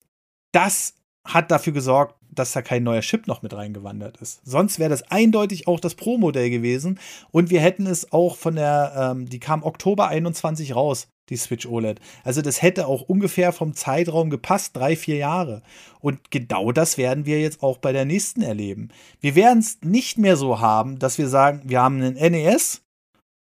das 0.53 0.95
hat 1.27 1.51
dafür 1.51 1.72
gesorgt, 1.72 2.14
dass 2.39 2.53
da 2.53 2.62
kein 2.62 2.82
neuer 2.82 3.01
Chip 3.01 3.26
noch 3.26 3.43
mit 3.43 3.55
reingewandert 3.55 4.16
ist. 4.18 4.41
Sonst 4.45 4.78
wäre 4.78 4.91
das 4.91 5.11
eindeutig 5.11 5.68
auch 5.68 5.80
das 5.80 5.95
Pro-Modell 5.95 6.51
gewesen 6.51 6.99
und 7.30 7.51
wir 7.51 7.61
hätten 7.61 7.87
es 7.87 8.12
auch 8.12 8.37
von 8.37 8.57
der, 8.57 9.12
ähm, 9.12 9.28
die 9.28 9.41
kam 9.41 9.62
Oktober 9.62 10.09
21 10.09 10.74
raus, 10.74 11.09
die 11.28 11.37
Switch 11.37 11.66
OLED. 11.66 12.01
Also 12.24 12.43
das 12.43 12.62
hätte 12.62 12.87
auch 12.87 13.03
ungefähr 13.03 13.53
vom 13.53 13.74
Zeitraum 13.74 14.30
gepasst, 14.30 14.76
drei, 14.76 14.97
vier 14.97 15.16
Jahre. 15.16 15.62
Und 16.01 16.30
genau 16.30 16.72
das 16.72 16.99
werden 16.99 17.26
wir 17.26 17.41
jetzt 17.41 17.62
auch 17.62 17.78
bei 17.78 17.93
der 17.93 18.05
nächsten 18.05 18.43
erleben. 18.43 18.89
Wir 19.20 19.34
werden 19.34 19.59
es 19.59 19.78
nicht 19.82 20.18
mehr 20.18 20.37
so 20.37 20.61
haben, 20.61 20.99
dass 20.99 21.18
wir 21.18 21.28
sagen, 21.28 21.62
wir 21.64 21.82
haben 21.82 22.01
einen 22.01 22.14
NES 22.14 22.82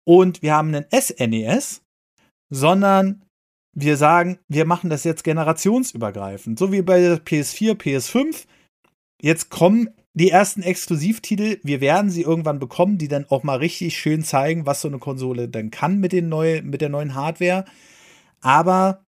und 0.04 0.42
wir 0.42 0.54
haben 0.54 0.74
einen 0.74 0.86
SNES, 0.90 1.82
sondern 2.50 3.22
wir 3.72 3.96
sagen, 3.96 4.38
wir 4.48 4.64
machen 4.64 4.90
das 4.90 5.04
jetzt 5.04 5.24
generationsübergreifend. 5.24 6.58
So 6.58 6.72
wie 6.72 6.82
bei 6.82 7.00
der 7.00 7.24
PS4, 7.24 7.74
PS5 7.74 8.46
jetzt 9.20 9.50
kommen 9.50 9.90
die 10.14 10.30
ersten 10.30 10.62
Exklusivtitel. 10.62 11.58
Wir 11.62 11.80
werden 11.80 12.10
sie 12.10 12.22
irgendwann 12.22 12.58
bekommen, 12.58 12.98
die 12.98 13.08
dann 13.08 13.26
auch 13.28 13.42
mal 13.42 13.58
richtig 13.58 13.96
schön 13.96 14.24
zeigen, 14.24 14.66
was 14.66 14.80
so 14.80 14.88
eine 14.88 14.98
Konsole 14.98 15.48
dann 15.48 15.70
kann 15.70 15.98
mit, 15.98 16.12
den 16.12 16.28
neu, 16.28 16.62
mit 16.62 16.80
der 16.80 16.88
neuen 16.88 17.14
Hardware. 17.14 17.64
Aber 18.40 19.04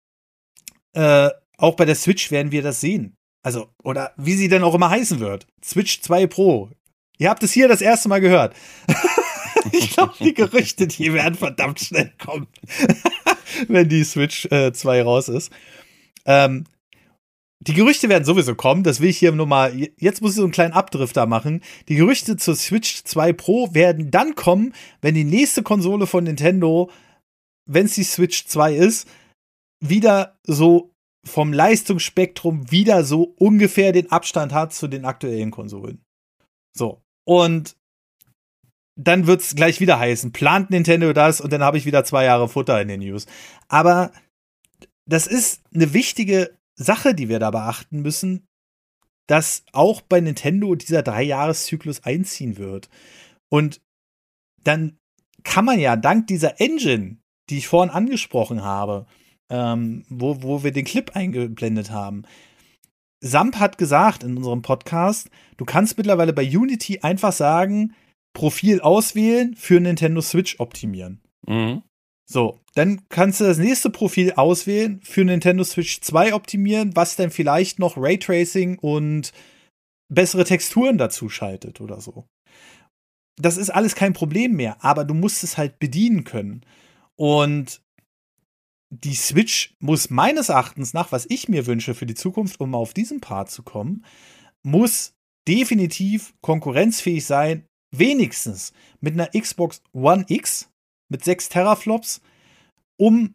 äh, 0.92 1.30
auch 1.56 1.76
bei 1.76 1.84
der 1.84 1.94
Switch 1.94 2.30
werden 2.30 2.52
wir 2.52 2.62
das 2.62 2.80
sehen. 2.80 3.16
Also, 3.42 3.68
oder 3.82 4.12
wie 4.16 4.34
sie 4.34 4.48
denn 4.48 4.62
auch 4.62 4.74
immer 4.74 4.90
heißen 4.90 5.20
wird. 5.20 5.46
Switch 5.64 6.02
2 6.02 6.26
Pro. 6.26 6.70
Ihr 7.18 7.30
habt 7.30 7.42
es 7.42 7.52
hier 7.52 7.68
das 7.68 7.80
erste 7.80 8.08
Mal 8.08 8.20
gehört. 8.20 8.54
ich 9.72 9.90
glaube, 9.90 10.14
die 10.20 10.34
Gerüchte, 10.34 10.86
die 10.86 11.12
werden 11.12 11.34
verdammt 11.34 11.80
schnell 11.80 12.12
kommen, 12.18 12.48
wenn 13.68 13.88
die 13.88 14.04
Switch 14.04 14.46
äh, 14.46 14.72
2 14.72 15.02
raus 15.02 15.28
ist. 15.28 15.50
Ähm, 16.26 16.64
die 17.62 17.74
Gerüchte 17.74 18.08
werden 18.08 18.24
sowieso 18.24 18.54
kommen, 18.54 18.84
das 18.84 19.00
will 19.00 19.10
ich 19.10 19.18
hier 19.18 19.32
nur 19.32 19.46
mal, 19.46 19.74
jetzt 19.98 20.22
muss 20.22 20.32
ich 20.32 20.36
so 20.36 20.42
einen 20.42 20.52
kleinen 20.52 20.72
Abdrifter 20.72 21.26
machen. 21.26 21.62
Die 21.88 21.96
Gerüchte 21.96 22.36
zur 22.36 22.56
Switch 22.56 23.04
2 23.04 23.34
Pro 23.34 23.74
werden 23.74 24.10
dann 24.10 24.34
kommen, 24.34 24.74
wenn 25.02 25.14
die 25.14 25.24
nächste 25.24 25.62
Konsole 25.62 26.06
von 26.06 26.24
Nintendo, 26.24 26.90
wenn 27.66 27.84
es 27.84 27.94
die 27.94 28.04
Switch 28.04 28.46
2 28.46 28.74
ist, 28.74 29.06
wieder 29.78 30.38
so 30.46 30.94
vom 31.22 31.52
Leistungsspektrum 31.52 32.70
wieder 32.70 33.04
so 33.04 33.34
ungefähr 33.38 33.92
den 33.92 34.10
Abstand 34.10 34.54
hat 34.54 34.72
zu 34.72 34.88
den 34.88 35.04
aktuellen 35.04 35.50
Konsolen. 35.50 36.02
So. 36.74 37.02
Und 37.26 37.76
dann 38.96 39.26
wird 39.26 39.42
es 39.42 39.54
gleich 39.54 39.80
wieder 39.80 39.98
heißen, 39.98 40.32
plant 40.32 40.70
Nintendo 40.70 41.12
das 41.12 41.42
und 41.42 41.52
dann 41.52 41.62
habe 41.62 41.76
ich 41.76 41.84
wieder 41.84 42.04
zwei 42.04 42.24
Jahre 42.24 42.48
Futter 42.48 42.80
in 42.80 42.88
den 42.88 43.00
News. 43.00 43.26
Aber 43.68 44.12
das 45.06 45.26
ist 45.26 45.62
eine 45.74 45.92
wichtige 45.92 46.58
Sache, 46.80 47.14
die 47.14 47.28
wir 47.28 47.38
da 47.38 47.50
beachten 47.50 48.00
müssen, 48.00 48.46
dass 49.26 49.64
auch 49.72 50.00
bei 50.00 50.20
Nintendo 50.20 50.74
dieser 50.74 51.02
Dreijahreszyklus 51.02 52.04
einziehen 52.04 52.58
wird. 52.58 52.88
Und 53.48 53.80
dann 54.64 54.98
kann 55.44 55.64
man 55.64 55.78
ja 55.78 55.96
dank 55.96 56.26
dieser 56.26 56.60
Engine, 56.60 57.18
die 57.48 57.58
ich 57.58 57.68
vorhin 57.68 57.94
angesprochen 57.94 58.62
habe, 58.62 59.06
ähm, 59.50 60.04
wo, 60.08 60.42
wo 60.42 60.62
wir 60.64 60.72
den 60.72 60.84
Clip 60.84 61.14
eingeblendet 61.14 61.90
haben, 61.90 62.24
Samp 63.22 63.56
hat 63.56 63.76
gesagt 63.76 64.24
in 64.24 64.36
unserem 64.36 64.62
Podcast, 64.62 65.30
du 65.58 65.66
kannst 65.66 65.98
mittlerweile 65.98 66.32
bei 66.32 66.42
Unity 66.44 67.00
einfach 67.00 67.32
sagen, 67.32 67.94
Profil 68.32 68.80
auswählen, 68.80 69.54
für 69.56 69.78
Nintendo 69.78 70.22
Switch 70.22 70.58
optimieren. 70.58 71.20
Mhm. 71.46 71.82
So, 72.32 72.60
dann 72.74 73.08
kannst 73.08 73.40
du 73.40 73.44
das 73.44 73.58
nächste 73.58 73.90
Profil 73.90 74.34
auswählen, 74.34 75.00
für 75.02 75.24
Nintendo 75.24 75.64
Switch 75.64 76.00
2 76.00 76.32
optimieren, 76.32 76.94
was 76.94 77.16
dann 77.16 77.32
vielleicht 77.32 77.80
noch 77.80 77.96
Raytracing 77.96 78.78
und 78.78 79.32
bessere 80.08 80.44
Texturen 80.44 80.96
dazu 80.96 81.28
schaltet 81.28 81.80
oder 81.80 82.00
so. 82.00 82.26
Das 83.34 83.56
ist 83.56 83.70
alles 83.70 83.96
kein 83.96 84.12
Problem 84.12 84.52
mehr, 84.52 84.76
aber 84.84 85.04
du 85.04 85.12
musst 85.12 85.42
es 85.42 85.58
halt 85.58 85.80
bedienen 85.80 86.22
können. 86.22 86.64
Und 87.16 87.82
die 88.90 89.16
Switch 89.16 89.74
muss 89.80 90.08
meines 90.08 90.50
Erachtens 90.50 90.94
nach, 90.94 91.10
was 91.10 91.26
ich 91.28 91.48
mir 91.48 91.66
wünsche 91.66 91.94
für 91.94 92.06
die 92.06 92.14
Zukunft, 92.14 92.60
um 92.60 92.76
auf 92.76 92.94
diesen 92.94 93.20
Part 93.20 93.50
zu 93.50 93.64
kommen, 93.64 94.04
muss 94.62 95.14
definitiv 95.48 96.32
konkurrenzfähig 96.42 97.26
sein, 97.26 97.66
wenigstens 97.92 98.72
mit 99.00 99.14
einer 99.14 99.30
Xbox 99.36 99.82
One 99.92 100.26
X 100.28 100.69
mit 101.10 101.24
6 101.24 101.50
Teraflops, 101.50 102.22
um 102.96 103.34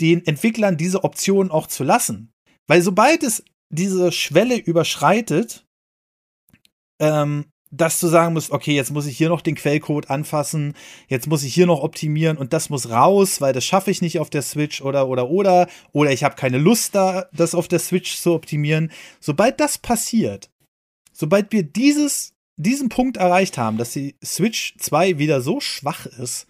den 0.00 0.26
Entwicklern 0.26 0.76
diese 0.76 1.04
Option 1.04 1.50
auch 1.50 1.66
zu 1.66 1.84
lassen. 1.84 2.32
Weil 2.66 2.82
sobald 2.82 3.22
es 3.22 3.44
diese 3.70 4.12
Schwelle 4.12 4.56
überschreitet, 4.56 5.66
ähm, 7.00 7.46
dass 7.70 7.98
du 8.00 8.08
sagen 8.08 8.32
musst, 8.32 8.50
okay, 8.50 8.74
jetzt 8.74 8.92
muss 8.92 9.06
ich 9.06 9.16
hier 9.16 9.28
noch 9.28 9.42
den 9.42 9.54
Quellcode 9.54 10.08
anfassen, 10.08 10.74
jetzt 11.08 11.26
muss 11.26 11.42
ich 11.42 11.52
hier 11.52 11.66
noch 11.66 11.82
optimieren 11.82 12.38
und 12.38 12.52
das 12.52 12.70
muss 12.70 12.88
raus, 12.88 13.40
weil 13.40 13.52
das 13.52 13.64
schaffe 13.64 13.90
ich 13.90 14.00
nicht 14.00 14.20
auf 14.20 14.30
der 14.30 14.42
Switch 14.42 14.80
oder 14.80 15.08
oder 15.08 15.28
oder 15.28 15.68
oder 15.92 16.10
ich 16.10 16.24
habe 16.24 16.36
keine 16.36 16.58
Lust 16.58 16.94
da, 16.94 17.26
das 17.32 17.54
auf 17.54 17.68
der 17.68 17.78
Switch 17.78 18.16
zu 18.16 18.32
optimieren. 18.32 18.90
Sobald 19.20 19.60
das 19.60 19.76
passiert, 19.76 20.50
sobald 21.12 21.52
wir 21.52 21.62
dieses 21.62 22.32
diesen 22.56 22.88
Punkt 22.88 23.18
erreicht 23.18 23.56
haben, 23.56 23.76
dass 23.76 23.92
die 23.92 24.16
Switch 24.24 24.74
2 24.78 25.18
wieder 25.18 25.40
so 25.40 25.60
schwach 25.60 26.06
ist, 26.06 26.47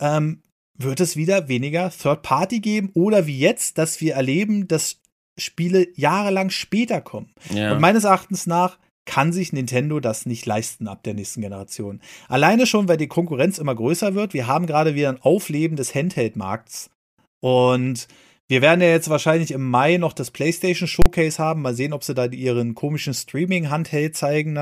ähm, 0.00 0.42
wird 0.74 1.00
es 1.00 1.16
wieder 1.16 1.48
weniger 1.48 1.90
Third 1.90 2.22
Party 2.22 2.60
geben 2.60 2.90
oder 2.94 3.26
wie 3.26 3.38
jetzt, 3.38 3.78
dass 3.78 4.00
wir 4.00 4.14
erleben, 4.14 4.68
dass 4.68 5.00
Spiele 5.36 5.88
jahrelang 5.94 6.50
später 6.50 7.00
kommen. 7.00 7.30
Ja. 7.52 7.72
Und 7.72 7.80
meines 7.80 8.04
Erachtens 8.04 8.46
nach 8.46 8.78
kann 9.04 9.32
sich 9.32 9.52
Nintendo 9.52 10.00
das 10.00 10.26
nicht 10.26 10.44
leisten 10.44 10.86
ab 10.86 11.02
der 11.02 11.14
nächsten 11.14 11.40
Generation. 11.40 12.00
Alleine 12.28 12.66
schon, 12.66 12.88
weil 12.88 12.98
die 12.98 13.08
Konkurrenz 13.08 13.58
immer 13.58 13.74
größer 13.74 14.14
wird. 14.14 14.34
Wir 14.34 14.46
haben 14.46 14.66
gerade 14.66 14.94
wieder 14.94 15.08
ein 15.08 15.22
Aufleben 15.22 15.76
des 15.76 15.94
Handheld-Markts. 15.94 16.90
Und 17.40 18.06
wir 18.48 18.60
werden 18.60 18.82
ja 18.82 18.88
jetzt 18.88 19.08
wahrscheinlich 19.08 19.50
im 19.52 19.68
Mai 19.68 19.96
noch 19.96 20.12
das 20.12 20.30
PlayStation 20.30 20.86
Showcase 20.86 21.42
haben. 21.42 21.62
Mal 21.62 21.74
sehen, 21.74 21.94
ob 21.94 22.04
sie 22.04 22.14
da 22.14 22.26
ihren 22.26 22.74
komischen 22.74 23.14
Streaming-Handheld 23.14 24.14
zeigen. 24.14 24.58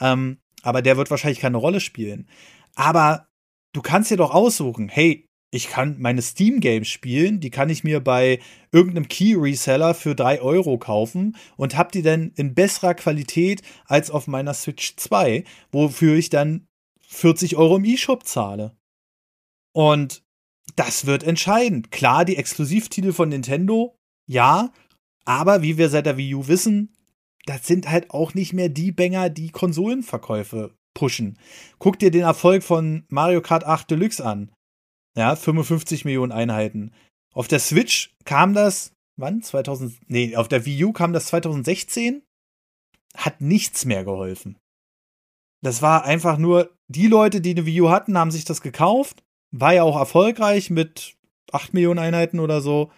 Ähm, 0.00 0.38
aber 0.62 0.82
der 0.82 0.96
wird 0.96 1.10
wahrscheinlich 1.10 1.40
keine 1.40 1.56
Rolle 1.56 1.80
spielen. 1.80 2.26
Aber 2.74 3.28
du 3.72 3.82
kannst 3.82 4.10
dir 4.10 4.16
doch 4.16 4.32
aussuchen, 4.32 4.88
hey, 4.88 5.26
ich 5.52 5.68
kann 5.68 5.96
meine 5.98 6.22
Steam-Games 6.22 6.86
spielen, 6.86 7.40
die 7.40 7.50
kann 7.50 7.70
ich 7.70 7.82
mir 7.82 8.00
bei 8.00 8.38
irgendeinem 8.70 9.08
Key-Reseller 9.08 9.94
für 9.94 10.14
3 10.14 10.40
Euro 10.40 10.78
kaufen 10.78 11.36
und 11.56 11.76
hab 11.76 11.90
die 11.90 12.02
dann 12.02 12.30
in 12.36 12.54
besserer 12.54 12.94
Qualität 12.94 13.62
als 13.86 14.10
auf 14.10 14.28
meiner 14.28 14.54
Switch 14.54 14.94
2, 14.96 15.44
wofür 15.72 16.14
ich 16.14 16.30
dann 16.30 16.68
40 17.00 17.56
Euro 17.56 17.76
im 17.76 17.84
E-Shop 17.84 18.24
zahle. 18.24 18.76
Und 19.72 20.22
das 20.76 21.06
wird 21.06 21.24
entscheidend. 21.24 21.90
Klar, 21.90 22.24
die 22.24 22.36
Exklusivtitel 22.36 23.12
von 23.12 23.28
Nintendo, 23.28 23.96
ja, 24.28 24.72
aber 25.24 25.62
wie 25.62 25.78
wir 25.78 25.88
seit 25.88 26.06
der 26.06 26.16
Wii 26.16 26.36
U 26.36 26.46
wissen, 26.46 26.94
das 27.46 27.66
sind 27.66 27.90
halt 27.90 28.10
auch 28.10 28.34
nicht 28.34 28.52
mehr 28.52 28.68
die 28.68 28.92
Banger, 28.92 29.30
die 29.30 29.50
Konsolenverkäufe 29.50 30.76
pushen. 30.94 31.38
Guck 31.78 31.98
dir 31.98 32.10
den 32.10 32.22
Erfolg 32.22 32.62
von 32.62 33.04
Mario 33.08 33.40
Kart 33.40 33.64
8 33.64 33.90
Deluxe 33.90 34.24
an. 34.24 34.52
Ja, 35.16 35.36
55 35.36 36.04
Millionen 36.04 36.32
Einheiten. 36.32 36.92
Auf 37.34 37.48
der 37.48 37.60
Switch 37.60 38.14
kam 38.24 38.54
das, 38.54 38.92
wann? 39.16 39.42
2000, 39.42 39.98
nee, 40.08 40.36
auf 40.36 40.48
der 40.48 40.66
Wii 40.66 40.84
U 40.84 40.92
kam 40.92 41.12
das 41.12 41.26
2016. 41.26 42.22
Hat 43.16 43.40
nichts 43.40 43.84
mehr 43.84 44.04
geholfen. 44.04 44.56
Das 45.62 45.82
war 45.82 46.04
einfach 46.04 46.38
nur, 46.38 46.74
die 46.88 47.06
Leute, 47.06 47.40
die 47.40 47.50
eine 47.50 47.66
Wii 47.66 47.82
U 47.82 47.90
hatten, 47.90 48.16
haben 48.16 48.30
sich 48.30 48.44
das 48.44 48.62
gekauft. 48.62 49.22
War 49.52 49.74
ja 49.74 49.82
auch 49.82 49.96
erfolgreich 49.96 50.70
mit 50.70 51.16
8 51.52 51.74
Millionen 51.74 51.98
Einheiten 51.98 52.40
oder 52.40 52.60
so. 52.60 52.92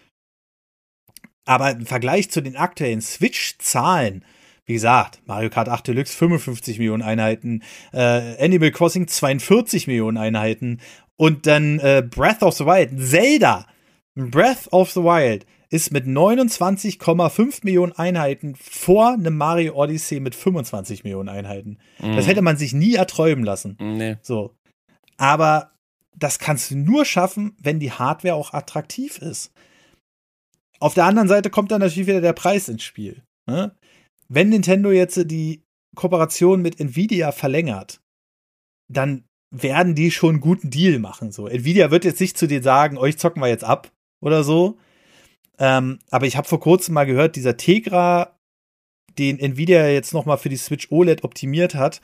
Aber 1.45 1.71
im 1.71 1.85
Vergleich 1.85 2.31
zu 2.31 2.41
den 2.41 2.55
aktuellen 2.55 3.01
Switch-Zahlen, 3.01 4.23
wie 4.65 4.73
gesagt, 4.73 5.21
Mario 5.25 5.49
Kart 5.49 5.69
8 5.69 5.87
Deluxe 5.87 6.15
55 6.15 6.77
Millionen 6.79 7.03
Einheiten, 7.03 7.63
äh, 7.91 8.43
Animal 8.43 8.71
Crossing 8.71 9.07
42 9.07 9.87
Millionen 9.87 10.17
Einheiten 10.17 10.79
und 11.17 11.45
dann 11.47 11.79
äh, 11.79 12.03
Breath 12.07 12.43
of 12.43 12.55
the 12.55 12.65
Wild, 12.65 12.91
Zelda, 12.99 13.67
Breath 14.15 14.71
of 14.71 14.91
the 14.91 15.01
Wild 15.01 15.45
ist 15.69 15.91
mit 15.91 16.05
29,5 16.05 17.61
Millionen 17.63 17.93
Einheiten 17.93 18.55
vor 18.55 19.13
einem 19.13 19.35
Mario 19.35 19.73
Odyssey 19.73 20.19
mit 20.19 20.35
25 20.35 21.03
Millionen 21.03 21.29
Einheiten. 21.29 21.79
Mhm. 21.99 22.15
Das 22.15 22.27
hätte 22.27 22.43
man 22.43 22.57
sich 22.57 22.73
nie 22.73 22.93
erträumen 22.93 23.43
lassen. 23.43 23.75
Nee. 23.79 24.17
So. 24.21 24.55
Aber 25.17 25.71
das 26.15 26.37
kannst 26.37 26.69
du 26.69 26.77
nur 26.77 27.05
schaffen, 27.05 27.57
wenn 27.59 27.79
die 27.79 27.91
Hardware 27.91 28.35
auch 28.35 28.53
attraktiv 28.53 29.17
ist. 29.17 29.51
Auf 30.79 30.93
der 30.93 31.05
anderen 31.05 31.27
Seite 31.27 31.49
kommt 31.49 31.71
dann 31.71 31.81
natürlich 31.81 32.07
wieder 32.07 32.21
der 32.21 32.33
Preis 32.33 32.69
ins 32.69 32.83
Spiel. 32.83 33.23
Ne? 33.47 33.75
Wenn 34.33 34.49
Nintendo 34.49 34.91
jetzt 34.91 35.29
die 35.29 35.63
Kooperation 35.95 36.63
mit 36.63 36.79
Nvidia 36.79 37.31
verlängert, 37.31 38.01
dann 38.91 39.25
werden 39.51 39.93
die 39.93 40.09
schon 40.09 40.31
einen 40.31 40.41
guten 40.41 40.71
Deal 40.71 40.97
machen. 40.97 41.31
So, 41.31 41.47
Nvidia 41.47 41.91
wird 41.91 42.03
jetzt 42.03 42.19
nicht 42.19 42.35
zu 42.35 42.47
dir 42.47 42.63
sagen, 42.63 42.97
euch 42.97 43.19
zocken 43.19 43.43
wir 43.43 43.47
jetzt 43.47 43.63
ab 43.63 43.91
oder 44.21 44.43
so. 44.43 44.79
Ähm, 45.59 45.99
aber 46.09 46.25
ich 46.25 46.35
habe 46.35 46.47
vor 46.47 46.59
kurzem 46.59 46.95
mal 46.95 47.05
gehört, 47.05 47.35
dieser 47.35 47.57
Tegra, 47.57 48.35
den 49.19 49.37
Nvidia 49.37 49.87
jetzt 49.89 50.13
noch 50.13 50.25
mal 50.25 50.37
für 50.37 50.49
die 50.49 50.57
Switch 50.57 50.91
OLED 50.91 51.23
optimiert 51.23 51.75
hat, 51.75 52.01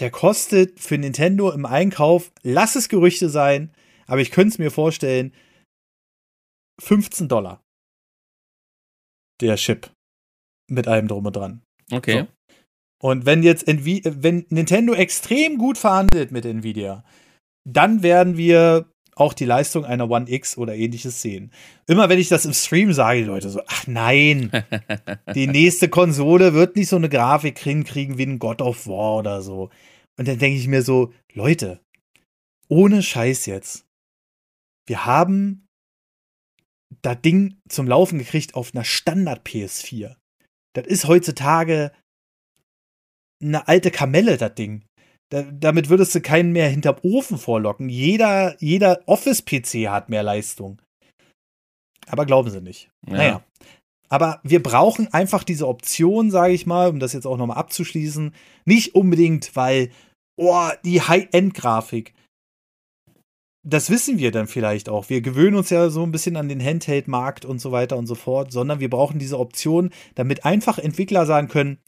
der 0.00 0.10
kostet 0.10 0.80
für 0.80 0.98
Nintendo 0.98 1.52
im 1.52 1.66
Einkauf, 1.66 2.32
lass 2.42 2.74
es 2.74 2.88
Gerüchte 2.88 3.28
sein, 3.28 3.72
aber 4.08 4.20
ich 4.20 4.32
könnte 4.32 4.54
es 4.54 4.58
mir 4.58 4.72
vorstellen, 4.72 5.32
15 6.80 7.28
Dollar. 7.28 7.62
Der 9.40 9.54
Chip. 9.54 9.92
Mit 10.70 10.88
allem 10.88 11.08
drum 11.08 11.26
und 11.26 11.36
dran. 11.36 11.62
Okay. 11.90 12.20
So. 12.20 12.26
Und 13.00 13.26
wenn 13.26 13.42
jetzt 13.42 13.68
Nvi 13.68 14.02
wenn 14.04 14.44
Nintendo 14.50 14.92
extrem 14.92 15.58
gut 15.58 15.78
verhandelt 15.78 16.32
mit 16.32 16.44
Nvidia, 16.44 17.04
dann 17.64 18.02
werden 18.02 18.36
wir 18.36 18.90
auch 19.14 19.34
die 19.34 19.44
Leistung 19.44 19.84
einer 19.84 20.08
One 20.10 20.30
X 20.30 20.56
oder 20.56 20.74
ähnliches 20.74 21.20
sehen. 21.20 21.52
Immer 21.86 22.08
wenn 22.08 22.18
ich 22.18 22.28
das 22.28 22.44
im 22.44 22.52
Stream 22.52 22.92
sage, 22.92 23.20
die 23.20 23.26
Leute 23.26 23.50
so, 23.50 23.62
ach 23.66 23.86
nein, 23.86 24.50
die 25.34 25.46
nächste 25.46 25.88
Konsole 25.88 26.54
wird 26.54 26.76
nicht 26.76 26.88
so 26.88 26.96
eine 26.96 27.08
Grafik 27.08 27.58
hinkriegen 27.58 28.18
wie 28.18 28.26
ein 28.26 28.38
God 28.38 28.62
of 28.62 28.86
War 28.86 29.16
oder 29.16 29.42
so. 29.42 29.70
Und 30.18 30.28
dann 30.28 30.38
denke 30.38 30.58
ich 30.58 30.68
mir 30.68 30.82
so, 30.82 31.12
Leute, 31.32 31.80
ohne 32.68 33.02
Scheiß 33.02 33.46
jetzt. 33.46 33.86
Wir 34.86 35.04
haben 35.04 35.66
das 37.02 37.20
Ding 37.20 37.60
zum 37.68 37.86
Laufen 37.86 38.18
gekriegt 38.18 38.54
auf 38.54 38.74
einer 38.74 38.84
Standard 38.84 39.46
PS4. 39.46 40.16
Das 40.74 40.86
ist 40.86 41.06
heutzutage 41.06 41.92
eine 43.42 43.68
alte 43.68 43.90
Kamelle, 43.90 44.36
das 44.36 44.54
Ding. 44.54 44.84
Da, 45.30 45.42
damit 45.42 45.88
würdest 45.88 46.14
du 46.14 46.20
keinen 46.20 46.52
mehr 46.52 46.68
hinterm 46.68 46.96
Ofen 47.02 47.38
vorlocken. 47.38 47.88
Jeder, 47.88 48.56
jeder 48.60 49.02
Office-PC 49.06 49.88
hat 49.88 50.08
mehr 50.08 50.22
Leistung. 50.22 50.80
Aber 52.06 52.24
glauben 52.24 52.50
sie 52.50 52.62
nicht. 52.62 52.90
Ja. 53.06 53.16
Naja. 53.16 53.44
Aber 54.08 54.40
wir 54.42 54.62
brauchen 54.62 55.12
einfach 55.12 55.44
diese 55.44 55.68
Option, 55.68 56.30
sage 56.30 56.54
ich 56.54 56.64
mal, 56.64 56.88
um 56.88 56.98
das 56.98 57.12
jetzt 57.12 57.26
auch 57.26 57.36
nochmal 57.36 57.58
abzuschließen. 57.58 58.34
Nicht 58.64 58.94
unbedingt, 58.94 59.54
weil, 59.54 59.90
oh, 60.36 60.70
die 60.84 61.02
High-End-Grafik. 61.02 62.14
Das 63.70 63.90
wissen 63.90 64.18
wir 64.18 64.30
dann 64.30 64.46
vielleicht 64.46 64.88
auch. 64.88 65.10
Wir 65.10 65.20
gewöhnen 65.20 65.54
uns 65.54 65.68
ja 65.68 65.90
so 65.90 66.02
ein 66.02 66.10
bisschen 66.10 66.36
an 66.36 66.48
den 66.48 66.64
Handheld-Markt 66.64 67.44
und 67.44 67.60
so 67.60 67.70
weiter 67.70 67.98
und 67.98 68.06
so 68.06 68.14
fort, 68.14 68.50
sondern 68.50 68.80
wir 68.80 68.88
brauchen 68.88 69.18
diese 69.18 69.38
Option, 69.38 69.90
damit 70.14 70.46
einfach 70.46 70.78
Entwickler 70.78 71.26
sagen 71.26 71.48
können, 71.48 71.78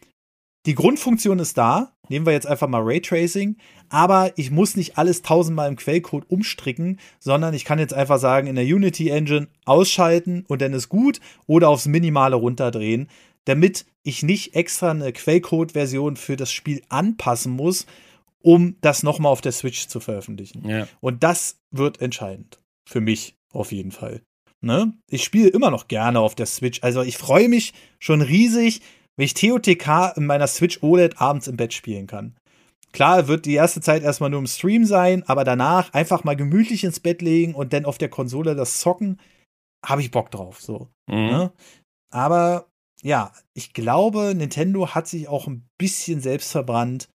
die 0.66 0.74
Grundfunktion 0.74 1.38
ist 1.38 1.56
da. 1.56 1.92
Nehmen 2.10 2.26
wir 2.26 2.34
jetzt 2.34 2.46
einfach 2.46 2.68
mal 2.68 2.82
Raytracing. 2.82 3.56
Aber 3.88 4.30
ich 4.36 4.50
muss 4.50 4.76
nicht 4.76 4.98
alles 4.98 5.22
tausendmal 5.22 5.70
im 5.70 5.76
Quellcode 5.76 6.28
umstricken, 6.28 7.00
sondern 7.18 7.54
ich 7.54 7.64
kann 7.64 7.78
jetzt 7.78 7.94
einfach 7.94 8.18
sagen, 8.18 8.46
in 8.46 8.56
der 8.56 8.66
Unity 8.66 9.08
Engine 9.08 9.48
ausschalten 9.64 10.44
und 10.48 10.60
dann 10.60 10.74
ist 10.74 10.90
gut 10.90 11.18
oder 11.46 11.70
aufs 11.70 11.86
Minimale 11.86 12.36
runterdrehen, 12.36 13.08
damit 13.46 13.86
ich 14.02 14.22
nicht 14.22 14.54
extra 14.54 14.90
eine 14.90 15.14
Quellcode-Version 15.14 16.16
für 16.16 16.36
das 16.36 16.52
Spiel 16.52 16.82
anpassen 16.90 17.52
muss, 17.52 17.86
um 18.42 18.76
das 18.80 19.02
nochmal 19.02 19.32
auf 19.32 19.40
der 19.40 19.52
Switch 19.52 19.88
zu 19.88 20.00
veröffentlichen. 20.00 20.68
Ja. 20.68 20.88
Und 21.00 21.22
das 21.22 21.60
wird 21.70 22.00
entscheidend. 22.00 22.60
Für 22.88 23.00
mich 23.00 23.36
auf 23.52 23.72
jeden 23.72 23.92
Fall. 23.92 24.22
Ne? 24.62 24.92
Ich 25.08 25.24
spiele 25.24 25.48
immer 25.48 25.70
noch 25.70 25.88
gerne 25.88 26.20
auf 26.20 26.34
der 26.34 26.46
Switch. 26.46 26.82
Also 26.82 27.02
ich 27.02 27.16
freue 27.16 27.48
mich 27.48 27.72
schon 27.98 28.20
riesig, 28.20 28.80
wenn 29.16 29.24
ich 29.24 29.34
TOTK 29.34 30.16
in 30.16 30.26
meiner 30.26 30.46
Switch 30.46 30.82
OLED 30.82 31.20
abends 31.20 31.48
im 31.48 31.56
Bett 31.56 31.72
spielen 31.72 32.06
kann. 32.06 32.36
Klar, 32.92 33.28
wird 33.28 33.46
die 33.46 33.54
erste 33.54 33.80
Zeit 33.80 34.02
erstmal 34.02 34.30
nur 34.30 34.40
im 34.40 34.46
Stream 34.46 34.84
sein, 34.84 35.22
aber 35.26 35.44
danach 35.44 35.92
einfach 35.92 36.24
mal 36.24 36.36
gemütlich 36.36 36.84
ins 36.84 37.00
Bett 37.00 37.22
legen 37.22 37.54
und 37.54 37.72
dann 37.72 37.84
auf 37.84 37.98
der 37.98 38.08
Konsole 38.08 38.56
das 38.56 38.80
zocken, 38.80 39.20
habe 39.84 40.02
ich 40.02 40.10
Bock 40.10 40.30
drauf. 40.30 40.60
So. 40.60 40.88
Mhm. 41.06 41.26
Ne? 41.26 41.52
Aber 42.10 42.66
ja, 43.02 43.32
ich 43.54 43.72
glaube, 43.72 44.34
Nintendo 44.34 44.94
hat 44.94 45.06
sich 45.06 45.28
auch 45.28 45.46
ein 45.46 45.66
bisschen 45.78 46.20
selbst 46.20 46.50
verbrannt 46.50 47.08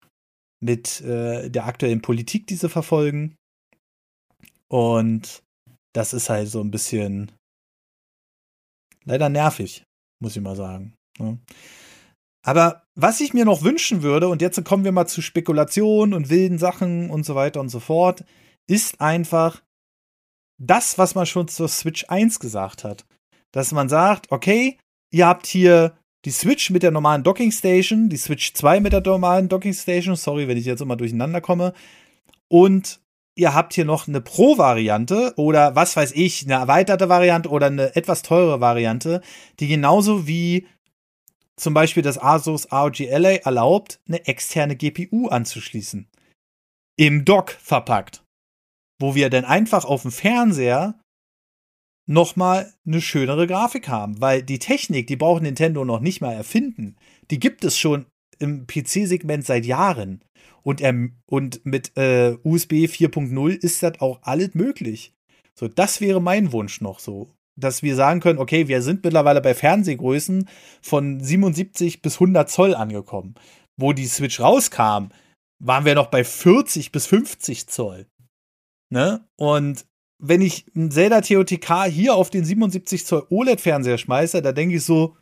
mit 0.63 1.01
äh, 1.01 1.49
der 1.49 1.65
aktuellen 1.65 2.01
Politik, 2.01 2.47
die 2.47 2.55
sie 2.55 2.69
verfolgen. 2.69 3.35
Und 4.69 5.43
das 5.93 6.13
ist 6.13 6.29
halt 6.29 6.47
so 6.47 6.61
ein 6.61 6.71
bisschen 6.71 7.31
leider 9.05 9.29
nervig, 9.29 9.83
muss 10.19 10.35
ich 10.35 10.41
mal 10.41 10.55
sagen. 10.55 10.95
Ne? 11.19 11.37
Aber 12.45 12.83
was 12.95 13.21
ich 13.21 13.33
mir 13.33 13.45
noch 13.45 13.63
wünschen 13.63 14.03
würde, 14.03 14.27
und 14.27 14.41
jetzt 14.41 14.63
kommen 14.65 14.83
wir 14.83 14.91
mal 14.91 15.07
zu 15.07 15.21
Spekulationen 15.21 16.13
und 16.13 16.29
wilden 16.29 16.57
Sachen 16.57 17.09
und 17.09 17.25
so 17.25 17.35
weiter 17.35 17.59
und 17.59 17.69
so 17.69 17.79
fort, 17.79 18.23
ist 18.67 19.01
einfach 19.01 19.61
das, 20.59 20.97
was 20.97 21.15
man 21.15 21.25
schon 21.25 21.47
zur 21.47 21.67
Switch 21.67 22.05
1 22.07 22.39
gesagt 22.39 22.83
hat. 22.83 23.05
Dass 23.51 23.71
man 23.71 23.89
sagt, 23.89 24.31
okay, 24.31 24.77
ihr 25.11 25.27
habt 25.27 25.45
hier 25.45 25.97
die 26.25 26.31
Switch 26.31 26.69
mit 26.69 26.83
der 26.83 26.91
normalen 26.91 27.23
Docking 27.23 27.51
Station, 27.51 28.09
die 28.09 28.17
Switch 28.17 28.53
2 28.53 28.79
mit 28.79 28.93
der 28.93 29.01
normalen 29.01 29.49
Docking 29.49 29.73
Station, 29.73 30.15
sorry, 30.15 30.47
wenn 30.47 30.57
ich 30.57 30.65
jetzt 30.65 30.81
immer 30.81 30.95
durcheinander 30.95 31.41
komme, 31.41 31.73
und 32.47 33.01
ihr 33.35 33.53
habt 33.53 33.73
hier 33.73 33.85
noch 33.85 34.07
eine 34.07 34.21
Pro-Variante 34.21 35.33
oder 35.37 35.75
was 35.75 35.95
weiß 35.95 36.11
ich, 36.13 36.43
eine 36.43 36.53
erweiterte 36.53 37.09
Variante 37.09 37.49
oder 37.49 37.67
eine 37.67 37.95
etwas 37.95 38.21
teure 38.21 38.61
Variante, 38.61 39.21
die 39.59 39.67
genauso 39.67 40.27
wie 40.27 40.67
zum 41.55 41.73
Beispiel 41.73 42.03
das 42.03 42.21
Asus 42.21 42.71
ROG 42.71 43.01
Ally 43.01 43.41
erlaubt, 43.43 43.99
eine 44.07 44.25
externe 44.25 44.75
GPU 44.75 45.27
anzuschließen. 45.27 46.07
Im 46.95 47.25
Dock 47.25 47.51
verpackt. 47.51 48.23
Wo 48.99 49.15
wir 49.15 49.29
dann 49.29 49.45
einfach 49.45 49.85
auf 49.85 50.03
dem 50.03 50.11
Fernseher 50.11 50.99
nochmal 52.05 52.73
eine 52.85 53.01
schönere 53.01 53.47
Grafik 53.47 53.87
haben. 53.87 54.19
Weil 54.21 54.43
die 54.43 54.59
Technik, 54.59 55.07
die 55.07 55.15
braucht 55.15 55.43
Nintendo 55.43 55.85
noch 55.85 55.99
nicht 55.99 56.21
mal 56.21 56.33
erfinden. 56.33 56.95
Die 57.31 57.39
gibt 57.39 57.63
es 57.63 57.77
schon 57.77 58.05
im 58.39 58.67
PC-Segment 58.67 59.45
seit 59.45 59.65
Jahren. 59.65 60.23
Und, 60.63 60.81
ähm, 60.81 61.17
und 61.25 61.65
mit 61.65 61.95
äh, 61.97 62.37
USB 62.43 62.85
4.0 62.85 63.51
ist 63.51 63.83
das 63.83 63.99
auch 63.99 64.19
alles 64.23 64.53
möglich. 64.53 65.13
So, 65.55 65.67
das 65.67 66.01
wäre 66.01 66.21
mein 66.21 66.51
Wunsch 66.51 66.81
noch 66.81 66.99
so 66.99 67.33
dass 67.55 67.83
wir 67.83 67.95
sagen 67.95 68.19
können, 68.19 68.39
okay, 68.39 68.67
wir 68.67 68.81
sind 68.81 69.03
mittlerweile 69.03 69.41
bei 69.41 69.53
Fernsehgrößen 69.53 70.49
von 70.81 71.19
77 71.19 72.01
bis 72.01 72.15
100 72.15 72.49
Zoll 72.49 72.75
angekommen. 72.75 73.35
Wo 73.77 73.93
die 73.93 74.07
Switch 74.07 74.39
rauskam, 74.39 75.09
waren 75.59 75.85
wir 75.85 75.95
noch 75.95 76.07
bei 76.07 76.23
40 76.23 76.91
bis 76.91 77.05
50 77.07 77.67
Zoll. 77.67 78.07
Ne? 78.89 79.27
Und 79.37 79.85
wenn 80.25 80.41
ich 80.41 80.65
ein 80.75 80.89
Zelda 80.89 81.21
TOTK 81.21 81.85
hier 81.89 82.15
auf 82.15 82.29
den 82.29 82.45
77 82.45 83.05
Zoll 83.05 83.27
OLED-Fernseher 83.29 83.97
schmeiße, 83.97 84.41
da 84.41 84.53
denke 84.53 84.77
ich 84.77 84.83
so, 84.85 85.17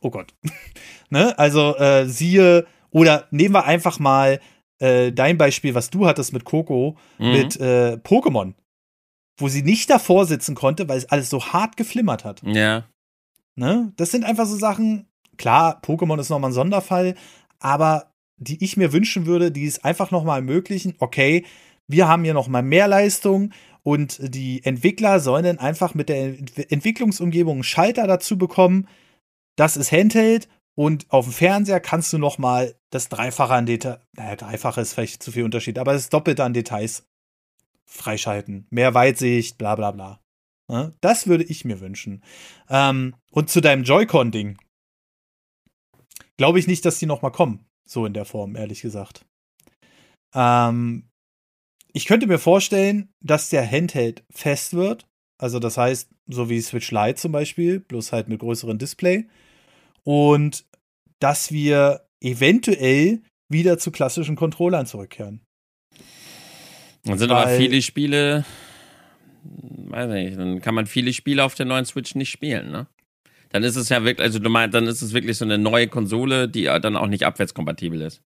oh 0.00 0.10
Gott. 0.10 0.34
ne? 1.10 1.38
Also 1.38 1.76
äh, 1.76 2.06
siehe, 2.06 2.66
oder 2.90 3.28
nehmen 3.30 3.54
wir 3.54 3.64
einfach 3.64 4.00
mal 4.00 4.40
äh, 4.80 5.12
dein 5.12 5.38
Beispiel, 5.38 5.74
was 5.74 5.90
du 5.90 6.06
hattest 6.06 6.32
mit 6.32 6.44
Coco, 6.44 6.96
mhm. 7.18 7.32
mit 7.32 7.60
äh, 7.60 7.98
Pokémon, 8.02 8.54
wo 9.38 9.48
sie 9.48 9.62
nicht 9.62 9.88
davor 9.90 10.26
sitzen 10.26 10.56
konnte, 10.56 10.88
weil 10.88 10.98
es 10.98 11.10
alles 11.10 11.30
so 11.30 11.46
hart 11.46 11.76
geflimmert 11.76 12.24
hat. 12.24 12.42
Ja. 12.44 12.84
Ne? 13.54 13.92
Das 13.96 14.10
sind 14.10 14.24
einfach 14.24 14.46
so 14.46 14.56
Sachen, 14.56 15.06
klar, 15.36 15.80
Pokémon 15.82 16.18
ist 16.18 16.30
nochmal 16.30 16.50
ein 16.50 16.54
Sonderfall, 16.54 17.14
aber 17.60 18.12
die 18.38 18.62
ich 18.64 18.76
mir 18.76 18.92
wünschen 18.92 19.26
würde, 19.26 19.50
die 19.50 19.66
es 19.66 19.84
einfach 19.84 20.10
nochmal 20.10 20.38
ermöglichen, 20.38 20.94
okay, 20.98 21.44
wir 21.88 22.06
haben 22.06 22.22
hier 22.22 22.34
nochmal 22.34 22.62
mehr 22.62 22.86
Leistung 22.86 23.50
und 23.88 24.18
die 24.20 24.62
Entwickler 24.66 25.18
sollen 25.18 25.44
dann 25.44 25.58
einfach 25.58 25.94
mit 25.94 26.10
der 26.10 26.36
Entwicklungsumgebung 26.70 27.54
einen 27.54 27.64
Schalter 27.64 28.06
dazu 28.06 28.36
bekommen, 28.36 28.86
das 29.56 29.78
ist 29.78 29.92
Handheld 29.92 30.46
und 30.74 31.10
auf 31.10 31.24
dem 31.24 31.32
Fernseher 31.32 31.80
kannst 31.80 32.12
du 32.12 32.18
noch 32.18 32.36
mal 32.36 32.74
das 32.90 33.08
Dreifache 33.08 33.54
an 33.54 33.64
Details, 33.64 34.00
naja, 34.14 34.36
Dreifache 34.36 34.82
ist 34.82 34.92
vielleicht 34.92 35.22
zu 35.22 35.32
viel 35.32 35.44
Unterschied, 35.44 35.78
aber 35.78 35.94
das 35.94 36.10
Doppelte 36.10 36.44
an 36.44 36.52
Details 36.52 37.06
freischalten. 37.86 38.66
Mehr 38.68 38.92
Weitsicht, 38.92 39.56
bla 39.56 39.74
bla 39.74 39.92
bla. 39.92 40.20
Ja, 40.70 40.92
das 41.00 41.26
würde 41.26 41.44
ich 41.44 41.64
mir 41.64 41.80
wünschen. 41.80 42.22
Ähm, 42.68 43.14
und 43.30 43.48
zu 43.48 43.62
deinem 43.62 43.84
Joy-Con-Ding. 43.84 44.58
Glaube 46.36 46.58
ich 46.58 46.66
nicht, 46.66 46.84
dass 46.84 46.98
die 46.98 47.06
noch 47.06 47.22
mal 47.22 47.30
kommen. 47.30 47.64
So 47.86 48.04
in 48.04 48.12
der 48.12 48.26
Form, 48.26 48.54
ehrlich 48.54 48.82
gesagt. 48.82 49.24
Ähm, 50.34 51.08
ich 51.98 52.06
könnte 52.06 52.28
mir 52.28 52.38
vorstellen, 52.38 53.08
dass 53.20 53.50
der 53.50 53.68
Handheld 53.68 54.22
fest 54.30 54.74
wird. 54.74 55.08
Also 55.36 55.58
das 55.58 55.76
heißt, 55.76 56.08
so 56.28 56.48
wie 56.48 56.60
Switch 56.60 56.92
Lite 56.92 57.16
zum 57.16 57.32
Beispiel, 57.32 57.80
bloß 57.80 58.12
halt 58.12 58.28
mit 58.28 58.38
größerem 58.38 58.78
Display 58.78 59.26
und 60.04 60.64
dass 61.18 61.50
wir 61.50 62.06
eventuell 62.20 63.20
wieder 63.48 63.78
zu 63.78 63.90
klassischen 63.90 64.36
Controllern 64.36 64.86
zurückkehren. 64.86 65.40
Dann 67.02 67.18
sind 67.18 67.30
Weil, 67.30 67.36
aber 67.36 67.56
viele 67.56 67.82
Spiele, 67.82 68.44
weiß 69.42 70.08
nicht, 70.10 70.38
dann 70.38 70.60
kann 70.60 70.76
man 70.76 70.86
viele 70.86 71.12
Spiele 71.12 71.42
auf 71.42 71.56
der 71.56 71.66
neuen 71.66 71.84
Switch 71.84 72.14
nicht 72.14 72.30
spielen, 72.30 72.70
ne? 72.70 72.86
Dann 73.48 73.64
ist 73.64 73.74
es 73.74 73.88
ja 73.88 74.04
wirklich, 74.04 74.24
also 74.24 74.38
du 74.38 74.50
meinst, 74.50 74.72
dann 74.72 74.86
ist 74.86 75.02
es 75.02 75.14
wirklich 75.14 75.36
so 75.36 75.44
eine 75.44 75.58
neue 75.58 75.88
Konsole, 75.88 76.48
die 76.48 76.64
dann 76.64 76.96
auch 76.96 77.08
nicht 77.08 77.26
abwärtskompatibel 77.26 78.02
ist. 78.02 78.22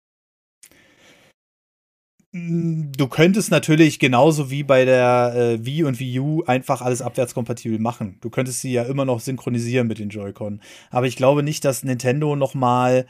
Mm, 2.34 2.92
du 2.96 3.08
könntest 3.08 3.52
natürlich 3.52 4.00
genauso 4.00 4.50
wie 4.50 4.64
bei 4.64 4.86
der 4.86 5.34
äh, 5.36 5.66
Wii 5.66 5.84
und 5.84 6.00
Wii 6.00 6.20
U 6.20 6.44
einfach 6.46 6.82
alles 6.82 7.02
abwärtskompatibel 7.02 7.80
machen. 7.80 8.18
Du 8.22 8.30
könntest 8.30 8.62
sie 8.62 8.72
ja 8.72 8.84
immer 8.84 9.06
noch 9.06 9.20
synchronisieren 9.20 9.88
mit 9.88 10.00
den 10.00 10.10
Joy-Con. 10.10 10.62
Aber 10.90 11.08
ich 11.08 11.18
glaube 11.18 11.44
nicht, 11.44 11.66
dass 11.66 11.84
Nintendo 11.84 12.36
noch 12.36 12.54
mal 12.54 13.06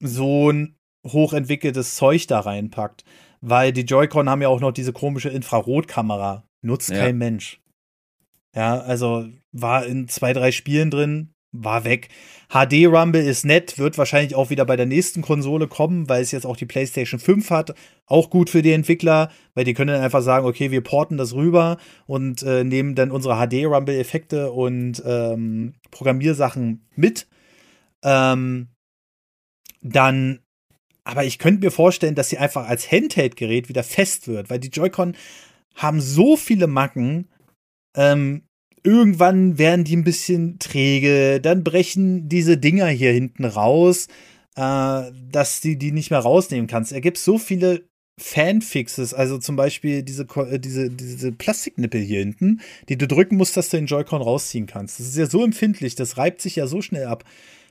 so 0.00 0.50
ein 0.50 0.76
hochentwickeltes 1.06 1.94
Zeug 1.94 2.26
da 2.26 2.40
reinpackt. 2.40 3.04
Weil 3.40 3.72
die 3.72 3.82
Joy-Con 3.82 4.28
haben 4.28 4.42
ja 4.42 4.48
auch 4.48 4.60
noch 4.60 4.72
diese 4.72 4.92
komische 4.92 5.28
Infrarotkamera. 5.28 6.44
Nutzt 6.62 6.90
ja. 6.90 6.98
kein 6.98 7.18
Mensch. 7.18 7.60
Ja, 8.54 8.80
also 8.80 9.28
war 9.52 9.86
in 9.86 10.08
zwei, 10.08 10.32
drei 10.32 10.50
Spielen 10.50 10.90
drin, 10.90 11.34
war 11.64 11.84
weg. 11.84 12.08
HD 12.48 12.86
Rumble 12.86 13.22
ist 13.22 13.44
nett, 13.44 13.78
wird 13.78 13.98
wahrscheinlich 13.98 14.34
auch 14.34 14.50
wieder 14.50 14.64
bei 14.64 14.76
der 14.76 14.86
nächsten 14.86 15.22
Konsole 15.22 15.66
kommen, 15.66 16.08
weil 16.08 16.22
es 16.22 16.30
jetzt 16.30 16.46
auch 16.46 16.56
die 16.56 16.66
PlayStation 16.66 17.18
5 17.18 17.50
hat. 17.50 17.74
Auch 18.06 18.30
gut 18.30 18.50
für 18.50 18.62
die 18.62 18.72
Entwickler, 18.72 19.30
weil 19.54 19.64
die 19.64 19.74
können 19.74 19.92
dann 19.92 20.02
einfach 20.02 20.22
sagen, 20.22 20.46
okay, 20.46 20.70
wir 20.70 20.80
porten 20.80 21.16
das 21.16 21.34
rüber 21.34 21.78
und 22.06 22.42
äh, 22.42 22.62
nehmen 22.62 22.94
dann 22.94 23.10
unsere 23.10 23.34
HD 23.34 23.66
Rumble 23.66 23.98
Effekte 23.98 24.52
und 24.52 25.02
ähm, 25.04 25.74
Programmiersachen 25.90 26.86
mit. 26.94 27.26
Ähm, 28.04 28.68
dann, 29.82 30.40
aber 31.04 31.24
ich 31.24 31.38
könnte 31.38 31.64
mir 31.64 31.70
vorstellen, 31.70 32.14
dass 32.14 32.28
sie 32.28 32.38
einfach 32.38 32.68
als 32.68 32.90
Handheld-Gerät 32.90 33.68
wieder 33.68 33.82
fest 33.82 34.28
wird, 34.28 34.50
weil 34.50 34.60
die 34.60 34.68
Joy-Con 34.68 35.16
haben 35.74 36.00
so 36.00 36.36
viele 36.36 36.66
Macken. 36.66 37.28
Ähm, 37.94 38.45
irgendwann 38.86 39.58
werden 39.58 39.84
die 39.84 39.96
ein 39.96 40.04
bisschen 40.04 40.58
träge, 40.58 41.40
dann 41.40 41.64
brechen 41.64 42.28
diese 42.28 42.56
Dinger 42.56 42.86
hier 42.86 43.12
hinten 43.12 43.44
raus, 43.44 44.06
äh, 44.54 45.02
dass 45.30 45.60
du 45.60 45.76
die 45.76 45.92
nicht 45.92 46.10
mehr 46.10 46.20
rausnehmen 46.20 46.68
kannst. 46.68 46.92
Er 46.92 47.00
gibt 47.00 47.18
so 47.18 47.36
viele 47.36 47.88
Fanfixes, 48.18 49.12
also 49.12 49.38
zum 49.38 49.56
Beispiel 49.56 50.02
diese, 50.02 50.22
äh, 50.22 50.60
diese, 50.60 50.88
diese 50.90 51.32
Plastiknippel 51.32 52.00
hier 52.00 52.20
hinten, 52.20 52.60
die 52.88 52.96
du 52.96 53.08
drücken 53.08 53.36
musst, 53.36 53.56
dass 53.56 53.68
du 53.68 53.76
den 53.76 53.86
Joy-Con 53.86 54.22
rausziehen 54.22 54.66
kannst. 54.66 55.00
Das 55.00 55.08
ist 55.08 55.16
ja 55.16 55.26
so 55.26 55.44
empfindlich, 55.44 55.96
das 55.96 56.16
reibt 56.16 56.40
sich 56.40 56.56
ja 56.56 56.66
so 56.68 56.80
schnell 56.80 57.06
ab. 57.06 57.24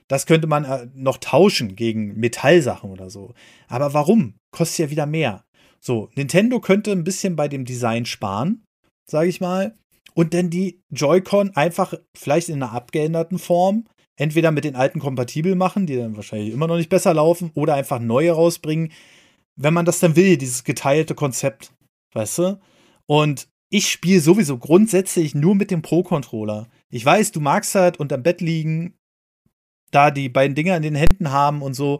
Das 0.07 0.25
könnte 0.27 0.47
man 0.47 0.65
äh, 0.65 0.87
noch 0.93 1.17
tauschen 1.17 1.75
gegen 1.75 2.19
Metallsachen 2.19 2.91
oder 2.91 3.09
so. 3.09 3.33
Aber 3.67 3.93
warum? 3.93 4.35
Kostet 4.51 4.79
ja 4.79 4.91
wieder 4.91 5.05
mehr. 5.05 5.45
So, 5.79 6.09
Nintendo 6.15 6.59
könnte 6.59 6.91
ein 6.91 7.03
bisschen 7.03 7.35
bei 7.35 7.47
dem 7.47 7.63
Design 7.63 8.05
sparen, 8.05 8.63
sage 9.09 9.29
ich 9.29 9.39
mal 9.39 9.75
und 10.15 10.33
dann 10.33 10.49
die 10.49 10.81
Joy-Con 10.89 11.55
einfach 11.55 11.93
vielleicht 12.15 12.49
in 12.49 12.55
einer 12.55 12.71
abgeänderten 12.71 13.37
Form 13.37 13.85
entweder 14.15 14.51
mit 14.51 14.63
den 14.63 14.75
alten 14.75 14.99
kompatibel 14.99 15.55
machen, 15.55 15.85
die 15.85 15.97
dann 15.97 16.15
wahrscheinlich 16.15 16.53
immer 16.53 16.67
noch 16.67 16.77
nicht 16.77 16.89
besser 16.89 17.13
laufen, 17.13 17.51
oder 17.53 17.75
einfach 17.75 17.99
neue 17.99 18.31
rausbringen, 18.31 18.91
wenn 19.57 19.73
man 19.73 19.85
das 19.85 19.99
dann 19.99 20.15
will, 20.15 20.37
dieses 20.37 20.63
geteilte 20.63 21.15
Konzept, 21.15 21.73
weißt 22.13 22.37
du? 22.39 22.59
Und 23.05 23.49
ich 23.69 23.89
spiele 23.91 24.21
sowieso 24.21 24.57
grundsätzlich 24.57 25.35
nur 25.35 25.53
mit 25.53 25.69
dem 25.69 25.81
Pro-Controller. 25.81 26.69
Ich 26.89 27.05
weiß, 27.05 27.33
du 27.33 27.41
magst 27.41 27.75
halt 27.75 27.99
unterm 27.99 28.23
Bett 28.23 28.39
liegen, 28.39 28.97
da 29.91 30.11
die 30.11 30.29
beiden 30.29 30.55
Dinger 30.55 30.77
in 30.77 30.83
den 30.83 30.95
Händen 30.95 31.31
haben 31.31 31.61
und 31.61 31.73
so, 31.73 31.99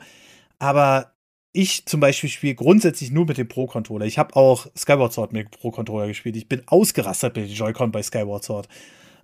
aber 0.58 1.15
ich 1.56 1.86
zum 1.86 2.00
Beispiel 2.00 2.30
spiele 2.30 2.56
grundsätzlich 2.56 3.12
nur 3.12 3.26
mit 3.26 3.38
dem 3.38 3.48
Pro-Controller. 3.48 4.06
Ich 4.06 4.18
habe 4.18 4.36
auch 4.36 4.68
Skyward 4.78 5.14
Sword 5.14 5.34
mit 5.34 5.52
Pro-Controller 5.52 6.08
gespielt. 6.08 6.36
Ich 6.36 6.50
bin 6.50 6.64
ausgerastet 6.68 7.36
mit 7.36 7.50
dem 7.50 7.54
Joy-Con 7.54 7.92
bei 7.92 8.04
Skyward 8.04 8.44
Sword. 8.44 8.68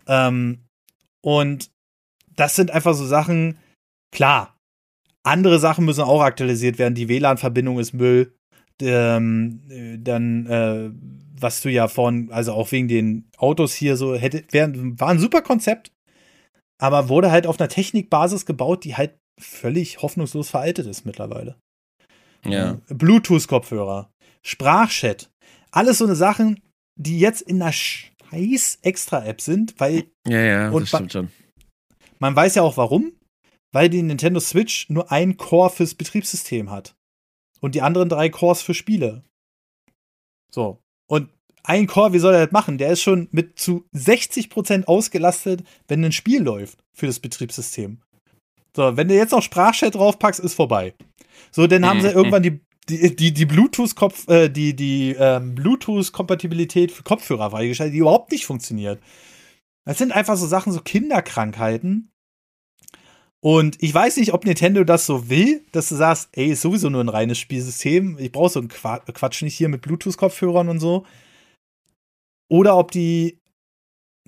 Ähm, 0.08 0.60
und 1.24 1.70
das 2.36 2.56
sind 2.56 2.72
einfach 2.72 2.94
so 2.94 3.06
Sachen, 3.06 3.58
klar, 4.12 4.58
andere 5.24 5.60
Sachen 5.60 5.86
müssen 5.86 6.04
auch 6.04 6.22
aktualisiert 6.22 6.80
werden. 6.80 6.96
Die 6.96 7.10
WLAN-Verbindung 7.10 7.80
ist 7.80 7.94
Müll. 7.94 8.34
Ähm, 8.82 9.62
dann, 10.04 10.48
äh, 10.48 10.90
was 11.40 11.62
du 11.62 11.70
ja 11.70 11.88
von, 11.88 12.32
also 12.32 12.54
auch 12.54 12.72
wegen 12.72 12.88
den 12.88 13.30
Autos 13.38 13.74
hier 13.74 13.96
so 13.96 14.16
hätte, 14.16 14.44
wär, 14.52 14.72
war 15.00 15.10
ein 15.10 15.20
super 15.20 15.42
Konzept, 15.42 15.92
aber 16.80 17.10
wurde 17.10 17.30
halt 17.30 17.46
auf 17.46 17.60
einer 17.60 17.70
Technikbasis 17.70 18.46
gebaut, 18.48 18.84
die 18.84 18.96
halt 18.96 19.18
völlig 19.40 20.02
hoffnungslos 20.02 20.50
veraltet 20.50 20.88
ist 20.88 21.06
mittlerweile. 21.06 21.58
Ja. 22.46 22.80
Bluetooth-Kopfhörer, 22.88 24.12
Sprachchat, 24.42 25.30
alles 25.72 26.00
so 26.00 26.06
eine 26.06 26.16
Sachen, 26.16 26.62
die 26.96 27.20
jetzt 27.20 27.42
in 27.42 27.62
einer 27.62 27.72
scheiß 27.72 28.80
Extra-App 28.82 29.42
sind, 29.42 29.80
weil. 29.80 30.06
Ja, 30.28 30.42
ja, 30.42 30.72
das 30.72 30.90
stimmt 30.90 31.12
schon. 31.12 31.32
Man 32.20 32.36
weiß 32.36 32.56
ja 32.56 32.62
auch 32.62 32.78
warum, 32.78 33.14
weil 33.72 33.90
die 33.90 34.04
Nintendo 34.04 34.40
Switch 34.40 34.90
nur 34.90 35.12
einen 35.12 35.38
Core 35.38 35.70
fürs 35.70 35.96
Betriebssystem 35.96 36.70
hat. 36.70 36.96
Und 37.60 37.76
die 37.76 37.82
anderen 37.82 38.10
drei 38.10 38.30
Cores 38.30 38.62
für 38.62 38.74
Spiele. 38.74 39.24
So. 40.52 40.80
Und 41.08 41.30
ein 41.64 41.88
Core, 41.88 42.14
wie 42.14 42.20
soll 42.20 42.34
er 42.34 42.46
das 42.46 42.52
machen? 42.52 42.78
Der 42.78 42.92
ist 42.92 43.02
schon 43.02 43.28
mit 43.32 43.60
zu 43.60 43.86
60% 43.96 44.86
ausgelastet, 44.86 45.64
wenn 45.88 46.04
ein 46.04 46.12
Spiel 46.12 46.42
läuft 46.42 46.84
für 46.94 47.06
das 47.06 47.20
Betriebssystem. 47.20 48.02
So, 48.76 48.98
wenn 48.98 49.08
du 49.08 49.16
jetzt 49.16 49.32
noch 49.32 49.44
Sprachchat 49.44 49.96
draufpackst, 49.96 50.40
ist 50.40 50.54
vorbei. 50.54 50.94
So, 51.52 51.68
dann 51.68 51.86
haben 51.86 52.02
sie 52.02 52.10
mhm. 52.10 52.16
irgendwann 52.16 52.44
die 52.44 52.62
die, 52.90 53.16
die, 53.16 53.34
die 53.34 53.46
Bluetooth-Kopf, 53.46 54.28
äh, 54.28 54.50
die, 54.50 54.76
die 54.76 55.16
ähm, 55.18 55.56
Bluetooth-Kompatibilität 55.56 56.92
für 56.92 57.04
Kopfhörer 57.04 57.52
freigeschaltet, 57.52 57.94
die 57.94 58.00
überhaupt 58.00 58.32
nicht 58.32 58.46
funktioniert. 58.46 59.02
Das 59.86 59.98
sind 59.98 60.12
einfach 60.12 60.38
so 60.38 60.48
Sachen, 60.48 60.74
so 60.74 60.82
Kinderkrankheiten. 60.82 62.12
Und 63.44 63.82
ich 63.82 63.94
weiß 63.94 64.18
nicht, 64.18 64.34
ob 64.34 64.46
Nintendo 64.46 64.84
das 64.84 65.08
so 65.08 65.30
will, 65.30 65.66
dass 65.72 65.90
du 65.90 65.96
sagst, 65.96 66.30
ey, 66.34 66.52
ist 66.52 66.62
sowieso 66.62 66.90
nur 66.90 67.04
ein 67.04 67.10
reines 67.10 67.40
Spielsystem. 67.40 68.18
Ich 68.20 68.32
brauche 68.32 68.50
so 68.50 68.60
einen 68.60 68.70
Quatsch 68.70 69.42
nicht 69.42 69.56
hier 69.56 69.70
mit 69.70 69.82
Bluetooth-Kopfhörern 69.82 70.70
und 70.70 70.80
so. 70.80 71.06
Oder 72.50 72.78
ob 72.78 72.92
die, 72.92 73.40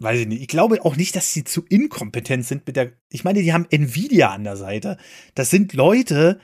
weiß 0.01 0.22
ich 0.22 0.28
nicht, 0.28 0.41
ich 0.41 0.47
glaube 0.47 0.84
auch 0.84 0.95
nicht, 0.95 1.16
dass 1.16 1.32
sie 1.32 1.43
zu 1.43 1.64
inkompetent 1.70 2.45
sind 2.45 2.66
mit 2.66 2.76
der, 2.76 2.93
ich 3.11 3.24
meine, 3.24 3.43
die 3.43 3.53
haben 3.53 3.68
Nvidia 3.70 4.32
an 4.32 4.45
der 4.45 4.57
Seite. 4.57 4.97
Das 5.36 5.51
sind 5.51 5.74
Leute, 5.74 6.39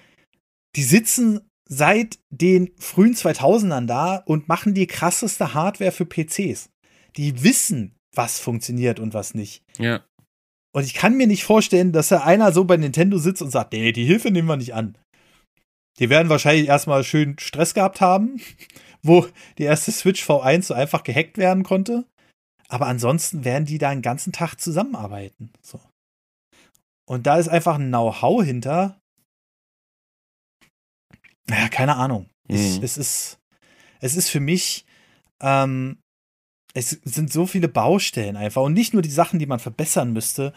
die 0.75 0.83
sitzen 0.83 1.41
seit 1.67 2.19
den 2.29 2.71
frühen 2.77 3.13
2000ern 3.13 3.85
da 3.85 4.17
und 4.17 4.47
machen 4.47 4.73
die 4.73 4.87
krasseste 4.87 5.53
Hardware 5.53 5.91
für 5.91 6.05
PCs. 6.05 6.69
Die 7.15 7.43
wissen, 7.43 7.95
was 8.13 8.39
funktioniert 8.39 8.99
und 8.99 9.13
was 9.13 9.33
nicht. 9.33 9.63
Ja. 9.77 10.03
Und 10.71 10.83
ich 10.83 10.93
kann 10.93 11.17
mir 11.17 11.27
nicht 11.27 11.43
vorstellen, 11.43 11.91
dass 11.91 12.09
da 12.09 12.21
einer 12.21 12.51
so 12.51 12.63
bei 12.63 12.77
Nintendo 12.77 13.17
sitzt 13.17 13.41
und 13.41 13.51
sagt, 13.51 13.73
nee, 13.73 13.91
die 13.91 14.05
Hilfe 14.05 14.31
nehmen 14.31 14.47
wir 14.47 14.57
nicht 14.57 14.73
an. 14.73 14.97
Die 15.99 16.09
werden 16.09 16.29
wahrscheinlich 16.29 16.67
erstmal 16.67 17.03
schön 17.03 17.37
Stress 17.39 17.73
gehabt 17.73 18.01
haben, 18.01 18.39
wo 19.01 19.27
die 19.57 19.63
erste 19.63 19.91
Switch 19.91 20.23
V1 20.27 20.63
so 20.63 20.73
einfach 20.73 21.03
gehackt 21.03 21.37
werden 21.37 21.63
konnte. 21.63 22.05
Aber 22.67 22.85
ansonsten 22.85 23.43
werden 23.43 23.65
die 23.65 23.79
da 23.79 23.89
einen 23.89 24.03
ganzen 24.03 24.31
Tag 24.31 24.55
zusammenarbeiten. 24.55 25.51
So. 25.61 25.79
Und 27.07 27.25
da 27.25 27.37
ist 27.37 27.47
einfach 27.47 27.75
ein 27.75 27.87
Know-how 27.87 28.43
hinter. 28.43 28.99
Naja, 31.49 31.67
keine 31.69 31.95
Ahnung. 31.95 32.29
Mhm. 32.47 32.55
Ich, 32.55 32.83
es, 32.83 32.97
ist, 32.97 33.39
es 33.99 34.15
ist 34.15 34.29
für 34.29 34.39
mich, 34.39 34.85
ähm, 35.41 35.97
es 36.73 36.89
sind 37.03 37.31
so 37.33 37.45
viele 37.45 37.67
Baustellen 37.67 38.37
einfach. 38.37 38.61
Und 38.61 38.73
nicht 38.73 38.93
nur 38.93 39.01
die 39.01 39.09
Sachen, 39.09 39.39
die 39.39 39.47
man 39.47 39.59
verbessern 39.59 40.13
müsste, 40.13 40.53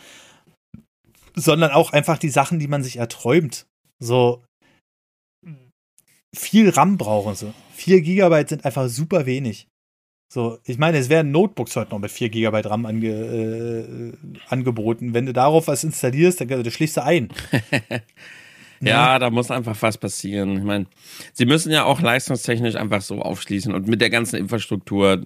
sondern 1.34 1.70
auch 1.70 1.92
einfach 1.92 2.18
die 2.18 2.28
Sachen, 2.28 2.58
die 2.58 2.68
man 2.68 2.82
sich 2.82 2.96
erträumt. 2.96 3.66
So 3.98 4.42
viel 6.34 6.70
RAM 6.70 6.98
brauchen 6.98 7.34
sie. 7.34 7.52
4 7.74 8.00
Gigabyte 8.00 8.48
sind 8.48 8.64
einfach 8.64 8.88
super 8.88 9.26
wenig. 9.26 9.68
So, 10.32 10.58
ich 10.64 10.78
meine, 10.78 10.96
es 10.96 11.10
werden 11.10 11.30
Notebooks 11.30 11.76
heute 11.76 11.90
noch 11.90 11.98
mit 11.98 12.10
4 12.10 12.30
GB 12.30 12.60
RAM 12.60 12.86
ange, 12.86 13.08
äh, 13.08 14.12
angeboten. 14.48 15.12
Wenn 15.12 15.26
du 15.26 15.34
darauf 15.34 15.66
was 15.68 15.84
installierst, 15.84 16.40
dann, 16.40 16.48
dann 16.48 16.70
schlägst 16.70 16.96
du 16.96 17.04
ein. 17.04 17.28
Ja, 18.84 19.18
da 19.18 19.30
muss 19.30 19.50
einfach 19.50 19.76
was 19.80 19.96
passieren. 19.96 20.56
Ich 20.56 20.64
meine, 20.64 20.86
sie 21.32 21.46
müssen 21.46 21.70
ja 21.70 21.84
auch 21.84 22.00
leistungstechnisch 22.00 22.74
einfach 22.74 23.00
so 23.00 23.22
aufschließen 23.22 23.72
und 23.72 23.86
mit 23.86 24.00
der 24.00 24.10
ganzen 24.10 24.36
Infrastruktur, 24.36 25.22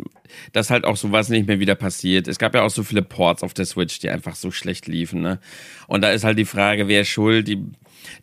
dass 0.53 0.71
halt 0.71 0.85
auch 0.85 0.97
sowas 0.97 1.31
nicht 1.31 1.49
mehr 1.49 1.59
wieder 1.59 1.75
passiert. 1.75 2.29
Es 2.29 2.39
gab 2.39 2.55
ja 2.55 2.63
auch 2.63 2.71
so 2.71 2.83
viele 2.83 3.03
Ports 3.03 3.43
auf 3.43 3.55
der 3.55 3.65
Switch, 3.65 3.99
die 3.99 4.11
einfach 4.11 4.35
so 4.35 4.51
schlecht 4.51 4.87
liefen, 4.87 5.23
ne? 5.23 5.41
Und 5.87 6.03
da 6.03 6.11
ist 6.11 6.25
halt 6.25 6.39
die 6.39 6.45
Frage, 6.45 6.87
wer 6.87 7.05
schuld? 7.05 7.49
Die 7.49 7.65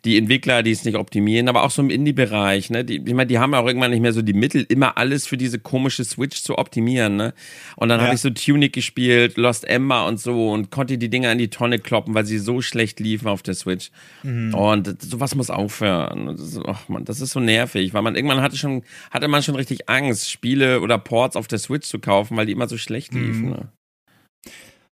die 0.04 0.16
Entwickler, 0.16 0.62
die 0.62 0.70
es 0.70 0.84
nicht 0.84 0.96
optimieren, 0.96 1.48
aber 1.48 1.62
auch 1.62 1.70
so 1.70 1.82
im 1.82 1.90
Indie-Bereich, 1.90 2.70
ne? 2.70 2.84
Die, 2.84 2.96
ich 2.96 3.14
meine, 3.14 3.26
die 3.26 3.38
haben 3.38 3.52
ja 3.52 3.60
auch 3.60 3.66
irgendwann 3.66 3.90
nicht 3.90 4.00
mehr 4.00 4.12
so 4.12 4.22
die 4.22 4.32
Mittel, 4.32 4.64
immer 4.68 4.96
alles 4.96 5.26
für 5.26 5.36
diese 5.36 5.58
komische 5.58 6.04
Switch 6.04 6.42
zu 6.42 6.58
optimieren, 6.58 7.16
ne? 7.16 7.34
Und 7.76 7.88
dann 7.88 8.00
ja. 8.00 8.06
habe 8.06 8.14
ich 8.14 8.20
so 8.20 8.30
Tunic 8.30 8.72
gespielt, 8.72 9.36
Lost 9.36 9.64
Ember 9.64 10.06
und 10.06 10.20
so 10.20 10.50
und 10.50 10.70
konnte 10.70 10.98
die 10.98 11.08
Dinger 11.08 11.32
in 11.32 11.38
die 11.38 11.50
Tonne 11.50 11.78
kloppen, 11.78 12.14
weil 12.14 12.26
sie 12.26 12.38
so 12.38 12.60
schlecht 12.60 13.00
liefen 13.00 13.28
auf 13.28 13.42
der 13.42 13.54
Switch. 13.54 13.90
Mhm. 14.22 14.54
Und 14.54 15.02
sowas 15.02 15.34
muss 15.34 15.50
aufhören. 15.50 16.26
Das 16.26 16.40
ist, 16.40 16.58
oh 16.58 16.76
Mann, 16.88 17.04
das 17.04 17.20
ist 17.20 17.32
so 17.32 17.40
nervig, 17.40 17.94
weil 17.94 18.02
man 18.02 18.16
irgendwann 18.16 18.40
hatte 18.40 18.56
schon, 18.56 18.82
hatte 19.10 19.28
man 19.28 19.42
schon 19.42 19.56
richtig 19.56 19.88
Angst, 19.88 20.30
Spiele 20.30 20.80
oder 20.80 20.98
Ports 20.98 21.36
auf 21.36 21.48
der 21.48 21.58
Switch 21.58 21.88
zu 21.88 21.98
kaufen, 21.98 22.36
weil 22.36 22.46
die 22.46 22.52
immer 22.52 22.68
so 22.68 22.78
schlecht 22.78 23.14
liefen. 23.14 23.46
Mhm. 23.46 23.50
Ne? 23.50 23.68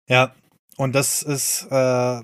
Ja, 0.09 0.35
und 0.77 0.95
das 0.95 1.23
ist 1.23 1.69
äh, 1.71 2.21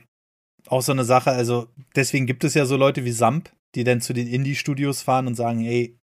auch 0.69 0.83
so 0.83 0.93
eine 0.93 1.05
Sache, 1.05 1.31
also 1.31 1.69
deswegen 1.95 2.27
gibt 2.27 2.45
es 2.45 2.55
ja 2.55 2.67
so 2.67 2.77
Leute 2.77 3.05
wie 3.05 3.12
Samp, 3.12 3.51
die 3.75 3.85
dann 3.85 4.01
zu 4.01 4.12
den 4.12 4.27
Indie-Studios 4.27 5.03
fahren 5.03 5.27
und 5.27 5.35
sagen, 5.35 5.64
ey, 5.64 5.99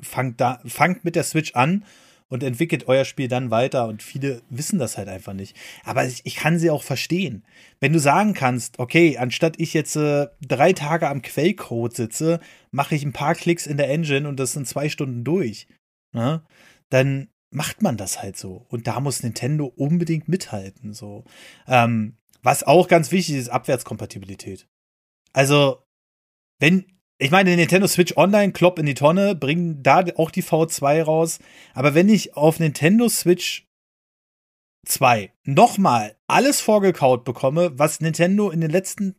fangt 0.00 0.40
da, 0.40 0.60
fangt 0.64 1.04
mit 1.04 1.16
der 1.16 1.24
Switch 1.24 1.54
an 1.54 1.84
und 2.28 2.42
entwickelt 2.42 2.88
euer 2.88 3.04
Spiel 3.04 3.28
dann 3.28 3.50
weiter. 3.50 3.86
Und 3.86 4.02
viele 4.02 4.42
wissen 4.50 4.78
das 4.78 4.98
halt 4.98 5.08
einfach 5.08 5.32
nicht. 5.32 5.56
Aber 5.84 6.06
ich, 6.06 6.20
ich 6.24 6.36
kann 6.36 6.58
sie 6.58 6.70
auch 6.70 6.82
verstehen. 6.82 7.44
Wenn 7.80 7.92
du 7.92 7.98
sagen 7.98 8.34
kannst, 8.34 8.78
okay, 8.78 9.16
anstatt 9.18 9.54
ich 9.58 9.74
jetzt 9.74 9.96
äh, 9.96 10.28
drei 10.46 10.72
Tage 10.72 11.08
am 11.08 11.22
Quellcode 11.22 11.94
sitze, 11.94 12.40
mache 12.70 12.94
ich 12.94 13.04
ein 13.04 13.12
paar 13.12 13.34
Klicks 13.34 13.66
in 13.66 13.76
der 13.76 13.88
Engine 13.88 14.28
und 14.28 14.38
das 14.38 14.52
sind 14.52 14.66
zwei 14.66 14.88
Stunden 14.88 15.24
durch. 15.24 15.66
Ne? 16.12 16.42
Dann 16.90 17.28
macht 17.50 17.82
man 17.82 17.96
das 17.96 18.22
halt 18.22 18.36
so. 18.36 18.66
Und 18.68 18.86
da 18.86 19.00
muss 19.00 19.22
Nintendo 19.22 19.66
unbedingt 19.66 20.28
mithalten. 20.28 20.92
So. 20.92 21.24
Ähm, 21.66 22.16
was 22.42 22.62
auch 22.62 22.88
ganz 22.88 23.10
wichtig 23.10 23.36
ist, 23.36 23.48
Abwärtskompatibilität. 23.48 24.68
Also, 25.32 25.82
wenn, 26.58 26.86
ich 27.18 27.30
meine, 27.30 27.54
Nintendo 27.56 27.86
Switch 27.86 28.16
Online, 28.16 28.52
klopp 28.52 28.78
in 28.78 28.86
die 28.86 28.94
Tonne, 28.94 29.34
bringen 29.34 29.82
da 29.82 30.04
auch 30.16 30.30
die 30.30 30.42
V2 30.42 31.02
raus. 31.02 31.38
Aber 31.74 31.94
wenn 31.94 32.08
ich 32.08 32.36
auf 32.36 32.60
Nintendo 32.60 33.08
Switch 33.08 33.66
2 34.86 35.32
nochmal 35.44 36.16
alles 36.26 36.60
vorgekaut 36.60 37.24
bekomme, 37.24 37.78
was 37.78 38.00
Nintendo 38.00 38.50
in 38.50 38.60
den 38.60 38.70
letzten 38.70 39.16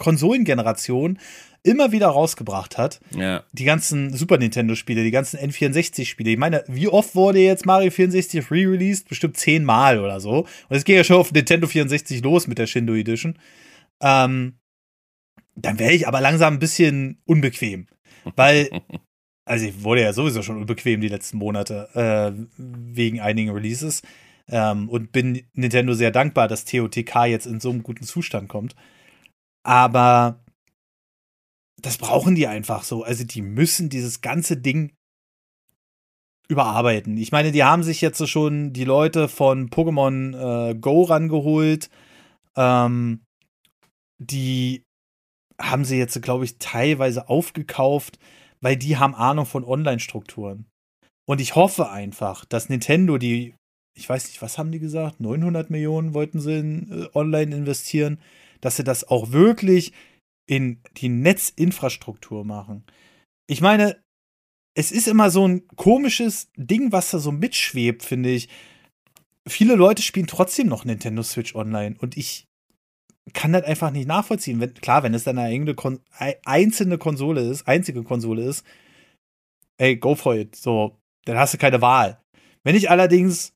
Konsolengenerationen 0.00 1.18
immer 1.62 1.92
wieder 1.92 2.08
rausgebracht 2.08 2.78
hat. 2.78 3.00
Ja. 3.14 3.44
Die 3.52 3.64
ganzen 3.64 4.14
Super 4.14 4.38
Nintendo-Spiele, 4.38 5.04
die 5.04 5.10
ganzen 5.10 5.38
N64-Spiele. 5.38 6.30
Ich 6.30 6.38
meine, 6.38 6.64
wie 6.66 6.88
oft 6.88 7.14
wurde 7.14 7.38
jetzt 7.38 7.66
Mario 7.66 7.90
64 7.90 8.50
re-released? 8.50 9.08
Bestimmt 9.08 9.36
zehnmal 9.36 10.00
oder 10.00 10.20
so. 10.20 10.46
Und 10.68 10.76
es 10.76 10.84
geht 10.84 10.96
ja 10.96 11.04
schon 11.04 11.16
auf 11.16 11.32
Nintendo 11.32 11.66
64 11.66 12.22
los 12.22 12.46
mit 12.46 12.58
der 12.58 12.66
Shindo 12.66 12.94
Edition. 12.94 13.38
Ähm, 14.00 14.58
dann 15.54 15.78
wäre 15.78 15.92
ich 15.92 16.08
aber 16.08 16.20
langsam 16.20 16.54
ein 16.54 16.60
bisschen 16.60 17.20
unbequem. 17.26 17.86
Weil, 18.36 18.70
also 19.44 19.66
ich 19.66 19.84
wurde 19.84 20.00
ja 20.00 20.14
sowieso 20.14 20.42
schon 20.42 20.56
unbequem 20.56 21.02
die 21.02 21.08
letzten 21.08 21.36
Monate 21.36 21.88
äh, 21.94 22.32
wegen 22.56 23.20
einigen 23.20 23.50
Releases. 23.50 24.00
Ähm, 24.48 24.88
und 24.88 25.12
bin 25.12 25.42
Nintendo 25.52 25.92
sehr 25.92 26.10
dankbar, 26.10 26.48
dass 26.48 26.64
TOTK 26.64 27.26
jetzt 27.26 27.46
in 27.46 27.60
so 27.60 27.68
einem 27.68 27.82
guten 27.82 28.04
Zustand 28.04 28.48
kommt. 28.48 28.74
Aber 29.62 30.44
das 31.80 31.98
brauchen 31.98 32.34
die 32.34 32.46
einfach 32.46 32.82
so. 32.82 33.02
Also 33.02 33.24
die 33.24 33.42
müssen 33.42 33.88
dieses 33.88 34.20
ganze 34.20 34.56
Ding 34.56 34.92
überarbeiten. 36.48 37.16
Ich 37.16 37.32
meine, 37.32 37.52
die 37.52 37.64
haben 37.64 37.82
sich 37.82 38.00
jetzt 38.00 38.26
schon 38.28 38.72
die 38.72 38.84
Leute 38.84 39.28
von 39.28 39.70
Pokémon 39.70 40.70
äh, 40.70 40.74
Go 40.74 41.02
rangeholt. 41.02 41.88
Ähm, 42.56 43.22
die 44.18 44.82
haben 45.60 45.84
sie 45.84 45.96
jetzt, 45.96 46.20
glaube 46.22 46.44
ich, 46.44 46.58
teilweise 46.58 47.28
aufgekauft, 47.28 48.18
weil 48.60 48.76
die 48.76 48.96
haben 48.96 49.14
Ahnung 49.14 49.46
von 49.46 49.64
Online-Strukturen. 49.64 50.66
Und 51.26 51.40
ich 51.40 51.54
hoffe 51.54 51.90
einfach, 51.90 52.44
dass 52.44 52.68
Nintendo 52.68 53.16
die, 53.16 53.54
ich 53.96 54.08
weiß 54.08 54.26
nicht, 54.26 54.42
was 54.42 54.58
haben 54.58 54.72
die 54.72 54.80
gesagt? 54.80 55.20
900 55.20 55.70
Millionen 55.70 56.14
wollten 56.14 56.40
sie 56.40 56.58
in 56.58 56.90
äh, 56.90 57.08
online 57.14 57.54
investieren, 57.54 58.18
dass 58.60 58.76
sie 58.76 58.84
das 58.84 59.08
auch 59.08 59.32
wirklich 59.32 59.92
in 60.46 60.82
die 60.96 61.08
Netzinfrastruktur 61.08 62.44
machen. 62.44 62.84
Ich 63.46 63.60
meine, 63.60 64.02
es 64.74 64.92
ist 64.92 65.08
immer 65.08 65.30
so 65.30 65.46
ein 65.46 65.66
komisches 65.76 66.50
Ding, 66.56 66.92
was 66.92 67.10
da 67.10 67.18
so 67.18 67.32
mitschwebt, 67.32 68.02
finde 68.02 68.30
ich. 68.30 68.48
Viele 69.48 69.74
Leute 69.74 70.02
spielen 70.02 70.26
trotzdem 70.26 70.68
noch 70.68 70.84
Nintendo 70.84 71.22
Switch 71.22 71.54
Online 71.54 71.96
und 71.98 72.16
ich 72.16 72.46
kann 73.32 73.52
das 73.52 73.64
einfach 73.64 73.90
nicht 73.90 74.06
nachvollziehen. 74.06 74.60
Wenn, 74.60 74.74
klar, 74.74 75.02
wenn 75.02 75.14
es 75.14 75.24
dann 75.24 75.38
eine 75.38 75.74
Kon 75.74 76.00
einzelne 76.44 76.98
Konsole 76.98 77.48
ist, 77.48 77.66
einzige 77.66 78.02
Konsole 78.02 78.42
ist, 78.42 78.64
ey, 79.78 79.96
go 79.96 80.14
for 80.14 80.34
it. 80.34 80.56
So, 80.56 80.98
dann 81.24 81.38
hast 81.38 81.54
du 81.54 81.58
keine 81.58 81.80
Wahl. 81.80 82.20
Wenn 82.64 82.76
ich 82.76 82.90
allerdings 82.90 83.54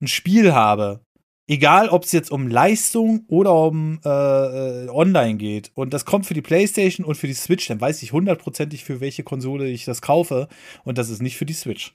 ein 0.00 0.08
Spiel 0.08 0.52
habe, 0.52 1.04
egal 1.52 1.90
ob 1.90 2.04
es 2.04 2.12
jetzt 2.12 2.32
um 2.32 2.48
Leistung 2.48 3.24
oder 3.28 3.54
um 3.54 4.00
äh, 4.04 4.08
äh, 4.08 4.88
Online 4.88 5.36
geht. 5.36 5.70
Und 5.74 5.92
das 5.92 6.06
kommt 6.06 6.24
für 6.24 6.32
die 6.32 6.40
PlayStation 6.40 7.04
und 7.04 7.16
für 7.16 7.26
die 7.26 7.34
Switch, 7.34 7.68
dann 7.68 7.80
weiß 7.80 8.02
ich 8.02 8.12
hundertprozentig, 8.12 8.84
für 8.84 9.00
welche 9.00 9.22
Konsole 9.22 9.68
ich 9.68 9.84
das 9.84 10.00
kaufe. 10.00 10.48
Und 10.84 10.96
das 10.96 11.10
ist 11.10 11.20
nicht 11.20 11.36
für 11.36 11.44
die 11.44 11.52
Switch. 11.52 11.94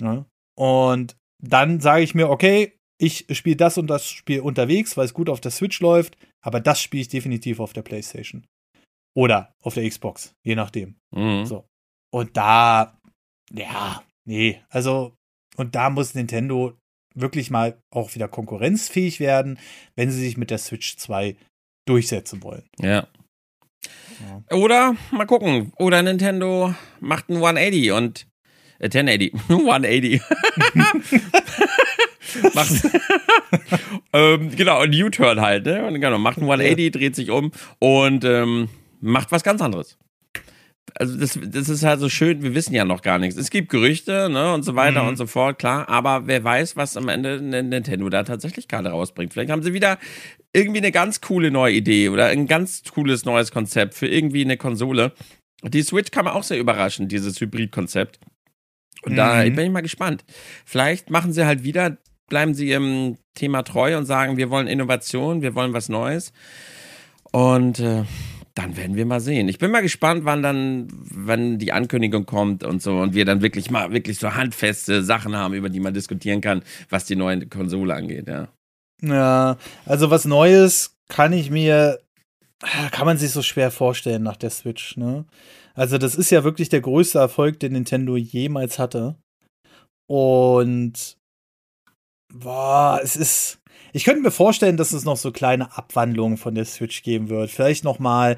Ja? 0.00 0.24
Und 0.56 1.16
dann 1.42 1.80
sage 1.80 2.02
ich 2.02 2.14
mir, 2.14 2.30
okay, 2.30 2.78
ich 2.98 3.26
spiele 3.30 3.56
das 3.56 3.76
und 3.76 3.88
das 3.88 4.08
Spiel 4.08 4.40
unterwegs, 4.40 4.96
weil 4.96 5.04
es 5.04 5.14
gut 5.14 5.28
auf 5.28 5.40
der 5.40 5.50
Switch 5.50 5.80
läuft, 5.80 6.16
aber 6.42 6.60
das 6.60 6.80
spiele 6.80 7.02
ich 7.02 7.08
definitiv 7.08 7.60
auf 7.60 7.72
der 7.74 7.82
PlayStation. 7.82 8.46
Oder 9.14 9.54
auf 9.62 9.74
der 9.74 9.88
Xbox, 9.88 10.34
je 10.44 10.54
nachdem. 10.54 10.96
Mhm. 11.14 11.44
So. 11.44 11.66
Und 12.12 12.36
da, 12.36 12.98
ja, 13.52 14.02
nee, 14.24 14.62
also, 14.70 15.14
und 15.56 15.74
da 15.74 15.90
muss 15.90 16.14
Nintendo 16.14 16.79
wirklich 17.20 17.50
mal 17.50 17.78
auch 17.90 18.14
wieder 18.14 18.28
konkurrenzfähig 18.28 19.20
werden, 19.20 19.58
wenn 19.96 20.10
sie 20.10 20.20
sich 20.20 20.36
mit 20.36 20.50
der 20.50 20.58
Switch 20.58 20.96
2 20.96 21.36
durchsetzen 21.86 22.42
wollen. 22.42 22.64
Ja. 22.78 23.06
ja. 24.48 24.56
Oder, 24.56 24.96
mal 25.10 25.26
gucken, 25.26 25.72
oder 25.78 26.02
Nintendo 26.02 26.74
macht 27.00 27.28
ein 27.28 27.36
180 27.36 27.92
und 27.92 28.26
äh, 28.78 28.86
1080, 28.86 29.32
180. 29.48 30.20
macht, 32.54 32.72
ähm, 34.12 34.56
genau, 34.56 34.80
ein 34.80 35.02
U-Turn 35.02 35.40
halt, 35.40 35.66
ne? 35.66 35.86
Und 35.86 36.00
genau, 36.00 36.18
macht 36.18 36.38
ein 36.38 36.44
180, 36.44 36.92
dreht 36.92 37.16
sich 37.16 37.30
um 37.30 37.52
und 37.78 38.24
ähm, 38.24 38.68
macht 39.00 39.32
was 39.32 39.42
ganz 39.42 39.60
anderes 39.62 39.98
also 40.94 41.16
das, 41.16 41.38
das 41.42 41.68
ist 41.68 41.82
halt 41.82 42.00
so 42.00 42.08
schön, 42.08 42.42
wir 42.42 42.54
wissen 42.54 42.74
ja 42.74 42.84
noch 42.84 43.02
gar 43.02 43.18
nichts. 43.18 43.36
Es 43.36 43.50
gibt 43.50 43.68
Gerüchte, 43.68 44.28
ne, 44.30 44.52
und 44.52 44.62
so 44.62 44.74
weiter 44.74 45.02
mhm. 45.02 45.10
und 45.10 45.16
so 45.16 45.26
fort, 45.26 45.58
klar, 45.58 45.88
aber 45.88 46.26
wer 46.26 46.42
weiß, 46.42 46.76
was 46.76 46.96
am 46.96 47.08
Ende 47.08 47.40
Nintendo 47.40 48.08
da 48.08 48.22
tatsächlich 48.22 48.68
gerade 48.68 48.90
rausbringt. 48.90 49.32
Vielleicht 49.32 49.50
haben 49.50 49.62
sie 49.62 49.72
wieder 49.72 49.98
irgendwie 50.52 50.78
eine 50.78 50.92
ganz 50.92 51.20
coole 51.20 51.50
neue 51.50 51.74
Idee 51.74 52.08
oder 52.08 52.26
ein 52.26 52.46
ganz 52.46 52.82
cooles 52.84 53.24
neues 53.24 53.50
Konzept 53.50 53.94
für 53.94 54.08
irgendwie 54.08 54.44
eine 54.44 54.56
Konsole. 54.56 55.12
Die 55.62 55.82
Switch 55.82 56.10
kann 56.10 56.24
man 56.24 56.34
auch 56.34 56.42
sehr 56.42 56.58
überraschen, 56.58 57.08
dieses 57.08 57.40
Hybrid-Konzept. 57.40 58.18
Und 59.02 59.12
mhm. 59.12 59.16
da 59.16 59.42
bin 59.42 59.58
ich 59.58 59.70
mal 59.70 59.80
gespannt. 59.80 60.24
Vielleicht 60.64 61.10
machen 61.10 61.32
sie 61.32 61.46
halt 61.46 61.64
wieder, 61.64 61.98
bleiben 62.28 62.54
sie 62.54 62.68
ihrem 62.68 63.16
Thema 63.34 63.62
treu 63.62 63.96
und 63.96 64.06
sagen, 64.06 64.36
wir 64.36 64.50
wollen 64.50 64.66
Innovation, 64.66 65.42
wir 65.42 65.54
wollen 65.54 65.72
was 65.72 65.88
Neues. 65.88 66.32
Und 67.32 67.78
äh, 67.78 68.04
dann 68.54 68.76
werden 68.76 68.96
wir 68.96 69.06
mal 69.06 69.20
sehen. 69.20 69.48
Ich 69.48 69.58
bin 69.58 69.70
mal 69.70 69.80
gespannt, 69.80 70.24
wann 70.24 70.42
dann, 70.42 70.88
wann 70.90 71.58
die 71.58 71.72
Ankündigung 71.72 72.26
kommt 72.26 72.64
und 72.64 72.82
so 72.82 72.98
und 72.98 73.14
wir 73.14 73.24
dann 73.24 73.42
wirklich 73.42 73.70
mal 73.70 73.92
wirklich 73.92 74.18
so 74.18 74.34
handfeste 74.34 75.02
Sachen 75.02 75.36
haben, 75.36 75.54
über 75.54 75.68
die 75.68 75.80
man 75.80 75.94
diskutieren 75.94 76.40
kann, 76.40 76.62
was 76.88 77.04
die 77.04 77.16
neue 77.16 77.46
Konsole 77.46 77.94
angeht, 77.94 78.28
ja. 78.28 78.48
Ja, 79.02 79.56
also 79.86 80.10
was 80.10 80.24
Neues 80.24 80.96
kann 81.08 81.32
ich 81.32 81.50
mir, 81.50 82.00
kann 82.90 83.06
man 83.06 83.18
sich 83.18 83.30
so 83.30 83.42
schwer 83.42 83.70
vorstellen 83.70 84.22
nach 84.22 84.36
der 84.36 84.50
Switch, 84.50 84.96
ne? 84.96 85.24
Also 85.74 85.96
das 85.96 86.14
ist 86.14 86.30
ja 86.30 86.44
wirklich 86.44 86.68
der 86.68 86.80
größte 86.80 87.18
Erfolg, 87.18 87.60
den 87.60 87.72
Nintendo 87.72 88.16
jemals 88.16 88.78
hatte. 88.78 89.16
Und 90.06 91.16
boah, 92.32 93.00
es 93.02 93.16
ist, 93.16 93.59
ich 93.92 94.04
könnte 94.04 94.22
mir 94.22 94.30
vorstellen, 94.30 94.76
dass 94.76 94.92
es 94.92 95.04
noch 95.04 95.16
so 95.16 95.32
kleine 95.32 95.76
Abwandlungen 95.76 96.36
von 96.36 96.54
der 96.54 96.64
Switch 96.64 97.02
geben 97.02 97.28
wird. 97.28 97.50
Vielleicht 97.50 97.84
noch 97.84 97.98
mal 97.98 98.36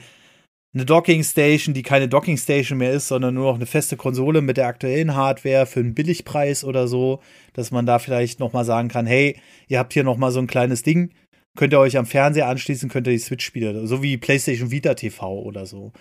eine 0.74 0.86
Docking 0.86 1.22
Station, 1.22 1.74
die 1.74 1.82
keine 1.82 2.08
Docking 2.08 2.38
Station 2.38 2.78
mehr 2.78 2.92
ist, 2.92 3.08
sondern 3.08 3.34
nur 3.34 3.44
noch 3.48 3.56
eine 3.56 3.66
feste 3.66 3.96
Konsole 3.96 4.40
mit 4.40 4.56
der 4.56 4.66
aktuellen 4.66 5.14
Hardware 5.14 5.66
für 5.66 5.80
einen 5.80 5.94
Billigpreis 5.94 6.64
oder 6.64 6.88
so, 6.88 7.20
dass 7.52 7.70
man 7.70 7.84
da 7.84 7.98
vielleicht 7.98 8.40
noch 8.40 8.52
mal 8.52 8.64
sagen 8.64 8.88
kann, 8.88 9.06
hey, 9.06 9.38
ihr 9.68 9.78
habt 9.78 9.92
hier 9.92 10.04
noch 10.04 10.16
mal 10.16 10.32
so 10.32 10.38
ein 10.38 10.46
kleines 10.46 10.82
Ding, 10.82 11.12
könnt 11.56 11.74
ihr 11.74 11.78
euch 11.78 11.98
am 11.98 12.06
Fernseher 12.06 12.48
anschließen, 12.48 12.88
könnt 12.88 13.06
ihr 13.06 13.12
die 13.12 13.18
Switch 13.18 13.44
spielen, 13.44 13.86
so 13.86 14.02
wie 14.02 14.16
PlayStation 14.16 14.70
Vita 14.70 14.94
TV 14.94 15.40
oder 15.42 15.66
so. 15.66 15.92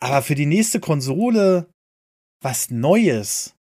Aber 0.00 0.22
für 0.22 0.34
die 0.34 0.46
nächste 0.46 0.80
Konsole 0.80 1.68
was 2.42 2.70
Neues. 2.70 3.54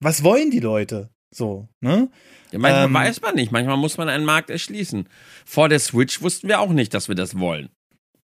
Was 0.00 0.22
wollen 0.22 0.50
die 0.50 0.60
Leute? 0.60 1.10
So, 1.36 1.68
ne? 1.80 2.08
Ja, 2.50 2.58
manchmal 2.58 2.86
ähm, 2.86 2.94
weiß 2.94 3.20
man 3.20 3.34
nicht, 3.34 3.52
manchmal 3.52 3.76
muss 3.76 3.98
man 3.98 4.08
einen 4.08 4.24
Markt 4.24 4.48
erschließen. 4.48 5.06
Vor 5.44 5.68
der 5.68 5.80
Switch 5.80 6.22
wussten 6.22 6.48
wir 6.48 6.60
auch 6.60 6.72
nicht, 6.72 6.94
dass 6.94 7.08
wir 7.08 7.14
das 7.14 7.38
wollen. 7.38 7.68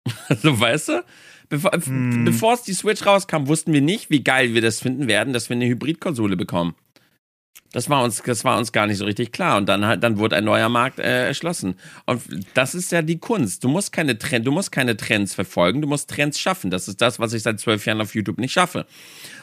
Also, 0.27 0.59
weißt 0.59 0.87
du? 0.89 1.05
Bevor, 1.49 1.71
hm. 1.71 2.25
bevor 2.25 2.53
es 2.53 2.63
die 2.63 2.73
Switch 2.73 3.05
rauskam, 3.05 3.47
wussten 3.47 3.73
wir 3.73 3.81
nicht, 3.81 4.09
wie 4.09 4.23
geil 4.23 4.55
wir 4.55 4.61
das 4.61 4.79
finden 4.79 5.07
werden, 5.07 5.33
dass 5.33 5.49
wir 5.49 5.55
eine 5.55 5.67
Hybridkonsole 5.67 6.35
bekommen. 6.35 6.75
Das 7.75 7.89
war 7.89 8.05
uns, 8.05 8.23
das 8.23 8.45
war 8.45 8.57
uns 8.57 8.71
gar 8.71 8.87
nicht 8.87 8.99
so 8.99 9.03
richtig 9.03 9.33
klar. 9.33 9.57
Und 9.57 9.67
dann, 9.67 9.99
dann 9.99 10.17
wurde 10.17 10.37
ein 10.37 10.45
neuer 10.45 10.69
Markt 10.69 10.97
äh, 10.97 11.27
erschlossen. 11.27 11.75
Und 12.05 12.21
das 12.53 12.73
ist 12.73 12.89
ja 12.93 13.01
die 13.01 13.17
Kunst. 13.17 13.65
Du 13.65 13.67
musst 13.67 13.91
keine 13.91 14.17
Trend, 14.17 14.47
du 14.47 14.51
musst 14.51 14.71
keine 14.71 14.95
Trends 14.95 15.35
verfolgen, 15.35 15.81
du 15.81 15.87
musst 15.89 16.09
Trends 16.09 16.39
schaffen. 16.39 16.71
Das 16.71 16.87
ist 16.87 17.01
das, 17.01 17.19
was 17.19 17.33
ich 17.33 17.43
seit 17.43 17.59
zwölf 17.59 17.85
Jahren 17.85 17.99
auf 17.99 18.15
YouTube 18.15 18.37
nicht 18.37 18.53
schaffe. 18.53 18.85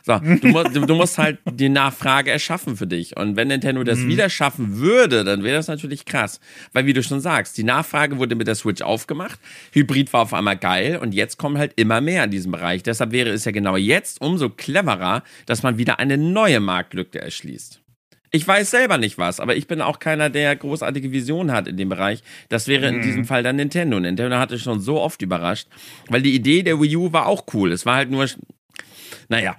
So, 0.04 0.18
du, 0.18 0.48
musst, 0.48 0.74
du, 0.74 0.94
musst 0.94 1.18
halt 1.18 1.40
die 1.44 1.68
Nachfrage 1.68 2.30
erschaffen 2.30 2.78
für 2.78 2.86
dich. 2.86 3.18
Und 3.18 3.36
wenn 3.36 3.48
Nintendo 3.48 3.84
das 3.84 3.98
mhm. 3.98 4.08
wieder 4.08 4.30
schaffen 4.30 4.78
würde, 4.78 5.24
dann 5.24 5.42
wäre 5.42 5.58
das 5.58 5.68
natürlich 5.68 6.06
krass. 6.06 6.40
Weil, 6.72 6.86
wie 6.86 6.94
du 6.94 7.02
schon 7.02 7.20
sagst, 7.20 7.58
die 7.58 7.64
Nachfrage 7.64 8.16
wurde 8.16 8.34
mit 8.34 8.46
der 8.46 8.54
Switch 8.54 8.80
aufgemacht. 8.80 9.38
Hybrid 9.72 10.10
war 10.14 10.22
auf 10.22 10.32
einmal 10.32 10.56
geil 10.56 10.96
und 10.96 11.12
jetzt 11.12 11.36
kommen 11.36 11.58
halt 11.58 11.74
immer 11.76 12.00
mehr 12.00 12.24
in 12.24 12.30
diesem 12.30 12.52
Bereich. 12.52 12.82
Deshalb 12.82 13.12
wäre 13.12 13.28
es 13.28 13.44
ja 13.44 13.52
genau 13.52 13.76
jetzt 13.76 14.22
umso 14.22 14.48
cleverer, 14.48 15.22
dass 15.44 15.62
man 15.62 15.76
wieder 15.76 15.98
eine 15.98 16.16
neue 16.16 16.60
Marktlücke 16.60 17.20
erschließt. 17.20 17.81
Ich 18.34 18.48
weiß 18.48 18.70
selber 18.70 18.96
nicht 18.96 19.18
was, 19.18 19.40
aber 19.40 19.56
ich 19.56 19.66
bin 19.66 19.82
auch 19.82 19.98
keiner, 19.98 20.30
der 20.30 20.56
großartige 20.56 21.12
Visionen 21.12 21.52
hat 21.52 21.68
in 21.68 21.76
dem 21.76 21.90
Bereich. 21.90 22.22
Das 22.48 22.66
wäre 22.66 22.88
in 22.88 23.02
diesem 23.02 23.20
mhm. 23.20 23.24
Fall 23.26 23.42
dann 23.42 23.56
Nintendo. 23.56 24.00
Nintendo 24.00 24.38
hatte 24.38 24.58
schon 24.58 24.80
so 24.80 24.98
oft 24.98 25.20
überrascht, 25.20 25.68
weil 26.08 26.22
die 26.22 26.34
Idee 26.34 26.62
der 26.62 26.80
Wii 26.80 26.96
U 26.96 27.12
war 27.12 27.26
auch 27.26 27.44
cool. 27.52 27.72
Es 27.72 27.84
war 27.84 27.96
halt 27.96 28.10
nur, 28.10 28.26
naja, 29.28 29.58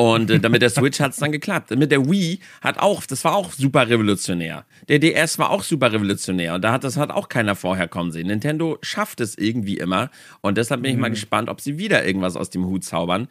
und 0.00 0.30
äh, 0.30 0.40
damit 0.40 0.62
der 0.62 0.70
Switch 0.70 0.98
hat 0.98 1.12
es 1.12 1.18
dann 1.18 1.30
geklappt. 1.30 1.70
Mit 1.76 1.92
der 1.92 2.08
Wii 2.08 2.40
hat 2.62 2.78
auch, 2.78 3.04
das 3.04 3.22
war 3.24 3.34
auch 3.34 3.52
super 3.52 3.86
revolutionär. 3.86 4.64
Der 4.88 4.98
DS 4.98 5.38
war 5.38 5.50
auch 5.50 5.62
super 5.62 5.92
revolutionär 5.92 6.54
und 6.54 6.62
da 6.62 6.72
hat 6.72 6.84
das 6.84 6.96
hat 6.96 7.10
auch 7.10 7.28
keiner 7.28 7.54
vorher 7.54 7.86
kommen 7.86 8.10
sehen. 8.10 8.28
Nintendo 8.28 8.78
schafft 8.80 9.20
es 9.20 9.36
irgendwie 9.36 9.76
immer 9.76 10.10
und 10.40 10.56
deshalb 10.56 10.80
bin 10.80 10.92
ich 10.92 10.96
mal 10.96 11.10
mhm. 11.10 11.14
gespannt, 11.14 11.50
ob 11.50 11.60
sie 11.60 11.76
wieder 11.76 12.02
irgendwas 12.06 12.36
aus 12.36 12.48
dem 12.48 12.64
Hut 12.64 12.82
zaubern 12.82 13.28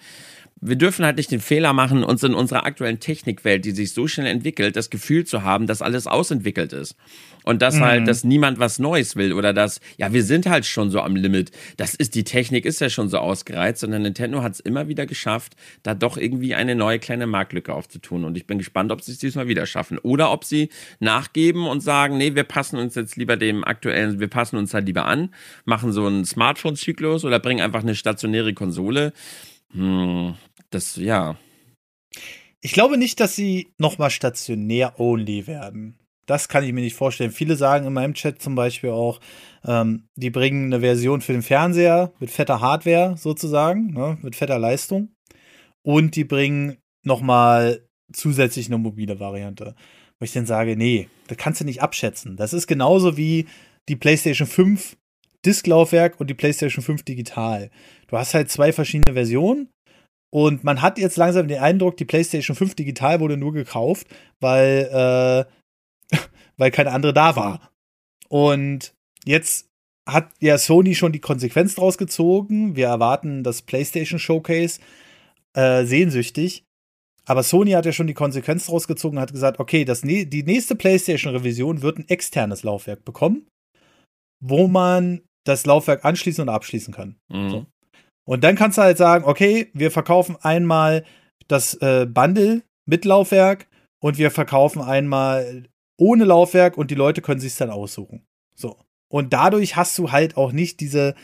wir 0.62 0.76
dürfen 0.76 1.06
halt 1.06 1.18
nicht 1.18 1.32
den 1.32 1.40
Fehler 1.40 1.74
machen, 1.74 2.04
uns 2.04 2.24
in 2.24 2.34
unserer 2.34 2.66
aktuellen 2.66 3.00
Technikwelt, 3.00 3.64
die 3.64 3.72
sich 3.72 3.94
so 3.94 4.08
schnell 4.08 4.28
entwickelt, 4.28 4.76
das 4.76 4.90
Gefühl 4.90 5.26
zu 5.26 5.44
haben, 5.44 5.68
dass 5.68 5.82
alles 5.82 6.06
ausentwickelt 6.06 6.74
ist. 6.74 6.96
Und 7.46 7.62
dass 7.62 7.76
halt, 7.76 7.82
mhm. 7.82 7.86
halt, 7.86 8.08
dass 8.10 8.24
niemand 8.24 8.60
was 8.60 8.80
Neues 8.80 9.16
will 9.16 9.32
oder 9.34 9.54
dass, 9.54 9.80
ja, 9.98 10.12
wir 10.12 10.24
sind 10.24 10.48
halt 10.48 10.66
schon 10.66 10.92
so 10.92 11.00
am 11.00 11.16
Limit. 11.16 11.52
Das 11.78 11.96
ist, 11.96 12.14
die 12.16 12.26
Technik 12.26 12.66
ist 12.66 12.82
ja 12.82 12.90
schon 12.90 13.08
so 13.08 13.18
ausgereizt, 13.18 13.80
sondern 13.80 14.02
Nintendo 14.02 14.44
hat 14.44 14.54
es 14.54 14.60
immer 14.60 14.88
wieder 14.88 15.06
geschafft, 15.06 15.56
da 15.82 15.96
doch 15.96 16.18
irgendwie 16.18 16.54
eine 16.54 16.76
neue 16.76 17.00
kleine 17.00 17.28
Marktlücke 17.28 17.74
aufzutun. 17.74 18.26
Und 18.26 18.36
ich 18.36 18.46
bin 18.46 18.58
gespannt, 18.58 18.92
ob 18.92 19.02
sie 19.02 19.14
es 19.14 19.20
diesmal 19.20 19.48
wieder 19.48 19.66
schaffen. 19.66 19.98
Oder 20.00 20.32
ob 20.32 20.44
sie 20.44 20.70
nachgeben 21.00 21.66
und 21.68 21.82
sagen, 21.82 22.18
nee, 22.18 22.36
wir 22.36 22.44
passen 22.44 22.78
uns 22.78 22.96
jetzt 22.96 23.16
lieber 23.16 23.38
dem 23.38 23.64
aktuellen, 23.64 24.20
wir 24.20 24.28
passen 24.28 24.58
uns 24.58 24.74
halt 24.74 24.86
lieber 24.86 25.06
an, 25.06 25.34
machen 25.64 25.94
so 25.94 26.06
einen 26.06 26.26
Smartphone-Zyklus 26.26 27.24
oder 27.24 27.40
bringen 27.40 27.62
einfach 27.62 27.82
eine 27.82 27.96
stationäre 27.96 28.54
Konsole. 28.54 29.14
Hm, 29.74 30.34
das, 30.70 30.96
ja. 30.96 31.38
Ich 32.62 32.74
glaube 32.74 32.98
nicht, 32.98 33.20
dass 33.20 33.36
sie 33.36 33.72
nochmal 33.78 34.10
stationär 34.10 35.00
only 35.00 35.48
werden. 35.48 35.98
Das 36.26 36.48
kann 36.48 36.64
ich 36.64 36.74
mir 36.74 36.82
nicht 36.82 36.96
vorstellen. 36.96 37.32
Viele 37.32 37.56
sagen 37.56 37.88
in 37.88 37.94
meinem 37.94 38.14
Chat 38.14 38.42
zum 38.42 38.54
Beispiel 38.54 38.92
auch, 38.92 39.20
ähm, 39.66 40.08
die 40.16 40.30
bringen 40.30 40.66
eine 40.66 40.82
Version 40.82 41.22
für 41.22 41.32
den 41.32 41.42
Fernseher 41.42 42.14
mit 42.20 42.30
fetter 42.30 42.62
Hardware 42.62 43.18
sozusagen, 43.18 43.94
ne, 43.94 44.18
mit 44.22 44.36
fetter 44.36 44.60
Leistung. 44.60 45.10
Und 45.82 46.16
die 46.16 46.26
bringen 46.26 46.78
nochmal 47.04 47.88
zusätzlich 48.14 48.68
eine 48.68 48.78
mobile 48.78 49.20
Variante. 49.20 49.76
Wo 50.20 50.26
ich 50.26 50.34
dann 50.34 50.46
sage, 50.46 50.76
nee, 50.76 51.08
das 51.28 51.38
kannst 51.38 51.62
du 51.62 51.66
nicht 51.66 51.82
abschätzen. 51.82 52.36
Das 52.36 52.54
ist 52.54 52.68
genauso 52.68 53.18
wie 53.18 53.48
die 53.88 53.96
PlayStation 53.96 54.48
5 54.48 54.98
Disklaufwerk 55.46 56.20
und 56.20 56.30
die 56.30 56.34
PlayStation 56.34 56.84
5 56.84 57.04
digital. 57.04 57.72
Du 58.08 58.18
hast 58.18 58.34
halt 58.34 58.52
zwei 58.52 58.74
verschiedene 58.74 59.14
Versionen 59.14 59.70
und 60.32 60.64
man 60.64 60.82
hat 60.82 60.98
jetzt 60.98 61.18
langsam 61.18 61.48
den 61.48 61.60
Eindruck, 61.60 61.98
die 61.98 62.06
PlayStation 62.06 62.56
5 62.56 62.76
digital 62.76 63.20
wurde 63.20 63.38
nur 63.38 63.54
gekauft, 63.54 64.08
weil, 64.40 65.48
äh, 66.12 66.18
weil 66.58 66.72
keine 66.72 66.92
andere 66.92 67.14
da 67.14 67.36
war. 67.36 67.72
Und 68.28 68.94
jetzt 69.26 69.68
hat 70.08 70.32
ja 70.40 70.58
Sony 70.58 70.96
schon 70.96 71.12
die 71.12 71.20
Konsequenz 71.20 71.76
draus 71.76 71.98
gezogen. 71.98 72.76
Wir 72.76 72.88
erwarten 72.88 73.44
das 73.44 73.62
PlayStation 73.62 74.20
Showcase 74.20 74.80
äh, 75.54 75.84
sehnsüchtig. 75.86 76.64
Aber 77.26 77.44
Sony 77.44 77.72
hat 77.72 77.86
ja 77.86 77.92
schon 77.92 78.08
die 78.08 78.16
Konsequenz 78.16 78.66
draus 78.66 78.88
gezogen 78.88 79.18
und 79.18 79.22
hat 79.22 79.32
gesagt, 79.32 79.60
okay, 79.60 79.86
das, 79.86 80.02
die 80.02 80.44
nächste 80.44 80.76
PlayStation-Revision 80.76 81.84
wird 81.84 82.00
ein 82.00 82.10
externes 82.10 82.64
Laufwerk 82.64 83.06
bekommen, 83.06 83.48
wo 84.40 84.68
man 84.68 85.22
das 85.44 85.66
Laufwerk 85.68 86.06
anschließen 86.06 86.42
und 86.42 86.50
abschließen 86.50 86.92
kann. 86.92 87.18
Mhm. 87.32 87.50
So. 87.50 87.66
Und 88.30 88.44
dann 88.44 88.56
kannst 88.56 88.78
du 88.78 88.84
halt 88.84 89.00
sagen, 89.00 89.26
okay, 89.26 89.72
wir 89.74 89.90
verkaufen 89.90 90.38
einmal 90.40 91.04
das 91.48 91.74
äh, 91.82 92.06
Bundle 92.06 92.62
mit 92.86 93.04
Laufwerk 93.04 93.68
und 94.00 94.20
wir 94.20 94.30
verkaufen 94.30 94.84
einmal 94.84 95.68
ohne 95.98 96.26
Laufwerk 96.26 96.78
und 96.78 96.92
die 96.92 96.96
Leute 96.96 97.24
können 97.24 97.40
sich 97.40 97.56
dann 97.56 97.72
aussuchen. 97.72 98.28
So. 98.54 98.78
Und 99.08 99.34
dadurch 99.34 99.78
hast 99.78 99.98
du 99.98 100.12
halt 100.12 100.38
auch 100.38 100.52
nicht 100.52 100.80
diese 100.80 101.16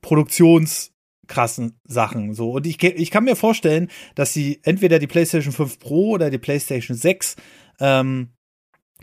produktionskrassen 0.00 1.78
Sachen. 1.84 2.34
So. 2.34 2.50
Und 2.50 2.66
ich, 2.66 2.82
ich 2.82 3.12
kann 3.12 3.22
mir 3.22 3.36
vorstellen, 3.36 3.88
dass 4.16 4.32
sie 4.32 4.58
entweder 4.64 4.98
die 4.98 5.06
PlayStation 5.06 5.52
5 5.52 5.78
Pro 5.78 6.14
oder 6.14 6.30
die 6.30 6.38
PlayStation 6.38 6.96
6 6.96 7.36
ähm, 7.78 8.30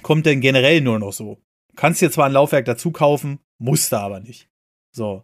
kommt 0.02 0.26
denn 0.26 0.42
generell 0.42 0.82
nur 0.82 1.00
noch 1.00 1.14
so. 1.14 1.42
Kannst 1.78 2.02
dir 2.02 2.12
zwar 2.12 2.26
ein 2.26 2.34
Laufwerk 2.34 2.66
dazu 2.66 2.92
kaufen, 2.92 3.40
musst 3.58 3.94
du 3.94 4.00
aber 4.00 4.20
nicht. 4.20 4.50
So. 4.92 5.24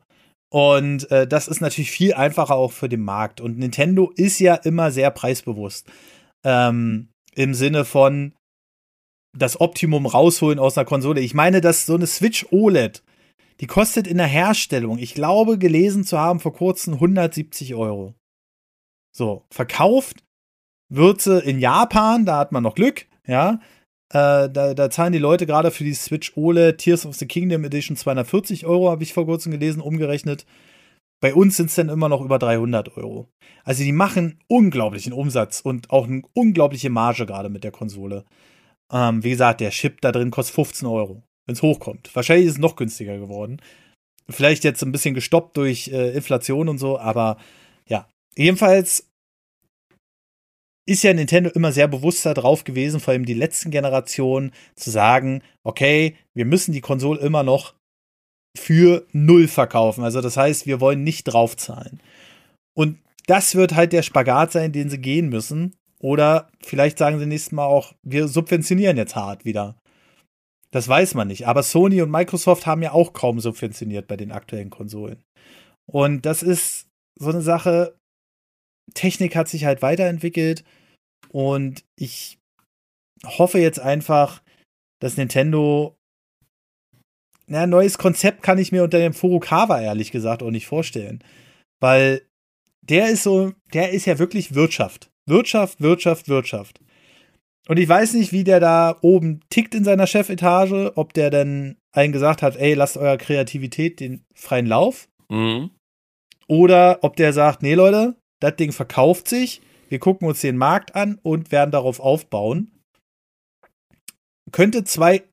Und 0.52 1.10
äh, 1.12 1.28
das 1.28 1.48
ist 1.48 1.62
natürlich 1.62 1.92
viel 1.92 2.14
einfacher 2.14 2.56
auch 2.56 2.72
für 2.72 2.90
den 2.90 3.02
Markt. 3.02 3.40
Und 3.40 3.58
Nintendo 3.58 4.12
ist 4.16 4.40
ja 4.40 4.56
immer 4.56 4.92
sehr 4.92 5.12
preisbewusst. 5.12 5.88
Ähm, 6.44 7.10
Im 7.36 7.54
Sinne 7.54 7.86
von 7.86 8.34
das 9.38 9.62
Optimum 9.62 10.08
rausholen 10.08 10.58
aus 10.58 10.78
einer 10.78 10.86
Konsole. 10.86 11.22
Ich 11.22 11.36
meine, 11.36 11.62
dass 11.62 11.86
so 11.86 11.96
eine 11.96 12.08
Switch 12.08 12.48
OLED, 12.52 13.04
die 13.60 13.68
kostet 13.68 14.08
in 14.08 14.18
der 14.18 14.26
Herstellung, 14.26 14.98
ich 14.98 15.14
glaube, 15.14 15.60
gelesen 15.60 16.04
zu 16.04 16.18
haben 16.18 16.40
vor 16.40 16.54
kurzem 16.54 16.96
170 16.96 17.76
Euro. 17.76 18.16
So, 19.12 19.46
verkauft 19.52 20.24
wird 20.90 21.22
sie 21.22 21.40
in 21.40 21.60
Japan, 21.60 22.26
da 22.26 22.38
hat 22.40 22.52
man 22.52 22.64
noch 22.64 22.74
Glück, 22.74 23.06
ja, 23.28 23.60
äh, 24.12 24.50
da, 24.50 24.74
da, 24.74 24.90
zahlen 24.90 25.14
die 25.14 25.20
Leute 25.20 25.46
gerade 25.46 25.70
für 25.72 25.84
die 25.84 25.94
Switch 25.94 26.36
OLED 26.36 26.80
Tears 26.80 27.06
of 27.06 27.16
the 27.16 27.28
Kingdom 27.28 27.64
Edition 27.64 27.96
240 27.96 28.66
Euro, 28.66 28.90
habe 28.90 29.04
ich 29.04 29.14
vor 29.14 29.26
kurzem 29.26 29.52
gelesen, 29.52 29.82
umgerechnet. 29.82 30.46
Bei 31.22 31.34
uns 31.34 31.58
sind 31.58 31.68
es 31.68 31.76
dann 31.76 31.90
immer 31.90 32.10
noch 32.10 32.22
über 32.22 32.40
300 32.40 32.98
Euro. 32.98 33.30
Also 33.64 33.84
die 33.84 33.92
machen 33.92 34.40
unglaublichen 34.48 35.14
Umsatz 35.14 35.62
und 35.62 35.92
auch 35.92 36.08
eine 36.08 36.24
unglaubliche 36.34 36.90
Marge 36.90 37.26
gerade 37.26 37.50
mit 37.50 37.64
der 37.64 37.72
Konsole. 37.72 38.26
Ähm, 38.92 39.24
wie 39.24 39.32
gesagt, 39.32 39.62
der 39.62 39.72
Chip 39.72 40.02
da 40.02 40.12
drin 40.12 40.32
kostet 40.32 40.56
15 40.56 40.88
Euro, 40.88 41.22
wenn 41.46 41.54
es 41.54 41.62
hochkommt. 41.62 42.10
Wahrscheinlich 42.16 42.48
ist 42.48 42.54
es 42.54 42.60
noch 42.60 42.76
günstiger 42.76 43.18
geworden. 43.18 43.62
Vielleicht 44.30 44.64
jetzt 44.64 44.82
ein 44.82 44.92
bisschen 44.92 45.14
gestoppt 45.14 45.58
durch 45.58 45.90
äh, 45.90 46.12
Inflation 46.12 46.70
und 46.70 46.78
so, 46.78 46.98
aber 46.98 47.38
ja. 47.88 48.08
Jedenfalls 48.36 49.09
ist 50.90 51.04
ja 51.04 51.14
Nintendo 51.14 51.50
immer 51.52 51.72
sehr 51.72 51.88
bewusst 51.88 52.26
darauf 52.26 52.64
gewesen, 52.64 53.00
vor 53.00 53.14
allem 53.14 53.26
die 53.26 53.34
letzten 53.34 53.72
Generationen, 53.72 54.52
zu 54.76 54.90
sagen, 54.90 55.42
okay, 55.64 56.16
wir 56.34 56.46
müssen 56.46 56.72
die 56.74 56.82
Konsole 56.82 57.20
immer 57.20 57.44
noch 57.44 57.76
für 58.58 59.06
null 59.12 59.48
verkaufen. 59.48 60.04
Also 60.04 60.22
das 60.22 60.38
heißt, 60.38 60.66
wir 60.66 60.82
wollen 60.82 61.04
nicht 61.04 61.26
draufzahlen. 61.26 62.02
Und 62.76 63.00
das 63.28 63.56
wird 63.56 63.76
halt 63.76 63.94
der 63.94 64.02
Spagat 64.02 64.52
sein, 64.52 64.72
den 64.72 64.90
sie 64.90 65.00
gehen 65.00 65.30
müssen. 65.30 65.76
Oder 66.02 66.50
vielleicht 66.64 66.98
sagen 66.98 67.20
sie 67.20 67.26
nächstes 67.26 67.52
Mal 67.52 67.66
auch, 67.66 67.94
wir 68.04 68.28
subventionieren 68.28 68.98
jetzt 68.98 69.16
hart 69.16 69.46
wieder. 69.46 69.78
Das 70.72 70.88
weiß 70.88 71.14
man 71.14 71.28
nicht. 71.28 71.48
Aber 71.48 71.62
Sony 71.62 72.02
und 72.02 72.10
Microsoft 72.10 72.66
haben 72.66 72.82
ja 72.82 72.94
auch 72.94 73.14
kaum 73.14 73.40
subventioniert 73.40 74.08
bei 74.08 74.18
den 74.18 74.32
aktuellen 74.32 74.70
Konsolen. 74.70 75.22
Und 75.86 76.26
das 76.26 76.42
ist 76.42 76.88
so 77.20 77.30
eine 77.30 77.42
Sache. 77.42 77.96
Technik 78.94 79.36
hat 79.36 79.48
sich 79.48 79.66
halt 79.66 79.82
weiterentwickelt. 79.82 80.64
Und 81.28 81.84
ich 81.96 82.40
hoffe 83.26 83.60
jetzt 83.60 83.80
einfach, 83.80 84.42
dass 85.00 85.18
Nintendo. 85.18 85.96
Na, 87.48 87.64
ein 87.64 87.70
neues 87.70 87.98
Konzept 87.98 88.44
kann 88.44 88.60
ich 88.60 88.72
mir 88.72 88.84
unter 88.84 89.00
dem 89.00 89.14
Furukawa 89.14 89.82
ehrlich 89.82 90.12
gesagt 90.12 90.44
auch 90.44 90.52
nicht 90.52 90.68
vorstellen. 90.68 91.24
Weil 91.80 92.22
der 92.82 93.10
ist 93.10 93.24
so, 93.24 93.54
der 93.74 93.92
ist 93.92 94.06
ja 94.06 94.20
wirklich 94.20 94.54
Wirtschaft. 94.54 95.10
Wirtschaft, 95.26 95.82
Wirtschaft, 95.82 96.28
Wirtschaft. 96.28 96.80
Und 97.68 97.78
ich 97.78 97.88
weiß 97.88 98.14
nicht, 98.16 98.32
wie 98.32 98.44
der 98.44 98.60
da 98.60 98.98
oben 99.02 99.42
tickt 99.50 99.76
in 99.76 99.84
seiner 99.84 100.08
Chefetage, 100.08 100.92
ob 100.96 101.14
der 101.14 101.30
dann 101.30 101.78
allen 101.92 102.12
gesagt 102.12 102.42
hat, 102.42 102.56
ey, 102.56 102.74
lasst 102.74 102.98
eurer 102.98 103.18
Kreativität 103.18 104.00
den 104.00 104.26
freien 104.34 104.66
Lauf. 104.66 105.08
Mhm. 105.30 105.70
Oder 106.48 107.00
ob 107.04 107.16
der 107.16 107.32
sagt, 107.32 107.62
nee, 107.62 107.76
Leute, 107.76 108.16
das 108.40 108.56
Ding 108.56 108.72
verkauft 108.72 109.28
sich, 109.28 109.62
wir 109.90 110.00
gucken 110.00 110.28
uns 110.28 110.42
den 110.42 110.58
Markt 110.58 110.96
an 110.96 111.20
und 111.22 111.52
werden 111.52 111.72
darauf 111.72 112.00
aufbauen. 112.00 112.72
Könnte 114.52 114.84
zwei 114.84 115.24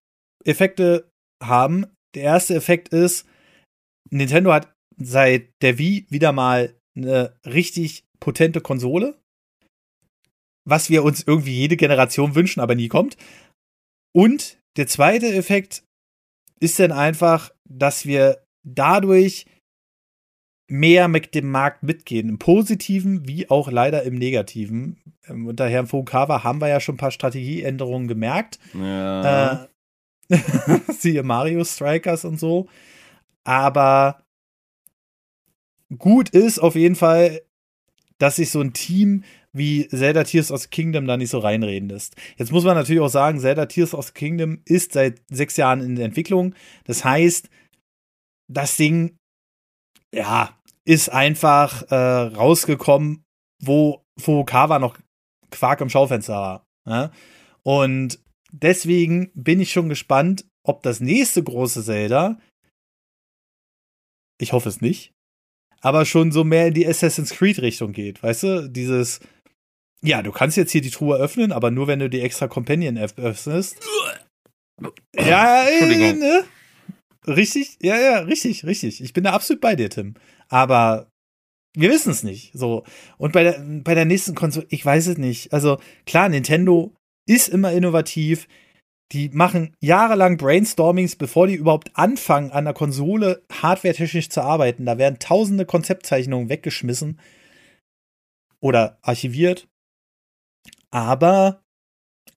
Effekte 0.45 1.11
haben. 1.43 1.87
Der 2.15 2.25
erste 2.25 2.55
Effekt 2.55 2.89
ist, 2.89 3.27
Nintendo 4.11 4.53
hat 4.53 4.73
seit 4.97 5.51
der 5.63 5.79
Wii 5.79 6.07
wieder 6.09 6.33
mal 6.33 6.75
eine 6.97 7.39
richtig 7.45 8.05
potente 8.21 8.61
Konsole 8.61 9.19
was 10.67 10.91
wir 10.91 11.05
uns 11.05 11.23
irgendwie 11.27 11.55
jede 11.55 11.77
Generation 11.77 12.35
wünschen, 12.35 12.61
aber 12.61 12.75
nie 12.75 12.89
kommt. 12.89 13.17
Und 14.15 14.59
der 14.77 14.87
zweite 14.87 15.33
Effekt 15.33 15.85
ist 16.61 16.79
dann 16.79 16.93
einfach, 16.93 17.51
dass 17.69 18.05
wir 18.05 18.45
dadurch 18.67 19.47
mehr 20.69 21.09
mit 21.09 21.35
dem 21.35 21.51
Markt 21.51 21.83
mitgehen, 21.83 22.29
im 22.29 22.39
Positiven 22.39 23.27
wie 23.29 23.49
auch 23.51 23.71
leider 23.71 24.03
im 24.03 24.15
Negativen. 24.15 24.97
Ähm, 25.29 25.47
unter 25.47 25.69
Herrn 25.69 25.87
Fukawa 25.87 26.43
haben 26.45 26.61
wir 26.61 26.69
ja 26.69 26.81
schon 26.81 26.97
ein 26.97 26.99
paar 26.99 27.13
Strategieänderungen 27.13 28.09
gemerkt. 28.09 28.59
Ja. 28.75 29.69
Äh, 30.29 30.39
siehe 30.93 31.23
Mario 31.23 31.65
Strikers 31.65 32.25
und 32.25 32.41
so. 32.41 32.67
Aber 33.45 34.25
gut 35.97 36.31
ist 36.31 36.59
auf 36.59 36.75
jeden 36.75 36.97
Fall, 36.97 37.43
dass 38.19 38.37
sich 38.37 38.51
so 38.51 38.61
ein 38.61 38.73
Team 38.73 39.23
wie 39.53 39.89
Zelda 39.89 40.25
Tears 40.25 40.51
of 40.51 40.63
the 40.63 40.69
Kingdom 40.69 41.07
da 41.07 41.17
nicht 41.17 41.31
so 41.31 41.39
reinreden 41.39 41.89
lässt. 41.89 42.17
Jetzt 42.37 42.53
muss 42.53 42.65
man 42.65 42.75
natürlich 42.75 43.01
auch 43.01 43.09
sagen, 43.09 43.41
Zelda 43.41 43.67
Tears 43.67 43.95
of 43.95 44.09
the 44.09 44.13
Kingdom 44.13 44.61
ist 44.65 44.93
seit 44.93 45.23
sechs 45.31 45.57
Jahren 45.57 45.81
in 45.81 45.95
der 45.95 46.07
Entwicklung. 46.07 46.55
Das 46.85 47.05
heißt, 47.05 47.49
das 48.49 48.77
Ding, 48.77 49.17
ja, 50.15 50.57
ist 50.85 51.09
einfach 51.11 51.83
äh, 51.91 51.95
rausgekommen, 51.95 53.25
wo 53.63 54.05
Furukawa 54.19 54.79
noch 54.79 54.99
Quark 55.51 55.81
im 55.81 55.91
Schaufenster 55.91 56.35
war. 56.35 56.67
Ja? 56.87 57.13
Und 57.63 58.21
deswegen 58.53 59.31
bin 59.35 59.61
ich 59.61 59.73
schon 59.73 59.89
gespannt, 59.89 60.45
ob 60.65 60.83
das 60.83 61.01
nächste 61.01 61.43
große 61.43 61.85
Zelda, 61.85 62.39
ich 64.41 64.53
hoffe 64.53 64.69
es 64.69 64.81
nicht, 64.81 65.13
aber 65.81 66.05
schon 66.05 66.33
so 66.33 66.45
mehr 66.45 66.69
in 66.69 66.75
die 66.75 66.87
Assassin's 66.87 67.31
Creed 67.31 67.61
Richtung 67.61 67.93
geht, 67.93 68.23
weißt 68.23 68.43
du? 68.43 68.69
Dieses, 68.71 69.21
ja, 70.03 70.23
du 70.23 70.33
kannst 70.33 70.57
jetzt 70.57 70.73
hier 70.73 70.81
die 70.81 70.91
Truhe 70.91 71.17
öffnen, 71.17 71.53
aber 71.53 71.71
nur 71.71 71.87
wenn 71.87 71.99
du 71.99 72.11
die 72.11 72.21
extra 72.21 72.49
Companion 72.49 72.99
öffnest. 72.99 73.79
ja, 75.15 75.65
äh, 75.65 76.13
ne? 76.13 76.45
Richtig, 77.27 77.79
ja, 77.83 77.99
ja, 77.99 78.19
richtig, 78.21 78.65
richtig. 78.65 79.03
Ich 79.03 79.13
bin 79.13 79.25
da 79.25 79.33
absolut 79.33 79.61
bei 79.61 79.75
dir, 79.77 79.91
Tim. 79.91 80.15
Aber 80.49 81.11
wir 81.75 81.91
wissen 81.91 82.13
es 82.13 82.23
nicht. 82.23 82.53
So. 82.55 82.85
Und 83.19 83.33
bei 83.33 83.43
der, 83.43 83.61
bei 83.85 83.95
der 83.95 84.05
nächsten 84.05 84.35
Konsole, 84.35 84.67
ich 84.71 84.85
weiß 84.85 85.09
es 85.09 85.19
nicht. 85.19 85.53
Also, 85.53 85.79
klar, 86.07 86.29
Nintendo 86.29 86.95
ist 87.27 87.49
immer 87.49 87.73
innovativ. 87.73 88.47
Die 89.13 89.29
machen 89.31 89.75
jahrelang 89.81 90.37
Brainstormings, 90.37 91.17
bevor 91.17 91.47
die 91.47 91.55
überhaupt 91.55 91.91
anfangen, 91.95 92.51
an 92.51 92.65
der 92.65 92.75
Konsole 92.75 93.45
hardwaretechnisch 93.53 94.31
zu 94.31 94.43
arbeiten. 94.43 94.87
Da 94.87 94.99
werden 94.99 95.19
tausende 95.19 95.65
Konzeptzeichnungen 95.65 96.49
weggeschmissen 96.49 97.21
oder 98.61 98.99
archiviert 99.03 99.69
aber 100.97 101.63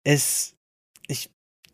es, 0.04 0.58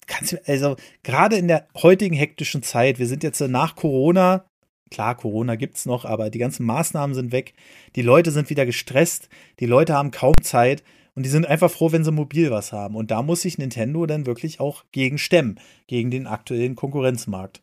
ich 0.05 0.13
kann 0.13 0.23
es 0.23 0.47
also 0.47 0.75
gerade 1.03 1.35
in 1.35 1.47
der 1.47 1.67
heutigen 1.75 2.15
hektischen 2.15 2.63
Zeit, 2.63 2.99
wir 2.99 3.07
sind 3.07 3.23
jetzt 3.23 3.41
nach 3.41 3.75
Corona, 3.75 4.45
klar, 4.91 5.15
Corona 5.15 5.55
gibt 5.55 5.77
es 5.77 5.85
noch, 5.85 6.05
aber 6.05 6.29
die 6.29 6.37
ganzen 6.37 6.65
Maßnahmen 6.65 7.15
sind 7.15 7.31
weg, 7.31 7.53
die 7.95 8.03
Leute 8.03 8.31
sind 8.31 8.49
wieder 8.49 8.65
gestresst, 8.65 9.29
die 9.59 9.65
Leute 9.65 9.95
haben 9.95 10.11
kaum 10.11 10.35
Zeit 10.41 10.83
und 11.15 11.23
die 11.23 11.29
sind 11.29 11.47
einfach 11.47 11.71
froh, 11.71 11.91
wenn 11.91 12.03
sie 12.03 12.11
mobil 12.11 12.51
was 12.51 12.71
haben. 12.73 12.95
Und 12.95 13.09
da 13.09 13.23
muss 13.23 13.41
sich 13.41 13.57
Nintendo 13.57 14.05
dann 14.05 14.25
wirklich 14.25 14.59
auch 14.59 14.83
gegen 14.91 15.17
stemmen, 15.17 15.59
gegen 15.87 16.11
den 16.11 16.27
aktuellen 16.27 16.75
Konkurrenzmarkt. 16.75 17.61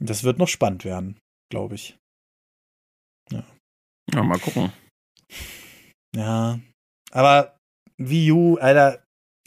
Das 0.00 0.24
wird 0.24 0.38
noch 0.38 0.48
spannend 0.48 0.84
werden, 0.84 1.16
glaube 1.48 1.76
ich. 1.76 1.96
Ja. 3.30 3.44
ja, 4.12 4.22
mal 4.24 4.38
gucken. 4.40 4.72
Ja, 6.14 6.58
aber 7.12 7.56
Wii 7.98 8.32
U, 8.32 8.56
Alter, 8.56 9.01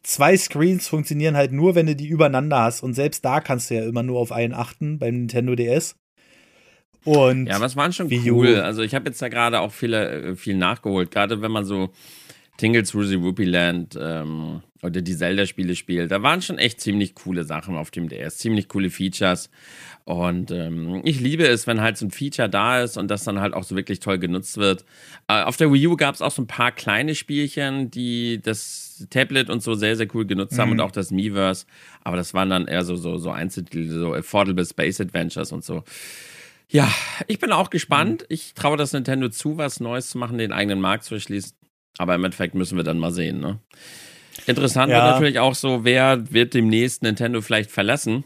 zwei 0.06 0.38
Screens 0.38 0.88
funktionieren 0.88 1.36
halt 1.36 1.52
nur, 1.52 1.76
wenn 1.76 1.88
du 1.88 1.95
die 1.95 2.07
übereinander 2.07 2.61
hast. 2.61 2.84
Und 2.84 2.94
selbst 2.94 3.26
da 3.26 3.41
kannst 3.41 3.69
du 3.69 3.76
ja 3.76 3.86
immer 3.86 4.03
nur 4.03 4.19
auf 4.19 4.32
einen 4.32 4.53
achten 4.53 4.99
beim 4.99 5.15
Nintendo 5.15 5.56
DS. 5.56 5.95
Und 7.03 7.48
ja, 7.48 7.60
was 7.60 7.76
waren 7.76 7.94
schon 7.94 8.10
Wii 8.10 8.32
cool. 8.32 8.56
Also 8.61 8.82
ich 8.82 8.95
habe 8.95 9.10
jetzt 9.10 9.22
da 9.22 9.30
gerade 9.30 9.60
auch 9.60 9.72
viele, 9.72 10.32
äh, 10.32 10.36
viel 10.36 10.56
nachgeholt. 10.56 11.11
Gerade 11.11 11.41
wenn 11.41 11.52
man 11.52 11.65
so 11.65 11.91
Tingle 12.57 12.84
Through 12.84 13.06
the 13.06 13.22
Whoopie 13.22 13.45
Land 13.45 13.98
ähm, 13.99 14.61
oder 14.82 15.02
die 15.02 15.15
Zelda-Spiele 15.15 15.76
spielt. 15.76 16.11
Da 16.11 16.23
waren 16.23 16.41
schon 16.41 16.57
echt 16.57 16.80
ziemlich 16.80 17.14
coole 17.15 17.44
Sachen 17.44 17.76
auf 17.76 17.91
dem 17.91 18.07
DS, 18.07 18.38
ziemlich 18.38 18.69
coole 18.69 18.90
Features. 18.90 19.49
Und 20.03 20.52
ähm, 20.52 21.02
ich 21.03 21.19
liebe 21.19 21.45
es, 21.45 21.68
wenn 21.68 21.82
halt 21.82 21.98
so 21.98 22.06
ein 22.06 22.11
Feature 22.11 22.49
da 22.49 22.82
ist 22.82 22.98
und 22.98 23.10
das 23.10 23.23
dann 23.23 23.40
halt 23.40 23.53
auch 23.53 23.64
so 23.64 23.76
wirklich 23.76 23.99
toll 23.99 24.19
genutzt 24.19 24.57
wird. 24.57 24.86
Äh, 25.27 25.44
auf 25.44 25.57
der 25.57 25.72
Wii 25.72 25.88
U 25.88 25.98
gab 25.98 26.15
es 26.15 26.22
auch 26.22 26.32
so 26.32 26.44
ein 26.44 26.48
paar 26.48 26.72
kleine 26.72 27.15
Spielchen, 27.15 27.91
die 27.91 28.40
das 28.41 28.85
Tablet 29.10 29.50
und 29.50 29.62
so 29.62 29.76
sehr, 29.76 29.96
sehr 29.96 30.08
cool 30.14 30.26
genutzt 30.26 30.54
mhm. 30.54 30.62
haben 30.62 30.72
und 30.72 30.82
auch 30.82 30.92
das 30.92 31.12
Miiverse. 31.12 31.66
Aber 32.04 32.18
das 32.18 32.34
waren 32.34 32.50
dann 32.50 32.68
eher 32.68 32.84
so, 32.84 32.96
so, 32.96 33.18
so 33.18 33.32
Einzeltitel, 33.32 33.90
so 33.90 34.14
Affordable 34.14 34.66
Space 34.66 35.02
Adventures 35.02 35.52
und 35.52 35.64
so. 35.64 35.84
Ja, 36.70 36.92
ich 37.28 37.40
bin 37.40 37.52
auch 37.52 37.70
gespannt. 37.70 38.22
Mhm. 38.22 38.28
Ich 38.30 38.54
traue 38.54 38.78
das 38.78 38.94
Nintendo 38.94 39.30
zu, 39.30 39.58
was 39.58 39.80
Neues 39.80 40.10
zu 40.10 40.18
machen, 40.18 40.38
den 40.38 40.52
eigenen 40.52 40.82
Markt 40.82 41.04
zu 41.04 41.16
erschließen. 41.16 41.54
Aber 41.98 42.16
im 42.16 42.24
Endeffekt 42.24 42.56
müssen 42.56 42.78
wir 42.78 42.84
dann 42.84 43.00
mal 43.00 43.12
sehen, 43.12 43.40
ne? 43.40 43.60
Interessant 44.48 44.92
ja. 44.92 44.98
wird 44.98 45.14
natürlich 45.14 45.40
auch 45.40 45.56
so, 45.56 45.86
wer 45.86 46.32
wird 46.32 46.54
demnächst 46.54 47.04
Nintendo 47.04 47.42
vielleicht 47.42 47.72
verlassen? 47.72 48.26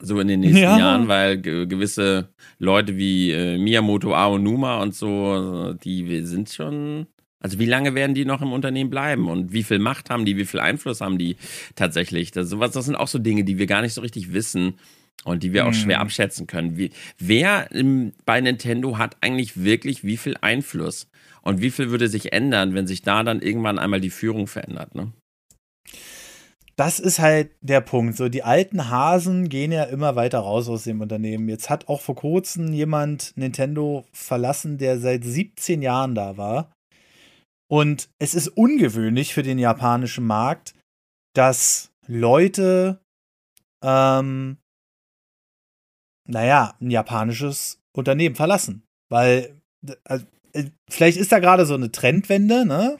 So 0.00 0.18
in 0.18 0.28
den 0.28 0.40
nächsten 0.40 0.62
ja. 0.62 0.78
Jahren, 0.78 1.08
weil 1.08 1.40
gewisse 1.40 2.30
Leute 2.58 2.96
wie 2.96 3.30
äh, 3.30 3.58
Miyamoto 3.58 4.14
Aonuma 4.14 4.80
und 4.82 4.94
so, 4.94 5.74
die 5.84 6.24
sind 6.24 6.50
schon. 6.50 7.06
Also 7.42 7.58
wie 7.58 7.66
lange 7.66 7.94
werden 7.94 8.14
die 8.14 8.24
noch 8.24 8.42
im 8.42 8.52
Unternehmen 8.52 8.90
bleiben 8.90 9.28
und 9.28 9.52
wie 9.52 9.62
viel 9.62 9.78
Macht 9.78 10.10
haben 10.10 10.24
die, 10.24 10.36
wie 10.36 10.44
viel 10.44 10.60
Einfluss 10.60 11.00
haben 11.00 11.18
die 11.18 11.36
tatsächlich? 11.74 12.30
Das, 12.30 12.48
sowas, 12.48 12.72
das 12.72 12.84
sind 12.84 12.96
auch 12.96 13.08
so 13.08 13.18
Dinge, 13.18 13.44
die 13.44 13.58
wir 13.58 13.66
gar 13.66 13.82
nicht 13.82 13.94
so 13.94 14.02
richtig 14.02 14.32
wissen 14.32 14.74
und 15.24 15.42
die 15.42 15.52
wir 15.52 15.66
auch 15.66 15.74
schwer 15.74 15.98
mhm. 15.98 16.02
abschätzen 16.02 16.46
können. 16.46 16.76
Wie, 16.76 16.90
wer 17.18 17.70
im, 17.72 18.12
bei 18.26 18.40
Nintendo 18.40 18.98
hat 18.98 19.16
eigentlich 19.20 19.62
wirklich 19.62 20.04
wie 20.04 20.16
viel 20.16 20.36
Einfluss? 20.40 21.08
Und 21.42 21.62
wie 21.62 21.70
viel 21.70 21.90
würde 21.90 22.08
sich 22.08 22.34
ändern, 22.34 22.74
wenn 22.74 22.86
sich 22.86 23.00
da 23.00 23.22
dann 23.22 23.40
irgendwann 23.40 23.78
einmal 23.78 24.00
die 24.00 24.10
Führung 24.10 24.46
verändert? 24.46 24.94
Ne? 24.94 25.12
das 26.80 26.98
ist 26.98 27.18
halt 27.18 27.50
der 27.60 27.82
Punkt. 27.82 28.16
So, 28.16 28.30
die 28.30 28.42
alten 28.42 28.88
Hasen 28.88 29.50
gehen 29.50 29.70
ja 29.70 29.84
immer 29.84 30.16
weiter 30.16 30.38
raus 30.38 30.66
aus 30.66 30.84
dem 30.84 31.02
Unternehmen. 31.02 31.46
Jetzt 31.46 31.68
hat 31.68 31.88
auch 31.88 32.00
vor 32.00 32.14
kurzem 32.14 32.72
jemand 32.72 33.36
Nintendo 33.36 34.06
verlassen, 34.14 34.78
der 34.78 34.98
seit 34.98 35.22
17 35.22 35.82
Jahren 35.82 36.14
da 36.14 36.38
war. 36.38 36.72
Und 37.70 38.10
es 38.18 38.34
ist 38.34 38.48
ungewöhnlich 38.48 39.32
für 39.32 39.44
den 39.44 39.58
japanischen 39.58 40.26
Markt, 40.26 40.74
dass 41.34 41.92
Leute, 42.08 43.00
ähm, 43.84 44.58
naja, 46.28 46.76
ein 46.80 46.90
japanisches 46.90 47.80
Unternehmen 47.96 48.34
verlassen. 48.34 48.82
Weil, 49.08 49.60
also, 50.04 50.26
vielleicht 50.90 51.16
ist 51.16 51.30
da 51.30 51.38
gerade 51.38 51.64
so 51.64 51.74
eine 51.74 51.92
Trendwende, 51.92 52.66
ne? 52.66 52.98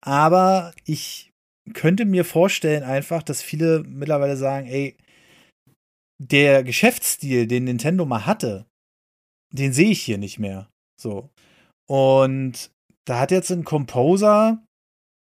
Aber 0.00 0.72
ich 0.84 1.30
könnte 1.74 2.06
mir 2.06 2.24
vorstellen 2.24 2.84
einfach, 2.84 3.22
dass 3.22 3.42
viele 3.42 3.82
mittlerweile 3.82 4.38
sagen, 4.38 4.66
ey, 4.68 4.96
der 6.18 6.64
Geschäftsstil, 6.64 7.46
den 7.46 7.64
Nintendo 7.64 8.06
mal 8.06 8.24
hatte, 8.24 8.66
den 9.52 9.74
sehe 9.74 9.90
ich 9.90 10.02
hier 10.02 10.18
nicht 10.18 10.38
mehr. 10.38 10.70
So. 10.98 11.28
Und 11.86 12.70
da 13.08 13.18
hat 13.18 13.30
jetzt 13.30 13.50
ein 13.50 13.64
Composer, 13.64 14.62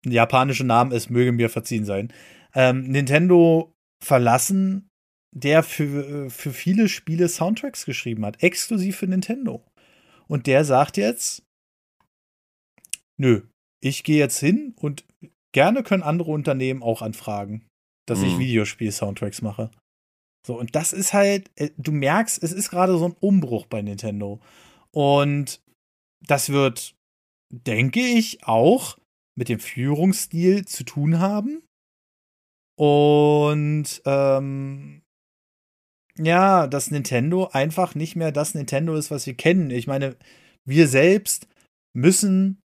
ein 0.05 0.11
japanischer 0.11 0.63
Name, 0.63 0.95
es 0.95 1.09
möge 1.09 1.31
mir 1.31 1.49
verziehen 1.49 1.85
sein, 1.85 2.13
ähm, 2.55 2.83
Nintendo 2.83 3.73
verlassen, 4.03 4.89
der 5.35 5.63
für, 5.63 6.29
für 6.29 6.51
viele 6.51 6.87
Spiele 6.87 7.27
Soundtracks 7.27 7.85
geschrieben 7.85 8.25
hat, 8.25 8.41
exklusiv 8.43 8.97
für 8.97 9.07
Nintendo. 9.07 9.65
Und 10.27 10.47
der 10.47 10.63
sagt 10.63 10.97
jetzt, 10.97 11.43
nö, 13.17 13.41
ich 13.81 14.03
gehe 14.03 14.19
jetzt 14.19 14.39
hin 14.39 14.75
und 14.79 15.05
gerne 15.53 15.83
können 15.83 16.03
andere 16.03 16.31
Unternehmen 16.31 16.83
auch 16.83 17.01
anfragen, 17.01 17.67
dass 18.07 18.19
mhm. 18.19 18.25
ich 18.25 18.39
Videospiel-Soundtracks 18.39 19.41
mache. 19.41 19.71
So, 20.45 20.57
und 20.57 20.75
das 20.75 20.93
ist 20.93 21.13
halt, 21.13 21.51
äh, 21.55 21.71
du 21.77 21.91
merkst, 21.91 22.41
es 22.43 22.51
ist 22.51 22.69
gerade 22.69 22.97
so 22.97 23.05
ein 23.05 23.15
Umbruch 23.19 23.65
bei 23.65 23.81
Nintendo. 23.81 24.39
Und 24.91 25.61
das 26.25 26.49
wird, 26.49 26.95
denke 27.53 27.99
ich, 27.99 28.43
auch 28.43 28.97
mit 29.35 29.49
dem 29.49 29.59
Führungsstil 29.59 30.65
zu 30.65 30.83
tun 30.83 31.19
haben. 31.19 31.63
Und 32.75 34.01
ähm, 34.05 35.03
ja, 36.17 36.67
dass 36.67 36.91
Nintendo 36.91 37.47
einfach 37.47 37.95
nicht 37.95 38.15
mehr 38.15 38.31
das 38.31 38.55
Nintendo 38.55 38.95
ist, 38.95 39.11
was 39.11 39.25
wir 39.25 39.35
kennen. 39.35 39.69
Ich 39.69 39.87
meine, 39.87 40.15
wir 40.65 40.87
selbst 40.87 41.47
müssen 41.95 42.59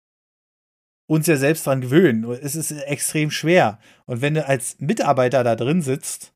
uns 1.09 1.27
ja 1.27 1.37
selbst 1.37 1.67
dran 1.67 1.81
gewöhnen. 1.81 2.25
Es 2.25 2.57
ist 2.57 2.71
extrem 2.73 3.31
schwer. 3.31 3.79
Und 4.07 4.23
wenn 4.23 4.35
du 4.35 4.47
als 4.47 4.79
Mitarbeiter 4.81 5.45
da 5.45 5.55
drin 5.57 5.83
sitzt, 5.83 6.33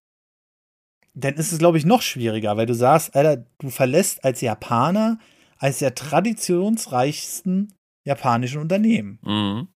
dann 1.15 1.35
ist 1.35 1.53
es, 1.53 1.59
glaube 1.59 1.79
ich, 1.79 1.85
noch 1.85 2.03
schwieriger, 2.03 2.57
weil 2.57 2.67
du 2.67 2.75
sagst, 2.75 3.15
Alter, 3.17 3.45
du 3.59 3.71
verlässt 3.71 4.25
als 4.25 4.41
Japaner 4.41 5.19
als 5.59 5.81
der 5.81 5.95
traditionsreichsten 5.95 7.75
japanischen 8.07 8.61
Unternehmen. 8.61 9.19
Mhm. 9.23 9.69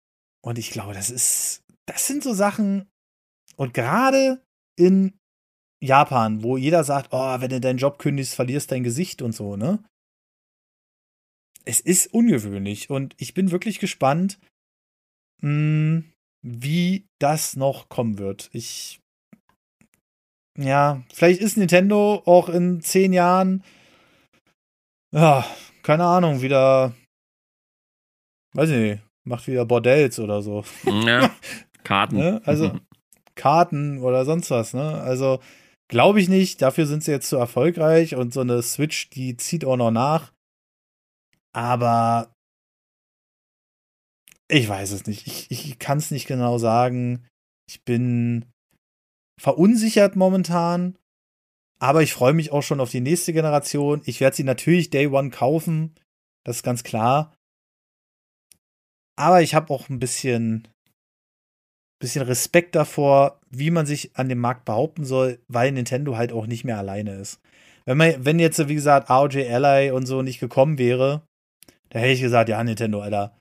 Und 0.42 0.58
ich 0.58 0.70
glaube, 0.70 0.94
das 0.94 1.10
ist, 1.10 1.62
das 1.86 2.06
sind 2.06 2.22
so 2.22 2.34
Sachen, 2.34 2.88
und 3.56 3.74
gerade 3.74 4.42
in 4.76 5.14
Japan, 5.82 6.42
wo 6.42 6.56
jeder 6.56 6.84
sagt, 6.84 7.08
oh, 7.12 7.40
wenn 7.40 7.50
du 7.50 7.60
deinen 7.60 7.78
Job 7.78 7.98
kündigst, 7.98 8.34
verlierst 8.34 8.72
dein 8.72 8.82
Gesicht 8.82 9.22
und 9.22 9.32
so, 9.32 9.56
ne? 9.56 9.82
Es 11.64 11.80
ist 11.80 12.12
ungewöhnlich 12.12 12.90
und 12.90 13.14
ich 13.18 13.32
bin 13.32 13.50
wirklich 13.50 13.78
gespannt, 13.78 14.38
mh, 15.40 15.48
hm, 15.48 16.12
wie 16.42 17.06
das 17.18 17.56
noch 17.56 17.88
kommen 17.88 18.18
wird. 18.18 18.50
Ich, 18.52 19.00
ja, 20.58 21.02
vielleicht 21.12 21.40
ist 21.40 21.56
Nintendo 21.56 22.22
auch 22.26 22.50
in 22.50 22.82
zehn 22.82 23.14
Jahren, 23.14 23.64
ja, 25.10 25.46
keine 25.82 26.04
Ahnung, 26.04 26.42
wieder, 26.42 26.94
weiß 28.54 28.70
ich 28.70 28.76
nicht, 28.76 29.02
macht 29.24 29.46
wieder 29.46 29.64
Bordells 29.66 30.18
oder 30.18 30.42
so. 30.42 30.64
Ja, 30.84 31.30
Karten. 31.84 32.16
ne? 32.16 32.40
Also, 32.44 32.78
Karten 33.34 33.98
oder 33.98 34.24
sonst 34.24 34.50
was, 34.50 34.74
ne? 34.74 35.00
Also, 35.02 35.40
Glaube 35.88 36.20
ich 36.20 36.28
nicht. 36.28 36.62
Dafür 36.62 36.86
sind 36.86 37.04
sie 37.04 37.10
jetzt 37.10 37.28
zu 37.28 37.36
erfolgreich 37.36 38.14
und 38.14 38.32
so 38.32 38.40
eine 38.40 38.62
Switch, 38.62 39.10
die 39.10 39.36
zieht 39.36 39.64
auch 39.64 39.76
noch 39.76 39.90
nach. 39.90 40.32
Aber 41.52 42.32
ich 44.48 44.68
weiß 44.68 44.92
es 44.92 45.06
nicht. 45.06 45.26
Ich, 45.26 45.50
ich 45.50 45.78
kann 45.78 45.98
es 45.98 46.10
nicht 46.10 46.26
genau 46.26 46.58
sagen. 46.58 47.26
Ich 47.68 47.84
bin 47.84 48.46
verunsichert 49.40 50.16
momentan. 50.16 50.96
Aber 51.80 52.02
ich 52.02 52.12
freue 52.12 52.32
mich 52.32 52.50
auch 52.50 52.62
schon 52.62 52.80
auf 52.80 52.90
die 52.90 53.00
nächste 53.00 53.32
Generation. 53.32 54.00
Ich 54.04 54.20
werde 54.20 54.36
sie 54.36 54.44
natürlich 54.44 54.90
Day 54.90 55.06
One 55.08 55.30
kaufen. 55.30 55.94
Das 56.44 56.56
ist 56.56 56.62
ganz 56.62 56.82
klar. 56.82 57.33
Aber 59.16 59.42
ich 59.42 59.54
habe 59.54 59.72
auch 59.72 59.88
ein 59.88 59.98
bisschen 59.98 60.68
bisschen 62.04 62.22
Respekt 62.22 62.74
davor, 62.74 63.40
wie 63.50 63.70
man 63.70 63.86
sich 63.86 64.14
an 64.14 64.28
dem 64.28 64.38
Markt 64.38 64.64
behaupten 64.66 65.04
soll, 65.04 65.38
weil 65.48 65.72
Nintendo 65.72 66.16
halt 66.16 66.32
auch 66.32 66.46
nicht 66.46 66.64
mehr 66.64 66.78
alleine 66.78 67.14
ist. 67.14 67.40
Wenn 67.86 67.96
man, 67.96 68.24
wenn 68.24 68.38
jetzt, 68.38 68.68
wie 68.68 68.74
gesagt, 68.74 69.10
ROG 69.10 69.36
Ally 69.36 69.90
und 69.90 70.06
so 70.06 70.22
nicht 70.22 70.38
gekommen 70.38 70.78
wäre, 70.78 71.22
da 71.90 71.98
hätte 71.98 72.12
ich 72.12 72.20
gesagt, 72.20 72.48
ja, 72.48 72.62
Nintendo, 72.62 73.00
Alter, 73.00 73.36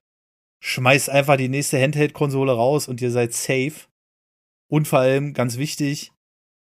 schmeißt 0.63 1.09
einfach 1.09 1.37
die 1.37 1.49
nächste 1.49 1.81
Handheld-Konsole 1.81 2.53
raus 2.53 2.87
und 2.87 3.01
ihr 3.01 3.11
seid 3.11 3.33
safe. 3.33 3.87
Und 4.71 4.87
vor 4.87 4.99
allem, 4.99 5.33
ganz 5.33 5.57
wichtig, 5.57 6.13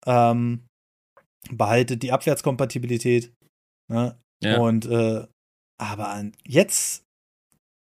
ähm, 0.06 0.64
behaltet 1.50 2.02
die 2.02 2.12
Abwärtskompatibilität. 2.12 3.32
Ne? 3.90 4.16
Ja. 4.42 4.58
Und, 4.58 4.86
äh, 4.86 5.26
aber 5.78 6.30
jetzt 6.44 7.04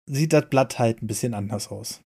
sieht 0.07 0.33
das 0.33 0.49
Blatt 0.49 0.79
halt 0.79 1.01
ein 1.01 1.07
bisschen 1.07 1.33
anders 1.33 1.69
aus. 1.69 2.01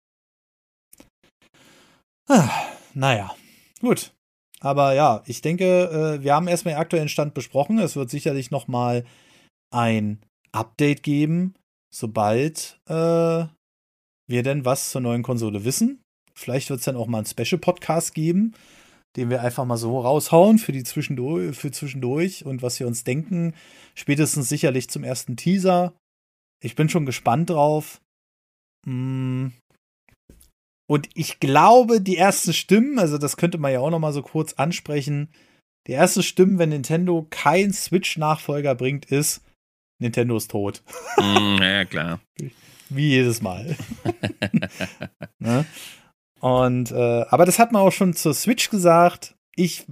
Ah, 2.29 2.49
naja, 2.93 3.35
gut. 3.81 4.13
Aber 4.59 4.93
ja, 4.93 5.23
ich 5.25 5.41
denke, 5.41 6.17
äh, 6.19 6.23
wir 6.23 6.33
haben 6.33 6.47
erstmal 6.47 6.73
den 6.73 6.81
aktuellen 6.81 7.09
Stand 7.09 7.33
besprochen. 7.33 7.79
Es 7.79 7.95
wird 7.95 8.09
sicherlich 8.09 8.51
noch 8.51 8.67
mal 8.67 9.05
ein 9.71 10.19
Update 10.51 11.03
geben, 11.03 11.53
sobald 11.93 12.79
äh, 12.87 13.45
wir 14.27 14.43
denn 14.43 14.65
was 14.65 14.91
zur 14.91 15.01
neuen 15.01 15.23
Konsole 15.23 15.63
wissen. 15.63 16.01
Vielleicht 16.33 16.69
wird 16.69 16.79
es 16.79 16.85
dann 16.85 16.95
auch 16.95 17.07
mal 17.07 17.19
einen 17.19 17.27
Special-Podcast 17.27 18.13
geben, 18.13 18.53
den 19.15 19.29
wir 19.29 19.41
einfach 19.41 19.65
mal 19.65 19.77
so 19.77 19.99
raushauen 19.99 20.59
für 20.59 20.71
die 20.71 20.83
zwischendurch, 20.83 21.55
für 21.55 21.71
zwischendurch 21.71 22.45
und 22.45 22.61
was 22.61 22.79
wir 22.79 22.87
uns 22.87 23.03
denken. 23.03 23.53
Spätestens 23.95 24.49
sicherlich 24.49 24.89
zum 24.89 25.03
ersten 25.03 25.37
Teaser. 25.37 25.93
Ich 26.63 26.75
bin 26.75 26.89
schon 26.89 27.05
gespannt 27.05 27.49
drauf. 27.49 28.01
Hm, 28.85 29.53
und 30.89 31.09
ich 31.15 31.39
glaube, 31.39 32.01
die 32.01 32.17
ersten 32.17 32.53
Stimmen, 32.53 32.97
also 32.97 33.17
das 33.17 33.37
könnte 33.37 33.57
man 33.57 33.73
ja 33.73 33.81
auch 33.81 33.89
noch 33.89 33.99
mal 33.99 34.13
so 34.13 34.21
kurz 34.21 34.53
ansprechen, 34.53 35.29
die 35.85 35.93
ersten 35.93 36.23
Stimmen, 36.23 36.59
wenn 36.59 36.69
Nintendo 36.69 37.27
kein 37.29 37.73
Switch-Nachfolger 37.73 38.75
bringt, 38.75 39.05
ist 39.05 39.41
Nintendo 39.99 40.37
ist 40.37 40.51
tot. 40.51 40.83
Mm, 41.17 41.61
ja, 41.61 41.85
klar. 41.85 42.21
Wie 42.89 43.09
jedes 43.09 43.41
Mal. 43.41 43.75
ne? 45.39 45.65
Und 46.39 46.91
äh, 46.91 47.25
aber 47.29 47.45
das 47.45 47.59
hat 47.59 47.71
man 47.71 47.81
auch 47.81 47.91
schon 47.91 48.13
zur 48.13 48.33
Switch 48.33 48.69
gesagt. 48.69 49.35
Ich 49.55 49.85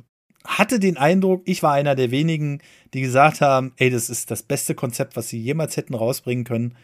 hatte 0.46 0.80
den 0.80 0.98
Eindruck, 0.98 1.42
ich 1.46 1.64
war 1.64 1.74
einer 1.74 1.96
der 1.96 2.12
wenigen, 2.12 2.62
die 2.94 3.02
gesagt 3.02 3.42
haben, 3.42 3.74
ey, 3.78 3.90
das 3.90 4.10
ist 4.10 4.32
das 4.32 4.44
beste 4.44 4.76
Konzept, 4.76 5.16
was 5.16 5.30
sie 5.30 5.40
jemals 5.40 5.78
hätten 5.78 5.96
rausbringen 5.96 6.46
können. 6.46 6.78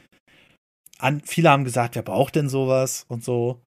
An, 0.97 1.21
viele 1.25 1.49
haben 1.49 1.63
gesagt, 1.63 1.95
wer 1.95 2.03
braucht 2.03 2.35
denn 2.35 2.49
sowas 2.49 3.05
und 3.07 3.23
so. 3.23 3.61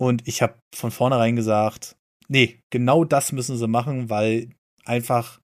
Und 0.00 0.26
ich 0.26 0.42
habe 0.42 0.58
von 0.74 0.90
vornherein 0.90 1.36
gesagt, 1.36 1.96
nee, 2.28 2.58
genau 2.70 3.04
das 3.04 3.32
müssen 3.32 3.56
sie 3.56 3.68
machen, 3.68 4.08
weil 4.08 4.48
einfach 4.84 5.40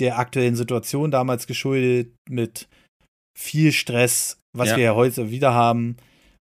der 0.00 0.18
aktuellen 0.18 0.56
Situation 0.56 1.10
damals 1.10 1.46
geschuldet 1.46 2.14
mit 2.28 2.68
viel 3.38 3.72
Stress, 3.72 4.38
was 4.56 4.70
ja. 4.70 4.76
wir 4.76 4.84
ja 4.84 4.94
heute 4.94 5.30
wieder 5.30 5.54
haben. 5.54 5.96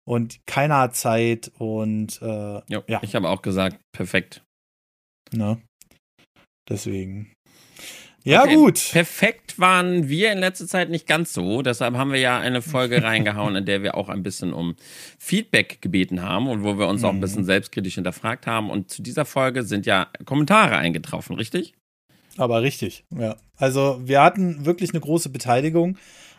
Und 0.06 0.40
keiner 0.46 0.78
hat 0.78 0.96
Zeit 0.96 1.52
und 1.58 2.22
äh, 2.22 2.62
jo, 2.66 2.82
ja. 2.86 3.00
Ich 3.02 3.14
habe 3.14 3.28
auch 3.28 3.42
gesagt, 3.42 3.78
perfekt. 3.92 4.42
Ne? 5.32 5.60
Deswegen. 6.68 7.32
Ja, 8.24 8.42
okay. 8.42 8.56
gut. 8.56 8.88
Perfekt 8.92 9.58
waren 9.58 10.08
wir 10.08 10.32
in 10.32 10.38
letzter 10.38 10.66
Zeit 10.66 10.90
nicht 10.90 11.06
ganz 11.06 11.32
so. 11.32 11.62
Deshalb 11.62 11.96
haben 11.96 12.12
wir 12.12 12.20
ja 12.20 12.38
eine 12.38 12.62
Folge 12.62 13.02
reingehauen, 13.02 13.56
in 13.56 13.64
der 13.64 13.82
wir 13.82 13.94
auch 13.94 14.08
ein 14.08 14.22
bisschen 14.22 14.52
um 14.52 14.76
Feedback 15.18 15.80
gebeten 15.80 16.22
haben 16.22 16.48
und 16.48 16.62
wo 16.62 16.78
wir 16.78 16.88
uns 16.88 17.04
auch 17.04 17.12
ein 17.12 17.20
bisschen 17.20 17.42
mhm. 17.42 17.46
selbstkritisch 17.46 17.94
hinterfragt 17.94 18.46
haben. 18.46 18.70
Und 18.70 18.90
zu 18.90 19.02
dieser 19.02 19.24
Folge 19.24 19.62
sind 19.62 19.86
ja 19.86 20.08
Kommentare 20.24 20.76
eingetroffen, 20.76 21.36
richtig? 21.36 21.74
Aber 22.36 22.62
richtig, 22.62 23.04
ja. 23.16 23.36
Also 23.56 24.00
wir 24.04 24.22
hatten 24.22 24.64
wirklich 24.64 24.90
eine 24.90 25.00
große 25.00 25.30
Beteiligung 25.30 25.96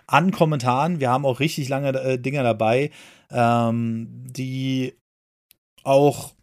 an 0.07 0.31
Kommentaren. 0.31 0.99
Wir 0.99 1.09
haben 1.09 1.25
auch 1.25 1.39
richtig 1.39 1.69
lange 1.69 1.89
äh, 1.89 2.19
Dinge 2.19 2.43
dabei, 2.43 2.91
ähm, 3.31 4.07
die 4.29 4.93
auch 5.83 6.33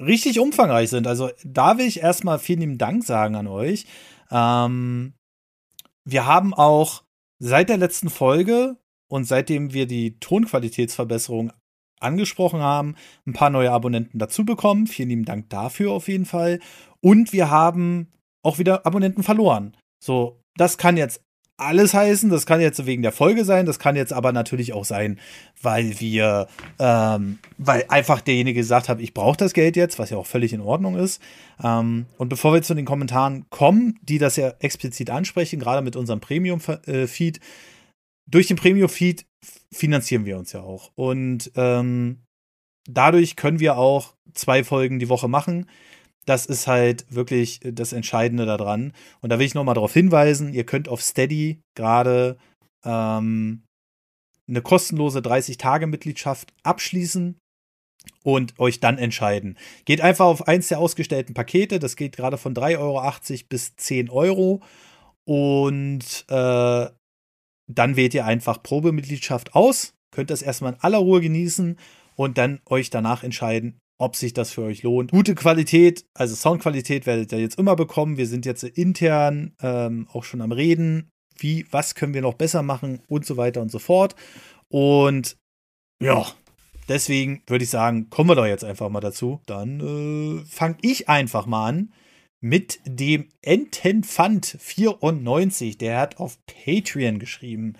richtig 0.00 0.40
umfangreich 0.40 0.90
sind. 0.90 1.06
Also 1.06 1.30
da 1.44 1.78
will 1.78 1.86
ich 1.86 2.00
erstmal 2.00 2.38
vielen 2.38 2.60
lieben 2.60 2.78
Dank 2.78 3.04
sagen 3.04 3.36
an 3.36 3.46
euch. 3.46 3.86
Ähm, 4.30 5.14
wir 6.04 6.26
haben 6.26 6.54
auch 6.54 7.04
seit 7.38 7.68
der 7.68 7.76
letzten 7.76 8.10
Folge 8.10 8.76
und 9.08 9.24
seitdem 9.24 9.72
wir 9.72 9.86
die 9.86 10.18
Tonqualitätsverbesserung 10.18 11.52
angesprochen 12.00 12.60
haben, 12.60 12.96
ein 13.26 13.34
paar 13.34 13.50
neue 13.50 13.72
Abonnenten 13.72 14.18
dazu 14.18 14.44
bekommen. 14.44 14.86
Vielen 14.86 15.10
lieben 15.10 15.24
Dank 15.24 15.50
dafür 15.50 15.92
auf 15.92 16.08
jeden 16.08 16.24
Fall. 16.24 16.60
Und 17.00 17.32
wir 17.32 17.50
haben 17.50 18.12
auch 18.42 18.58
wieder 18.58 18.86
Abonnenten 18.86 19.22
verloren. 19.22 19.76
So, 20.02 20.42
das 20.56 20.78
kann 20.78 20.96
jetzt 20.96 21.22
alles 21.60 21.94
heißen. 21.94 22.30
Das 22.30 22.46
kann 22.46 22.60
jetzt 22.60 22.84
wegen 22.86 23.02
der 23.02 23.12
Folge 23.12 23.44
sein, 23.44 23.66
das 23.66 23.78
kann 23.78 23.96
jetzt 23.96 24.12
aber 24.12 24.32
natürlich 24.32 24.72
auch 24.72 24.84
sein, 24.84 25.18
weil 25.62 26.00
wir, 26.00 26.48
ähm, 26.78 27.38
weil 27.58 27.84
einfach 27.88 28.20
derjenige 28.20 28.60
gesagt 28.60 28.88
hat, 28.88 29.00
ich 29.00 29.14
brauche 29.14 29.36
das 29.36 29.52
Geld 29.52 29.76
jetzt, 29.76 29.98
was 29.98 30.10
ja 30.10 30.16
auch 30.16 30.26
völlig 30.26 30.52
in 30.52 30.60
Ordnung 30.60 30.96
ist. 30.96 31.20
Ähm, 31.62 32.06
und 32.18 32.28
bevor 32.28 32.52
wir 32.52 32.62
zu 32.62 32.74
den 32.74 32.84
Kommentaren 32.84 33.46
kommen, 33.50 33.98
die 34.02 34.18
das 34.18 34.36
ja 34.36 34.54
explizit 34.60 35.10
ansprechen, 35.10 35.60
gerade 35.60 35.82
mit 35.82 35.96
unserem 35.96 36.20
Premium-Feed, 36.20 37.36
äh, 37.36 37.40
durch 38.26 38.46
den 38.46 38.56
Premium-Feed 38.56 39.26
finanzieren 39.72 40.24
wir 40.24 40.38
uns 40.38 40.52
ja 40.52 40.60
auch. 40.60 40.90
Und 40.94 41.50
ähm, 41.56 42.20
dadurch 42.88 43.36
können 43.36 43.60
wir 43.60 43.76
auch 43.76 44.14
zwei 44.34 44.64
Folgen 44.64 44.98
die 44.98 45.08
Woche 45.08 45.28
machen. 45.28 45.66
Das 46.26 46.46
ist 46.46 46.66
halt 46.66 47.06
wirklich 47.14 47.60
das 47.62 47.92
Entscheidende 47.92 48.46
daran. 48.46 48.92
Und 49.20 49.30
da 49.30 49.38
will 49.38 49.46
ich 49.46 49.54
nochmal 49.54 49.74
darauf 49.74 49.92
hinweisen, 49.92 50.52
ihr 50.52 50.64
könnt 50.64 50.88
auf 50.88 51.02
Steady 51.02 51.60
gerade 51.74 52.36
ähm, 52.84 53.62
eine 54.48 54.62
kostenlose 54.62 55.20
30-Tage-Mitgliedschaft 55.20 56.52
abschließen 56.62 57.38
und 58.22 58.58
euch 58.58 58.80
dann 58.80 58.98
entscheiden. 58.98 59.56
Geht 59.84 60.00
einfach 60.00 60.26
auf 60.26 60.48
eins 60.48 60.68
der 60.68 60.78
ausgestellten 60.78 61.34
Pakete. 61.34 61.78
Das 61.78 61.96
geht 61.96 62.16
gerade 62.16 62.38
von 62.38 62.54
3,80 62.54 62.78
Euro 62.78 63.46
bis 63.48 63.76
10 63.76 64.10
Euro. 64.10 64.62
Und 65.26 66.24
äh, 66.28 66.88
dann 67.72 67.96
wählt 67.96 68.14
ihr 68.14 68.24
einfach 68.24 68.62
Probemitgliedschaft 68.62 69.54
aus. 69.54 69.94
Könnt 70.12 70.30
das 70.30 70.42
erstmal 70.42 70.74
in 70.74 70.80
aller 70.80 70.98
Ruhe 70.98 71.20
genießen 71.20 71.78
und 72.16 72.36
dann 72.36 72.60
euch 72.66 72.90
danach 72.90 73.22
entscheiden, 73.22 73.78
ob 74.00 74.16
sich 74.16 74.32
das 74.32 74.50
für 74.50 74.62
euch 74.62 74.82
lohnt. 74.82 75.10
Gute 75.10 75.34
Qualität, 75.34 76.06
also 76.14 76.34
Soundqualität 76.34 77.04
werdet 77.06 77.32
ihr 77.32 77.38
jetzt 77.38 77.58
immer 77.58 77.76
bekommen. 77.76 78.16
Wir 78.16 78.26
sind 78.26 78.46
jetzt 78.46 78.64
intern 78.64 79.54
ähm, 79.60 80.08
auch 80.10 80.24
schon 80.24 80.40
am 80.40 80.52
Reden. 80.52 81.10
Wie, 81.36 81.66
was 81.70 81.94
können 81.94 82.14
wir 82.14 82.22
noch 82.22 82.34
besser 82.34 82.62
machen 82.62 83.00
und 83.08 83.26
so 83.26 83.36
weiter 83.36 83.60
und 83.60 83.70
so 83.70 83.78
fort. 83.78 84.16
Und 84.68 85.36
ja, 86.02 86.26
deswegen 86.88 87.42
würde 87.46 87.64
ich 87.64 87.70
sagen, 87.70 88.08
kommen 88.08 88.30
wir 88.30 88.36
doch 88.36 88.46
jetzt 88.46 88.64
einfach 88.64 88.88
mal 88.88 89.00
dazu. 89.00 89.42
Dann 89.44 89.80
äh, 89.80 90.46
fange 90.46 90.78
ich 90.80 91.10
einfach 91.10 91.44
mal 91.44 91.68
an 91.68 91.92
mit 92.40 92.80
dem 92.86 93.28
Entenfant 93.42 94.56
94. 94.60 95.76
Der 95.76 95.98
hat 95.98 96.18
auf 96.18 96.38
Patreon 96.46 97.18
geschrieben. 97.18 97.74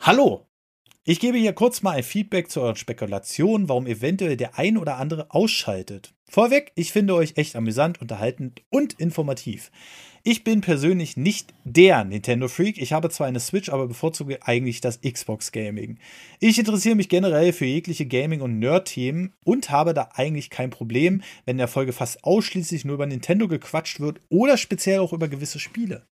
Hallo, 0.00 0.49
ich 1.04 1.18
gebe 1.18 1.38
hier 1.38 1.54
kurz 1.54 1.82
mal 1.82 1.96
ein 1.96 2.02
Feedback 2.02 2.50
zu 2.50 2.60
euren 2.60 2.76
Spekulationen, 2.76 3.68
warum 3.68 3.86
eventuell 3.86 4.36
der 4.36 4.58
ein 4.58 4.76
oder 4.76 4.96
andere 4.96 5.30
ausschaltet. 5.30 6.14
Vorweg, 6.28 6.72
ich 6.74 6.92
finde 6.92 7.14
euch 7.14 7.32
echt 7.36 7.56
amüsant, 7.56 8.00
unterhaltend 8.00 8.62
und 8.70 8.92
informativ. 9.00 9.70
Ich 10.22 10.44
bin 10.44 10.60
persönlich 10.60 11.16
nicht 11.16 11.54
der 11.64 12.04
Nintendo 12.04 12.46
Freak. 12.46 12.76
Ich 12.76 12.92
habe 12.92 13.08
zwar 13.08 13.26
eine 13.26 13.40
Switch, 13.40 13.70
aber 13.70 13.88
bevorzuge 13.88 14.46
eigentlich 14.46 14.82
das 14.82 15.00
Xbox 15.00 15.50
Gaming. 15.50 15.98
Ich 16.38 16.58
interessiere 16.58 16.94
mich 16.94 17.08
generell 17.08 17.54
für 17.54 17.64
jegliche 17.64 18.04
Gaming- 18.04 18.42
und 18.42 18.58
Nerd-Themen 18.58 19.32
und 19.42 19.70
habe 19.70 19.94
da 19.94 20.10
eigentlich 20.12 20.50
kein 20.50 20.68
Problem, 20.68 21.22
wenn 21.46 21.54
in 21.54 21.58
der 21.58 21.68
Folge 21.68 21.94
fast 21.94 22.22
ausschließlich 22.22 22.84
nur 22.84 22.96
über 22.96 23.06
Nintendo 23.06 23.48
gequatscht 23.48 24.00
wird 24.00 24.20
oder 24.28 24.58
speziell 24.58 24.98
auch 24.98 25.14
über 25.14 25.28
gewisse 25.28 25.58
Spiele. 25.58 26.06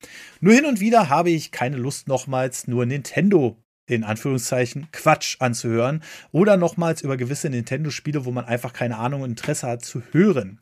Nur 0.41 0.53
hin 0.53 0.67
und 0.67 0.81
wieder 0.81 1.09
habe 1.09 1.31
ich 1.31 1.51
keine 1.51 1.79
Lust, 1.79 2.07
nochmals 2.07 2.69
nur 2.69 2.85
Nintendo 2.85 3.57
in 3.87 4.05
Anführungszeichen 4.05 4.89
Quatsch 4.93 5.37
anzuhören 5.41 6.03
oder 6.33 6.57
nochmals 6.57 7.03
über 7.03 7.17
gewisse 7.17 7.51
Nintendo-Spiele, 7.51 8.25
wo 8.25 8.31
man 8.31 8.45
einfach 8.45 8.73
keine 8.73 8.99
Ahnung 8.99 9.23
und 9.23 9.31
Interesse 9.31 9.67
hat 9.67 9.85
zu 9.85 10.03
hören. 10.13 10.59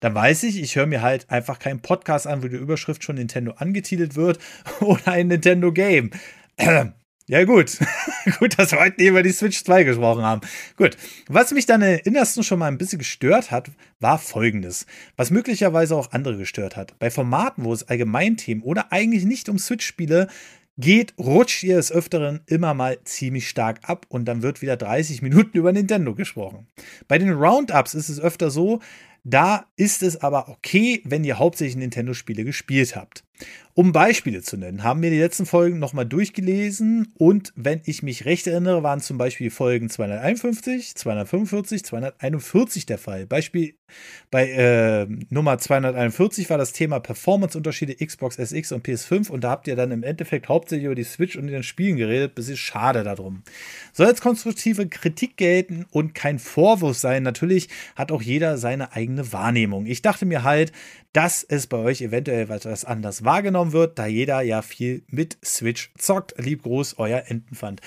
Dann 0.00 0.14
weiß 0.14 0.42
ich, 0.44 0.60
ich 0.60 0.76
höre 0.76 0.86
mir 0.86 1.02
halt 1.02 1.30
einfach 1.30 1.58
keinen 1.58 1.80
Podcast 1.80 2.26
an, 2.26 2.42
wo 2.42 2.48
die 2.48 2.56
Überschrift 2.56 3.02
schon 3.02 3.16
Nintendo 3.16 3.52
angetitelt 3.52 4.16
wird 4.16 4.38
oder 4.80 5.12
ein 5.12 5.28
Nintendo 5.28 5.72
Game. 5.72 6.10
Ja, 7.28 7.42
gut. 7.42 7.78
gut, 8.38 8.56
dass 8.56 8.70
wir 8.70 8.78
heute 8.78 9.02
über 9.02 9.24
die 9.24 9.32
Switch 9.32 9.64
2 9.64 9.82
gesprochen 9.82 10.22
haben. 10.22 10.42
Gut. 10.76 10.96
Was 11.28 11.50
mich 11.50 11.66
dann 11.66 11.82
im 11.82 11.98
Innersten 12.04 12.44
schon 12.44 12.60
mal 12.60 12.68
ein 12.68 12.78
bisschen 12.78 13.00
gestört 13.00 13.50
hat, 13.50 13.72
war 13.98 14.18
folgendes. 14.18 14.86
Was 15.16 15.32
möglicherweise 15.32 15.96
auch 15.96 16.12
andere 16.12 16.36
gestört 16.36 16.76
hat. 16.76 16.96
Bei 17.00 17.10
Formaten, 17.10 17.64
wo 17.64 17.72
es 17.72 17.88
Allgemeinthemen 17.88 18.62
oder 18.62 18.92
eigentlich 18.92 19.24
nicht 19.24 19.48
um 19.48 19.58
Switch-Spiele 19.58 20.28
geht, 20.78 21.14
rutscht 21.18 21.62
ihr 21.62 21.76
des 21.76 21.90
Öfteren 21.90 22.40
immer 22.46 22.74
mal 22.74 22.98
ziemlich 23.04 23.48
stark 23.48 23.88
ab 23.88 24.06
und 24.08 24.26
dann 24.26 24.42
wird 24.42 24.62
wieder 24.62 24.76
30 24.76 25.22
Minuten 25.22 25.56
über 25.56 25.72
Nintendo 25.72 26.14
gesprochen. 26.14 26.66
Bei 27.08 27.18
den 27.18 27.32
Roundups 27.32 27.94
ist 27.94 28.08
es 28.08 28.20
öfter 28.20 28.50
so, 28.50 28.80
da 29.24 29.66
ist 29.76 30.02
es 30.02 30.22
aber 30.22 30.48
okay, 30.48 31.02
wenn 31.04 31.24
ihr 31.24 31.38
hauptsächlich 31.38 31.76
Nintendo-Spiele 31.76 32.44
gespielt 32.44 32.94
habt. 32.94 33.25
Um 33.78 33.92
Beispiele 33.92 34.40
zu 34.40 34.56
nennen, 34.56 34.84
haben 34.84 35.02
wir 35.02 35.10
die 35.10 35.18
letzten 35.18 35.44
Folgen 35.44 35.78
nochmal 35.78 36.06
durchgelesen 36.06 37.12
und 37.18 37.52
wenn 37.56 37.82
ich 37.84 38.02
mich 38.02 38.24
recht 38.24 38.46
erinnere, 38.46 38.82
waren 38.82 39.00
zum 39.00 39.18
Beispiel 39.18 39.50
Folgen 39.50 39.90
251, 39.90 40.94
245, 40.94 41.84
241 41.84 42.86
der 42.86 42.96
Fall. 42.96 43.26
Beispiel 43.26 43.74
bei 44.30 44.48
äh, 44.50 45.06
Nummer 45.28 45.58
241 45.58 46.48
war 46.48 46.56
das 46.56 46.72
Thema 46.72 47.00
Performance-Unterschiede 47.00 47.94
Xbox 47.94 48.38
SX 48.38 48.72
und 48.72 48.86
PS5 48.86 49.30
und 49.30 49.44
da 49.44 49.50
habt 49.50 49.68
ihr 49.68 49.76
dann 49.76 49.92
im 49.92 50.02
Endeffekt 50.02 50.48
hauptsächlich 50.48 50.86
über 50.86 50.94
die 50.94 51.04
Switch 51.04 51.36
und 51.36 51.46
den 51.46 51.62
Spielen 51.62 51.96
geredet. 51.96 52.32
Das 52.36 52.48
ist 52.48 52.58
schade 52.58 53.04
darum. 53.04 53.42
Soll 53.92 54.08
jetzt 54.08 54.22
konstruktive 54.22 54.88
Kritik 54.88 55.36
gelten 55.36 55.84
und 55.90 56.14
kein 56.14 56.38
Vorwurf 56.38 56.96
sein. 56.96 57.22
Natürlich 57.22 57.68
hat 57.94 58.10
auch 58.10 58.22
jeder 58.22 58.56
seine 58.56 58.92
eigene 58.94 59.32
Wahrnehmung. 59.32 59.84
Ich 59.84 60.00
dachte 60.00 60.24
mir 60.24 60.42
halt, 60.42 60.72
dass 61.12 61.42
es 61.44 61.66
bei 61.66 61.78
euch 61.78 62.02
eventuell 62.02 62.50
etwas 62.50 62.84
anders 62.84 63.24
wahrgenommen 63.26 63.72
wird, 63.72 63.98
da 63.98 64.06
jeder 64.06 64.40
ja 64.40 64.62
viel 64.62 65.04
mit 65.08 65.36
Switch 65.44 65.92
zockt. 65.98 66.34
Lieb 66.38 66.62
Gruß, 66.62 66.98
euer 66.98 67.24
Entenpfand. 67.26 67.82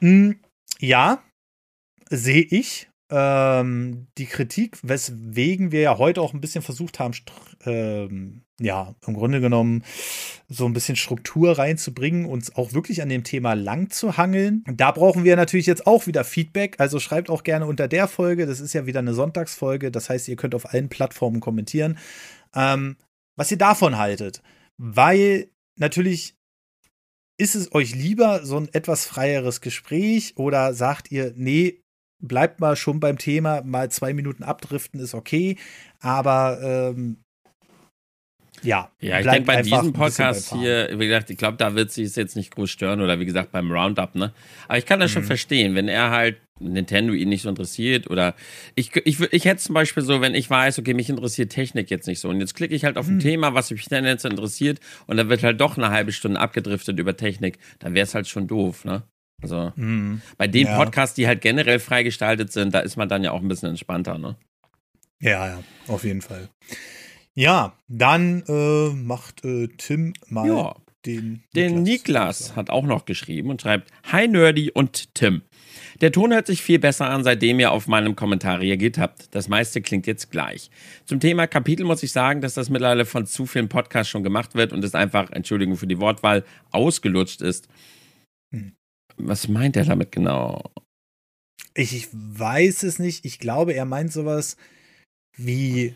Hm, 0.00 0.40
ja, 0.80 1.22
sehe 2.10 2.42
ich. 2.42 2.88
Ähm, 3.14 4.06
die 4.16 4.24
Kritik, 4.24 4.78
weswegen 4.82 5.70
wir 5.70 5.82
ja 5.82 5.98
heute 5.98 6.22
auch 6.22 6.32
ein 6.32 6.40
bisschen 6.40 6.62
versucht 6.62 6.98
haben, 6.98 7.14
ähm, 7.66 8.40
ja, 8.58 8.94
im 9.06 9.12
Grunde 9.12 9.40
genommen 9.42 9.84
so 10.48 10.64
ein 10.64 10.72
bisschen 10.72 10.96
Struktur 10.96 11.58
reinzubringen, 11.58 12.24
uns 12.24 12.56
auch 12.56 12.72
wirklich 12.72 13.02
an 13.02 13.10
dem 13.10 13.22
Thema 13.22 13.52
lang 13.52 13.90
zu 13.90 14.16
hangeln. 14.16 14.64
Da 14.66 14.92
brauchen 14.92 15.24
wir 15.24 15.36
natürlich 15.36 15.66
jetzt 15.66 15.86
auch 15.86 16.06
wieder 16.06 16.24
Feedback. 16.24 16.76
Also 16.78 17.00
schreibt 17.00 17.28
auch 17.28 17.42
gerne 17.42 17.66
unter 17.66 17.86
der 17.86 18.08
Folge. 18.08 18.46
Das 18.46 18.60
ist 18.60 18.72
ja 18.72 18.86
wieder 18.86 19.00
eine 19.00 19.12
Sonntagsfolge. 19.12 19.90
Das 19.90 20.08
heißt, 20.08 20.28
ihr 20.28 20.36
könnt 20.36 20.54
auf 20.54 20.72
allen 20.72 20.88
Plattformen 20.88 21.40
kommentieren 21.40 21.98
ähm, 22.54 22.96
was 23.36 23.50
ihr 23.50 23.58
davon 23.58 23.98
haltet. 23.98 24.42
Weil 24.78 25.50
natürlich 25.76 26.36
ist 27.38 27.54
es 27.54 27.72
euch 27.72 27.94
lieber 27.94 28.44
so 28.44 28.56
ein 28.56 28.68
etwas 28.72 29.06
freieres 29.06 29.60
Gespräch 29.60 30.34
oder 30.36 30.74
sagt 30.74 31.10
ihr, 31.10 31.32
nee, 31.36 31.82
bleibt 32.20 32.60
mal 32.60 32.76
schon 32.76 33.00
beim 33.00 33.18
Thema, 33.18 33.62
mal 33.62 33.90
zwei 33.90 34.14
Minuten 34.14 34.44
abdriften 34.44 35.00
ist 35.00 35.14
okay, 35.14 35.58
aber 35.98 36.60
ähm, 36.62 37.22
ja. 38.62 38.90
Ja, 39.00 39.20
ich 39.20 39.26
denke 39.26 39.46
bei 39.46 39.62
diesem 39.62 39.92
Podcast 39.92 40.52
hier, 40.52 40.90
wie 40.98 41.06
gesagt, 41.06 41.30
ich 41.30 41.36
glaube, 41.36 41.56
da 41.56 41.74
wird 41.74 41.90
sich 41.90 42.06
es 42.06 42.16
jetzt 42.16 42.36
nicht 42.36 42.54
groß 42.54 42.70
stören 42.70 43.00
oder 43.00 43.18
wie 43.20 43.24
gesagt 43.24 43.52
beim 43.52 43.70
Roundup, 43.70 44.14
ne? 44.14 44.32
Aber 44.68 44.78
ich 44.78 44.86
kann 44.86 45.00
das 45.00 45.10
mhm. 45.10 45.14
schon 45.14 45.24
verstehen, 45.24 45.74
wenn 45.74 45.88
er 45.88 46.10
halt 46.10 46.38
Nintendo 46.60 47.12
ihn 47.12 47.28
nicht 47.28 47.42
so 47.42 47.48
interessiert 47.48 48.08
oder 48.08 48.34
ich, 48.74 48.94
ich, 49.04 49.20
ich 49.20 49.44
hätte 49.44 49.60
zum 49.60 49.74
Beispiel 49.74 50.02
so, 50.02 50.20
wenn 50.20 50.34
ich 50.34 50.48
weiß, 50.48 50.78
okay, 50.78 50.94
mich 50.94 51.10
interessiert 51.10 51.50
Technik 51.50 51.90
jetzt 51.90 52.06
nicht 52.06 52.20
so 52.20 52.28
und 52.28 52.40
jetzt 52.40 52.54
klicke 52.54 52.74
ich 52.74 52.84
halt 52.84 52.96
auf 52.96 53.08
ein 53.08 53.16
mhm. 53.16 53.20
Thema, 53.20 53.54
was 53.54 53.70
mich 53.70 53.86
dann 53.86 54.04
jetzt 54.04 54.24
interessiert 54.24 54.78
und 55.06 55.16
dann 55.16 55.28
wird 55.28 55.42
halt 55.42 55.60
doch 55.60 55.76
eine 55.76 55.90
halbe 55.90 56.12
Stunde 56.12 56.40
abgedriftet 56.40 56.98
über 56.98 57.16
Technik, 57.16 57.58
dann 57.80 57.94
wäre 57.94 58.04
es 58.04 58.14
halt 58.14 58.28
schon 58.28 58.46
doof, 58.46 58.84
ne? 58.84 59.02
Also 59.42 59.72
mhm. 59.74 60.22
bei 60.38 60.46
den 60.46 60.68
ja. 60.68 60.76
Podcasts, 60.76 61.16
die 61.16 61.26
halt 61.26 61.40
generell 61.40 61.80
freigestaltet 61.80 62.52
sind, 62.52 62.72
da 62.74 62.80
ist 62.80 62.96
man 62.96 63.08
dann 63.08 63.24
ja 63.24 63.32
auch 63.32 63.40
ein 63.40 63.48
bisschen 63.48 63.70
entspannter, 63.70 64.18
ne? 64.18 64.36
Ja, 65.20 65.46
ja, 65.48 65.62
auf 65.88 66.04
jeden 66.04 66.22
Fall. 66.22 66.48
Ja, 67.34 67.78
dann 67.88 68.42
äh, 68.46 68.90
macht 68.90 69.44
äh, 69.44 69.68
Tim 69.78 70.12
mal 70.28 70.48
ja. 70.48 70.76
den. 71.06 71.42
Den 71.54 71.82
Niklas, 71.82 72.40
Niklas 72.40 72.56
hat 72.56 72.70
auch 72.70 72.84
noch 72.84 73.06
geschrieben 73.06 73.50
und 73.50 73.62
schreibt: 73.62 73.90
Hi 74.04 74.28
Nerdy 74.28 74.70
und 74.70 75.14
Tim. 75.14 75.42
Der 76.00 76.12
Ton 76.12 76.32
hört 76.32 76.46
sich 76.46 76.62
viel 76.62 76.78
besser 76.78 77.08
an, 77.08 77.24
seitdem 77.24 77.60
ihr 77.60 77.70
auf 77.70 77.86
meinem 77.86 78.16
Kommentar 78.16 78.60
reagiert 78.60 78.98
habt. 78.98 79.34
Das 79.34 79.48
meiste 79.48 79.80
klingt 79.80 80.06
jetzt 80.06 80.30
gleich. 80.30 80.70
Zum 81.06 81.20
Thema 81.20 81.46
Kapitel 81.46 81.86
muss 81.86 82.02
ich 82.02 82.12
sagen, 82.12 82.40
dass 82.40 82.54
das 82.54 82.70
mittlerweile 82.70 83.04
von 83.04 83.24
zu 83.24 83.46
vielen 83.46 83.68
Podcasts 83.68 84.10
schon 84.10 84.24
gemacht 84.24 84.54
wird 84.54 84.72
und 84.72 84.84
es 84.84 84.94
einfach, 84.94 85.30
Entschuldigung 85.30 85.76
für 85.76 85.86
die 85.86 86.00
Wortwahl, 86.00 86.44
ausgelutscht 86.70 87.40
ist. 87.40 87.68
Hm. 88.52 88.72
Was 89.16 89.48
meint 89.48 89.76
er 89.76 89.84
damit 89.84 90.12
genau? 90.12 90.72
Ich, 91.74 91.94
ich 91.94 92.08
weiß 92.12 92.82
es 92.82 92.98
nicht. 92.98 93.24
Ich 93.24 93.38
glaube, 93.38 93.72
er 93.72 93.84
meint 93.84 94.12
sowas 94.12 94.56
wie 95.36 95.94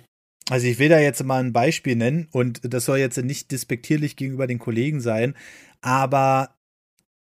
also 0.49 0.67
ich 0.67 0.79
will 0.79 0.89
da 0.89 1.01
jetzt 1.01 1.23
mal 1.25 1.43
ein 1.43 1.53
Beispiel 1.53 1.97
nennen 1.97 2.29
und 2.33 2.61
das 2.63 2.85
soll 2.85 2.99
jetzt 2.99 3.19
nicht 3.19 3.51
despektierlich 3.51 4.17
gegenüber 4.17 4.47
den 4.47 4.59
Kollegen 4.59 5.01
sein, 5.01 5.35
aber 5.81 6.57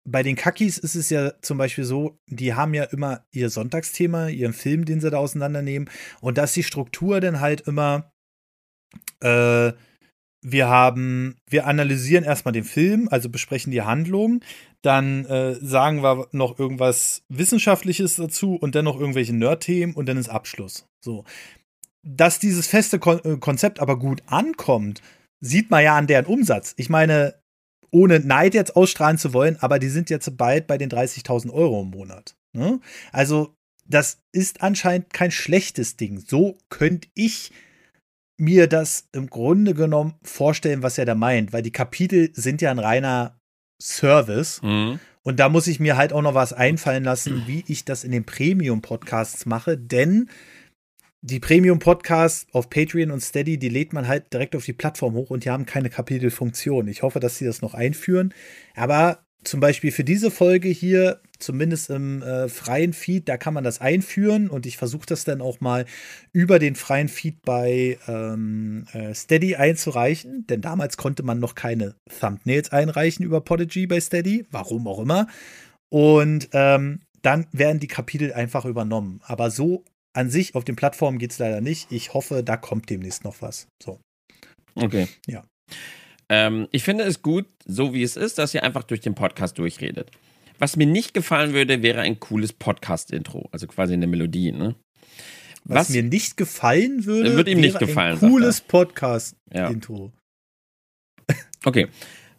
bei 0.03 0.23
den 0.23 0.35
Kakis 0.35 0.79
ist 0.79 0.95
es 0.95 1.11
ja 1.11 1.33
zum 1.41 1.59
Beispiel 1.59 1.83
so, 1.83 2.19
die 2.27 2.55
haben 2.55 2.73
ja 2.73 2.85
immer 2.85 3.23
ihr 3.31 3.51
Sonntagsthema, 3.51 4.29
ihren 4.29 4.53
Film, 4.53 4.85
den 4.85 4.99
sie 4.99 5.11
da 5.11 5.17
auseinandernehmen 5.17 5.89
und 6.21 6.39
dass 6.39 6.53
die 6.53 6.63
Struktur 6.63 7.21
dann 7.21 7.39
halt 7.39 7.61
immer 7.61 8.11
äh, 9.21 9.73
wir 10.43 10.69
haben, 10.69 11.35
wir 11.47 11.67
analysieren 11.67 12.23
erstmal 12.23 12.51
den 12.51 12.63
Film, 12.63 13.07
also 13.11 13.29
besprechen 13.29 13.71
die 13.71 13.83
Handlung, 13.83 14.41
dann 14.81 15.25
äh, 15.25 15.53
sagen 15.61 16.01
wir 16.01 16.27
noch 16.31 16.57
irgendwas 16.57 17.23
Wissenschaftliches 17.29 18.15
dazu 18.15 18.55
und 18.55 18.73
dann 18.73 18.85
noch 18.85 18.99
irgendwelche 18.99 19.35
Nerd-Themen 19.35 19.93
und 19.93 20.09
dann 20.09 20.17
ist 20.17 20.29
Abschluss. 20.29 20.87
So. 20.99 21.25
Dass 22.03 22.39
dieses 22.39 22.67
feste 22.67 22.99
Kon 22.99 23.19
äh, 23.23 23.37
Konzept 23.37 23.79
aber 23.79 23.99
gut 23.99 24.23
ankommt, 24.25 25.01
sieht 25.39 25.69
man 25.69 25.83
ja 25.83 25.97
an 25.97 26.07
deren 26.07 26.25
Umsatz. 26.25 26.73
Ich 26.77 26.89
meine, 26.89 27.35
ohne 27.91 28.19
Neid 28.19 28.53
jetzt 28.53 28.75
ausstrahlen 28.75 29.17
zu 29.17 29.33
wollen, 29.33 29.57
aber 29.59 29.79
die 29.79 29.89
sind 29.89 30.09
jetzt 30.09 30.37
bald 30.37 30.67
bei 30.67 30.77
den 30.77 30.89
30.000 30.89 31.51
Euro 31.51 31.81
im 31.81 31.89
Monat. 31.89 32.35
Ne? 32.53 32.79
Also, 33.11 33.55
das 33.85 34.19
ist 34.31 34.61
anscheinend 34.61 35.11
kein 35.11 35.31
schlechtes 35.31 35.97
Ding. 35.97 36.19
So 36.25 36.57
könnte 36.69 37.09
ich 37.13 37.51
mir 38.37 38.67
das 38.67 39.07
im 39.11 39.29
Grunde 39.29 39.73
genommen 39.73 40.15
vorstellen, 40.23 40.81
was 40.81 40.97
er 40.97 41.05
da 41.05 41.15
meint, 41.15 41.53
weil 41.53 41.61
die 41.61 41.71
Kapitel 41.71 42.31
sind 42.33 42.61
ja 42.61 42.71
ein 42.71 42.79
reiner 42.79 43.37
Service. 43.81 44.61
Mhm. 44.63 44.99
Und 45.23 45.39
da 45.39 45.49
muss 45.49 45.67
ich 45.67 45.79
mir 45.79 45.97
halt 45.97 46.13
auch 46.13 46.23
noch 46.23 46.33
was 46.33 46.53
einfallen 46.53 47.03
lassen, 47.03 47.43
wie 47.45 47.63
ich 47.67 47.85
das 47.85 48.03
in 48.03 48.11
den 48.11 48.23
Premium-Podcasts 48.23 49.45
mache, 49.45 49.77
denn 49.77 50.29
die 51.21 51.39
Premium-Podcasts 51.39 52.47
auf 52.51 52.69
Patreon 52.69 53.11
und 53.11 53.21
Steady, 53.21 53.57
die 53.57 53.69
lädt 53.69 53.93
man 53.93 54.07
halt 54.07 54.33
direkt 54.33 54.55
auf 54.55 54.65
die 54.65 54.73
Plattform 54.73 55.13
hoch 55.13 55.29
und 55.29 55.45
die 55.45 55.51
haben 55.51 55.65
keine 55.65 55.89
Kapitelfunktion. 55.89 56.87
Ich 56.87 57.03
hoffe, 57.03 57.19
dass 57.19 57.37
sie 57.37 57.45
das 57.45 57.61
noch 57.61 57.75
einführen. 57.75 58.33
Aber 58.75 59.19
zum 59.43 59.59
Beispiel 59.59 59.91
für 59.91 60.03
diese 60.03 60.31
Folge 60.31 60.69
hier, 60.69 61.19
zumindest 61.39 61.89
im 61.89 62.21
äh, 62.21 62.47
freien 62.47 62.93
Feed, 62.93 63.27
da 63.29 63.37
kann 63.37 63.53
man 63.53 63.63
das 63.63 63.81
einführen 63.81 64.49
und 64.49 64.65
ich 64.65 64.77
versuche 64.77 65.05
das 65.05 65.23
dann 65.23 65.41
auch 65.41 65.61
mal 65.61 65.85
über 66.31 66.59
den 66.59 66.75
freien 66.75 67.07
Feed 67.07 67.41
bei 67.43 67.97
ähm, 68.07 68.85
äh, 68.93 69.13
Steady 69.13 69.55
einzureichen, 69.55 70.45
denn 70.47 70.61
damals 70.61 70.97
konnte 70.97 71.23
man 71.23 71.39
noch 71.39 71.55
keine 71.55 71.95
Thumbnails 72.19 72.71
einreichen 72.71 73.25
über 73.25 73.41
Podigy 73.41 73.87
bei 73.87 73.99
Steady, 73.99 74.45
warum 74.51 74.87
auch 74.87 74.99
immer. 74.99 75.27
Und 75.89 76.49
ähm, 76.53 77.01
dann 77.21 77.47
werden 77.51 77.79
die 77.79 77.87
Kapitel 77.87 78.33
einfach 78.33 78.65
übernommen. 78.65 79.21
Aber 79.23 79.51
so 79.51 79.83
an 80.13 80.29
sich 80.29 80.55
auf 80.55 80.63
den 80.63 80.75
Plattformen 80.75 81.17
geht 81.17 81.31
es 81.31 81.39
leider 81.39 81.61
nicht. 81.61 81.91
Ich 81.91 82.13
hoffe, 82.13 82.43
da 82.43 82.57
kommt 82.57 82.89
demnächst 82.89 83.23
noch 83.23 83.41
was. 83.41 83.67
So. 83.81 83.99
Okay. 84.75 85.07
Ja. 85.27 85.43
Ähm, 86.29 86.67
ich 86.71 86.83
finde 86.83 87.03
es 87.03 87.21
gut, 87.21 87.45
so 87.65 87.93
wie 87.93 88.03
es 88.03 88.15
ist, 88.15 88.37
dass 88.37 88.53
ihr 88.53 88.63
einfach 88.63 88.83
durch 88.83 89.01
den 89.01 89.15
Podcast 89.15 89.57
durchredet. 89.57 90.11
Was 90.59 90.75
mir 90.75 90.85
nicht 90.85 91.13
gefallen 91.13 91.53
würde, 91.53 91.81
wäre 91.81 92.01
ein 92.01 92.19
cooles 92.19 92.53
Podcast-Intro, 92.53 93.49
also 93.51 93.67
quasi 93.67 93.93
eine 93.93 94.07
Melodie, 94.07 94.51
ne? 94.51 94.75
Was, 95.63 95.75
Was, 95.75 95.89
mir 95.89 96.03
nicht 96.03 96.37
gefallen 96.37 97.05
würde, 97.05 97.35
würde 97.35 97.51
ihm 97.51 97.61
nicht 97.61 97.79
gefallen. 97.79 98.13
Ein 98.13 98.29
cooles 98.29 98.61
Podcast-Intro. 98.61 100.11
Ja. 100.13 101.35
Okay. 101.63 101.87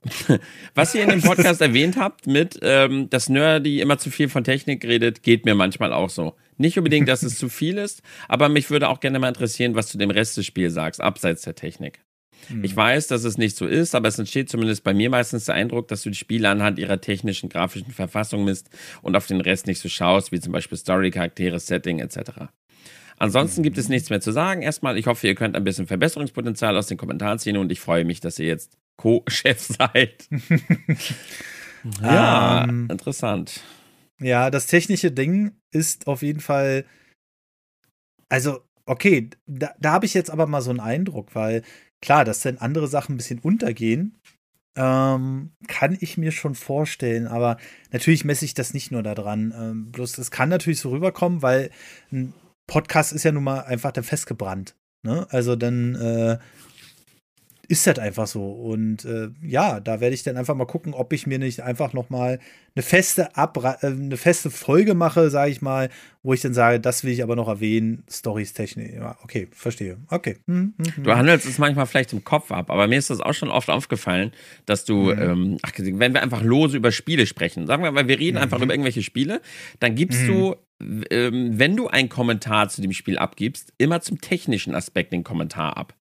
Was 0.75 0.95
ihr 0.95 1.05
in 1.05 1.11
dem 1.11 1.23
Podcast 1.23 1.61
erwähnt 1.61 1.97
habt, 1.97 2.27
mit 2.27 2.59
ähm, 2.61 3.09
dass 3.09 3.29
Nerdy 3.29 3.81
immer 3.81 3.99
zu 3.99 4.11
viel 4.11 4.29
von 4.29 4.43
Technik 4.43 4.85
redet, 4.85 5.23
geht 5.23 5.45
mir 5.45 5.55
manchmal 5.55 5.93
auch 5.93 6.11
so. 6.11 6.35
Nicht 6.59 6.79
unbedingt, 6.79 7.09
dass 7.09 7.23
es 7.23 7.39
zu 7.39 7.49
viel 7.49 7.79
ist, 7.79 8.03
aber 8.29 8.49
mich 8.49 8.71
würde 8.71 8.89
auch 8.89 9.01
gerne 9.01 9.19
mal 9.19 9.29
interessieren, 9.29 9.75
was 9.75 9.91
du 9.91 9.99
dem 9.99 10.11
Rest 10.11 10.37
des 10.37 10.47
Spiels 10.47 10.75
sagst, 10.75 11.01
abseits 11.01 11.43
der 11.43 11.55
Technik. 11.55 12.01
Mhm. 12.49 12.65
Ich 12.65 12.77
weiß, 12.77 13.07
dass 13.07 13.25
es 13.25 13.39
nicht 13.39 13.57
so 13.57 13.67
ist, 13.67 13.95
aber 13.95 14.09
es 14.09 14.19
entsteht 14.19 14.51
zumindest 14.51 14.85
bei 14.85 14.95
mir 14.95 15.11
meistens 15.11 15.47
der 15.47 15.55
Eindruck, 15.55 15.89
dass 15.89 16.03
du 16.03 16.11
die 16.11 16.17
Spiele 16.17 16.49
anhand 16.49 16.79
ihrer 16.79 17.01
technischen, 17.01 17.49
grafischen 17.49 17.93
Verfassung 17.93 18.45
misst 18.45 18.71
und 19.03 19.17
auf 19.17 19.27
den 19.27 19.41
Rest 19.41 19.67
nicht 19.67 19.81
so 19.81 19.89
schaust, 19.89 20.33
wie 20.33 20.41
zum 20.41 20.53
Beispiel 20.53 20.79
Story, 20.79 21.11
Charaktere, 21.11 21.59
Setting 21.59 21.99
etc. 22.01 22.49
Ansonsten 23.19 23.63
gibt 23.63 23.79
es 23.79 23.89
nichts 23.89 24.11
mehr 24.11 24.21
zu 24.21 24.33
sagen. 24.33 24.63
Erstmal, 24.63 24.99
ich 24.99 25.07
hoffe, 25.07 25.27
ihr 25.27 25.35
könnt 25.35 25.55
ein 25.55 25.65
bisschen 25.65 25.87
Verbesserungspotenzial 25.87 26.77
aus 26.77 26.89
den 26.89 26.99
Kommentaren 26.99 27.39
ziehen 27.39 27.57
und 27.57 27.71
ich 27.71 27.81
freue 27.81 28.05
mich, 28.05 28.21
dass 28.21 28.39
ihr 28.39 28.47
jetzt 28.47 28.77
Co-Chef 28.97 29.61
seid. 29.79 30.29
ja, 32.03 32.65
um, 32.65 32.71
ähm, 32.71 32.89
interessant. 32.91 33.61
Ja, 34.23 34.51
das 34.51 34.67
technische 34.67 35.11
Ding 35.11 35.53
ist 35.73 36.07
auf 36.07 36.23
jeden 36.23 36.41
Fall. 36.41 36.85
Also, 38.29 38.61
okay, 38.87 39.31
da, 39.47 39.75
da 39.79 39.93
habe 39.93 40.07
ich 40.07 40.15
jetzt 40.15 40.31
aber 40.31 40.47
mal 40.47 40.63
so 40.63 40.71
einen 40.71 40.81
Eindruck, 40.81 41.35
weil 41.35 41.63
klar, 42.01 42.25
dass 42.25 42.41
dann 42.41 42.59
andere 42.59 42.89
Sachen 42.89 43.15
ein 43.15 43.19
bisschen 43.19 43.41
untergehen, 43.41 44.19
ähm, 44.77 45.53
kann 45.69 45.99
ich 46.01 46.17
mir 46.17 46.33
schon 46.33 46.55
vorstellen, 46.55 47.27
aber 47.27 47.59
natürlich 47.91 48.25
messe 48.25 48.45
ich 48.45 48.55
das 48.55 48.73
nicht 48.73 48.91
nur 48.91 49.03
daran. 49.03 49.53
Ähm, 49.57 49.93
bloß 49.93 50.17
es 50.19 50.31
kann 50.31 50.49
natürlich 50.49 50.81
so 50.81 50.91
rüberkommen, 50.91 51.43
weil 51.43 51.71
ein 52.11 52.33
Podcast 52.67 53.13
ist 53.13 53.25
ja 53.25 53.33
nun 53.33 53.45
mal 53.45 53.61
einfach 53.61 53.93
dann 53.93 54.05
festgebrannt. 54.05 54.75
Ne? 55.05 55.27
Also 55.31 55.57
dann 55.57 55.95
äh, 55.97 56.39
ist 57.69 57.87
das 57.87 57.99
einfach 57.99 58.27
so. 58.27 58.51
Und 58.51 59.05
äh, 59.05 59.29
ja, 59.41 59.81
da 59.81 60.01
werde 60.01 60.15
ich 60.15 60.23
dann 60.23 60.37
einfach 60.37 60.55
mal 60.55 60.67
gucken, 60.67 60.95
ob 60.95 61.13
ich 61.13 61.27
mir 61.27 61.39
nicht 61.39 61.61
einfach 61.61 61.93
noch 61.93 62.11
mal 62.11 62.41
eine 62.75 62.83
feste 62.83 63.37
Abra 63.37 63.79
äh, 63.83 63.87
eine 63.87 64.17
feste 64.17 64.51
Folge 64.51 64.95
mache, 64.95 65.31
sage 65.31 65.53
ich 65.53 65.63
mal, 65.63 65.89
wo 66.23 66.35
ich 66.35 66.41
dann 66.41 66.55
sage, 66.55 66.81
das 66.81 67.05
will 67.05 67.13
ich 67.13 67.23
aber 67.23 67.37
noch 67.37 67.49
erwähnen, 67.49 68.03
Stories 68.11 68.53
Technik. 68.53 68.95
Ja, 68.95 69.17
okay, 69.23 69.49
verstehe. 69.53 69.99
Okay. 70.09 70.39
Hm, 70.47 70.75
hm, 70.77 70.97
hm. 70.97 71.05
Du 71.05 71.15
handelst 71.15 71.47
es 71.47 71.59
manchmal 71.59 71.87
vielleicht 71.87 72.13
im 72.13 72.25
Kopf 72.25 72.51
ab, 72.51 72.71
aber 72.71 72.89
mir 72.89 72.99
ist 72.99 73.11
das 73.11 73.21
auch 73.21 73.35
schon 73.35 73.51
oft 73.51 73.71
aufgefallen, 73.71 74.33
dass 74.67 74.85
du, 74.85 75.13
mhm. 75.13 75.23
ähm, 75.23 75.59
ach, 75.63 75.73
wenn 75.77 76.15
wir 76.15 76.23
einfach 76.23 76.43
lose 76.43 76.77
über 76.77 76.91
Spiele 76.91 77.27
sprechen, 77.27 77.67
sagen 77.67 77.85
wir, 77.85 77.95
weil 77.95 78.09
wir 78.09 78.19
reden 78.19 78.39
mhm. 78.39 78.43
einfach 78.43 78.61
über 78.61 78.73
irgendwelche 78.73 79.03
Spiele, 79.03 79.41
dann 79.79 79.95
gibst 79.95 80.27
du 80.27 80.57
mhm. 80.81 81.05
ähm, 81.11 81.59
wenn 81.59 81.77
du 81.77 81.87
einen 81.87 82.09
Kommentar 82.09 82.69
zu 82.69 82.83
dem 82.83 82.93
Spiel 82.93 83.19
abgibst, 83.19 83.73
immer 83.79 84.01
zum 84.01 84.21
technischen 84.21 84.75
Aspekt 84.75 85.13
den 85.13 85.23
Kommentar 85.23 85.77
ab. 85.77 85.95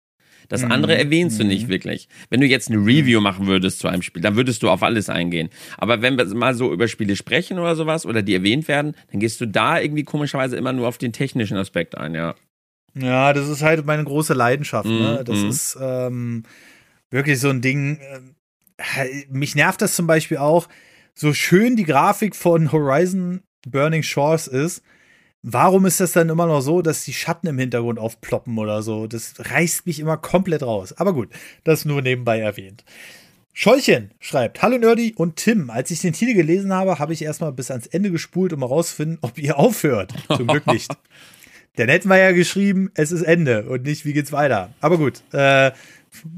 Das 0.51 0.63
mhm. 0.63 0.73
andere 0.73 0.99
erwähnst 0.99 1.41
du 1.41 1.45
nicht 1.45 1.69
mhm. 1.69 1.71
wirklich. 1.71 2.09
Wenn 2.29 2.41
du 2.41 2.47
jetzt 2.47 2.69
eine 2.69 2.79
Review 2.79 3.21
machen 3.21 3.47
würdest 3.47 3.79
zu 3.79 3.89
einem 3.89 4.03
Spiel, 4.03 4.21
dann 4.21 4.37
würdest 4.37 4.63
du 4.63 4.69
auf 4.69 4.83
alles 4.83 5.09
eingehen. 5.09 5.49
Aber 5.79 6.03
wenn 6.03 6.19
wir 6.19 6.27
mal 6.35 6.55
so 6.55 6.73
über 6.73 6.89
Spiele 6.89 7.17
sprechen 7.17 7.59
oder 7.59 7.77
sowas 7.77 8.05
oder 8.05 8.21
die 8.21 8.35
erwähnt 8.35 8.69
werden, 8.69 8.95
dann 9.11 9.21
gehst 9.21 9.41
du 9.41 9.47
da 9.47 9.81
irgendwie 9.81 10.03
komischerweise 10.03 10.57
immer 10.57 10.75
nur 10.75 10.89
auf 10.89 10.99
den 10.99 11.13
technischen 11.13 11.57
Aspekt 11.57 11.97
ein, 11.97 12.15
ja. 12.15 12.35
Ja, 12.95 13.33
das 13.33 13.49
ist 13.49 13.63
halt 13.63 13.87
meine 13.87 14.03
große 14.03 14.35
Leidenschaft. 14.35 14.89
Mm, 14.89 14.99
ne? 14.99 15.23
Das 15.25 15.39
mm. 15.39 15.49
ist 15.49 15.79
ähm, 15.81 16.43
wirklich 17.11 17.39
so 17.39 17.49
ein 17.49 17.61
Ding. 17.61 17.99
Äh, 17.99 19.27
mich 19.31 19.55
nervt 19.55 19.81
das 19.81 19.95
zum 19.95 20.09
Beispiel 20.09 20.39
auch, 20.39 20.69
so 21.15 21.33
schön 21.33 21.77
die 21.77 21.85
Grafik 21.85 22.35
von 22.35 22.73
Horizon 22.73 23.43
Burning 23.69 24.03
Shores 24.03 24.49
ist, 24.49 24.83
Warum 25.43 25.87
ist 25.87 26.01
das 26.01 26.13
dann 26.13 26.29
immer 26.29 26.47
noch 26.47 26.61
so, 26.61 26.83
dass 26.83 27.05
die 27.05 27.15
Schatten 27.15 27.47
im 27.47 27.59
Hintergrund 27.59 27.99
aufploppen 27.99 28.59
oder 28.59 28.83
so? 28.83 29.07
Das 29.07 29.35
reißt 29.39 29.87
mich 29.87 29.99
immer 29.99 30.19
komplett 30.19 30.63
raus. 30.63 30.93
Aber 30.93 31.15
gut, 31.15 31.31
das 31.65 31.87
nur 31.87 32.03
nebenbei 32.03 32.41
erwähnt. 32.41 32.85
Scholchen 33.55 34.11
schreibt: 34.21 34.61
Hallo 34.63 34.77
Nerdy 34.79 35.15
und 35.17 35.37
Tim. 35.37 35.71
Als 35.71 35.91
ich 35.91 36.01
den 36.01 36.13
Titel 36.13 36.35
gelesen 36.35 36.73
habe, 36.73 36.99
habe 36.99 37.13
ich 37.13 37.23
erstmal 37.23 37.53
bis 37.53 37.71
ans 37.71 37.87
Ende 37.87 38.11
gespult, 38.11 38.53
um 38.53 38.61
herauszufinden, 38.61 39.19
ob 39.23 39.39
ihr 39.39 39.59
aufhört. 39.59 40.13
Zum 40.29 40.47
Glück 40.47 40.67
nicht. 40.67 40.95
Dann 41.77 41.89
hätten 41.89 42.09
wir 42.09 42.19
ja 42.19 42.33
geschrieben, 42.33 42.91
es 42.95 43.13
ist 43.13 43.23
Ende 43.23 43.65
und 43.65 43.85
nicht, 43.85 44.05
wie 44.05 44.13
geht's 44.13 44.33
weiter. 44.33 44.75
Aber 44.81 44.99
gut, 44.99 45.23
äh, 45.33 45.71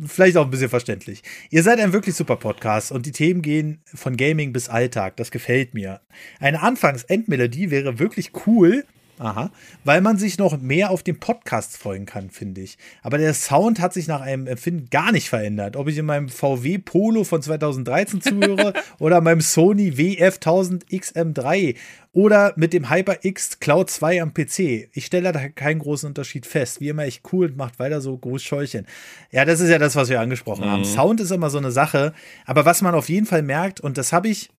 vielleicht 0.07 0.37
auch 0.37 0.45
ein 0.45 0.51
bisschen 0.51 0.69
verständlich. 0.69 1.23
Ihr 1.51 1.63
seid 1.63 1.81
ein 1.81 1.93
wirklich 1.93 2.15
super 2.15 2.37
Podcast 2.37 2.93
und 2.93 3.07
die 3.07 3.13
Themen 3.13 3.43
gehen 3.43 3.81
von 3.85 4.17
Gaming 4.17 4.53
bis 4.53 4.69
Alltag. 4.69 5.17
Das 5.17 5.31
gefällt 5.31 5.75
mir. 5.75 6.01
Eine 6.41 6.63
Anfangs-Endmelodie 6.63 7.71
wäre 7.71 7.99
wirklich 7.99 8.33
cool. 8.47 8.85
Aha. 9.23 9.51
Weil 9.85 10.01
man 10.01 10.19
sich 10.19 10.39
noch 10.39 10.61
mehr 10.61 10.91
auf 10.91 11.03
den 11.03 11.21
Podcast 11.21 11.77
freuen 11.77 12.07
kann, 12.07 12.31
finde 12.31 12.61
ich. 12.61 12.77
Aber 13.03 13.19
der 13.19 13.35
Sound 13.35 13.81
hat 13.81 13.93
sich 13.93 14.09
nach 14.09 14.21
einem 14.21 14.47
Empfinden 14.47 14.91
gar 14.91 15.13
nicht 15.13 15.29
verändert. 15.29 15.77
Ob 15.77 15.89
ich 15.89 15.97
in 15.97 16.07
meinem 16.07 16.29
VW 16.29 16.79
Polo 16.79 17.25
von 17.25 17.41
2013 17.41 18.21
zuhöre 18.21 18.73
oder 18.99 19.21
meinem 19.21 19.41
Sony 19.41 19.91
WF1000 19.91 20.89
XM3 20.91 21.77
oder 22.13 22.53
mit 22.57 22.73
dem 22.73 22.91
HyperX 22.91 23.61
Cloud 23.61 23.91
2 23.91 24.23
am 24.23 24.35
PC. 24.35 24.89
Ich 24.93 25.07
stelle 25.07 25.33
da 25.33 25.49
keinen 25.49 25.79
großen 25.79 26.09
Unterschied 26.09 26.45
fest. 26.45 26.81
Wie 26.81 26.89
immer, 26.89 27.05
echt 27.05 27.23
cool 27.33 27.47
und 27.47 27.57
macht 27.57 27.79
weiter 27.79 28.01
so 28.01 28.17
groß 28.17 28.43
Scheuchen. 28.43 28.87
Ja, 29.31 29.45
das 29.45 29.61
ist 29.61 29.71
ja 29.71 29.79
das, 29.79 29.97
was 29.97 30.09
wir 30.09 30.21
angesprochen 30.21 30.65
mhm. 30.67 30.71
haben. 30.71 30.85
Sound 30.85 31.21
ist 31.21 31.31
immer 31.31 31.49
so 31.49 31.59
eine 31.59 31.71
Sache. 31.71 32.13
Aber 32.45 32.65
was 32.65 32.83
man 32.83 32.95
auf 32.95 33.09
jeden 33.09 33.27
Fall 33.27 33.43
merkt, 33.43 33.81
und 33.81 33.97
das 33.99 34.13
habe 34.13 34.29
ich 34.29 34.51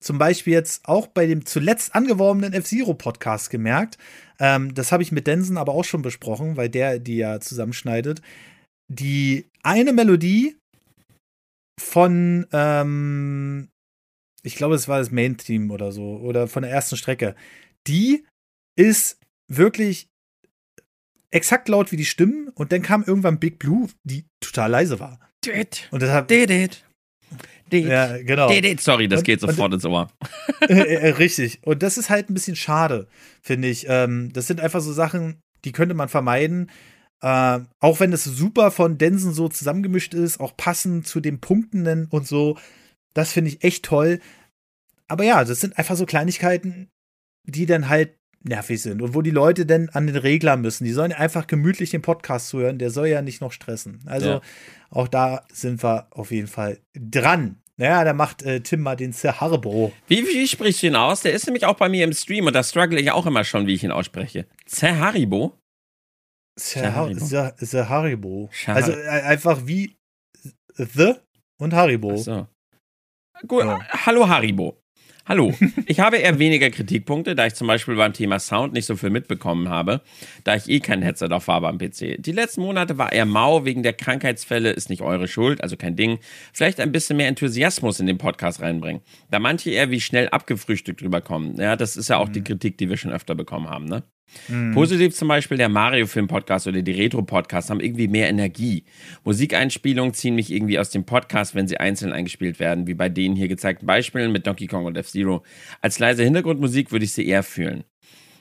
zum 0.00 0.18
Beispiel 0.18 0.52
jetzt 0.52 0.86
auch 0.86 1.06
bei 1.06 1.26
dem 1.26 1.44
zuletzt 1.44 1.94
angeworbenen 1.94 2.52
F-Zero-Podcast 2.52 3.50
gemerkt. 3.50 3.98
Ähm, 4.38 4.74
das 4.74 4.92
habe 4.92 5.02
ich 5.02 5.12
mit 5.12 5.26
Densen 5.26 5.58
aber 5.58 5.72
auch 5.72 5.84
schon 5.84 6.02
besprochen, 6.02 6.56
weil 6.56 6.68
der 6.68 6.98
die 6.98 7.16
ja 7.16 7.40
zusammenschneidet. 7.40 8.22
Die 8.88 9.46
eine 9.62 9.92
Melodie 9.92 10.56
von 11.80 12.46
ähm, 12.52 13.68
ich 14.42 14.56
glaube, 14.56 14.74
es 14.74 14.88
war 14.88 14.98
das 14.98 15.10
Main-Team 15.10 15.70
oder 15.70 15.92
so, 15.92 16.16
oder 16.16 16.48
von 16.48 16.62
der 16.62 16.72
ersten 16.72 16.96
Strecke, 16.96 17.34
die 17.86 18.24
ist 18.76 19.18
wirklich 19.48 20.08
exakt 21.30 21.68
laut 21.68 21.92
wie 21.92 21.96
die 21.96 22.04
Stimmen 22.04 22.48
und 22.54 22.72
dann 22.72 22.82
kam 22.82 23.04
irgendwann 23.04 23.38
Big 23.38 23.58
Blue, 23.58 23.88
die 24.04 24.24
total 24.40 24.70
leise 24.70 25.00
war. 25.00 25.20
Und 25.90 26.02
deshalb. 26.02 26.28
Ja, 27.72 28.18
genau. 28.18 28.48
Sorry, 28.78 29.08
das 29.08 29.20
und, 29.20 29.24
geht 29.24 29.40
sofort 29.40 29.72
und, 29.72 29.74
ins 29.74 29.84
Ohr. 29.84 30.08
Äh, 30.68 30.74
äh, 30.74 31.08
richtig. 31.10 31.60
Und 31.62 31.82
das 31.82 31.96
ist 31.96 32.10
halt 32.10 32.28
ein 32.28 32.34
bisschen 32.34 32.56
schade, 32.56 33.06
finde 33.40 33.68
ich. 33.68 33.86
Ähm, 33.88 34.32
das 34.32 34.48
sind 34.48 34.60
einfach 34.60 34.80
so 34.80 34.92
Sachen, 34.92 35.40
die 35.64 35.72
könnte 35.72 35.94
man 35.94 36.08
vermeiden. 36.08 36.70
Äh, 37.22 37.60
auch 37.80 38.00
wenn 38.00 38.12
es 38.12 38.24
super 38.24 38.70
von 38.70 38.98
Densen 38.98 39.32
so 39.32 39.48
zusammengemischt 39.48 40.14
ist, 40.14 40.40
auch 40.40 40.56
passend 40.56 41.06
zu 41.06 41.20
den 41.20 41.40
Punktenden 41.40 42.06
und 42.10 42.26
so. 42.26 42.58
Das 43.14 43.32
finde 43.32 43.50
ich 43.50 43.64
echt 43.64 43.84
toll. 43.84 44.20
Aber 45.06 45.24
ja, 45.24 45.44
das 45.44 45.60
sind 45.60 45.78
einfach 45.78 45.96
so 45.96 46.06
Kleinigkeiten, 46.06 46.90
die 47.44 47.66
dann 47.66 47.88
halt 47.88 48.14
nervig 48.42 48.80
sind 48.80 49.02
und 49.02 49.14
wo 49.14 49.22
die 49.22 49.30
Leute 49.30 49.66
dann 49.66 49.88
an 49.90 50.06
den 50.06 50.16
Regler 50.16 50.56
müssen. 50.56 50.84
Die 50.84 50.92
sollen 50.92 51.12
einfach 51.12 51.46
gemütlich 51.46 51.90
den 51.90 52.02
Podcast 52.02 52.48
zuhören, 52.48 52.78
der 52.78 52.90
soll 52.90 53.08
ja 53.08 53.22
nicht 53.22 53.40
noch 53.40 53.52
stressen. 53.52 54.00
Also 54.06 54.28
ja. 54.28 54.40
auch 54.90 55.08
da 55.08 55.44
sind 55.52 55.82
wir 55.82 56.06
auf 56.10 56.30
jeden 56.30 56.48
Fall 56.48 56.78
dran. 56.94 57.56
Naja, 57.76 58.04
da 58.04 58.12
macht 58.12 58.42
äh, 58.42 58.60
Tim 58.60 58.80
mal 58.80 58.96
den 58.96 59.12
Zerharbo. 59.12 59.92
Wie, 60.08 60.26
wie 60.26 60.48
sprichst 60.48 60.82
du 60.82 60.88
ihn 60.88 60.96
aus? 60.96 61.20
Der 61.20 61.32
ist 61.32 61.46
nämlich 61.46 61.64
auch 61.64 61.76
bei 61.76 61.88
mir 61.88 62.04
im 62.04 62.12
Stream 62.12 62.46
und 62.46 62.52
da 62.52 62.64
struggle 62.64 63.00
ich 63.00 63.10
auch 63.12 63.26
immer 63.26 63.44
schon, 63.44 63.66
wie 63.66 63.74
ich 63.74 63.84
ihn 63.84 63.92
ausspreche. 63.92 64.46
Zerharibo? 64.66 65.56
Zerharibo. 66.58 68.50
Also 68.66 68.92
äh, 68.92 69.08
einfach 69.08 69.66
wie 69.66 69.96
The 70.74 71.14
und 71.60 71.72
Haribo. 71.72 72.14
Ach 72.14 72.18
so. 72.18 72.46
Gut, 73.46 73.64
ja. 73.64 73.80
hallo 74.06 74.28
Haribo. 74.28 74.76
Hallo, 75.28 75.52
ich 75.84 76.00
habe 76.00 76.16
eher 76.16 76.38
weniger 76.38 76.70
Kritikpunkte, 76.70 77.34
da 77.34 77.44
ich 77.44 77.54
zum 77.54 77.66
Beispiel 77.66 77.96
beim 77.96 78.14
Thema 78.14 78.38
Sound 78.38 78.72
nicht 78.72 78.86
so 78.86 78.96
viel 78.96 79.10
mitbekommen 79.10 79.68
habe, 79.68 80.00
da 80.42 80.56
ich 80.56 80.70
eh 80.70 80.80
kein 80.80 81.02
Headset 81.02 81.28
auf 81.32 81.48
habe 81.48 81.68
am 81.68 81.76
PC. 81.76 82.16
Die 82.18 82.32
letzten 82.32 82.62
Monate 82.62 82.96
war 82.96 83.12
eher 83.12 83.26
mau 83.26 83.66
wegen 83.66 83.82
der 83.82 83.92
Krankheitsfälle, 83.92 84.70
ist 84.70 84.88
nicht 84.88 85.02
eure 85.02 85.28
Schuld, 85.28 85.62
also 85.62 85.76
kein 85.76 85.96
Ding. 85.96 86.18
Vielleicht 86.54 86.80
ein 86.80 86.92
bisschen 86.92 87.18
mehr 87.18 87.28
Enthusiasmus 87.28 88.00
in 88.00 88.06
den 88.06 88.16
Podcast 88.16 88.62
reinbringen, 88.62 89.02
da 89.30 89.38
manche 89.38 89.68
eher 89.68 89.90
wie 89.90 90.00
schnell 90.00 90.30
abgefrühstückt 90.30 91.02
rüberkommen. 91.02 91.60
Ja, 91.60 91.76
das 91.76 91.98
ist 91.98 92.08
ja 92.08 92.16
auch 92.16 92.28
mhm. 92.28 92.32
die 92.32 92.44
Kritik, 92.44 92.78
die 92.78 92.88
wir 92.88 92.96
schon 92.96 93.12
öfter 93.12 93.34
bekommen 93.34 93.68
haben, 93.68 93.84
ne? 93.84 94.04
Mhm. 94.48 94.72
Positiv 94.74 95.14
zum 95.14 95.28
Beispiel 95.28 95.56
der 95.56 95.68
Mario-Film-Podcast 95.68 96.66
oder 96.66 96.82
die 96.82 96.92
Retro-Podcasts 96.92 97.70
haben 97.70 97.80
irgendwie 97.80 98.08
mehr 98.08 98.28
Energie. 98.28 98.84
Musikeinspielungen 99.24 100.14
ziehen 100.14 100.34
mich 100.34 100.52
irgendwie 100.52 100.78
aus 100.78 100.90
dem 100.90 101.04
Podcast, 101.04 101.54
wenn 101.54 101.68
sie 101.68 101.78
einzeln 101.78 102.12
eingespielt 102.12 102.58
werden, 102.60 102.86
wie 102.86 102.94
bei 102.94 103.08
den 103.08 103.36
hier 103.36 103.48
gezeigten 103.48 103.86
Beispielen 103.86 104.32
mit 104.32 104.46
Donkey 104.46 104.66
Kong 104.66 104.84
und 104.84 104.96
F-Zero. 104.96 105.42
Als 105.80 105.98
leise 105.98 106.24
Hintergrundmusik 106.24 106.92
würde 106.92 107.04
ich 107.04 107.12
sie 107.12 107.26
eher 107.26 107.42
fühlen. 107.42 107.84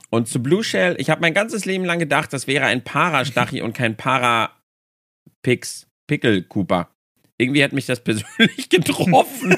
Und 0.10 0.28
zu 0.28 0.42
Blue 0.42 0.64
Shell, 0.64 0.96
ich 1.00 1.10
habe 1.10 1.22
mein 1.22 1.34
ganzes 1.34 1.66
Leben 1.66 1.84
lang 1.84 2.00
gedacht, 2.00 2.32
das 2.32 2.48
wäre 2.48 2.66
ein 2.66 2.84
Para-Stachi 2.84 3.62
und 3.62 3.74
kein 3.74 3.98
Para-Pix, 3.98 5.88
Pickle 6.08 6.44
Cooper. 6.44 6.90
Irgendwie 7.38 7.64
hat 7.64 7.74
mich 7.74 7.86
das 7.86 8.00
persönlich 8.04 8.70
getroffen. 8.70 9.58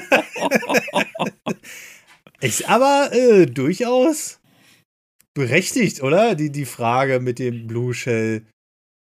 ist 2.40 2.68
aber 2.68 3.10
äh, 3.12 3.46
durchaus 3.46 4.39
berechtigt, 5.34 6.02
oder? 6.02 6.34
Die, 6.34 6.50
die 6.50 6.64
Frage 6.64 7.20
mit 7.20 7.38
dem 7.38 7.66
Blue 7.66 7.94
Shell. 7.94 8.46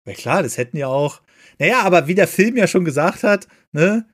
Ja 0.07 0.13
klar, 0.13 0.43
das 0.43 0.57
hätten 0.57 0.77
ja 0.77 0.87
auch. 0.87 1.21
Naja, 1.57 1.81
aber 1.81 2.07
wie 2.07 2.15
der 2.15 2.27
Film 2.27 2.57
ja 2.57 2.67
schon 2.67 2.85
gesagt 2.85 3.23
hat, 3.23 3.47
ne? 3.71 4.05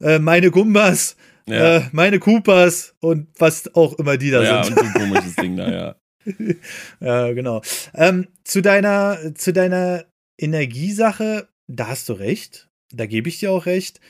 Äh, 0.00 0.18
meine 0.18 0.50
Gumbas, 0.50 1.16
ja. 1.46 1.76
äh, 1.76 1.82
meine 1.92 2.18
Coopers 2.18 2.94
und 3.00 3.28
was 3.38 3.74
auch 3.74 3.98
immer 3.98 4.16
die 4.16 4.30
da 4.30 4.42
ja, 4.42 4.64
sind. 4.64 4.76
Ja, 4.76 4.82
und 4.82 4.92
so 4.92 4.98
ein 4.98 5.08
komisches 5.08 5.36
Ding 5.36 5.56
da, 5.56 5.70
ja. 5.70 5.96
ja, 7.00 7.32
genau. 7.32 7.62
Ähm, 7.94 8.28
zu 8.44 8.62
deiner, 8.62 9.34
zu 9.34 9.52
deiner 9.52 10.04
Energiesache, 10.38 11.48
da 11.66 11.88
hast 11.88 12.08
du 12.08 12.14
recht. 12.14 12.68
Da 12.92 13.06
gebe 13.06 13.28
ich 13.28 13.38
dir 13.38 13.52
auch 13.52 13.66
recht. 13.66 14.00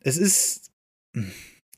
Es 0.00 0.16
ist. 0.16 0.70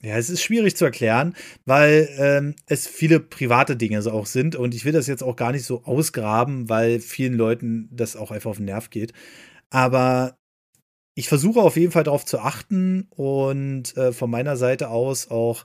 Ja, 0.02 0.18
es 0.18 0.28
ist 0.28 0.42
schwierig 0.42 0.76
zu 0.76 0.84
erklären, 0.84 1.34
weil 1.64 2.08
ähm, 2.18 2.54
es 2.66 2.86
viele 2.86 3.18
private 3.18 3.76
Dinge 3.76 4.02
so 4.02 4.10
auch 4.10 4.26
sind 4.26 4.54
und 4.54 4.74
ich 4.74 4.84
will 4.84 4.92
das 4.92 5.06
jetzt 5.06 5.22
auch 5.22 5.36
gar 5.36 5.52
nicht 5.52 5.64
so 5.64 5.84
ausgraben, 5.84 6.68
weil 6.68 7.00
vielen 7.00 7.32
Leuten 7.34 7.88
das 7.90 8.14
auch 8.14 8.30
einfach 8.30 8.50
auf 8.50 8.58
den 8.58 8.66
Nerv 8.66 8.90
geht. 8.90 9.14
Aber 9.70 10.36
ich 11.14 11.28
versuche 11.28 11.60
auf 11.60 11.76
jeden 11.76 11.92
Fall 11.92 12.04
darauf 12.04 12.26
zu 12.26 12.40
achten 12.40 13.06
und 13.10 13.96
äh, 13.96 14.12
von 14.12 14.30
meiner 14.30 14.56
Seite 14.58 14.90
aus 14.90 15.30
auch 15.30 15.64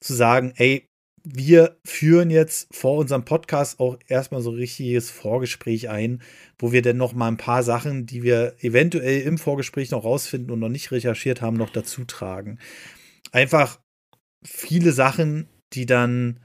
zu 0.00 0.14
sagen, 0.14 0.52
ey, 0.56 0.88
wir 1.24 1.78
führen 1.84 2.30
jetzt 2.30 2.68
vor 2.72 2.96
unserem 2.98 3.24
Podcast 3.24 3.80
auch 3.80 3.98
erstmal 4.06 4.42
so 4.42 4.50
ein 4.50 4.56
richtiges 4.56 5.10
Vorgespräch 5.10 5.88
ein, 5.88 6.22
wo 6.58 6.70
wir 6.70 6.82
dann 6.82 6.98
noch 6.98 7.14
mal 7.14 7.28
ein 7.28 7.38
paar 7.38 7.62
Sachen, 7.62 8.06
die 8.06 8.22
wir 8.22 8.54
eventuell 8.60 9.22
im 9.22 9.38
Vorgespräch 9.38 9.90
noch 9.90 10.04
rausfinden 10.04 10.52
und 10.52 10.60
noch 10.60 10.68
nicht 10.68 10.92
recherchiert 10.92 11.40
haben, 11.40 11.56
noch 11.56 11.70
dazu 11.70 12.04
tragen 12.04 12.58
einfach 13.34 13.80
viele 14.44 14.92
Sachen, 14.92 15.48
die 15.72 15.86
dann 15.86 16.40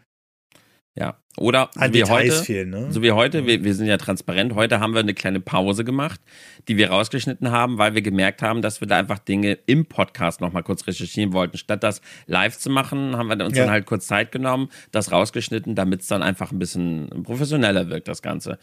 ja, 0.95 1.23
oder 1.39 1.69
An 1.75 1.93
wie 1.93 2.03
heute, 2.03 2.43
fehlen, 2.43 2.69
ne? 2.69 2.87
so 2.91 3.01
wie 3.01 3.11
heute, 3.11 3.45
wir, 3.45 3.63
wir 3.63 3.73
sind 3.73 3.87
ja 3.87 3.97
transparent, 3.97 4.55
heute 4.55 4.79
haben 4.79 4.93
wir 4.93 4.99
eine 4.99 5.13
kleine 5.13 5.39
Pause 5.39 5.83
gemacht, 5.83 6.19
die 6.67 6.77
wir 6.77 6.89
rausgeschnitten 6.89 7.51
haben, 7.51 7.77
weil 7.77 7.95
wir 7.95 8.01
gemerkt 8.01 8.41
haben, 8.41 8.61
dass 8.61 8.81
wir 8.81 8.87
da 8.87 8.97
einfach 8.97 9.19
Dinge 9.19 9.57
im 9.65 9.85
Podcast 9.85 10.41
nochmal 10.41 10.63
kurz 10.63 10.85
recherchieren 10.85 11.33
wollten. 11.33 11.57
Statt 11.57 11.83
das 11.83 12.01
live 12.27 12.57
zu 12.57 12.69
machen, 12.69 13.15
haben 13.15 13.29
wir 13.29 13.45
uns 13.45 13.57
ja. 13.57 13.63
dann 13.63 13.71
halt 13.71 13.85
kurz 13.85 14.07
Zeit 14.07 14.31
genommen, 14.31 14.69
das 14.91 15.11
rausgeschnitten, 15.11 15.75
damit 15.75 16.01
es 16.01 16.07
dann 16.07 16.21
einfach 16.21 16.51
ein 16.51 16.59
bisschen 16.59 17.09
professioneller 17.23 17.89
wirkt, 17.89 18.07
das 18.07 18.21
Ganze. 18.21 18.59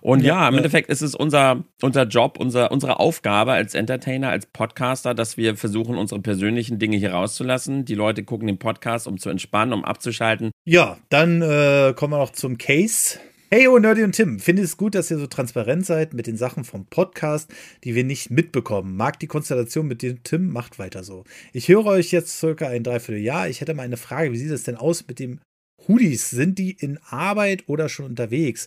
Und 0.00 0.20
ja, 0.20 0.34
ja 0.42 0.48
im 0.48 0.54
ja. 0.54 0.58
Endeffekt 0.58 0.90
ist 0.90 1.02
es 1.02 1.14
unser, 1.14 1.64
unser 1.80 2.04
Job, 2.04 2.38
unser, 2.38 2.70
unsere 2.70 3.00
Aufgabe 3.00 3.52
als 3.52 3.74
Entertainer, 3.74 4.28
als 4.28 4.46
Podcaster, 4.46 5.14
dass 5.14 5.36
wir 5.36 5.56
versuchen, 5.56 5.96
unsere 5.96 6.20
persönlichen 6.20 6.78
Dinge 6.78 6.96
hier 6.98 7.12
rauszulassen. 7.12 7.84
Die 7.84 7.94
Leute 7.94 8.22
gucken 8.22 8.46
den 8.46 8.58
Podcast, 8.58 9.06
um 9.06 9.18
zu 9.18 9.30
entspannen, 9.30 9.72
um 9.72 9.84
abzuschalten. 9.84 10.50
Ja, 10.64 10.98
dann 11.08 11.40
äh, 11.40 11.94
kommen 11.96 12.12
wir 12.12 12.17
noch 12.18 12.32
zum 12.32 12.58
Case. 12.58 13.20
Hey, 13.48 13.68
oh, 13.68 13.78
Nerdy 13.78 14.02
und 14.02 14.10
Tim, 14.10 14.40
finde 14.40 14.62
es 14.62 14.76
gut, 14.76 14.96
dass 14.96 15.08
ihr 15.08 15.18
so 15.18 15.28
transparent 15.28 15.86
seid 15.86 16.14
mit 16.14 16.26
den 16.26 16.36
Sachen 16.36 16.64
vom 16.64 16.84
Podcast, 16.84 17.48
die 17.84 17.94
wir 17.94 18.02
nicht 18.02 18.28
mitbekommen. 18.28 18.96
Mag 18.96 19.20
die 19.20 19.28
Konstellation 19.28 19.86
mit 19.86 20.02
dem 20.02 20.24
Tim, 20.24 20.52
macht 20.52 20.80
weiter 20.80 21.04
so. 21.04 21.22
Ich 21.52 21.68
höre 21.68 21.86
euch 21.86 22.10
jetzt 22.10 22.36
circa 22.40 22.66
ein 22.66 22.82
Dreivierteljahr. 22.82 23.48
Ich 23.48 23.60
hätte 23.60 23.72
mal 23.72 23.84
eine 23.84 23.96
Frage, 23.96 24.32
wie 24.32 24.36
sieht 24.36 24.50
es 24.50 24.64
denn 24.64 24.74
aus 24.74 25.06
mit 25.06 25.20
dem 25.20 25.38
Hoodies? 25.86 26.28
Sind 26.30 26.58
die 26.58 26.72
in 26.72 26.98
Arbeit 27.08 27.68
oder 27.68 27.88
schon 27.88 28.06
unterwegs? 28.06 28.66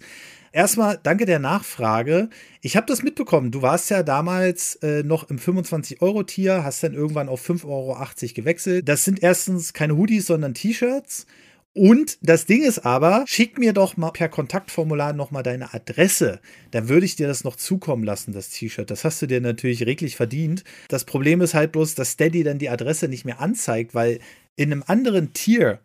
Erstmal 0.53 0.97
danke 1.03 1.25
der 1.25 1.39
Nachfrage. 1.39 2.29
Ich 2.61 2.77
habe 2.77 2.87
das 2.87 3.03
mitbekommen. 3.03 3.51
Du 3.51 3.61
warst 3.61 3.89
ja 3.89 4.01
damals 4.01 4.75
äh, 4.75 5.03
noch 5.03 5.29
im 5.29 5.39
25-Euro-Tier, 5.39 6.63
hast 6.63 6.83
dann 6.83 6.93
irgendwann 6.93 7.27
auf 7.27 7.45
5,80 7.45 7.67
Euro 7.67 7.97
gewechselt. 8.33 8.87
Das 8.87 9.03
sind 9.03 9.21
erstens 9.21 9.73
keine 9.73 9.97
Hoodies, 9.97 10.27
sondern 10.27 10.53
T-Shirts. 10.53 11.25
Und 11.73 12.17
das 12.21 12.45
Ding 12.45 12.63
ist 12.63 12.79
aber, 12.79 13.23
schick 13.27 13.57
mir 13.57 13.71
doch 13.71 13.95
mal 13.95 14.11
per 14.11 14.27
Kontaktformular 14.27 15.13
noch 15.13 15.31
mal 15.31 15.41
deine 15.41 15.73
Adresse. 15.73 16.41
Dann 16.71 16.89
würde 16.89 17.05
ich 17.05 17.15
dir 17.15 17.27
das 17.27 17.45
noch 17.45 17.55
zukommen 17.55 18.03
lassen, 18.03 18.33
das 18.33 18.49
T-Shirt. 18.49 18.91
Das 18.91 19.05
hast 19.05 19.21
du 19.21 19.25
dir 19.27 19.39
natürlich 19.39 19.85
reglich 19.85 20.17
verdient. 20.17 20.65
Das 20.89 21.05
Problem 21.05 21.39
ist 21.39 21.53
halt 21.53 21.71
bloß, 21.71 21.95
dass 21.95 22.11
Steady 22.11 22.43
dann 22.43 22.59
die 22.59 22.69
Adresse 22.69 23.07
nicht 23.07 23.23
mehr 23.23 23.39
anzeigt, 23.39 23.95
weil 23.95 24.19
in 24.57 24.71
einem 24.71 24.83
anderen 24.85 25.31
Tier 25.31 25.79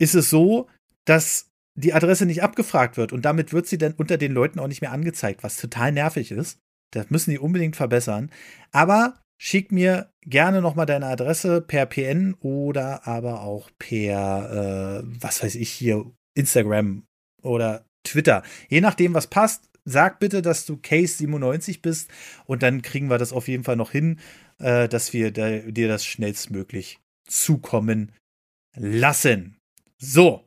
ist 0.00 0.14
es 0.14 0.30
so, 0.30 0.68
dass 1.04 1.48
die 1.74 1.94
Adresse 1.94 2.26
nicht 2.26 2.42
abgefragt 2.42 2.96
wird 2.96 3.12
und 3.12 3.24
damit 3.24 3.52
wird 3.52 3.66
sie 3.66 3.78
dann 3.78 3.94
unter 3.94 4.18
den 4.18 4.32
Leuten 4.32 4.60
auch 4.60 4.68
nicht 4.68 4.82
mehr 4.82 4.92
angezeigt, 4.92 5.42
was 5.42 5.56
total 5.56 5.90
nervig 5.92 6.30
ist. 6.30 6.58
Das 6.92 7.10
müssen 7.10 7.30
die 7.32 7.38
unbedingt 7.38 7.76
verbessern. 7.76 8.30
Aber 8.72 9.20
Schick 9.40 9.70
mir 9.70 10.10
gerne 10.22 10.60
nochmal 10.60 10.86
deine 10.86 11.06
Adresse 11.06 11.60
per 11.60 11.86
PN 11.86 12.34
oder 12.40 13.06
aber 13.06 13.42
auch 13.42 13.70
per, 13.78 15.04
äh, 15.04 15.08
was 15.20 15.42
weiß 15.42 15.54
ich 15.54 15.70
hier, 15.70 16.10
Instagram 16.34 17.04
oder 17.42 17.84
Twitter. 18.04 18.42
Je 18.68 18.80
nachdem, 18.80 19.14
was 19.14 19.28
passt, 19.28 19.68
sag 19.84 20.18
bitte, 20.18 20.42
dass 20.42 20.66
du 20.66 20.74
Case97 20.74 21.80
bist 21.80 22.10
und 22.46 22.62
dann 22.62 22.82
kriegen 22.82 23.08
wir 23.08 23.18
das 23.18 23.32
auf 23.32 23.48
jeden 23.48 23.64
Fall 23.64 23.76
noch 23.76 23.90
hin, 23.90 24.18
äh, 24.58 24.88
dass 24.88 25.12
wir 25.12 25.32
da, 25.32 25.58
dir 25.58 25.88
das 25.88 26.04
schnellstmöglich 26.04 26.98
zukommen 27.28 28.12
lassen. 28.76 29.56
So. 29.98 30.44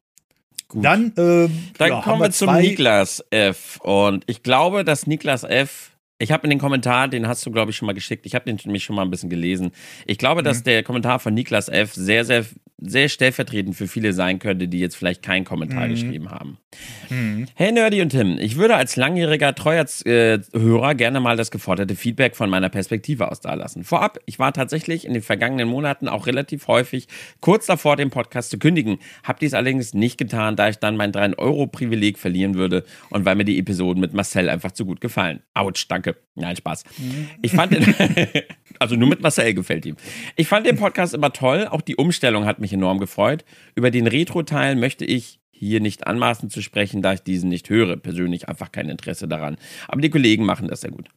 Gut. 0.67 0.85
Dann, 0.85 1.13
ähm, 1.17 1.69
dann 1.77 1.89
ja, 1.89 2.01
kommen 2.01 2.21
wir 2.21 2.31
zum 2.31 2.55
Niklas 2.55 3.25
F. 3.29 3.77
Und 3.81 4.23
ich 4.27 4.41
glaube, 4.41 4.85
dass 4.85 5.05
Niklas 5.05 5.43
F 5.43 5.91
ich 6.21 6.31
habe 6.31 6.43
in 6.43 6.51
den 6.51 6.59
Kommentar, 6.59 7.07
den 7.07 7.27
hast 7.27 7.45
du, 7.45 7.51
glaube 7.51 7.71
ich, 7.71 7.77
schon 7.77 7.87
mal 7.87 7.93
geschickt. 7.93 8.25
Ich 8.25 8.35
habe 8.35 8.45
den 8.45 8.59
nämlich 8.63 8.83
schon 8.83 8.95
mal 8.95 9.01
ein 9.01 9.09
bisschen 9.09 9.29
gelesen. 9.29 9.71
Ich 10.05 10.17
glaube, 10.17 10.41
mhm. 10.41 10.45
dass 10.45 10.63
der 10.63 10.83
Kommentar 10.83 11.19
von 11.19 11.33
Niklas 11.33 11.67
F. 11.67 11.93
sehr, 11.93 12.25
sehr 12.25 12.45
sehr 12.81 13.09
stellvertretend 13.09 13.75
für 13.75 13.87
viele 13.87 14.11
sein 14.11 14.39
könnte, 14.39 14.67
die 14.67 14.79
jetzt 14.79 14.95
vielleicht 14.95 15.21
keinen 15.21 15.45
Kommentar 15.45 15.85
mhm. 15.85 15.91
geschrieben 15.91 16.31
haben. 16.31 16.57
Mhm. 17.09 17.47
Hey 17.53 17.71
Nerdy 17.71 18.01
und 18.01 18.09
Tim, 18.09 18.37
ich 18.39 18.55
würde 18.55 18.75
als 18.75 18.95
langjähriger 18.95 19.53
treuer 19.53 19.85
äh, 20.05 20.39
Hörer 20.53 20.95
gerne 20.95 21.19
mal 21.19 21.37
das 21.37 21.51
geforderte 21.51 21.95
Feedback 21.95 22.35
von 22.35 22.49
meiner 22.49 22.69
Perspektive 22.69 23.29
aus 23.29 23.39
dalassen. 23.39 23.83
Vorab, 23.83 24.19
ich 24.25 24.39
war 24.39 24.51
tatsächlich 24.51 25.05
in 25.05 25.13
den 25.13 25.21
vergangenen 25.21 25.67
Monaten 25.67 26.07
auch 26.07 26.25
relativ 26.25 26.67
häufig 26.67 27.07
kurz 27.39 27.67
davor, 27.67 27.97
den 27.97 28.09
Podcast 28.09 28.49
zu 28.49 28.57
kündigen, 28.57 28.97
habe 29.23 29.39
dies 29.39 29.53
allerdings 29.53 29.93
nicht 29.93 30.17
getan, 30.17 30.55
da 30.55 30.69
ich 30.69 30.77
dann 30.77 30.97
mein 30.97 31.11
3-Euro-Privileg 31.11 32.17
verlieren 32.17 32.55
würde 32.55 32.83
und 33.09 33.25
weil 33.25 33.35
mir 33.35 33.45
die 33.45 33.59
Episoden 33.59 34.01
mit 34.01 34.13
Marcel 34.13 34.49
einfach 34.49 34.71
zu 34.71 34.85
gut 34.85 35.01
gefallen. 35.01 35.41
Autsch, 35.53 35.85
danke. 35.87 36.15
Nein, 36.35 36.55
Spaß. 36.55 36.85
Mhm. 36.97 37.29
Ich 37.41 37.51
fand 37.51 37.73
den, 37.73 37.93
also 38.79 38.95
nur 38.95 39.09
mit 39.09 39.21
Marcel 39.21 39.53
gefällt 39.53 39.85
ihm. 39.85 39.97
Ich 40.35 40.47
fand 40.47 40.65
den 40.65 40.77
Podcast 40.77 41.13
immer 41.13 41.33
toll, 41.33 41.67
auch 41.69 41.81
die 41.81 41.97
Umstellung 41.97 42.45
hat 42.45 42.59
mich 42.59 42.70
mich 42.71 42.77
enorm 42.77 42.99
gefreut. 42.99 43.43
Über 43.75 43.91
den 43.91 44.07
Retro-Teil 44.07 44.75
möchte 44.75 45.05
ich 45.05 45.39
hier 45.51 45.79
nicht 45.79 46.07
anmaßen 46.07 46.49
zu 46.49 46.61
sprechen, 46.61 47.01
da 47.01 47.13
ich 47.13 47.21
diesen 47.21 47.49
nicht 47.49 47.69
höre. 47.69 47.97
Persönlich 47.97 48.49
einfach 48.49 48.71
kein 48.71 48.89
Interesse 48.89 49.27
daran. 49.27 49.57
Aber 49.87 50.01
die 50.01 50.09
Kollegen 50.09 50.45
machen 50.45 50.67
das 50.67 50.81
sehr 50.81 50.91
gut. 50.91 51.09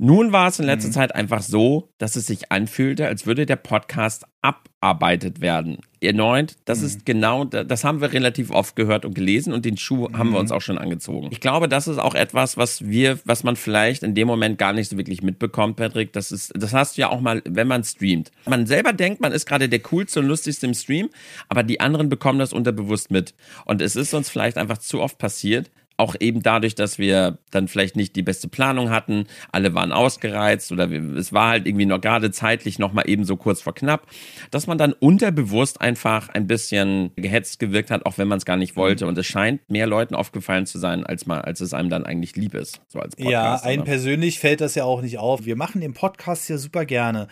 Nun 0.00 0.30
war 0.30 0.46
es 0.46 0.60
in 0.60 0.66
letzter 0.66 0.88
mhm. 0.88 0.92
Zeit 0.92 1.14
einfach 1.16 1.42
so, 1.42 1.90
dass 1.98 2.14
es 2.14 2.26
sich 2.26 2.52
anfühlte, 2.52 3.08
als 3.08 3.26
würde 3.26 3.46
der 3.46 3.56
Podcast 3.56 4.24
abarbeitet 4.42 5.40
werden. 5.40 5.78
Erneut, 6.00 6.54
das 6.64 6.78
mhm. 6.80 6.86
ist 6.86 7.04
genau, 7.04 7.44
das 7.44 7.82
haben 7.82 8.00
wir 8.00 8.12
relativ 8.12 8.52
oft 8.52 8.76
gehört 8.76 9.04
und 9.04 9.14
gelesen 9.14 9.52
und 9.52 9.64
den 9.64 9.76
Schuh 9.76 10.08
mhm. 10.08 10.16
haben 10.16 10.30
wir 10.30 10.38
uns 10.38 10.52
auch 10.52 10.60
schon 10.60 10.78
angezogen. 10.78 11.28
Ich 11.32 11.40
glaube, 11.40 11.68
das 11.68 11.88
ist 11.88 11.98
auch 11.98 12.14
etwas, 12.14 12.56
was 12.56 12.86
wir, 12.88 13.18
was 13.24 13.42
man 13.42 13.56
vielleicht 13.56 14.04
in 14.04 14.14
dem 14.14 14.28
Moment 14.28 14.56
gar 14.56 14.72
nicht 14.72 14.88
so 14.88 14.96
wirklich 14.96 15.22
mitbekommt, 15.22 15.74
Patrick. 15.74 16.12
Das 16.12 16.30
ist, 16.30 16.52
das 16.54 16.72
hast 16.72 16.96
du 16.96 17.00
ja 17.00 17.10
auch 17.10 17.20
mal, 17.20 17.42
wenn 17.44 17.66
man 17.66 17.82
streamt. 17.82 18.30
Man 18.46 18.66
selber 18.66 18.92
denkt, 18.92 19.20
man 19.20 19.32
ist 19.32 19.46
gerade 19.46 19.68
der 19.68 19.80
coolste 19.80 20.20
und 20.20 20.26
lustigste 20.26 20.66
im 20.66 20.74
Stream, 20.74 21.10
aber 21.48 21.64
die 21.64 21.80
anderen 21.80 22.08
bekommen 22.08 22.38
das 22.38 22.52
unterbewusst 22.52 23.10
mit. 23.10 23.34
Und 23.64 23.82
es 23.82 23.96
ist 23.96 24.14
uns 24.14 24.30
vielleicht 24.30 24.58
einfach 24.58 24.78
zu 24.78 25.00
oft 25.00 25.18
passiert, 25.18 25.72
auch 25.98 26.14
eben 26.20 26.42
dadurch, 26.42 26.76
dass 26.76 26.98
wir 26.98 27.38
dann 27.50 27.66
vielleicht 27.66 27.96
nicht 27.96 28.14
die 28.14 28.22
beste 28.22 28.46
Planung 28.48 28.88
hatten, 28.90 29.26
alle 29.50 29.74
waren 29.74 29.90
ausgereizt 29.90 30.70
oder 30.70 30.90
es 30.90 31.32
war 31.32 31.50
halt 31.50 31.66
irgendwie 31.66 31.86
noch 31.86 32.00
gerade 32.00 32.30
zeitlich 32.30 32.78
noch 32.78 32.92
mal 32.92 33.02
eben 33.02 33.24
so 33.24 33.36
kurz 33.36 33.60
vor 33.60 33.74
knapp, 33.74 34.06
dass 34.52 34.68
man 34.68 34.78
dann 34.78 34.92
unterbewusst 34.92 35.80
einfach 35.80 36.28
ein 36.28 36.46
bisschen 36.46 37.10
gehetzt 37.16 37.58
gewirkt 37.58 37.90
hat, 37.90 38.06
auch 38.06 38.16
wenn 38.16 38.28
man 38.28 38.38
es 38.38 38.44
gar 38.44 38.56
nicht 38.56 38.76
wollte. 38.76 39.08
Und 39.08 39.18
es 39.18 39.26
scheint 39.26 39.68
mehr 39.68 39.88
Leuten 39.88 40.14
aufgefallen 40.14 40.66
zu 40.66 40.78
sein, 40.78 41.04
als 41.04 41.26
man, 41.26 41.40
als 41.40 41.60
es 41.60 41.74
einem 41.74 41.90
dann 41.90 42.06
eigentlich 42.06 42.36
lieb 42.36 42.54
ist, 42.54 42.80
so 42.86 43.00
als 43.00 43.16
Podcast. 43.16 43.32
Ja, 43.32 43.68
einem 43.68 43.82
persönlich 43.82 44.38
fällt 44.38 44.60
das 44.60 44.76
ja 44.76 44.84
auch 44.84 45.02
nicht 45.02 45.18
auf. 45.18 45.46
Wir 45.46 45.56
machen 45.56 45.80
den 45.80 45.94
Podcast 45.94 46.48
ja 46.48 46.58
super 46.58 46.86
gerne. 46.86 47.26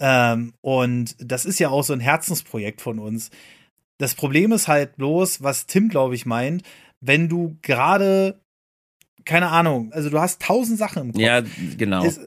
Ähm, 0.00 0.54
und 0.62 1.14
das 1.20 1.44
ist 1.44 1.60
ja 1.60 1.68
auch 1.68 1.84
so 1.84 1.92
ein 1.92 2.00
Herzensprojekt 2.00 2.80
von 2.80 2.98
uns. 2.98 3.30
Das 3.98 4.16
Problem 4.16 4.50
ist 4.50 4.66
halt 4.66 4.96
bloß, 4.96 5.42
was 5.44 5.66
Tim, 5.66 5.90
glaube 5.90 6.16
ich, 6.16 6.26
meint, 6.26 6.62
wenn 7.00 7.28
du 7.28 7.56
gerade, 7.62 8.40
keine 9.24 9.48
Ahnung, 9.48 9.92
also 9.92 10.10
du 10.10 10.20
hast 10.20 10.42
tausend 10.42 10.78
Sachen 10.78 11.02
im 11.02 11.12
Kopf. 11.12 11.20
Ja, 11.20 11.42
genau. 11.76 12.04
Es, 12.04 12.20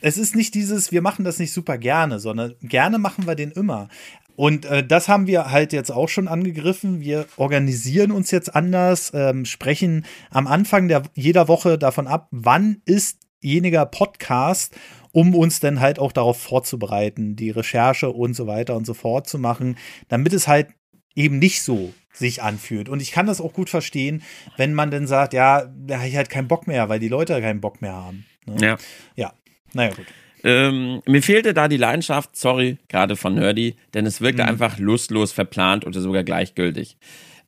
es 0.00 0.18
ist 0.18 0.34
nicht 0.34 0.54
dieses, 0.54 0.92
wir 0.92 1.02
machen 1.02 1.24
das 1.24 1.38
nicht 1.38 1.52
super 1.52 1.78
gerne, 1.78 2.18
sondern 2.18 2.54
gerne 2.60 2.98
machen 2.98 3.26
wir 3.26 3.34
den 3.34 3.52
immer. 3.52 3.88
Und 4.34 4.64
äh, 4.64 4.84
das 4.86 5.08
haben 5.08 5.26
wir 5.26 5.50
halt 5.50 5.72
jetzt 5.72 5.90
auch 5.90 6.08
schon 6.08 6.26
angegriffen. 6.26 7.00
Wir 7.00 7.26
organisieren 7.36 8.10
uns 8.10 8.30
jetzt 8.30 8.54
anders, 8.54 9.12
ähm, 9.14 9.44
sprechen 9.44 10.04
am 10.30 10.46
Anfang 10.46 10.88
der, 10.88 11.02
jeder 11.14 11.48
Woche 11.48 11.78
davon 11.78 12.06
ab, 12.06 12.28
wann 12.30 12.82
ist 12.84 13.20
jeniger 13.40 13.86
Podcast, 13.86 14.74
um 15.12 15.34
uns 15.34 15.60
dann 15.60 15.80
halt 15.80 15.98
auch 15.98 16.12
darauf 16.12 16.40
vorzubereiten, 16.40 17.36
die 17.36 17.50
Recherche 17.50 18.10
und 18.10 18.34
so 18.34 18.46
weiter 18.46 18.76
und 18.76 18.86
so 18.86 18.94
fort 18.94 19.28
zu 19.28 19.38
machen, 19.38 19.76
damit 20.08 20.32
es 20.32 20.48
halt 20.48 20.68
eben 21.14 21.38
nicht 21.38 21.62
so 21.62 21.92
sich 22.12 22.42
anfühlt. 22.42 22.88
Und 22.88 23.00
ich 23.00 23.12
kann 23.12 23.26
das 23.26 23.40
auch 23.40 23.52
gut 23.52 23.70
verstehen, 23.70 24.22
wenn 24.56 24.74
man 24.74 24.90
dann 24.90 25.06
sagt, 25.06 25.32
ja, 25.32 25.64
da 25.86 25.98
habe 25.98 26.08
ich 26.08 26.16
halt 26.16 26.30
keinen 26.30 26.48
Bock 26.48 26.66
mehr, 26.66 26.88
weil 26.88 27.00
die 27.00 27.08
Leute 27.08 27.40
keinen 27.40 27.60
Bock 27.60 27.80
mehr 27.80 27.94
haben. 27.94 28.26
Ne? 28.46 28.66
Ja. 28.66 28.76
Ja, 29.16 29.32
naja, 29.72 29.94
gut. 29.94 30.06
Ähm, 30.44 31.02
mir 31.06 31.22
fehlte 31.22 31.54
da 31.54 31.68
die 31.68 31.76
Leidenschaft, 31.76 32.36
sorry, 32.36 32.78
gerade 32.88 33.16
von 33.16 33.34
Nerdy, 33.34 33.76
denn 33.94 34.06
es 34.06 34.20
wirkte 34.20 34.42
mhm. 34.42 34.48
einfach 34.48 34.78
lustlos, 34.78 35.32
verplant 35.32 35.86
oder 35.86 36.00
sogar 36.00 36.24
gleichgültig. 36.24 36.96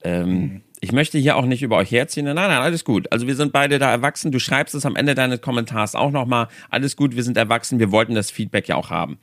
Ähm, 0.03 0.29
mhm. 0.29 0.63
Ich 0.85 0.93
möchte 0.93 1.17
hier 1.17 1.37
auch 1.37 1.47
nicht 1.47 1.63
über 1.63 1.79
euch 1.79 1.91
herziehen. 1.91 2.27
Nein, 2.27 2.35
nein, 2.35 2.51
alles 2.51 2.85
gut. 2.85 3.11
Also 3.11 3.27
wir 3.27 3.37
sind 3.37 3.53
beide 3.55 3.79
da 3.79 3.91
erwachsen. 3.91 4.33
Du 4.33 4.39
schreibst 4.39 4.75
es 4.75 4.85
am 4.85 4.97
Ende 4.97 5.15
deines 5.15 5.41
Kommentars 5.41 5.95
auch 5.95 6.11
nochmal. 6.11 6.49
Alles 6.69 6.95
gut, 6.95 7.17
wir 7.17 7.23
sind 7.23 7.39
erwachsen. 7.39 7.79
Wir 7.79 7.91
wollten 7.91 8.15
das 8.15 8.31
Feedback 8.31 8.69
ja 8.69 8.77
auch 8.77 8.91
haben. 8.91 9.17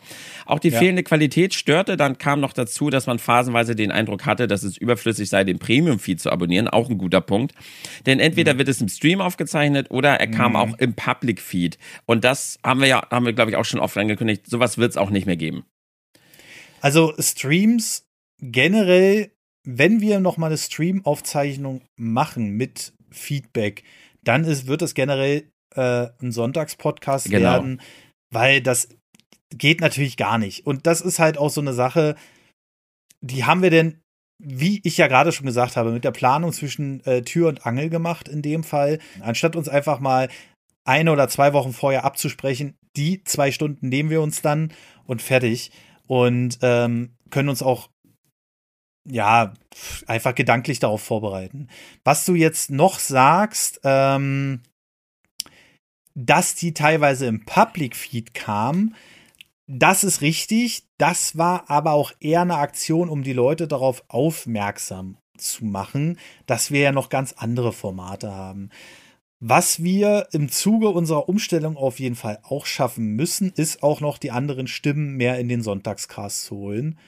Auch 0.47 0.57
die 0.57 0.69
ja. 0.69 0.79
fehlende 0.79 1.03
Qualität 1.03 1.53
störte. 1.53 1.97
Dann 1.97 2.17
kam 2.17 2.39
noch 2.39 2.53
dazu, 2.53 2.89
dass 2.89 3.05
man 3.05 3.19
phasenweise 3.19 3.75
den 3.75 3.91
Eindruck 3.91 4.25
hatte, 4.25 4.47
dass 4.47 4.63
es 4.63 4.75
überflüssig 4.75 5.29
sei, 5.29 5.43
den 5.43 5.59
Premium-Feed 5.59 6.19
zu 6.19 6.31
abonnieren. 6.31 6.67
Auch 6.67 6.89
ein 6.89 6.97
guter 6.97 7.21
Punkt. 7.21 7.53
Denn 8.07 8.19
entweder 8.19 8.55
mhm. 8.55 8.57
wird 8.57 8.67
es 8.67 8.81
im 8.81 8.89
Stream 8.89 9.21
aufgezeichnet 9.21 9.91
oder 9.91 10.19
er 10.19 10.31
kam 10.31 10.53
mhm. 10.53 10.55
auch 10.55 10.79
im 10.79 10.95
Public-Feed. 10.95 11.77
Und 12.07 12.23
das 12.23 12.57
haben 12.63 12.81
wir 12.81 12.87
ja, 12.87 13.07
haben 13.11 13.27
wir 13.27 13.33
glaube 13.33 13.51
ich 13.51 13.57
auch 13.57 13.65
schon 13.65 13.79
oft 13.79 13.95
angekündigt. 13.99 14.47
Sowas 14.47 14.79
wird 14.79 14.89
es 14.89 14.97
auch 14.97 15.11
nicht 15.11 15.27
mehr 15.27 15.37
geben. 15.37 15.63
Also 16.79 17.13
Streams 17.19 18.07
generell 18.39 19.29
wenn 19.63 20.01
wir 20.01 20.19
noch 20.19 20.37
mal 20.37 20.47
eine 20.47 20.57
Stream-Aufzeichnung 20.57 21.81
machen 21.95 22.51
mit 22.51 22.93
Feedback, 23.11 23.83
dann 24.23 24.43
ist, 24.43 24.67
wird 24.67 24.81
es 24.81 24.93
generell 24.93 25.51
äh, 25.75 26.07
ein 26.21 26.31
Sonntagspodcast 26.31 27.29
genau. 27.29 27.41
werden, 27.41 27.81
weil 28.31 28.61
das 28.61 28.89
geht 29.49 29.81
natürlich 29.81 30.17
gar 30.17 30.37
nicht. 30.37 30.65
Und 30.65 30.87
das 30.87 31.01
ist 31.01 31.19
halt 31.19 31.37
auch 31.37 31.49
so 31.49 31.61
eine 31.61 31.73
Sache, 31.73 32.15
die 33.21 33.43
haben 33.45 33.61
wir 33.61 33.69
denn, 33.69 34.01
wie 34.39 34.81
ich 34.83 34.97
ja 34.97 35.07
gerade 35.07 35.31
schon 35.31 35.45
gesagt 35.45 35.77
habe, 35.77 35.91
mit 35.91 36.03
der 36.03 36.11
Planung 36.11 36.51
zwischen 36.51 37.05
äh, 37.05 37.21
Tür 37.21 37.49
und 37.49 37.65
Angel 37.65 37.89
gemacht 37.89 38.27
in 38.27 38.41
dem 38.41 38.63
Fall. 38.63 38.99
Anstatt 39.19 39.55
uns 39.55 39.69
einfach 39.69 39.99
mal 39.99 40.29
eine 40.83 41.11
oder 41.11 41.27
zwei 41.27 41.53
Wochen 41.53 41.73
vorher 41.73 42.05
abzusprechen, 42.05 42.75
die 42.95 43.23
zwei 43.23 43.51
Stunden 43.51 43.89
nehmen 43.89 44.09
wir 44.09 44.21
uns 44.21 44.41
dann 44.41 44.73
und 45.05 45.21
fertig. 45.21 45.71
Und 46.07 46.57
ähm, 46.61 47.11
können 47.29 47.49
uns 47.49 47.61
auch 47.61 47.89
ja, 49.05 49.53
einfach 50.07 50.35
gedanklich 50.35 50.79
darauf 50.79 51.01
vorbereiten. 51.01 51.67
Was 52.03 52.25
du 52.25 52.35
jetzt 52.35 52.69
noch 52.69 52.99
sagst, 52.99 53.81
ähm, 53.83 54.61
dass 56.13 56.55
die 56.55 56.73
teilweise 56.73 57.25
im 57.25 57.45
Public 57.45 57.95
Feed 57.95 58.33
kam, 58.33 58.95
das 59.67 60.03
ist 60.03 60.21
richtig. 60.21 60.83
Das 60.97 61.37
war 61.37 61.69
aber 61.69 61.93
auch 61.93 62.11
eher 62.19 62.41
eine 62.41 62.57
Aktion, 62.57 63.09
um 63.09 63.23
die 63.23 63.33
Leute 63.33 63.67
darauf 63.67 64.03
aufmerksam 64.09 65.17
zu 65.37 65.65
machen, 65.65 66.19
dass 66.45 66.71
wir 66.71 66.81
ja 66.81 66.91
noch 66.91 67.09
ganz 67.09 67.33
andere 67.33 67.71
Formate 67.71 68.31
haben. 68.31 68.69
Was 69.39 69.81
wir 69.81 70.27
im 70.33 70.49
Zuge 70.49 70.89
unserer 70.89 71.27
Umstellung 71.27 71.75
auf 71.75 71.99
jeden 71.99 72.15
Fall 72.15 72.39
auch 72.43 72.67
schaffen 72.67 73.15
müssen, 73.15 73.51
ist 73.55 73.81
auch 73.81 73.99
noch 73.99 74.19
die 74.19 74.29
anderen 74.29 74.67
Stimmen 74.67 75.15
mehr 75.15 75.39
in 75.39 75.49
den 75.49 75.63
Sonntagscast 75.63 76.43
zu 76.43 76.57
holen. 76.57 76.99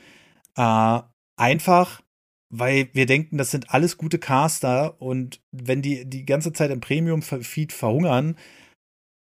Äh, 0.55 1.01
Einfach, 1.35 2.01
weil 2.49 2.89
wir 2.93 3.05
denken, 3.05 3.37
das 3.37 3.51
sind 3.51 3.71
alles 3.71 3.97
gute 3.97 4.19
Caster 4.19 5.01
und 5.01 5.41
wenn 5.51 5.81
die 5.81 6.05
die 6.05 6.25
ganze 6.25 6.53
Zeit 6.53 6.71
im 6.71 6.81
Premium-Feed 6.81 7.73
verhungern, 7.73 8.37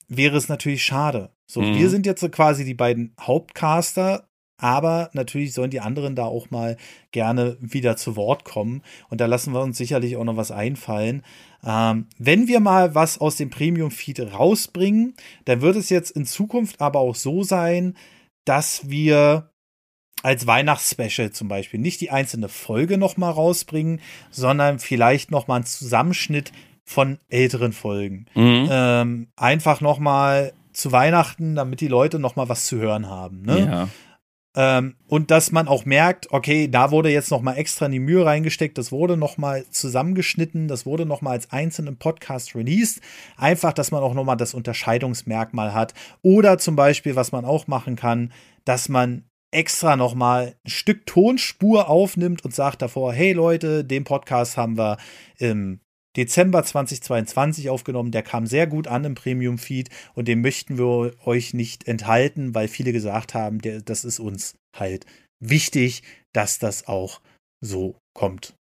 wäre 0.09 0.37
es 0.37 0.49
natürlich 0.49 0.85
schade. 0.85 1.31
So, 1.47 1.61
mhm. 1.63 1.79
wir 1.79 1.91
sind 1.91 2.07
jetzt 2.07 2.31
quasi 2.33 2.65
die 2.65 2.75
beiden 2.75 3.15
Hauptcaster, 3.21 4.29
aber 4.59 5.11
natürlich 5.13 5.53
sollen 5.53 5.71
die 5.71 5.81
anderen 5.81 6.17
da 6.17 6.25
auch 6.25 6.51
mal 6.51 6.77
gerne 7.13 7.57
wieder 7.61 7.97
zu 7.97 8.17
Wort 8.17 8.45
kommen. 8.45 8.83
Und 9.09 9.21
da 9.21 9.27
lassen 9.27 9.53
wir 9.53 9.61
uns 9.61 9.77
sicherlich 9.77 10.17
auch 10.17 10.25
noch 10.25 10.37
was 10.37 10.51
einfallen. 10.51 11.23
Ähm, 11.65 12.07
wenn 12.19 12.49
wir 12.49 12.61
mal 12.61 12.95
was 12.95 13.19
aus 13.19 13.37
dem 13.37 13.51
Premium-Feed 13.51 14.33
rausbringen, 14.33 15.15
dann 15.45 15.61
wird 15.61 15.77
es 15.77 15.91
jetzt 15.91 16.11
in 16.11 16.25
Zukunft 16.25 16.81
aber 16.81 17.01
auch 17.01 17.15
so 17.15 17.43
sein, 17.43 17.97
dass 18.45 18.89
wir 18.89 19.51
als 20.27 20.49
Weihnachtsspecial 20.49 21.31
zum 21.31 21.47
Beispiel 21.47 21.79
nicht 21.79 22.01
die 22.01 22.11
einzelne 22.11 22.49
Folge 22.49 22.99
noch 22.99 23.17
mal 23.17 23.31
rausbringen, 23.31 24.01
sondern 24.33 24.81
vielleicht 24.81 25.31
noch 25.31 25.47
mal 25.47 25.55
einen 25.55 25.67
Zusammenschnitt 25.67 26.51
von 26.83 27.19
älteren 27.29 27.73
Folgen. 27.73 28.27
Mhm. 28.35 28.69
Ähm, 28.69 29.29
einfach 29.37 29.81
noch 29.81 30.01
mal 30.01 30.53
zu 30.73 30.91
Weihnachten, 30.91 31.55
damit 31.55 31.81
die 31.81 31.87
Leute 31.87 32.19
noch 32.19 32.35
mal 32.35 32.49
was 32.49 32.67
zu 32.67 32.77
hören 32.77 33.09
haben. 33.09 33.43
Ne? 33.43 33.89
Ja. 34.57 34.79
Ähm, 34.79 34.97
und 35.07 35.31
dass 35.31 35.53
man 35.53 35.69
auch 35.69 35.85
merkt, 35.85 36.33
okay, 36.33 36.67
da 36.67 36.91
wurde 36.91 37.11
jetzt 37.11 37.31
noch 37.31 37.41
mal 37.41 37.55
extra 37.55 37.87
in 37.87 37.93
die 37.93 38.01
Mühe 38.01 38.27
reingesteckt, 38.27 38.79
das 38.79 38.91
wurde 38.91 39.17
noch 39.17 39.39
mal 39.39 39.65
zusammengeschnitten, 39.71 40.67
das 40.67 40.87
wurde 40.87 41.07
noch 41.07 41.23
mal 41.23 41.31
als 41.33 41.53
einzelnen 41.53 41.99
Podcast 41.99 42.57
released. 42.57 43.01
Einfach, 43.37 43.73
dass 43.73 43.93
man 43.93 44.03
auch 44.03 44.15
noch 44.15 44.25
mal 44.25 44.35
das 44.35 44.55
Unterscheidungsmerkmal 44.55 45.73
hat. 45.73 45.95
Oder 46.23 46.59
zum 46.59 46.75
Beispiel, 46.75 47.15
was 47.15 47.31
man 47.31 47.45
auch 47.45 47.69
machen 47.69 47.95
kann, 47.95 48.33
dass 48.65 48.89
man 48.89 49.23
extra 49.51 49.97
nochmal 49.97 50.55
ein 50.65 50.71
Stück 50.71 51.07
Tonspur 51.07 51.89
aufnimmt 51.89 52.45
und 52.45 52.55
sagt 52.55 52.83
davor, 52.83 53.13
hey 53.13 53.33
Leute, 53.33 53.85
den 53.85 54.05
Podcast 54.05 54.57
haben 54.57 54.77
wir 54.77 54.99
im 55.39 55.81
Dezember 56.17 56.65
2022 56.65 57.69
aufgenommen. 57.69 58.11
Der 58.11 58.23
kam 58.23 58.47
sehr 58.47 58.67
gut 58.67 58.89
an 58.89 59.05
im 59.05 59.15
Premium-Feed 59.15 59.91
und 60.15 60.29
den 60.29 60.41
möchten 60.41 60.79
wir 60.79 61.13
euch 61.25 61.55
nicht 61.55 61.87
enthalten, 61.87 62.55
weil 62.55 62.69
viele 62.69 62.93
gesagt 62.93 63.35
haben, 63.35 63.61
der, 63.61 63.83
das 63.83 64.05
ist 64.05 64.19
uns 64.19 64.57
halt 64.75 65.07
wichtig, 65.41 66.03
dass 66.33 66.59
das 66.59 66.89
auch 66.89 67.21
so 67.61 67.97
kommt. 68.15 68.55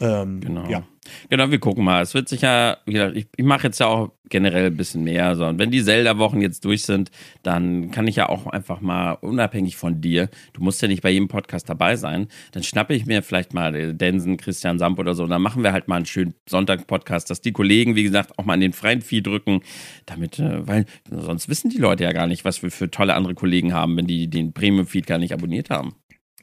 Ähm, 0.00 0.40
genau. 0.40 0.68
Ja. 0.68 0.86
Genau, 1.28 1.50
wir 1.50 1.58
gucken 1.58 1.84
mal. 1.84 2.02
Es 2.02 2.14
wird 2.14 2.28
sicher, 2.28 2.78
ich, 2.86 3.26
ich 3.36 3.44
mache 3.44 3.68
jetzt 3.68 3.80
ja 3.80 3.86
auch 3.86 4.10
generell 4.30 4.66
ein 4.66 4.76
bisschen 4.76 5.04
mehr. 5.04 5.34
So. 5.36 5.44
Und 5.44 5.58
wenn 5.58 5.70
die 5.70 5.82
Zelda-Wochen 5.82 6.40
jetzt 6.40 6.64
durch 6.64 6.84
sind, 6.84 7.10
dann 7.42 7.90
kann 7.90 8.06
ich 8.06 8.16
ja 8.16 8.28
auch 8.28 8.46
einfach 8.46 8.80
mal, 8.80 9.12
unabhängig 9.12 9.76
von 9.76 10.00
dir, 10.00 10.30
du 10.52 10.62
musst 10.62 10.80
ja 10.80 10.88
nicht 10.88 11.02
bei 11.02 11.10
jedem 11.10 11.28
Podcast 11.28 11.68
dabei 11.68 11.96
sein, 11.96 12.28
dann 12.52 12.62
schnappe 12.62 12.94
ich 12.94 13.06
mir 13.06 13.22
vielleicht 13.22 13.52
mal 13.52 13.94
Densen, 13.94 14.36
Christian 14.36 14.78
Samp 14.78 14.98
oder 14.98 15.14
so. 15.14 15.24
Und 15.24 15.30
dann 15.30 15.42
machen 15.42 15.62
wir 15.62 15.72
halt 15.72 15.88
mal 15.88 15.96
einen 15.96 16.06
schönen 16.06 16.34
Sonntag-Podcast, 16.48 17.28
dass 17.28 17.40
die 17.40 17.52
Kollegen, 17.52 17.96
wie 17.96 18.04
gesagt, 18.04 18.38
auch 18.38 18.44
mal 18.44 18.54
an 18.54 18.60
den 18.60 18.72
freien 18.72 19.02
Vieh 19.02 19.22
drücken, 19.22 19.62
damit, 20.06 20.38
äh, 20.38 20.66
weil 20.66 20.86
sonst 21.10 21.48
wissen 21.48 21.70
die 21.70 21.78
Leute 21.78 22.04
ja 22.04 22.12
gar 22.12 22.26
nicht, 22.26 22.44
was 22.44 22.62
wir 22.62 22.70
für 22.70 22.90
tolle 22.90 23.14
andere 23.14 23.34
Kollegen 23.34 23.74
haben, 23.74 23.96
wenn 23.96 24.06
die 24.06 24.30
den 24.30 24.52
Premium-Feed 24.52 25.06
gar 25.06 25.18
nicht 25.18 25.32
abonniert 25.32 25.70
haben. 25.70 25.94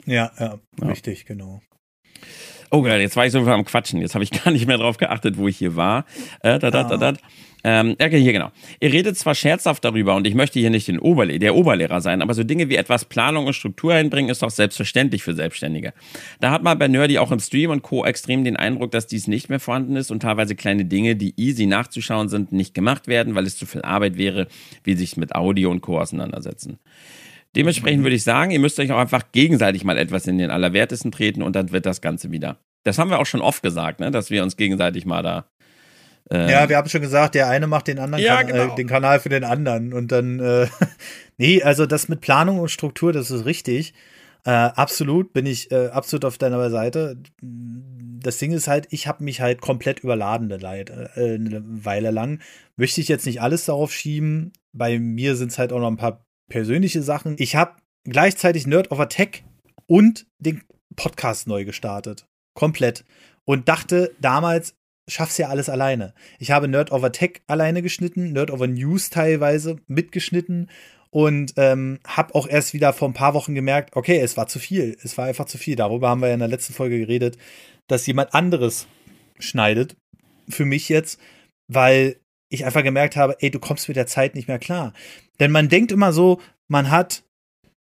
Ja, 0.06 0.32
ja, 0.40 0.60
ja. 0.80 0.88
richtig, 0.88 1.26
genau. 1.26 1.62
Oh, 2.70 2.86
jetzt 2.86 3.16
war 3.16 3.26
ich 3.26 3.32
so 3.32 3.40
am 3.40 3.66
Quatschen. 3.66 4.02
Jetzt 4.02 4.16
habe 4.16 4.24
ich 4.24 4.32
gar 4.44 4.52
nicht 4.52 4.68
mehr 4.68 4.78
drauf 4.78 4.98
geachtet, 4.98 5.38
wo 5.38 5.48
ich 5.48 5.58
hier 5.58 5.76
war. 5.76 6.06
Äh, 6.42 6.60
da, 6.60 6.72
da, 6.72 6.84
da, 6.84 6.98
da. 6.98 7.14
Ähm, 7.64 7.96
okay, 8.02 8.22
hier 8.22 8.34
genau. 8.34 8.52
Ihr 8.80 8.94
redet 8.94 9.18
zwar 9.18 9.36
scherzhaft 9.36 9.84
darüber 9.84 10.16
und 10.16 10.28
ich 10.28 10.36
möchte 10.36 10.60
hier 10.60 10.70
nicht 10.70 10.88
den 10.88 11.00
Oberle 11.00 11.40
der 11.40 11.56
Oberlehrer 11.56 12.02
sein, 12.02 12.22
aber 12.22 12.34
so 12.34 12.44
Dinge 12.44 12.70
wie 12.70 12.76
etwas 12.76 13.04
Planung 13.04 13.48
und 13.48 13.54
Struktur 13.54 13.94
einbringen 13.94 14.30
ist 14.30 14.44
doch 14.44 14.52
selbstverständlich 14.52 15.24
für 15.24 15.34
Selbstständige. 15.34 15.94
Da 16.40 16.52
hat 16.52 16.64
man 16.64 16.78
bei 16.78 16.88
Nerdy 16.88 17.18
auch 17.18 17.32
im 17.32 17.40
Stream 17.40 17.72
und 17.72 17.82
Co. 17.82 18.06
extrem 18.06 18.44
den 18.44 18.56
Eindruck, 18.56 18.92
dass 18.92 19.08
dies 19.08 19.28
nicht 19.28 19.50
mehr 19.50 19.60
vorhanden 19.60 19.96
ist 19.96 20.12
und 20.12 20.22
teilweise 20.22 20.56
kleine 20.56 20.86
Dinge, 20.86 21.16
die 21.16 21.34
easy 21.36 21.66
nachzuschauen 21.66 22.30
sind, 22.30 22.52
nicht 22.52 22.74
gemacht 22.74 23.08
werden, 23.08 23.36
weil 23.36 23.46
es 23.46 23.58
zu 23.58 23.66
viel 23.66 23.82
Arbeit 23.82 24.18
wäre, 24.18 24.48
wie 24.84 24.94
sich 24.94 25.18
mit 25.18 25.36
Audio 25.36 25.72
und 25.72 25.82
Co. 25.82 26.00
auseinandersetzen. 26.00 26.80
Dementsprechend 27.56 28.04
würde 28.04 28.16
ich 28.16 28.24
sagen, 28.24 28.52
ihr 28.52 28.60
müsst 28.60 28.80
euch 28.80 28.92
auch 28.92 29.00
einfach 29.00 29.32
gegenseitig 29.32 29.84
mal 29.84 29.98
etwas 29.98 30.28
in 30.28 30.38
den 30.38 30.52
Allerwertesten 30.52 31.12
treten 31.12 31.42
und 31.42 31.56
dann 31.56 31.72
wird 31.72 31.86
das 31.86 32.02
Ganze 32.02 32.32
wieder. 32.32 32.60
Das 32.84 33.00
haben 33.00 33.10
wir 33.10 33.20
auch 33.20 33.26
schon 33.26 33.42
oft 33.42 33.64
gesagt, 33.64 34.00
ne? 34.00 34.12
dass 34.12 34.30
wir 34.30 34.44
uns 34.44 34.58
gegenseitig 34.58 35.06
mal 35.06 35.24
da 35.24 35.50
äh, 36.30 36.52
ja, 36.52 36.68
wir 36.68 36.78
haben 36.78 36.90
schon 36.90 37.02
gesagt, 37.02 37.36
der 37.36 37.48
eine 37.48 37.68
macht 37.68 37.88
den 37.88 38.00
anderen 38.00 38.24
ja, 38.24 38.44
kan 38.44 38.48
genau. 38.48 38.74
äh, 38.74 38.76
den 38.76 38.88
Kanal 38.88 39.20
für 39.20 39.30
den 39.30 39.44
anderen 39.44 39.94
und 39.94 40.12
dann 40.12 40.40
äh, 40.40 40.68
nee, 41.38 41.64
also 41.64 41.86
das 41.86 42.10
mit 42.10 42.22
Planung 42.22 42.60
und 42.60 42.70
Struktur, 42.70 43.14
das 43.14 43.32
ist 43.32 43.46
richtig. 43.46 43.94
Äh, 44.46 44.52
absolut, 44.52 45.34
bin 45.34 45.46
ich 45.46 45.72
äh, 45.72 45.88
absolut 45.88 46.26
auf 46.26 46.38
deiner 46.38 46.70
Seite. 46.70 47.18
Das 47.42 48.38
Ding 48.38 48.52
ist 48.52 48.68
halt, 48.68 48.88
ich 48.92 49.08
habe 49.08 49.24
mich 49.24 49.42
halt 49.42 49.62
komplett 49.62 50.00
überladen 50.00 50.52
eine, 50.52 50.86
äh, 51.16 51.36
eine 51.36 51.64
Weile 51.66 52.12
lang. 52.12 52.40
Möchte 52.76 53.02
ich 53.02 53.08
jetzt 53.08 53.26
nicht 53.26 53.42
alles 53.42 53.66
darauf 53.66 53.94
schieben. 53.94 54.54
Bei 54.74 55.00
mir 55.00 55.36
sind 55.36 55.52
es 55.52 55.58
halt 55.58 55.74
auch 55.74 55.80
noch 55.80 55.88
ein 55.88 55.98
paar 55.98 56.27
persönliche 56.50 57.02
Sachen. 57.02 57.36
Ich 57.40 57.56
habe 57.56 57.76
gleichzeitig 58.04 58.68
Nerd 58.68 58.92
of 58.92 59.06
Tech 59.10 59.44
und 59.86 60.28
den 60.40 60.64
Podcast 60.96 61.48
neu 61.48 61.66
gestartet. 61.66 62.28
Komplett. 62.54 63.06
Und 63.46 63.70
dachte 63.70 64.14
damals, 64.20 64.76
schaff's 65.08 65.38
ja 65.38 65.48
alles 65.50 65.70
alleine. 65.70 66.14
Ich 66.40 66.52
habe 66.52 66.68
Nerd 66.68 66.92
Over 66.92 67.12
Tech 67.12 67.42
alleine 67.48 67.82
geschnitten, 67.82 68.34
Nerd 68.34 68.52
Over 68.52 68.68
News 68.68 69.10
teilweise 69.10 69.78
mitgeschnitten 69.88 70.70
und 71.10 71.54
ähm, 71.56 72.00
habe 72.06 72.36
auch 72.36 72.48
erst 72.48 72.74
wieder 72.74 72.92
vor 72.94 73.08
ein 73.08 73.14
paar 73.14 73.34
Wochen 73.34 73.56
gemerkt, 73.56 73.96
okay, 73.96 74.20
es 74.20 74.36
war 74.36 74.48
zu 74.48 74.60
viel. 74.60 74.98
Es 75.02 75.18
war 75.18 75.26
einfach 75.26 75.46
zu 75.46 75.58
viel. 75.58 75.76
Darüber 75.76 76.10
haben 76.10 76.22
wir 76.22 76.28
ja 76.28 76.34
in 76.34 76.40
der 76.40 76.50
letzten 76.50 76.74
Folge 76.74 77.00
geredet, 77.00 77.38
dass 77.88 78.06
jemand 78.06 78.34
anderes 78.34 78.88
schneidet. 79.40 79.96
Für 80.50 80.66
mich 80.66 80.90
jetzt, 80.90 81.20
weil 81.68 82.18
ich 82.50 82.66
einfach 82.66 82.84
gemerkt 82.84 83.16
habe, 83.16 83.38
ey, 83.40 83.52
du 83.52 83.60
kommst 83.60 83.88
mit 83.88 83.98
der 83.98 84.08
Zeit 84.08 84.36
nicht 84.36 84.48
mehr 84.48 84.60
klar. 84.60 84.94
Denn 85.40 85.52
man 85.52 85.70
denkt 85.70 85.92
immer 85.92 86.14
so, 86.14 86.42
man 86.68 86.90
hat 86.90 87.24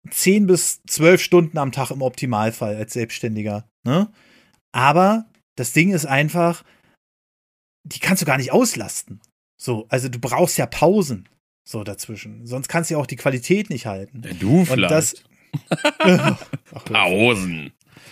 10 0.10 0.48
bis 0.48 0.82
12 0.88 1.22
Stunden 1.22 1.57
am 1.57 1.72
Tag 1.72 1.91
im 1.91 2.02
Optimalfall 2.02 2.76
als 2.76 2.94
Selbstständiger. 2.94 3.65
Ne? 3.84 4.11
Aber 4.72 5.26
das 5.56 5.73
Ding 5.73 5.91
ist 5.91 6.06
einfach, 6.06 6.64
die 7.84 7.99
kannst 7.99 8.22
du 8.22 8.26
gar 8.26 8.38
nicht 8.38 8.52
auslasten. 8.52 9.22
So, 9.61 9.86
also 9.90 10.10
du 10.10 10.19
brauchst 10.19 10.57
ja 10.57 10.65
Pausen 10.65 11.30
so 11.64 11.84
dazwischen. 11.84 12.45
Sonst 12.48 12.68
kannst 12.68 12.90
du 12.90 12.95
ja 12.95 12.99
auch 12.99 13.06
die 13.06 13.15
Qualität 13.15 13.69
nicht 13.69 13.86
halten. 13.86 14.23
Du 14.40 14.65
vielleicht. 14.65 14.84
Und 14.84 14.90
das, 14.90 15.15
Pausen. 16.86 17.72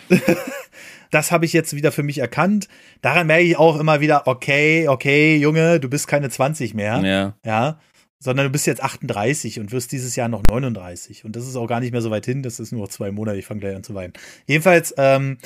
das 1.12 1.32
habe 1.32 1.46
ich 1.46 1.54
jetzt 1.54 1.76
wieder 1.76 1.92
für 1.92 2.04
mich 2.04 2.20
erkannt. 2.20 2.68
Daran 3.02 3.28
merke 3.28 3.46
ich 3.46 3.58
auch 3.58 3.80
immer 3.80 4.00
wieder, 4.00 4.28
okay, 4.28 4.88
okay, 4.88 5.38
Junge, 5.38 5.80
du 5.80 5.90
bist 5.90 6.08
keine 6.08 6.30
20 6.30 6.74
mehr. 6.74 7.00
Ja. 7.00 7.36
Ja. 7.46 7.80
Sondern 8.22 8.48
du 8.48 8.52
bist 8.52 8.68
jetzt 8.68 8.84
38 8.84 9.60
und 9.60 9.72
wirst 9.72 9.92
dieses 9.92 10.16
Jahr 10.16 10.28
noch 10.28 10.44
39. 10.50 11.24
Und 11.24 11.36
das 11.36 11.48
ist 11.48 11.56
auch 11.56 11.68
gar 11.68 11.80
nicht 11.80 11.92
mehr 11.92 12.02
so 12.02 12.12
weit 12.12 12.26
hin. 12.26 12.44
Das 12.44 12.60
ist 12.60 12.72
nur 12.74 12.90
zwei 12.90 13.12
Monate. 13.12 13.38
Ich 13.38 13.46
fange 13.46 13.62
gleich 13.62 13.76
an 13.76 13.84
zu 13.84 13.96
weinen. 13.96 14.14
Jedenfalls, 14.46 14.94
ähm, 14.98 15.38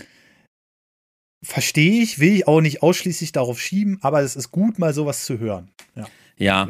verstehe 1.44 2.02
ich, 2.02 2.20
will 2.20 2.36
ich 2.36 2.48
auch 2.48 2.62
nicht 2.62 2.82
ausschließlich 2.82 3.32
darauf 3.32 3.60
schieben, 3.60 4.00
aber 4.02 4.22
es 4.22 4.36
ist 4.36 4.52
gut, 4.52 4.80
mal 4.80 4.94
sowas 4.94 5.26
zu 5.26 5.40
hören. 5.40 5.70
Ja. 5.96 6.06
Ja. 6.38 6.70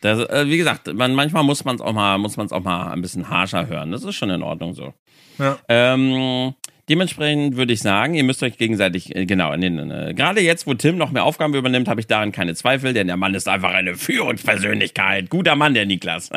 Das, 0.00 0.28
äh, 0.28 0.46
wie 0.48 0.56
gesagt, 0.56 0.92
man, 0.92 1.14
manchmal 1.14 1.42
muss 1.42 1.64
man 1.64 1.76
es 1.76 1.80
auch 1.80 1.92
mal, 1.92 2.18
muss 2.18 2.36
man 2.36 2.46
es 2.46 2.52
auch 2.52 2.62
mal 2.62 2.92
ein 2.92 3.02
bisschen 3.02 3.28
harscher 3.28 3.66
hören. 3.66 3.92
Das 3.92 4.04
ist 4.04 4.14
schon 4.14 4.30
in 4.30 4.42
Ordnung 4.42 4.74
so. 4.74 4.94
Ja. 5.38 5.58
Ähm, 5.68 6.54
dementsprechend 6.88 7.56
würde 7.56 7.72
ich 7.72 7.80
sagen, 7.80 8.14
ihr 8.14 8.24
müsst 8.24 8.42
euch 8.42 8.58
gegenseitig, 8.58 9.14
äh, 9.14 9.26
genau, 9.26 9.52
in 9.52 9.60
den, 9.60 9.90
äh, 9.90 10.14
gerade 10.14 10.40
jetzt, 10.40 10.66
wo 10.66 10.74
Tim 10.74 10.96
noch 10.96 11.10
mehr 11.10 11.24
Aufgaben 11.24 11.54
übernimmt, 11.54 11.88
habe 11.88 12.00
ich 12.00 12.06
daran 12.06 12.32
keine 12.32 12.54
Zweifel, 12.54 12.92
denn 12.92 13.06
der 13.06 13.16
Mann 13.16 13.34
ist 13.34 13.48
einfach 13.48 13.72
eine 13.72 13.96
Führungspersönlichkeit. 13.96 15.30
Guter 15.30 15.56
Mann, 15.56 15.74
der 15.74 15.86
Niklas. 15.86 16.30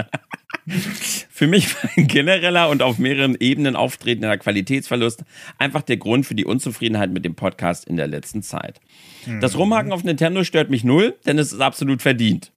für 1.30 1.48
mich 1.48 1.74
war 1.76 1.90
ein 1.96 2.08
genereller 2.08 2.70
und 2.70 2.82
auf 2.82 3.00
mehreren 3.00 3.36
Ebenen 3.40 3.76
auftretender 3.76 4.38
Qualitätsverlust 4.38 5.24
einfach 5.58 5.82
der 5.82 5.98
Grund 5.98 6.26
für 6.26 6.36
die 6.36 6.46
Unzufriedenheit 6.46 7.12
mit 7.12 7.26
dem 7.26 7.36
Podcast 7.36 7.86
in 7.88 7.98
der 7.98 8.08
letzten 8.08 8.42
Zeit. 8.42 8.80
Das 9.42 9.54
mhm. 9.54 9.62
Rumhaken 9.62 9.92
auf 9.92 10.04
Nintendo 10.04 10.44
stört 10.44 10.70
mich 10.70 10.84
null, 10.84 11.16
denn 11.26 11.38
es 11.38 11.52
ist 11.52 11.62
absolut 11.62 12.02
verdient. 12.02 12.52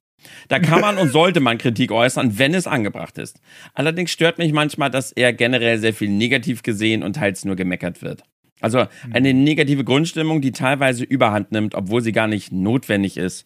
Da 0.47 0.59
kann 0.59 0.81
man 0.81 0.97
und 0.97 1.09
sollte 1.09 1.39
man 1.39 1.57
Kritik 1.57 1.91
äußern, 1.91 2.37
wenn 2.37 2.53
es 2.53 2.67
angebracht 2.67 3.17
ist. 3.17 3.39
Allerdings 3.73 4.11
stört 4.11 4.37
mich 4.37 4.53
manchmal, 4.53 4.89
dass 4.89 5.11
eher 5.11 5.33
generell 5.33 5.79
sehr 5.79 5.93
viel 5.93 6.09
negativ 6.09 6.63
gesehen 6.63 7.03
und 7.03 7.15
teils 7.15 7.45
nur 7.45 7.55
gemeckert 7.55 8.01
wird. 8.01 8.23
Also 8.63 8.85
eine 9.11 9.33
mhm. 9.33 9.43
negative 9.43 9.83
Grundstimmung, 9.83 10.39
die 10.39 10.53
teilweise 10.53 11.03
überhand 11.03 11.51
nimmt, 11.51 11.75
obwohl 11.75 12.01
sie 12.01 12.13
gar 12.13 12.27
nicht 12.27 12.53
notwendig 12.53 13.17
ist. 13.17 13.45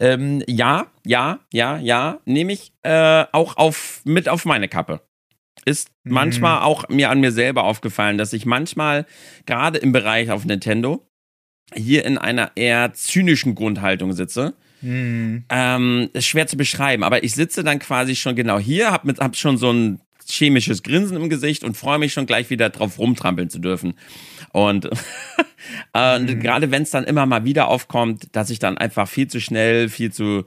Ähm, 0.00 0.42
ja, 0.46 0.86
ja, 1.04 1.40
ja, 1.52 1.76
ja, 1.76 2.20
nehme 2.24 2.54
ich 2.54 2.72
äh, 2.82 3.24
auch 3.30 3.58
auf, 3.58 4.00
mit 4.04 4.26
auf 4.26 4.46
meine 4.46 4.68
Kappe. 4.68 5.02
Ist 5.66 5.90
mhm. 6.04 6.14
manchmal 6.14 6.62
auch 6.62 6.88
mir 6.88 7.10
an 7.10 7.20
mir 7.20 7.30
selber 7.30 7.64
aufgefallen, 7.64 8.16
dass 8.16 8.32
ich 8.32 8.46
manchmal 8.46 9.04
gerade 9.44 9.78
im 9.78 9.92
Bereich 9.92 10.30
auf 10.30 10.46
Nintendo 10.46 11.06
hier 11.74 12.06
in 12.06 12.16
einer 12.16 12.52
eher 12.56 12.94
zynischen 12.94 13.54
Grundhaltung 13.54 14.14
sitze. 14.14 14.54
Mhm. 14.84 15.44
Ähm, 15.48 16.10
ist 16.12 16.26
schwer 16.26 16.46
zu 16.46 16.56
beschreiben, 16.56 17.02
aber 17.02 17.24
ich 17.24 17.34
sitze 17.34 17.64
dann 17.64 17.78
quasi 17.78 18.14
schon 18.16 18.36
genau 18.36 18.58
hier, 18.58 18.92
hab, 18.92 19.04
mit, 19.04 19.18
hab 19.18 19.34
schon 19.34 19.56
so 19.56 19.72
ein 19.72 20.00
chemisches 20.26 20.82
Grinsen 20.82 21.16
im 21.16 21.28
Gesicht 21.28 21.64
und 21.64 21.76
freue 21.76 21.98
mich 21.98 22.12
schon 22.12 22.26
gleich 22.26 22.50
wieder 22.50 22.70
drauf 22.70 22.98
rumtrampeln 22.98 23.50
zu 23.50 23.58
dürfen. 23.58 23.94
Und 24.52 24.88
äh, 25.94 26.18
mhm. 26.18 26.40
gerade 26.40 26.70
wenn 26.70 26.82
es 26.82 26.90
dann 26.90 27.04
immer 27.04 27.24
mal 27.26 27.44
wieder 27.44 27.68
aufkommt, 27.68 28.28
dass 28.32 28.50
ich 28.50 28.58
dann 28.58 28.78
einfach 28.78 29.08
viel 29.08 29.28
zu 29.28 29.40
schnell, 29.40 29.88
viel 29.88 30.12
zu 30.12 30.44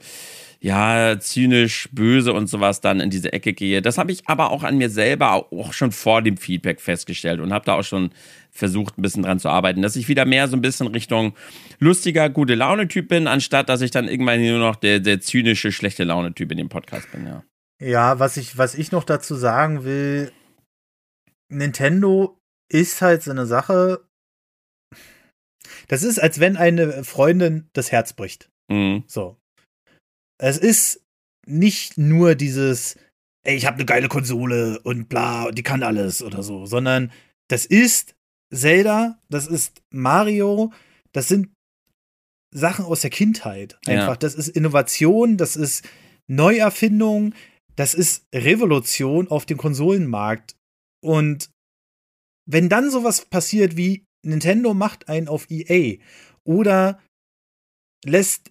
ja, 0.60 1.18
zynisch, 1.20 1.88
böse 1.92 2.32
und 2.32 2.48
sowas 2.48 2.80
dann 2.80 2.98
in 2.98 3.10
diese 3.10 3.32
Ecke 3.32 3.52
gehe. 3.52 3.80
Das 3.80 3.96
habe 3.96 4.10
ich 4.10 4.28
aber 4.28 4.50
auch 4.50 4.64
an 4.64 4.76
mir 4.76 4.90
selber 4.90 5.32
auch 5.52 5.72
schon 5.72 5.92
vor 5.92 6.20
dem 6.20 6.36
Feedback 6.36 6.80
festgestellt 6.80 7.40
und 7.40 7.52
habe 7.52 7.64
da 7.64 7.74
auch 7.74 7.84
schon 7.84 8.10
versucht, 8.58 8.98
ein 8.98 9.02
bisschen 9.02 9.22
dran 9.22 9.38
zu 9.38 9.48
arbeiten, 9.48 9.82
dass 9.82 9.96
ich 9.96 10.08
wieder 10.08 10.24
mehr 10.24 10.48
so 10.48 10.56
ein 10.56 10.62
bisschen 10.62 10.88
Richtung 10.88 11.34
lustiger, 11.78 12.28
gute 12.28 12.54
Laune-Typ 12.54 13.08
bin, 13.08 13.26
anstatt 13.26 13.68
dass 13.68 13.80
ich 13.80 13.90
dann 13.90 14.08
irgendwann 14.08 14.44
nur 14.44 14.58
noch 14.58 14.76
der, 14.76 15.00
der 15.00 15.20
zynische, 15.20 15.72
schlechte 15.72 16.04
Laune-Typ 16.04 16.50
in 16.52 16.58
dem 16.58 16.68
Podcast 16.68 17.10
bin, 17.12 17.26
ja. 17.26 17.44
Ja, 17.80 18.18
was 18.18 18.36
ich, 18.36 18.58
was 18.58 18.74
ich 18.74 18.90
noch 18.90 19.04
dazu 19.04 19.36
sagen 19.36 19.84
will, 19.84 20.32
Nintendo 21.48 22.38
ist 22.70 23.00
halt 23.00 23.22
so 23.22 23.30
eine 23.30 23.46
Sache. 23.46 24.04
Das 25.86 26.02
ist, 26.02 26.18
als 26.18 26.40
wenn 26.40 26.56
eine 26.56 27.04
Freundin 27.04 27.68
das 27.72 27.92
Herz 27.92 28.12
bricht. 28.12 28.50
Mhm. 28.70 29.04
So. 29.06 29.38
Es 30.38 30.58
ist 30.58 31.04
nicht 31.46 31.98
nur 31.98 32.34
dieses, 32.34 32.96
ey, 33.44 33.56
ich 33.56 33.66
habe 33.66 33.76
eine 33.76 33.86
geile 33.86 34.08
Konsole 34.08 34.80
und 34.80 35.08
bla, 35.08 35.50
die 35.50 35.62
kann 35.62 35.82
alles 35.82 36.22
oder 36.22 36.42
so, 36.42 36.66
sondern 36.66 37.10
das 37.48 37.64
ist 37.64 38.14
Zelda, 38.52 39.20
das 39.28 39.46
ist 39.46 39.82
Mario, 39.90 40.72
das 41.12 41.28
sind 41.28 41.52
Sachen 42.54 42.84
aus 42.84 43.02
der 43.02 43.10
Kindheit. 43.10 43.78
Einfach, 43.86 44.14
ja. 44.14 44.16
das 44.16 44.34
ist 44.34 44.48
Innovation, 44.48 45.36
das 45.36 45.56
ist 45.56 45.86
Neuerfindung, 46.26 47.34
das 47.76 47.94
ist 47.94 48.26
Revolution 48.34 49.28
auf 49.28 49.46
dem 49.46 49.58
Konsolenmarkt. 49.58 50.56
Und 51.02 51.50
wenn 52.46 52.68
dann 52.68 52.90
sowas 52.90 53.26
passiert 53.26 53.76
wie 53.76 54.04
Nintendo 54.24 54.74
macht 54.74 55.08
einen 55.08 55.28
auf 55.28 55.50
EA 55.50 55.98
oder 56.44 57.00
lässt 58.04 58.50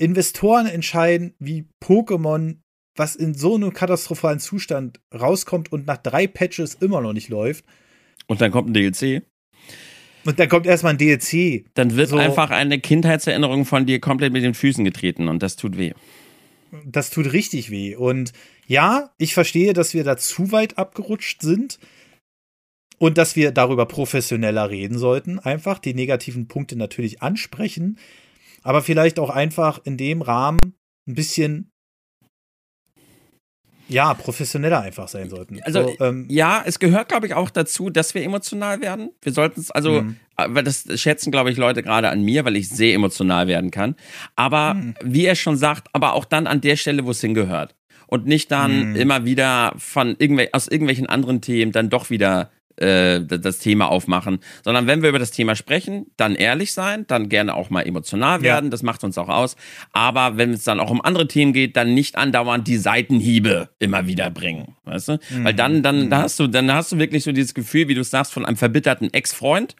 Investoren 0.00 0.66
entscheiden, 0.66 1.34
wie 1.38 1.68
Pokémon, 1.84 2.60
was 2.96 3.16
in 3.16 3.34
so 3.34 3.54
einem 3.54 3.72
katastrophalen 3.72 4.40
Zustand 4.40 5.00
rauskommt 5.14 5.70
und 5.70 5.86
nach 5.86 5.98
drei 5.98 6.26
Patches 6.26 6.74
immer 6.74 7.02
noch 7.02 7.12
nicht 7.12 7.28
läuft. 7.28 7.64
Und 8.30 8.40
dann 8.40 8.52
kommt 8.52 8.70
ein 8.70 8.74
DLC. 8.74 9.24
Und 10.24 10.38
dann 10.38 10.48
kommt 10.48 10.64
erstmal 10.64 10.92
ein 10.92 10.98
DLC. 10.98 11.64
Dann 11.74 11.96
wird 11.96 12.10
so, 12.10 12.16
einfach 12.16 12.50
eine 12.50 12.78
Kindheitserinnerung 12.78 13.64
von 13.64 13.86
dir 13.86 13.98
komplett 13.98 14.32
mit 14.32 14.44
den 14.44 14.54
Füßen 14.54 14.84
getreten 14.84 15.26
und 15.26 15.42
das 15.42 15.56
tut 15.56 15.76
weh. 15.76 15.94
Das 16.84 17.10
tut 17.10 17.32
richtig 17.32 17.72
weh. 17.72 17.96
Und 17.96 18.32
ja, 18.68 19.10
ich 19.18 19.34
verstehe, 19.34 19.72
dass 19.72 19.94
wir 19.94 20.04
da 20.04 20.16
zu 20.16 20.52
weit 20.52 20.78
abgerutscht 20.78 21.42
sind 21.42 21.80
und 22.98 23.18
dass 23.18 23.34
wir 23.34 23.50
darüber 23.50 23.86
professioneller 23.86 24.70
reden 24.70 24.96
sollten. 24.96 25.40
Einfach 25.40 25.80
die 25.80 25.94
negativen 25.94 26.46
Punkte 26.46 26.76
natürlich 26.76 27.22
ansprechen, 27.22 27.98
aber 28.62 28.80
vielleicht 28.80 29.18
auch 29.18 29.30
einfach 29.30 29.80
in 29.82 29.96
dem 29.96 30.22
Rahmen 30.22 30.60
ein 31.08 31.14
bisschen 31.16 31.69
ja, 33.90 34.14
professioneller 34.14 34.80
einfach 34.80 35.08
sein 35.08 35.28
sollten. 35.28 35.60
Also, 35.62 35.94
so, 35.98 36.04
ähm, 36.04 36.26
ja, 36.28 36.62
es 36.64 36.78
gehört, 36.78 37.08
glaube 37.08 37.26
ich, 37.26 37.34
auch 37.34 37.50
dazu, 37.50 37.90
dass 37.90 38.14
wir 38.14 38.22
emotional 38.22 38.80
werden. 38.80 39.10
Wir 39.22 39.32
sollten 39.32 39.60
es, 39.60 39.70
also, 39.70 40.02
mhm. 40.02 40.16
weil 40.36 40.64
das 40.64 40.86
schätzen, 41.00 41.30
glaube 41.30 41.50
ich, 41.50 41.56
Leute 41.56 41.82
gerade 41.82 42.08
an 42.08 42.22
mir, 42.22 42.44
weil 42.44 42.56
ich 42.56 42.68
sehr 42.68 42.94
emotional 42.94 43.46
werden 43.46 43.70
kann. 43.70 43.96
Aber 44.36 44.74
mhm. 44.74 44.94
wie 45.02 45.26
er 45.26 45.34
schon 45.34 45.56
sagt, 45.56 45.88
aber 45.92 46.14
auch 46.14 46.24
dann 46.24 46.46
an 46.46 46.60
der 46.60 46.76
Stelle, 46.76 47.04
wo 47.04 47.10
es 47.10 47.20
hingehört. 47.20 47.74
Und 48.06 48.26
nicht 48.26 48.50
dann 48.50 48.90
mhm. 48.90 48.96
immer 48.96 49.24
wieder 49.24 49.72
von 49.76 50.16
irgendwel 50.18 50.48
aus 50.52 50.66
irgendwelchen 50.66 51.06
anderen 51.06 51.40
Themen 51.40 51.70
dann 51.70 51.90
doch 51.90 52.10
wieder 52.10 52.50
äh, 52.76 53.20
das 53.20 53.58
Thema 53.58 53.90
aufmachen, 53.90 54.38
sondern 54.64 54.86
wenn 54.86 55.02
wir 55.02 55.10
über 55.10 55.18
das 55.18 55.30
Thema 55.30 55.54
sprechen, 55.54 56.06
dann 56.16 56.34
ehrlich 56.34 56.72
sein, 56.72 57.04
dann 57.06 57.28
gerne 57.28 57.54
auch 57.54 57.70
mal 57.70 57.82
emotional 57.82 58.42
werden, 58.42 58.66
ja. 58.66 58.70
das 58.70 58.82
macht 58.82 59.04
uns 59.04 59.18
auch 59.18 59.28
aus. 59.28 59.56
Aber 59.92 60.36
wenn 60.36 60.52
es 60.52 60.64
dann 60.64 60.80
auch 60.80 60.90
um 60.90 61.00
andere 61.02 61.28
Themen 61.28 61.52
geht, 61.52 61.76
dann 61.76 61.94
nicht 61.94 62.16
andauernd 62.16 62.66
die 62.66 62.76
Seitenhiebe 62.76 63.68
immer 63.78 64.06
wieder 64.06 64.30
bringen, 64.30 64.76
weißt 64.84 65.08
du? 65.08 65.12
Mhm. 65.30 65.44
Weil 65.44 65.54
dann, 65.54 65.82
dann, 65.82 66.06
mhm. 66.06 66.10
da 66.10 66.22
hast 66.22 66.38
du, 66.40 66.46
dann 66.46 66.72
hast 66.72 66.92
du 66.92 66.98
wirklich 66.98 67.24
so 67.24 67.32
dieses 67.32 67.54
Gefühl, 67.54 67.88
wie 67.88 67.94
du 67.94 68.04
sagst, 68.04 68.32
von 68.32 68.44
einem 68.44 68.56
verbitterten 68.56 69.12
Ex-Freund 69.12 69.76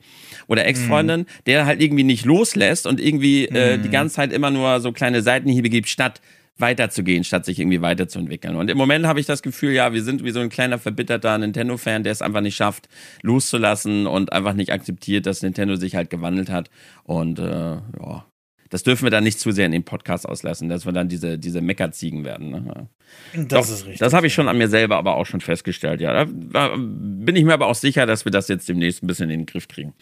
oder 0.47 0.67
Ex-Freundin, 0.67 1.21
mhm. 1.21 1.27
der 1.47 1.67
halt 1.67 1.81
irgendwie 1.81 2.05
nicht 2.05 2.25
loslässt 2.25 2.87
und 2.87 3.01
irgendwie 3.01 3.47
äh, 3.47 3.79
die 3.79 3.89
mhm. 3.89 3.93
ganze 3.93 4.17
Zeit 4.17 4.33
immer 4.33 4.51
nur 4.51 4.81
so 4.81 4.93
kleine 4.93 5.23
Seitenhiebe 5.23 5.71
gibt, 5.71 5.89
statt 5.89 6.21
weiterzugehen, 6.61 7.25
statt 7.25 7.45
sich 7.45 7.59
irgendwie 7.59 7.83
weiterzuentwickeln. 7.83 8.57
Und 8.57 8.71
im 8.71 8.79
Moment 8.79 9.07
habe 9.07 9.21
ich 9.21 9.27
das 9.27 9.43
Gefühl, 9.43 9.73
ja, 9.73 9.93
wir 9.93 10.03
sind 10.03 10.25
wie 10.25 10.31
so 10.31 10.41
ein 10.41 10.49
kleiner 10.49 10.79
verbitterter 10.79 11.37
Nintendo-Fan, 11.39 12.03
der 12.03 12.13
es 12.13 12.23
einfach 12.23 12.41
nicht 12.41 12.57
schafft, 12.57 12.89
loszulassen 13.23 14.07
und 14.07 14.33
einfach 14.33 14.55
nicht 14.55 14.73
akzeptiert, 14.73 15.27
dass 15.27 15.43
Nintendo 15.43 15.77
sich 15.77 15.95
halt 15.95 16.11
gewandelt 16.11 16.51
hat. 16.51 16.71
Und 17.05 17.39
äh, 17.39 17.77
ja, 17.77 18.27
das 18.71 18.85
dürfen 18.85 19.05
wir 19.05 19.11
dann 19.11 19.25
nicht 19.25 19.41
zu 19.41 19.51
sehr 19.51 19.67
in 19.67 19.73
den 19.73 19.85
Podcast 19.85 20.29
auslassen, 20.29 20.69
dass 20.69 20.87
wir 20.87 20.93
dann 20.93 21.09
diese, 21.09 21.39
diese 21.39 21.61
Meckerziegen 21.61 22.25
werden. 22.25 22.51
Ne? 22.51 22.89
Das 23.35 23.47
Doch, 23.49 23.61
ist 23.63 23.83
richtig. 23.83 23.99
Das 23.99 24.13
habe 24.13 24.29
ich 24.29 24.35
schon 24.35 24.49
an 24.49 24.57
mir 24.57 24.69
selber 24.69 24.97
aber 24.97 25.17
auch 25.17 25.27
schon 25.27 25.41
festgestellt. 25.41 26.01
Ja, 26.01 26.25
da 26.25 26.77
bin 26.77 27.35
ich 27.35 27.45
mir 27.45 27.55
aber 27.55 27.67
auch 27.67 27.75
sicher, 27.75 28.07
dass 28.07 28.25
wir 28.25 28.33
das 28.33 28.47
jetzt 28.47 28.69
demnächst 28.69 29.03
ein 29.03 29.09
bisschen 29.09 29.29
in 29.29 29.41
den 29.41 29.47
Griff 29.47 29.67
kriegen. 29.67 29.93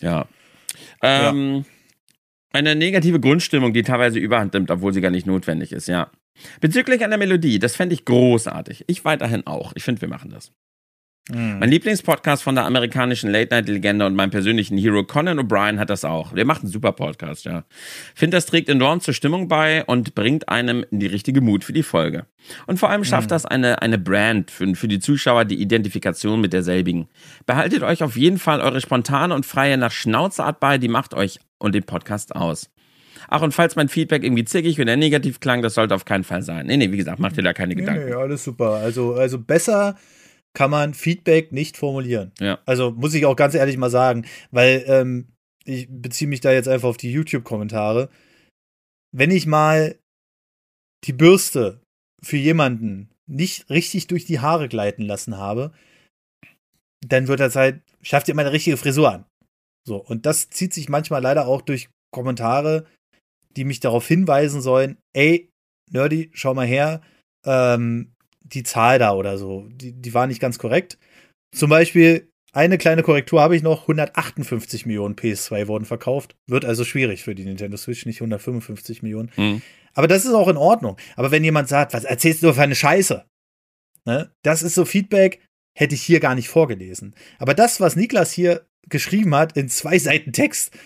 Ja. 0.00 0.26
Ähm, 1.02 1.64
ja. 1.64 1.73
Eine 2.54 2.76
negative 2.76 3.18
Grundstimmung, 3.18 3.72
die 3.72 3.82
teilweise 3.82 4.20
überhand 4.20 4.54
nimmt, 4.54 4.70
obwohl 4.70 4.94
sie 4.94 5.00
gar 5.00 5.10
nicht 5.10 5.26
notwendig 5.26 5.72
ist, 5.72 5.88
ja. 5.88 6.12
Bezüglich 6.60 7.02
einer 7.02 7.16
Melodie, 7.16 7.58
das 7.58 7.74
fände 7.74 7.94
ich 7.94 8.04
großartig. 8.04 8.84
Ich 8.86 9.04
weiterhin 9.04 9.44
auch. 9.44 9.72
Ich 9.74 9.82
finde, 9.82 10.00
wir 10.02 10.08
machen 10.08 10.30
das. 10.30 10.52
Mhm. 11.30 11.58
Mein 11.58 11.70
Lieblingspodcast 11.70 12.42
von 12.42 12.54
der 12.54 12.66
amerikanischen 12.66 13.30
Late-Night-Legende 13.30 14.04
und 14.04 14.14
meinem 14.14 14.30
persönlichen 14.30 14.76
Hero 14.76 15.04
Conan 15.04 15.40
O'Brien 15.40 15.78
hat 15.78 15.88
das 15.88 16.04
auch. 16.04 16.34
Der 16.34 16.44
macht 16.44 16.62
einen 16.62 16.70
super 16.70 16.92
Podcast, 16.92 17.46
ja. 17.46 17.64
Finde, 18.14 18.36
das 18.36 18.44
trägt 18.44 18.68
enorm 18.68 19.00
zur 19.00 19.14
Stimmung 19.14 19.48
bei 19.48 19.84
und 19.86 20.14
bringt 20.14 20.50
einem 20.50 20.84
in 20.90 21.00
die 21.00 21.06
richtige 21.06 21.40
Mut 21.40 21.64
für 21.64 21.72
die 21.72 21.82
Folge. 21.82 22.26
Und 22.66 22.78
vor 22.78 22.90
allem 22.90 23.04
schafft 23.04 23.28
mhm. 23.28 23.30
das 23.30 23.46
eine, 23.46 23.80
eine 23.80 23.96
Brand 23.96 24.50
für, 24.50 24.74
für 24.74 24.88
die 24.88 25.00
Zuschauer, 25.00 25.46
die 25.46 25.62
Identifikation 25.62 26.42
mit 26.42 26.52
derselbigen. 26.52 27.08
Behaltet 27.46 27.82
euch 27.82 28.02
auf 28.02 28.16
jeden 28.16 28.38
Fall 28.38 28.60
eure 28.60 28.82
spontane 28.82 29.34
und 29.34 29.46
freie 29.46 29.78
nach 29.78 29.92
Schnauzeart 29.92 30.60
bei, 30.60 30.76
die 30.76 30.88
macht 30.88 31.14
euch 31.14 31.40
und 31.56 31.74
den 31.74 31.84
Podcast 31.84 32.36
aus. 32.36 32.70
Ach, 33.28 33.40
und 33.40 33.52
falls 33.52 33.76
mein 33.76 33.88
Feedback 33.88 34.24
irgendwie 34.24 34.44
zickig 34.44 34.78
oder 34.78 34.96
negativ 34.96 35.40
klang, 35.40 35.62
das 35.62 35.72
sollte 35.72 35.94
auf 35.94 36.04
keinen 36.04 36.24
Fall 36.24 36.42
sein. 36.42 36.66
Nee, 36.66 36.76
nee, 36.76 36.92
wie 36.92 36.98
gesagt, 36.98 37.18
macht 37.18 37.38
dir 37.38 37.42
da 37.42 37.54
keine 37.54 37.74
nee, 37.74 37.80
Gedanken. 37.80 38.04
Nee, 38.04 38.12
alles 38.12 38.44
super. 38.44 38.72
Also, 38.72 39.14
also 39.14 39.38
besser 39.38 39.96
kann 40.54 40.70
man 40.70 40.94
Feedback 40.94 41.52
nicht 41.52 41.76
formulieren. 41.76 42.32
Ja. 42.38 42.60
Also 42.64 42.92
muss 42.92 43.14
ich 43.14 43.26
auch 43.26 43.36
ganz 43.36 43.54
ehrlich 43.54 43.76
mal 43.76 43.90
sagen, 43.90 44.24
weil 44.50 44.84
ähm, 44.86 45.28
ich 45.64 45.88
beziehe 45.90 46.28
mich 46.28 46.40
da 46.40 46.52
jetzt 46.52 46.68
einfach 46.68 46.88
auf 46.88 46.96
die 46.96 47.12
YouTube-Kommentare. 47.12 48.08
Wenn 49.12 49.30
ich 49.30 49.46
mal 49.46 49.98
die 51.04 51.12
Bürste 51.12 51.80
für 52.22 52.36
jemanden 52.36 53.10
nicht 53.26 53.68
richtig 53.70 54.06
durch 54.06 54.24
die 54.24 54.40
Haare 54.40 54.68
gleiten 54.68 55.02
lassen 55.02 55.36
habe, 55.36 55.72
dann 57.06 57.28
wird 57.28 57.40
das 57.40 57.56
halt, 57.56 57.82
schafft 58.02 58.28
ihr 58.28 58.34
meine 58.34 58.52
richtige 58.52 58.76
Frisur 58.76 59.12
an. 59.12 59.24
So, 59.86 59.96
und 59.96 60.24
das 60.24 60.50
zieht 60.50 60.72
sich 60.72 60.88
manchmal 60.88 61.22
leider 61.22 61.46
auch 61.46 61.62
durch 61.62 61.90
Kommentare, 62.10 62.86
die 63.56 63.64
mich 63.64 63.80
darauf 63.80 64.06
hinweisen 64.06 64.62
sollen, 64.62 64.98
ey, 65.14 65.50
Nerdy, 65.90 66.30
schau 66.32 66.54
mal 66.54 66.66
her, 66.66 67.02
ähm, 67.44 68.13
die 68.44 68.62
Zahl 68.62 68.98
da 68.98 69.14
oder 69.14 69.38
so, 69.38 69.66
die, 69.70 69.92
die 69.92 70.14
war 70.14 70.26
nicht 70.26 70.40
ganz 70.40 70.58
korrekt. 70.58 70.98
Zum 71.54 71.70
Beispiel, 71.70 72.30
eine 72.52 72.78
kleine 72.78 73.02
Korrektur 73.02 73.40
habe 73.40 73.56
ich 73.56 73.62
noch, 73.62 73.82
158 73.82 74.86
Millionen 74.86 75.16
PS2 75.16 75.66
wurden 75.66 75.84
verkauft. 75.84 76.36
Wird 76.46 76.64
also 76.64 76.84
schwierig 76.84 77.24
für 77.24 77.34
die 77.34 77.44
Nintendo 77.44 77.76
Switch, 77.76 78.06
nicht 78.06 78.20
155 78.20 79.02
Millionen. 79.02 79.32
Mhm. 79.36 79.62
Aber 79.94 80.06
das 80.06 80.24
ist 80.24 80.34
auch 80.34 80.48
in 80.48 80.56
Ordnung. 80.56 80.96
Aber 81.16 81.30
wenn 81.30 81.42
jemand 81.42 81.68
sagt, 81.68 81.94
was 81.94 82.04
erzählst 82.04 82.42
du 82.42 82.52
für 82.52 82.62
eine 82.62 82.74
Scheiße? 82.74 83.24
Ne? 84.04 84.32
Das 84.42 84.62
ist 84.62 84.74
so 84.74 84.84
Feedback, 84.84 85.40
hätte 85.76 85.94
ich 85.94 86.02
hier 86.02 86.20
gar 86.20 86.34
nicht 86.34 86.48
vorgelesen. 86.48 87.14
Aber 87.38 87.54
das, 87.54 87.80
was 87.80 87.96
Niklas 87.96 88.32
hier 88.32 88.66
geschrieben 88.88 89.34
hat 89.34 89.56
in 89.56 89.68
zwei 89.68 89.98
Seiten 89.98 90.32
Text, 90.32 90.76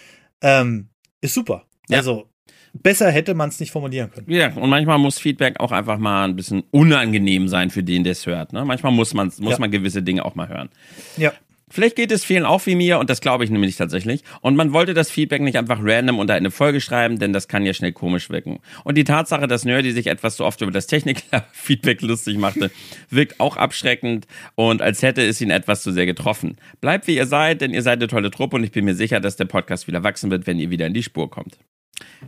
ähm, 0.43 0.89
ist 1.21 1.35
super. 1.35 1.67
Ja. 1.89 1.99
Also 1.99 2.31
besser 2.73 3.11
hätte 3.11 3.35
man 3.35 3.49
es 3.49 3.61
nicht 3.61 3.71
formulieren 3.71 4.11
können. 4.11 4.31
Ja, 4.31 4.53
und 4.55 4.71
manchmal 4.71 4.99
muss 4.99 5.19
Feedback 5.19 5.61
auch 5.61 5.73
einfach 5.73 5.99
mal 5.99 6.25
ein 6.25 6.37
bisschen 6.37 6.65
unangenehm 6.71 7.49
sein 7.49 7.71
für 7.71 7.83
den, 7.83 8.05
der 8.05 8.13
es 8.13 8.27
hört. 8.27 8.53
Ne? 8.53 8.65
Manchmal 8.65 8.93
muss, 8.93 9.15
man, 9.15 9.33
muss 9.41 9.53
ja. 9.53 9.59
man 9.59 9.71
gewisse 9.71 10.03
Dinge 10.03 10.25
auch 10.25 10.35
mal 10.35 10.49
hören. 10.49 10.69
Ja. 11.17 11.33
Vielleicht 11.71 11.97
geht 11.97 12.13
es 12.13 12.25
vielen 12.25 12.47
auch 12.47 12.65
wie 12.67 12.75
mir 12.75 12.99
und 12.99 13.11
das 13.11 13.21
glaube 13.21 13.45
ich 13.45 13.51
nämlich 13.51 13.77
tatsächlich. 13.77 14.23
Und 14.41 14.57
man 14.57 14.73
wollte 14.73 14.95
das 14.95 15.11
Feedback 15.11 15.43
nicht 15.43 15.59
einfach 15.59 15.79
random 15.83 16.19
unter 16.19 16.35
eine 16.35 16.51
Folge 16.51 16.81
schreiben, 16.81 17.19
denn 17.19 17.33
das 17.33 17.47
kann 17.47 17.67
ja 17.67 17.75
schnell 17.75 17.93
komisch 17.93 18.31
wirken. 18.31 18.61
Und 18.85 18.97
die 18.97 19.05
Tatsache, 19.05 19.47
dass 19.47 19.65
Nerdy 19.65 19.93
sich 19.93 20.07
etwas 20.07 20.37
zu 20.37 20.45
oft 20.45 20.61
über 20.63 20.73
das 20.73 20.87
Technik-Feedback 20.87 22.01
lustig 22.03 22.39
machte, 22.39 22.71
wirkt 23.11 23.39
auch 23.39 23.57
abschreckend 23.57 24.27
und 24.55 24.81
als 24.81 25.03
hätte 25.03 25.23
es 25.23 25.41
ihn 25.41 25.51
etwas 25.51 25.83
zu 25.83 25.93
sehr 25.93 26.07
getroffen. 26.07 26.57
Bleibt 26.81 27.07
wie 27.07 27.17
ihr 27.17 27.27
seid, 27.27 27.61
denn 27.61 27.75
ihr 27.75 27.83
seid 27.83 27.99
eine 27.99 28.09
tolle 28.09 28.31
Truppe 28.31 28.57
und 28.57 28.65
ich 28.65 28.73
bin 28.73 28.85
mir 28.87 28.95
sicher, 28.95 29.21
dass 29.21 29.37
der 29.37 29.45
Podcast 29.45 29.87
wieder 29.89 30.03
wachsen 30.03 30.31
wird, 30.31 30.47
wenn 30.47 30.59
ihr 30.59 30.71
wieder 30.71 30.87
in 30.87 30.95
die 30.95 31.03
Spur 31.03 31.31
kommt. 31.31 31.59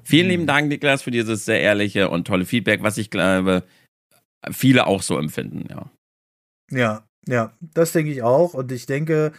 Vielen 0.03 0.29
lieben 0.29 0.47
Dank, 0.47 0.69
Niklas, 0.69 1.03
für 1.03 1.11
dieses 1.11 1.45
sehr 1.45 1.61
ehrliche 1.61 2.11
und 2.11 2.27
tolle 2.27 2.45
Feedback, 2.45 2.83
was 2.83 2.99
ich 2.99 3.11
glaube, 3.11 3.65
viele 4.51 4.87
auch 4.87 5.03
so 5.03 5.19
empfinden, 5.19 5.67
ja. 5.69 5.91
Ja, 6.71 7.05
ja, 7.27 7.53
das 7.61 7.93
denke 7.93 8.13
ich 8.13 8.23
auch. 8.23 8.55
Und 8.55 8.73
ich 8.73 8.87
denke, 8.87 9.33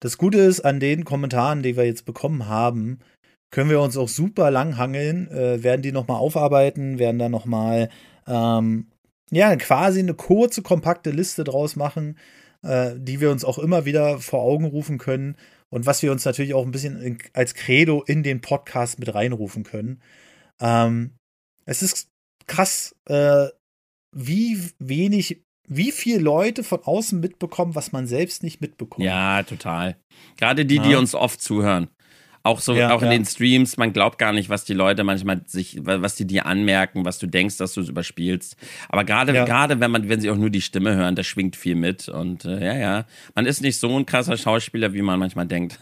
das 0.00 0.18
Gute 0.18 0.38
ist 0.38 0.60
an 0.60 0.80
den 0.80 1.04
Kommentaren, 1.04 1.62
die 1.62 1.76
wir 1.76 1.84
jetzt 1.84 2.04
bekommen 2.04 2.46
haben, 2.48 3.00
können 3.50 3.70
wir 3.70 3.80
uns 3.80 3.96
auch 3.96 4.08
super 4.08 4.50
lang 4.50 4.76
hangeln, 4.76 5.28
äh, 5.30 5.62
werden 5.62 5.82
die 5.82 5.92
nochmal 5.92 6.18
aufarbeiten, 6.18 6.98
werden 6.98 7.18
da 7.18 7.28
nochmal, 7.28 7.88
ähm, 8.26 8.88
ja, 9.30 9.54
quasi 9.56 10.00
eine 10.00 10.14
kurze, 10.14 10.62
kompakte 10.62 11.10
Liste 11.10 11.44
draus 11.44 11.76
machen, 11.76 12.18
äh, 12.62 12.92
die 12.96 13.20
wir 13.20 13.30
uns 13.30 13.44
auch 13.44 13.58
immer 13.58 13.84
wieder 13.84 14.18
vor 14.18 14.40
Augen 14.40 14.64
rufen 14.64 14.98
können 14.98 15.36
und 15.74 15.86
was 15.86 16.04
wir 16.04 16.12
uns 16.12 16.24
natürlich 16.24 16.54
auch 16.54 16.64
ein 16.64 16.70
bisschen 16.70 17.18
als 17.32 17.54
Credo 17.54 18.04
in 18.06 18.22
den 18.22 18.40
Podcast 18.40 19.00
mit 19.00 19.12
reinrufen 19.12 19.64
können. 19.64 20.00
Ähm, 20.60 21.16
es 21.64 21.82
ist 21.82 22.10
krass, 22.46 22.94
äh, 23.06 23.48
wie 24.12 24.70
wenig 24.78 25.42
wie 25.66 25.90
viele 25.90 26.20
Leute 26.20 26.62
von 26.62 26.80
außen 26.84 27.18
mitbekommen, 27.18 27.74
was 27.74 27.90
man 27.90 28.06
selbst 28.06 28.44
nicht 28.44 28.60
mitbekommt. 28.60 29.04
Ja, 29.04 29.42
total. 29.42 29.96
Gerade 30.36 30.64
die, 30.64 30.76
ja. 30.76 30.82
die 30.84 30.94
uns 30.94 31.16
oft 31.16 31.40
zuhören. 31.42 31.88
Auch 32.46 32.60
so, 32.60 32.74
ja, 32.74 32.94
auch 32.94 33.00
in 33.00 33.06
ja. 33.06 33.12
den 33.12 33.24
Streams, 33.24 33.78
man 33.78 33.94
glaubt 33.94 34.18
gar 34.18 34.34
nicht, 34.34 34.50
was 34.50 34.66
die 34.66 34.74
Leute 34.74 35.02
manchmal 35.02 35.40
sich, 35.46 35.78
was 35.82 36.14
die 36.14 36.26
dir 36.26 36.44
anmerken, 36.44 37.06
was 37.06 37.18
du 37.18 37.26
denkst, 37.26 37.56
dass 37.56 37.72
du 37.72 37.80
es 37.80 37.88
überspielst. 37.88 38.58
Aber 38.90 39.04
gerade, 39.04 39.34
ja. 39.34 39.46
gerade 39.46 39.80
wenn 39.80 39.90
man, 39.90 40.10
wenn 40.10 40.20
sie 40.20 40.30
auch 40.30 40.36
nur 40.36 40.50
die 40.50 40.60
Stimme 40.60 40.94
hören, 40.94 41.16
da 41.16 41.24
schwingt 41.24 41.56
viel 41.56 41.74
mit. 41.74 42.10
Und 42.10 42.44
äh, 42.44 42.62
ja, 42.62 42.74
ja, 42.76 43.06
man 43.34 43.46
ist 43.46 43.62
nicht 43.62 43.80
so 43.80 43.96
ein 43.96 44.04
krasser 44.04 44.36
Schauspieler, 44.36 44.92
wie 44.92 45.00
man 45.00 45.18
manchmal 45.18 45.46
denkt. 45.46 45.78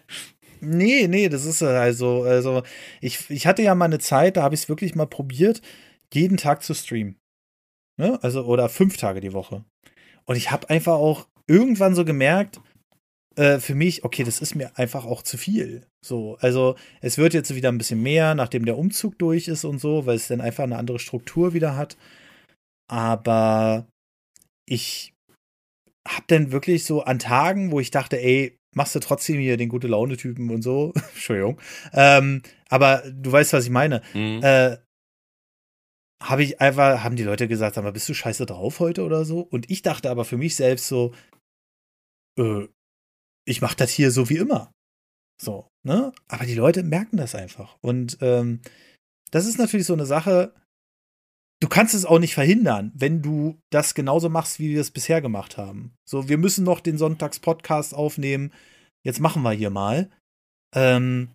nee, 0.60 1.06
nee, 1.08 1.30
das 1.30 1.46
ist 1.46 1.62
also, 1.62 2.24
also 2.24 2.62
ich, 3.00 3.30
ich 3.30 3.46
hatte 3.46 3.62
ja 3.62 3.74
mal 3.74 3.86
eine 3.86 3.98
Zeit, 3.98 4.36
da 4.36 4.42
habe 4.42 4.54
ich 4.54 4.60
es 4.60 4.68
wirklich 4.68 4.94
mal 4.94 5.06
probiert, 5.06 5.62
jeden 6.12 6.36
Tag 6.36 6.62
zu 6.62 6.74
streamen. 6.74 7.16
Ne? 7.96 8.18
Also, 8.22 8.44
oder 8.44 8.68
fünf 8.68 8.98
Tage 8.98 9.20
die 9.20 9.32
Woche. 9.32 9.64
Und 10.26 10.36
ich 10.36 10.50
habe 10.50 10.68
einfach 10.68 10.96
auch 10.96 11.28
irgendwann 11.46 11.94
so 11.94 12.04
gemerkt, 12.04 12.60
äh, 13.36 13.58
für 13.58 13.74
mich, 13.74 14.04
okay, 14.04 14.24
das 14.24 14.40
ist 14.40 14.54
mir 14.54 14.78
einfach 14.78 15.04
auch 15.04 15.22
zu 15.22 15.36
viel. 15.36 15.86
So, 16.04 16.36
also 16.40 16.76
es 17.00 17.18
wird 17.18 17.34
jetzt 17.34 17.54
wieder 17.54 17.70
ein 17.70 17.78
bisschen 17.78 18.02
mehr, 18.02 18.34
nachdem 18.34 18.64
der 18.64 18.78
Umzug 18.78 19.18
durch 19.18 19.48
ist 19.48 19.64
und 19.64 19.78
so, 19.80 20.06
weil 20.06 20.16
es 20.16 20.28
dann 20.28 20.40
einfach 20.40 20.64
eine 20.64 20.78
andere 20.78 20.98
Struktur 20.98 21.54
wieder 21.54 21.76
hat. 21.76 21.96
Aber 22.88 23.86
ich 24.66 25.14
habe 26.06 26.24
dann 26.26 26.52
wirklich 26.52 26.84
so 26.84 27.02
an 27.02 27.18
Tagen, 27.18 27.72
wo 27.72 27.80
ich 27.80 27.90
dachte, 27.90 28.20
ey, 28.20 28.58
machst 28.74 28.94
du 28.94 29.00
trotzdem 29.00 29.38
hier 29.38 29.56
den 29.56 29.68
gute 29.68 29.88
Laune-Typen 29.88 30.50
und 30.50 30.62
so. 30.62 30.92
Entschuldigung. 31.14 31.60
Ähm, 31.92 32.42
aber 32.68 33.02
du 33.10 33.32
weißt, 33.32 33.52
was 33.52 33.64
ich 33.64 33.70
meine. 33.70 34.02
Mhm. 34.12 34.40
Äh, 34.42 34.76
habe 36.22 36.42
ich 36.42 36.60
einfach, 36.60 37.02
haben 37.02 37.16
die 37.16 37.24
Leute 37.24 37.48
gesagt, 37.48 37.76
aber 37.78 37.92
bist 37.92 38.08
du 38.08 38.14
scheiße 38.14 38.46
drauf 38.46 38.80
heute 38.80 39.04
oder 39.04 39.24
so? 39.24 39.40
Und 39.40 39.70
ich 39.70 39.82
dachte 39.82 40.10
aber 40.10 40.24
für 40.24 40.36
mich 40.38 40.56
selbst 40.56 40.88
so, 40.88 41.12
äh, 42.38 42.66
ich 43.44 43.60
mache 43.60 43.76
das 43.76 43.90
hier 43.90 44.10
so 44.10 44.28
wie 44.28 44.36
immer. 44.36 44.72
So, 45.40 45.68
ne? 45.82 46.12
Aber 46.28 46.46
die 46.46 46.54
Leute 46.54 46.82
merken 46.82 47.16
das 47.16 47.34
einfach. 47.34 47.76
Und 47.80 48.18
ähm, 48.20 48.60
das 49.30 49.46
ist 49.46 49.58
natürlich 49.58 49.86
so 49.86 49.94
eine 49.94 50.06
Sache. 50.06 50.54
du 51.60 51.68
kannst 51.68 51.94
es 51.94 52.04
auch 52.04 52.18
nicht 52.18 52.34
verhindern, 52.34 52.92
wenn 52.94 53.22
du 53.22 53.58
das 53.70 53.94
genauso 53.94 54.28
machst, 54.28 54.58
wie 54.58 54.70
wir 54.70 54.80
es 54.80 54.90
bisher 54.90 55.20
gemacht 55.20 55.56
haben. 55.56 55.94
So, 56.08 56.28
wir 56.28 56.38
müssen 56.38 56.64
noch 56.64 56.80
den 56.80 56.98
Sonntags-Podcast 56.98 57.94
aufnehmen. 57.94 58.52
Jetzt 59.02 59.20
machen 59.20 59.42
wir 59.42 59.52
hier 59.52 59.70
mal. 59.70 60.10
Ähm, 60.74 61.30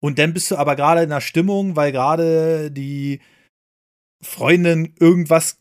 und 0.00 0.18
dann 0.18 0.32
bist 0.34 0.50
du 0.50 0.56
aber 0.56 0.76
gerade 0.76 1.02
in 1.02 1.10
der 1.10 1.20
Stimmung, 1.20 1.76
weil 1.76 1.92
gerade 1.92 2.70
die 2.70 3.20
Freundin 4.22 4.94
irgendwas 4.98 5.58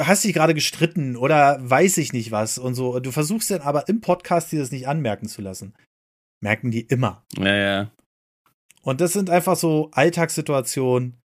hast 0.00 0.24
dich 0.24 0.32
gerade 0.32 0.54
gestritten 0.54 1.16
oder 1.16 1.58
weiß 1.60 1.98
ich 1.98 2.12
nicht 2.12 2.30
was 2.30 2.58
und 2.58 2.74
so. 2.74 2.98
Du 3.00 3.10
versuchst 3.10 3.50
dann 3.50 3.62
aber 3.62 3.88
im 3.88 4.00
Podcast 4.00 4.52
dir 4.52 4.60
das 4.60 4.70
nicht 4.70 4.88
anmerken 4.88 5.28
zu 5.28 5.42
lassen. 5.42 5.74
Merken 6.42 6.70
die 6.70 6.82
immer. 6.82 7.24
Ja, 7.38 7.54
ja. 7.54 7.90
Und 8.82 9.00
das 9.00 9.12
sind 9.12 9.30
einfach 9.30 9.56
so 9.56 9.90
Alltagssituationen, 9.92 11.18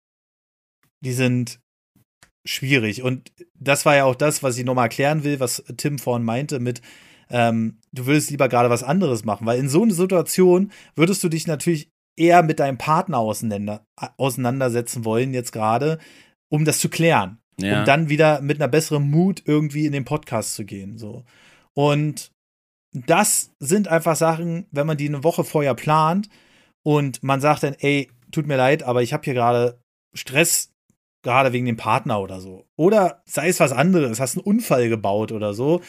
die 1.01 1.13
sind 1.13 1.61
schwierig. 2.47 3.03
Und 3.03 3.33
das 3.55 3.85
war 3.85 3.97
ja 3.97 4.05
auch 4.05 4.15
das, 4.15 4.43
was 4.43 4.57
ich 4.57 4.65
nochmal 4.65 4.87
erklären 4.87 5.25
will, 5.25 5.41
was 5.41 5.65
Tim 5.77 5.99
vorhin 5.99 6.25
meinte 6.25 6.61
mit, 6.61 6.81
ähm, 7.31 7.79
du 7.93 8.07
würdest 8.07 8.31
lieber 8.31 8.49
gerade 8.49 8.71
was 8.71 8.83
anderes 8.83 9.25
machen, 9.25 9.47
weil 9.47 9.59
in 9.59 9.69
so 9.69 9.83
einer 9.83 9.93
Situation 9.93 10.73
würdest 10.95 11.23
du 11.23 11.29
dich 11.29 11.47
natürlich 11.47 11.91
eher 12.17 12.43
mit 12.43 12.59
deinem 12.59 12.79
Partner 12.79 13.19
auseinander, 13.19 13.85
auseinandersetzen 14.17 15.05
wollen, 15.05 15.35
jetzt 15.35 15.53
gerade, 15.53 15.99
um 16.51 16.65
das 16.65 16.79
zu 16.79 16.89
klären. 16.89 17.38
Ja. 17.61 17.81
Um 17.81 17.85
dann 17.85 18.09
wieder 18.09 18.41
mit 18.41 18.61
einer 18.61 18.69
besseren 18.69 19.11
Mut 19.11 19.43
irgendwie 19.45 19.87
in 19.87 19.93
den 19.93 20.05
Podcast 20.05 20.55
zu 20.55 20.65
gehen. 20.65 20.99
So. 20.99 21.25
Und 21.75 22.31
das 22.93 23.51
sind 23.59 23.89
einfach 23.89 24.17
Sachen, 24.17 24.67
wenn 24.71 24.87
man 24.87 24.97
die 24.97 25.09
eine 25.09 25.25
Woche 25.25 25.45
vorher 25.45 25.75
plant 25.75 26.29
und 26.85 27.23
man 27.23 27.41
sagt 27.41 27.63
dann, 27.63 27.75
ey, 27.75 28.11
tut 28.31 28.47
mir 28.47 28.57
leid, 28.57 28.83
aber 28.83 29.03
ich 29.03 29.13
habe 29.13 29.25
hier 29.25 29.35
gerade 29.35 29.81
Stress, 30.15 30.73
gerade 31.23 31.53
wegen 31.53 31.67
dem 31.67 31.77
Partner 31.77 32.21
oder 32.21 32.41
so. 32.41 32.67
Oder 32.77 33.23
sei 33.27 33.49
es 33.49 33.61
was 33.61 33.73
anderes, 33.73 34.21
hast 34.21 34.37
einen 34.37 34.45
Unfall 34.45 34.89
gebaut 34.89 35.33
oder 35.33 35.53
so. 35.53 35.83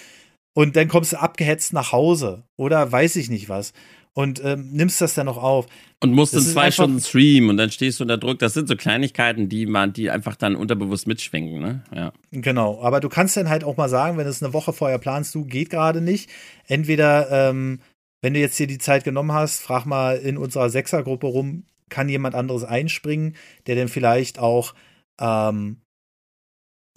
Und 0.55 0.75
dann 0.75 0.87
kommst 0.87 1.13
du 1.13 1.21
abgehetzt 1.21 1.73
nach 1.73 1.91
Hause. 1.91 2.43
Oder 2.57 2.91
weiß 2.91 3.15
ich 3.15 3.29
nicht 3.29 3.47
was 3.47 3.73
und 4.13 4.43
ähm, 4.43 4.69
nimmst 4.71 5.01
das 5.01 5.13
dann 5.13 5.27
noch 5.27 5.37
auf. 5.37 5.67
Und 6.01 6.13
musst 6.13 6.33
das 6.33 6.47
in 6.47 6.53
zwei 6.53 6.71
Stunden 6.71 6.99
streamen 6.99 7.49
und 7.49 7.57
dann 7.57 7.71
stehst 7.71 7.99
du 7.99 8.03
unter 8.03 8.17
Druck. 8.17 8.39
Das 8.39 8.53
sind 8.53 8.67
so 8.67 8.75
Kleinigkeiten, 8.75 9.49
die 9.49 9.65
man, 9.65 9.93
die 9.93 10.09
einfach 10.09 10.35
dann 10.35 10.55
unterbewusst 10.55 11.07
mitschwenken, 11.07 11.59
ne? 11.59 11.83
Ja. 11.93 12.13
Genau, 12.31 12.81
aber 12.81 12.99
du 12.99 13.09
kannst 13.09 13.37
dann 13.37 13.49
halt 13.49 13.63
auch 13.63 13.77
mal 13.77 13.89
sagen, 13.89 14.17
wenn 14.17 14.27
es 14.27 14.41
eine 14.41 14.53
Woche 14.53 14.73
vorher 14.73 14.97
planst, 14.97 15.35
du 15.35 15.45
geht 15.45 15.69
gerade 15.69 16.01
nicht. 16.01 16.29
Entweder, 16.67 17.49
ähm, 17.49 17.81
wenn 18.21 18.33
du 18.33 18.39
jetzt 18.39 18.57
hier 18.57 18.67
die 18.67 18.77
Zeit 18.77 19.03
genommen 19.03 19.31
hast, 19.31 19.61
frag 19.61 19.85
mal 19.85 20.17
in 20.17 20.37
unserer 20.37 20.69
Sechsergruppe 20.69 21.27
rum, 21.27 21.63
kann 21.89 22.09
jemand 22.09 22.35
anderes 22.35 22.63
einspringen, 22.63 23.35
der 23.67 23.75
dann 23.75 23.87
vielleicht 23.87 24.39
auch 24.39 24.73
ähm, 25.19 25.81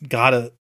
gerade 0.01 0.57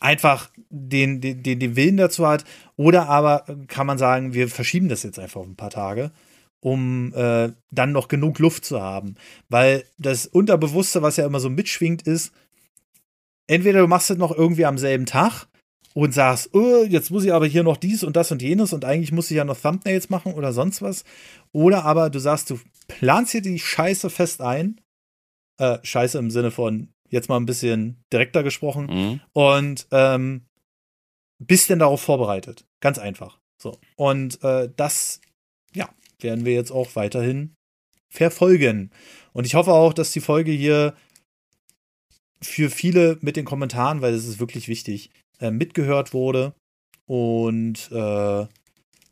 einfach 0.00 0.50
den, 0.70 1.20
den, 1.20 1.42
den, 1.42 1.76
Willen 1.76 1.96
dazu 1.96 2.26
hat. 2.26 2.44
Oder 2.76 3.08
aber 3.08 3.44
kann 3.68 3.86
man 3.86 3.98
sagen, 3.98 4.34
wir 4.34 4.48
verschieben 4.48 4.88
das 4.88 5.02
jetzt 5.02 5.18
einfach 5.18 5.40
auf 5.40 5.46
ein 5.46 5.56
paar 5.56 5.70
Tage, 5.70 6.10
um 6.60 7.12
äh, 7.14 7.50
dann 7.70 7.92
noch 7.92 8.08
genug 8.08 8.38
Luft 8.38 8.64
zu 8.64 8.80
haben. 8.80 9.14
Weil 9.48 9.84
das 9.98 10.26
Unterbewusste, 10.26 11.02
was 11.02 11.16
ja 11.16 11.26
immer 11.26 11.40
so 11.40 11.50
mitschwingt, 11.50 12.02
ist, 12.02 12.32
entweder 13.46 13.80
du 13.80 13.88
machst 13.88 14.10
es 14.10 14.18
noch 14.18 14.36
irgendwie 14.36 14.66
am 14.66 14.78
selben 14.78 15.06
Tag 15.06 15.46
und 15.94 16.12
sagst, 16.12 16.52
oh, 16.52 16.84
jetzt 16.88 17.10
muss 17.10 17.24
ich 17.24 17.32
aber 17.32 17.46
hier 17.46 17.62
noch 17.62 17.76
dies 17.76 18.02
und 18.02 18.16
das 18.16 18.32
und 18.32 18.42
jenes 18.42 18.72
und 18.72 18.84
eigentlich 18.84 19.12
muss 19.12 19.30
ich 19.30 19.36
ja 19.36 19.44
noch 19.44 19.60
Thumbnails 19.60 20.10
machen 20.10 20.34
oder 20.34 20.52
sonst 20.52 20.82
was. 20.82 21.04
Oder 21.52 21.84
aber 21.84 22.10
du 22.10 22.18
sagst, 22.18 22.50
du 22.50 22.58
planst 22.88 23.32
hier 23.32 23.42
die 23.42 23.58
Scheiße 23.60 24.10
fest 24.10 24.40
ein. 24.40 24.80
Äh, 25.56 25.78
Scheiße 25.84 26.18
im 26.18 26.32
Sinne 26.32 26.50
von 26.50 26.88
jetzt 27.10 27.28
mal 27.28 27.36
ein 27.36 27.46
bisschen 27.46 28.02
direkter 28.12 28.42
gesprochen, 28.42 28.86
mhm. 28.86 29.20
und 29.32 29.86
ähm, 29.90 30.46
bist 31.38 31.70
denn 31.70 31.78
darauf 31.78 32.00
vorbereitet. 32.00 32.64
Ganz 32.80 32.98
einfach. 32.98 33.38
So. 33.60 33.78
Und 33.96 34.42
äh, 34.42 34.70
das, 34.76 35.20
ja, 35.74 35.88
werden 36.20 36.44
wir 36.44 36.54
jetzt 36.54 36.70
auch 36.70 36.96
weiterhin 36.96 37.54
verfolgen. 38.10 38.90
Und 39.32 39.46
ich 39.46 39.54
hoffe 39.54 39.72
auch, 39.72 39.92
dass 39.92 40.12
die 40.12 40.20
Folge 40.20 40.52
hier 40.52 40.94
für 42.40 42.70
viele 42.70 43.18
mit 43.20 43.36
den 43.36 43.44
Kommentaren, 43.44 44.02
weil 44.02 44.14
es 44.14 44.26
ist 44.26 44.38
wirklich 44.38 44.68
wichtig, 44.68 45.10
äh, 45.40 45.50
mitgehört 45.50 46.12
wurde. 46.12 46.54
Und 47.06 47.90
äh, 47.90 48.46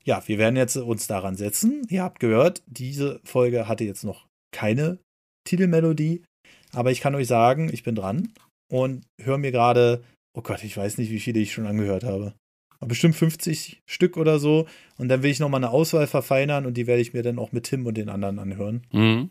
ja, 0.04 0.22
wir 0.26 0.38
werden 0.38 0.56
jetzt 0.56 0.76
uns 0.76 1.06
daran 1.06 1.36
setzen. 1.36 1.86
Ihr 1.88 2.02
habt 2.02 2.20
gehört, 2.20 2.62
diese 2.66 3.20
Folge 3.24 3.68
hatte 3.68 3.84
jetzt 3.84 4.04
noch 4.04 4.26
keine 4.52 4.98
Titelmelodie. 5.44 6.24
Aber 6.74 6.90
ich 6.90 7.00
kann 7.00 7.14
euch 7.14 7.26
sagen, 7.26 7.70
ich 7.72 7.82
bin 7.82 7.94
dran 7.94 8.32
und 8.70 9.04
höre 9.20 9.38
mir 9.38 9.52
gerade, 9.52 10.02
oh 10.34 10.42
Gott, 10.42 10.64
ich 10.64 10.76
weiß 10.76 10.98
nicht, 10.98 11.10
wie 11.10 11.20
viele 11.20 11.40
ich 11.40 11.52
schon 11.52 11.66
angehört 11.66 12.04
habe. 12.04 12.34
Aber 12.78 12.88
bestimmt 12.88 13.14
50 13.14 13.82
Stück 13.86 14.16
oder 14.16 14.38
so. 14.38 14.66
Und 14.98 15.08
dann 15.08 15.22
will 15.22 15.30
ich 15.30 15.38
nochmal 15.38 15.60
eine 15.60 15.70
Auswahl 15.70 16.06
verfeinern 16.06 16.66
und 16.66 16.74
die 16.74 16.86
werde 16.86 17.02
ich 17.02 17.12
mir 17.12 17.22
dann 17.22 17.38
auch 17.38 17.52
mit 17.52 17.64
Tim 17.64 17.86
und 17.86 17.96
den 17.96 18.08
anderen 18.08 18.38
anhören. 18.38 18.82
Mhm. 18.92 19.30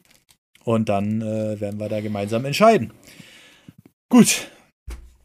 Und 0.64 0.90
dann 0.90 1.22
äh, 1.22 1.60
werden 1.60 1.80
wir 1.80 1.90
da 1.90 2.02
gemeinsam 2.02 2.46
entscheiden. 2.46 2.94
Gut. 4.10 4.52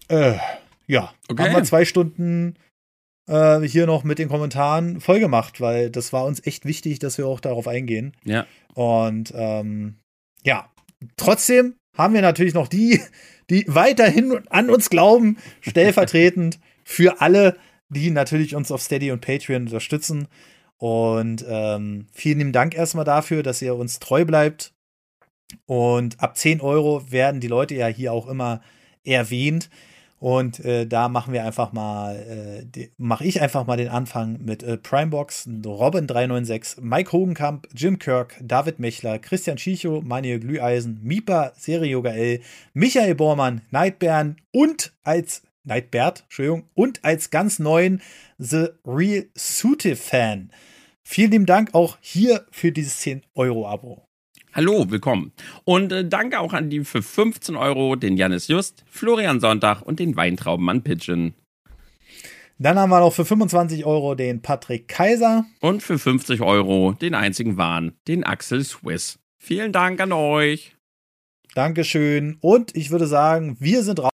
Äh, 0.09 0.38
ja, 0.86 1.12
okay. 1.28 1.43
haben 1.43 1.55
wir 1.55 1.64
zwei 1.64 1.84
Stunden 1.84 2.56
äh, 3.28 3.60
hier 3.60 3.86
noch 3.86 4.05
mit 4.05 4.18
den 4.18 4.28
Kommentaren 4.28 5.01
voll 5.01 5.20
gemacht, 5.20 5.60
weil 5.60 5.90
das 5.90 6.12
war 6.12 6.24
uns 6.24 6.44
echt 6.47 6.64
wichtig, 6.64 6.98
dass 6.98 7.18
wir 7.18 7.26
auch 7.26 7.40
darauf 7.40 7.68
eingehen. 7.68 8.12
Ja. 8.24 8.47
Und 8.74 9.32
ähm, 9.36 9.97
ja, 10.43 10.70
trotzdem 11.16 11.74
haben 11.97 12.14
wir 12.14 12.23
natürlich 12.23 12.55
noch 12.55 12.68
die, 12.68 13.01
die 13.51 13.64
weiterhin 13.68 14.40
an 14.48 14.70
uns 14.70 14.90
glauben, 14.90 15.39
stellvertretend 15.60 16.59
für 16.85 17.20
alle, 17.20 17.56
die 17.89 18.10
natürlich 18.10 18.55
uns 18.55 18.70
auf 18.70 18.82
Steady 18.82 19.10
und 19.10 19.20
Patreon 19.20 19.62
unterstützen. 19.62 20.28
Und 20.78 21.44
ähm, 21.48 22.06
vielen 22.12 22.39
lieben 22.39 22.52
Dank 22.52 22.74
erstmal 22.74 23.05
dafür, 23.05 23.43
dass 23.43 23.62
ihr 23.62 23.74
uns 23.74 23.98
treu 23.98 24.24
bleibt. 24.24 24.74
Und 25.64 26.20
ab 26.20 26.36
10 26.36 26.60
Euro 26.60 27.10
werden 27.10 27.40
die 27.40 27.48
Leute 27.48 27.74
ja 27.74 27.86
hier 27.86 28.12
auch 28.12 28.27
immer 28.27 28.60
erwähnt. 29.05 29.70
Und 30.18 30.64
äh, 30.64 30.86
da 30.86 31.09
machen 31.09 31.34
wir 31.34 31.44
einfach 31.44 31.72
mal, 31.72 32.16
äh, 32.74 32.88
mache 32.97 33.24
ich 33.24 33.43
einfach 33.43 33.66
mal 33.66 33.76
den 33.76 33.88
Anfang 33.88 34.38
mit 34.43 34.62
äh, 34.62 34.78
Primebox, 34.78 35.47
Robin396, 35.47 36.80
Mike 36.80 37.12
Hogenkamp, 37.12 37.68
Jim 37.74 37.98
Kirk, 37.98 38.34
David 38.40 38.78
Mechler, 38.78 39.18
Christian 39.18 39.59
Schicho, 39.59 40.01
Manuel 40.01 40.40
Glüheisen, 40.40 41.01
Mipa, 41.02 41.52
Serie 41.56 41.90
Yoga 41.90 42.12
L, 42.12 42.40
Michael 42.72 43.14
Bormann, 43.14 43.60
Nightbären 43.70 44.36
und 44.52 44.94
als 45.05 45.43
Nightbert, 45.64 46.22
Entschuldigung, 46.22 46.64
und 46.74 47.05
als 47.05 47.30
ganz 47.30 47.59
neuen 47.59 48.01
The 48.38 48.68
Real 48.86 49.26
Suitive 49.34 49.97
Fan. 49.97 50.51
Vielen 51.02 51.30
lieben 51.30 51.47
Dank 51.47 51.74
auch 51.74 51.98
hier 52.01 52.47
für 52.51 52.72
dieses 52.72 53.01
10-Euro-Abo. 53.02 54.06
Hallo, 54.57 54.91
willkommen. 54.91 55.33
Und 55.65 55.93
äh, 55.93 56.09
danke 56.09 56.41
auch 56.41 56.55
an 56.55 56.70
die 56.70 56.83
für 56.83 57.03
15 57.03 57.57
Euro, 57.57 57.95
den 57.95 58.16
Janis 58.16 58.49
Just, 58.49 58.85
Florian 58.89 59.39
Sonntag 59.39 59.83
und 59.83 60.01
den 60.01 60.16
Weintraubenmann 60.16 60.81
Pigeon. 60.81 61.35
Dann 62.59 62.78
haben 62.78 62.89
wir 62.89 63.01
noch 63.01 63.12
für 63.12 63.27
25 63.27 63.85
Euro 63.85 64.15
den 64.15 64.41
Patrick 64.41 64.89
Kaiser. 64.89 65.45
Und 65.61 65.83
für 65.83 65.99
50 65.99 66.41
Euro 66.41 66.93
den 66.93 67.15
einzigen 67.15 67.59
Wahn, 67.59 67.93
den 68.09 68.24
Axel 68.24 68.65
Swiss. 68.65 69.19
Vielen 69.39 69.73
Dank 69.73 70.01
an 70.01 70.12
euch. 70.12 70.74
Dankeschön. 71.55 72.39
Und 72.41 72.74
ich 72.74 72.91
würde 72.91 73.07
sagen, 73.07 73.59
wir 73.61 73.83
sind 73.83 74.01
raus. 74.01 74.09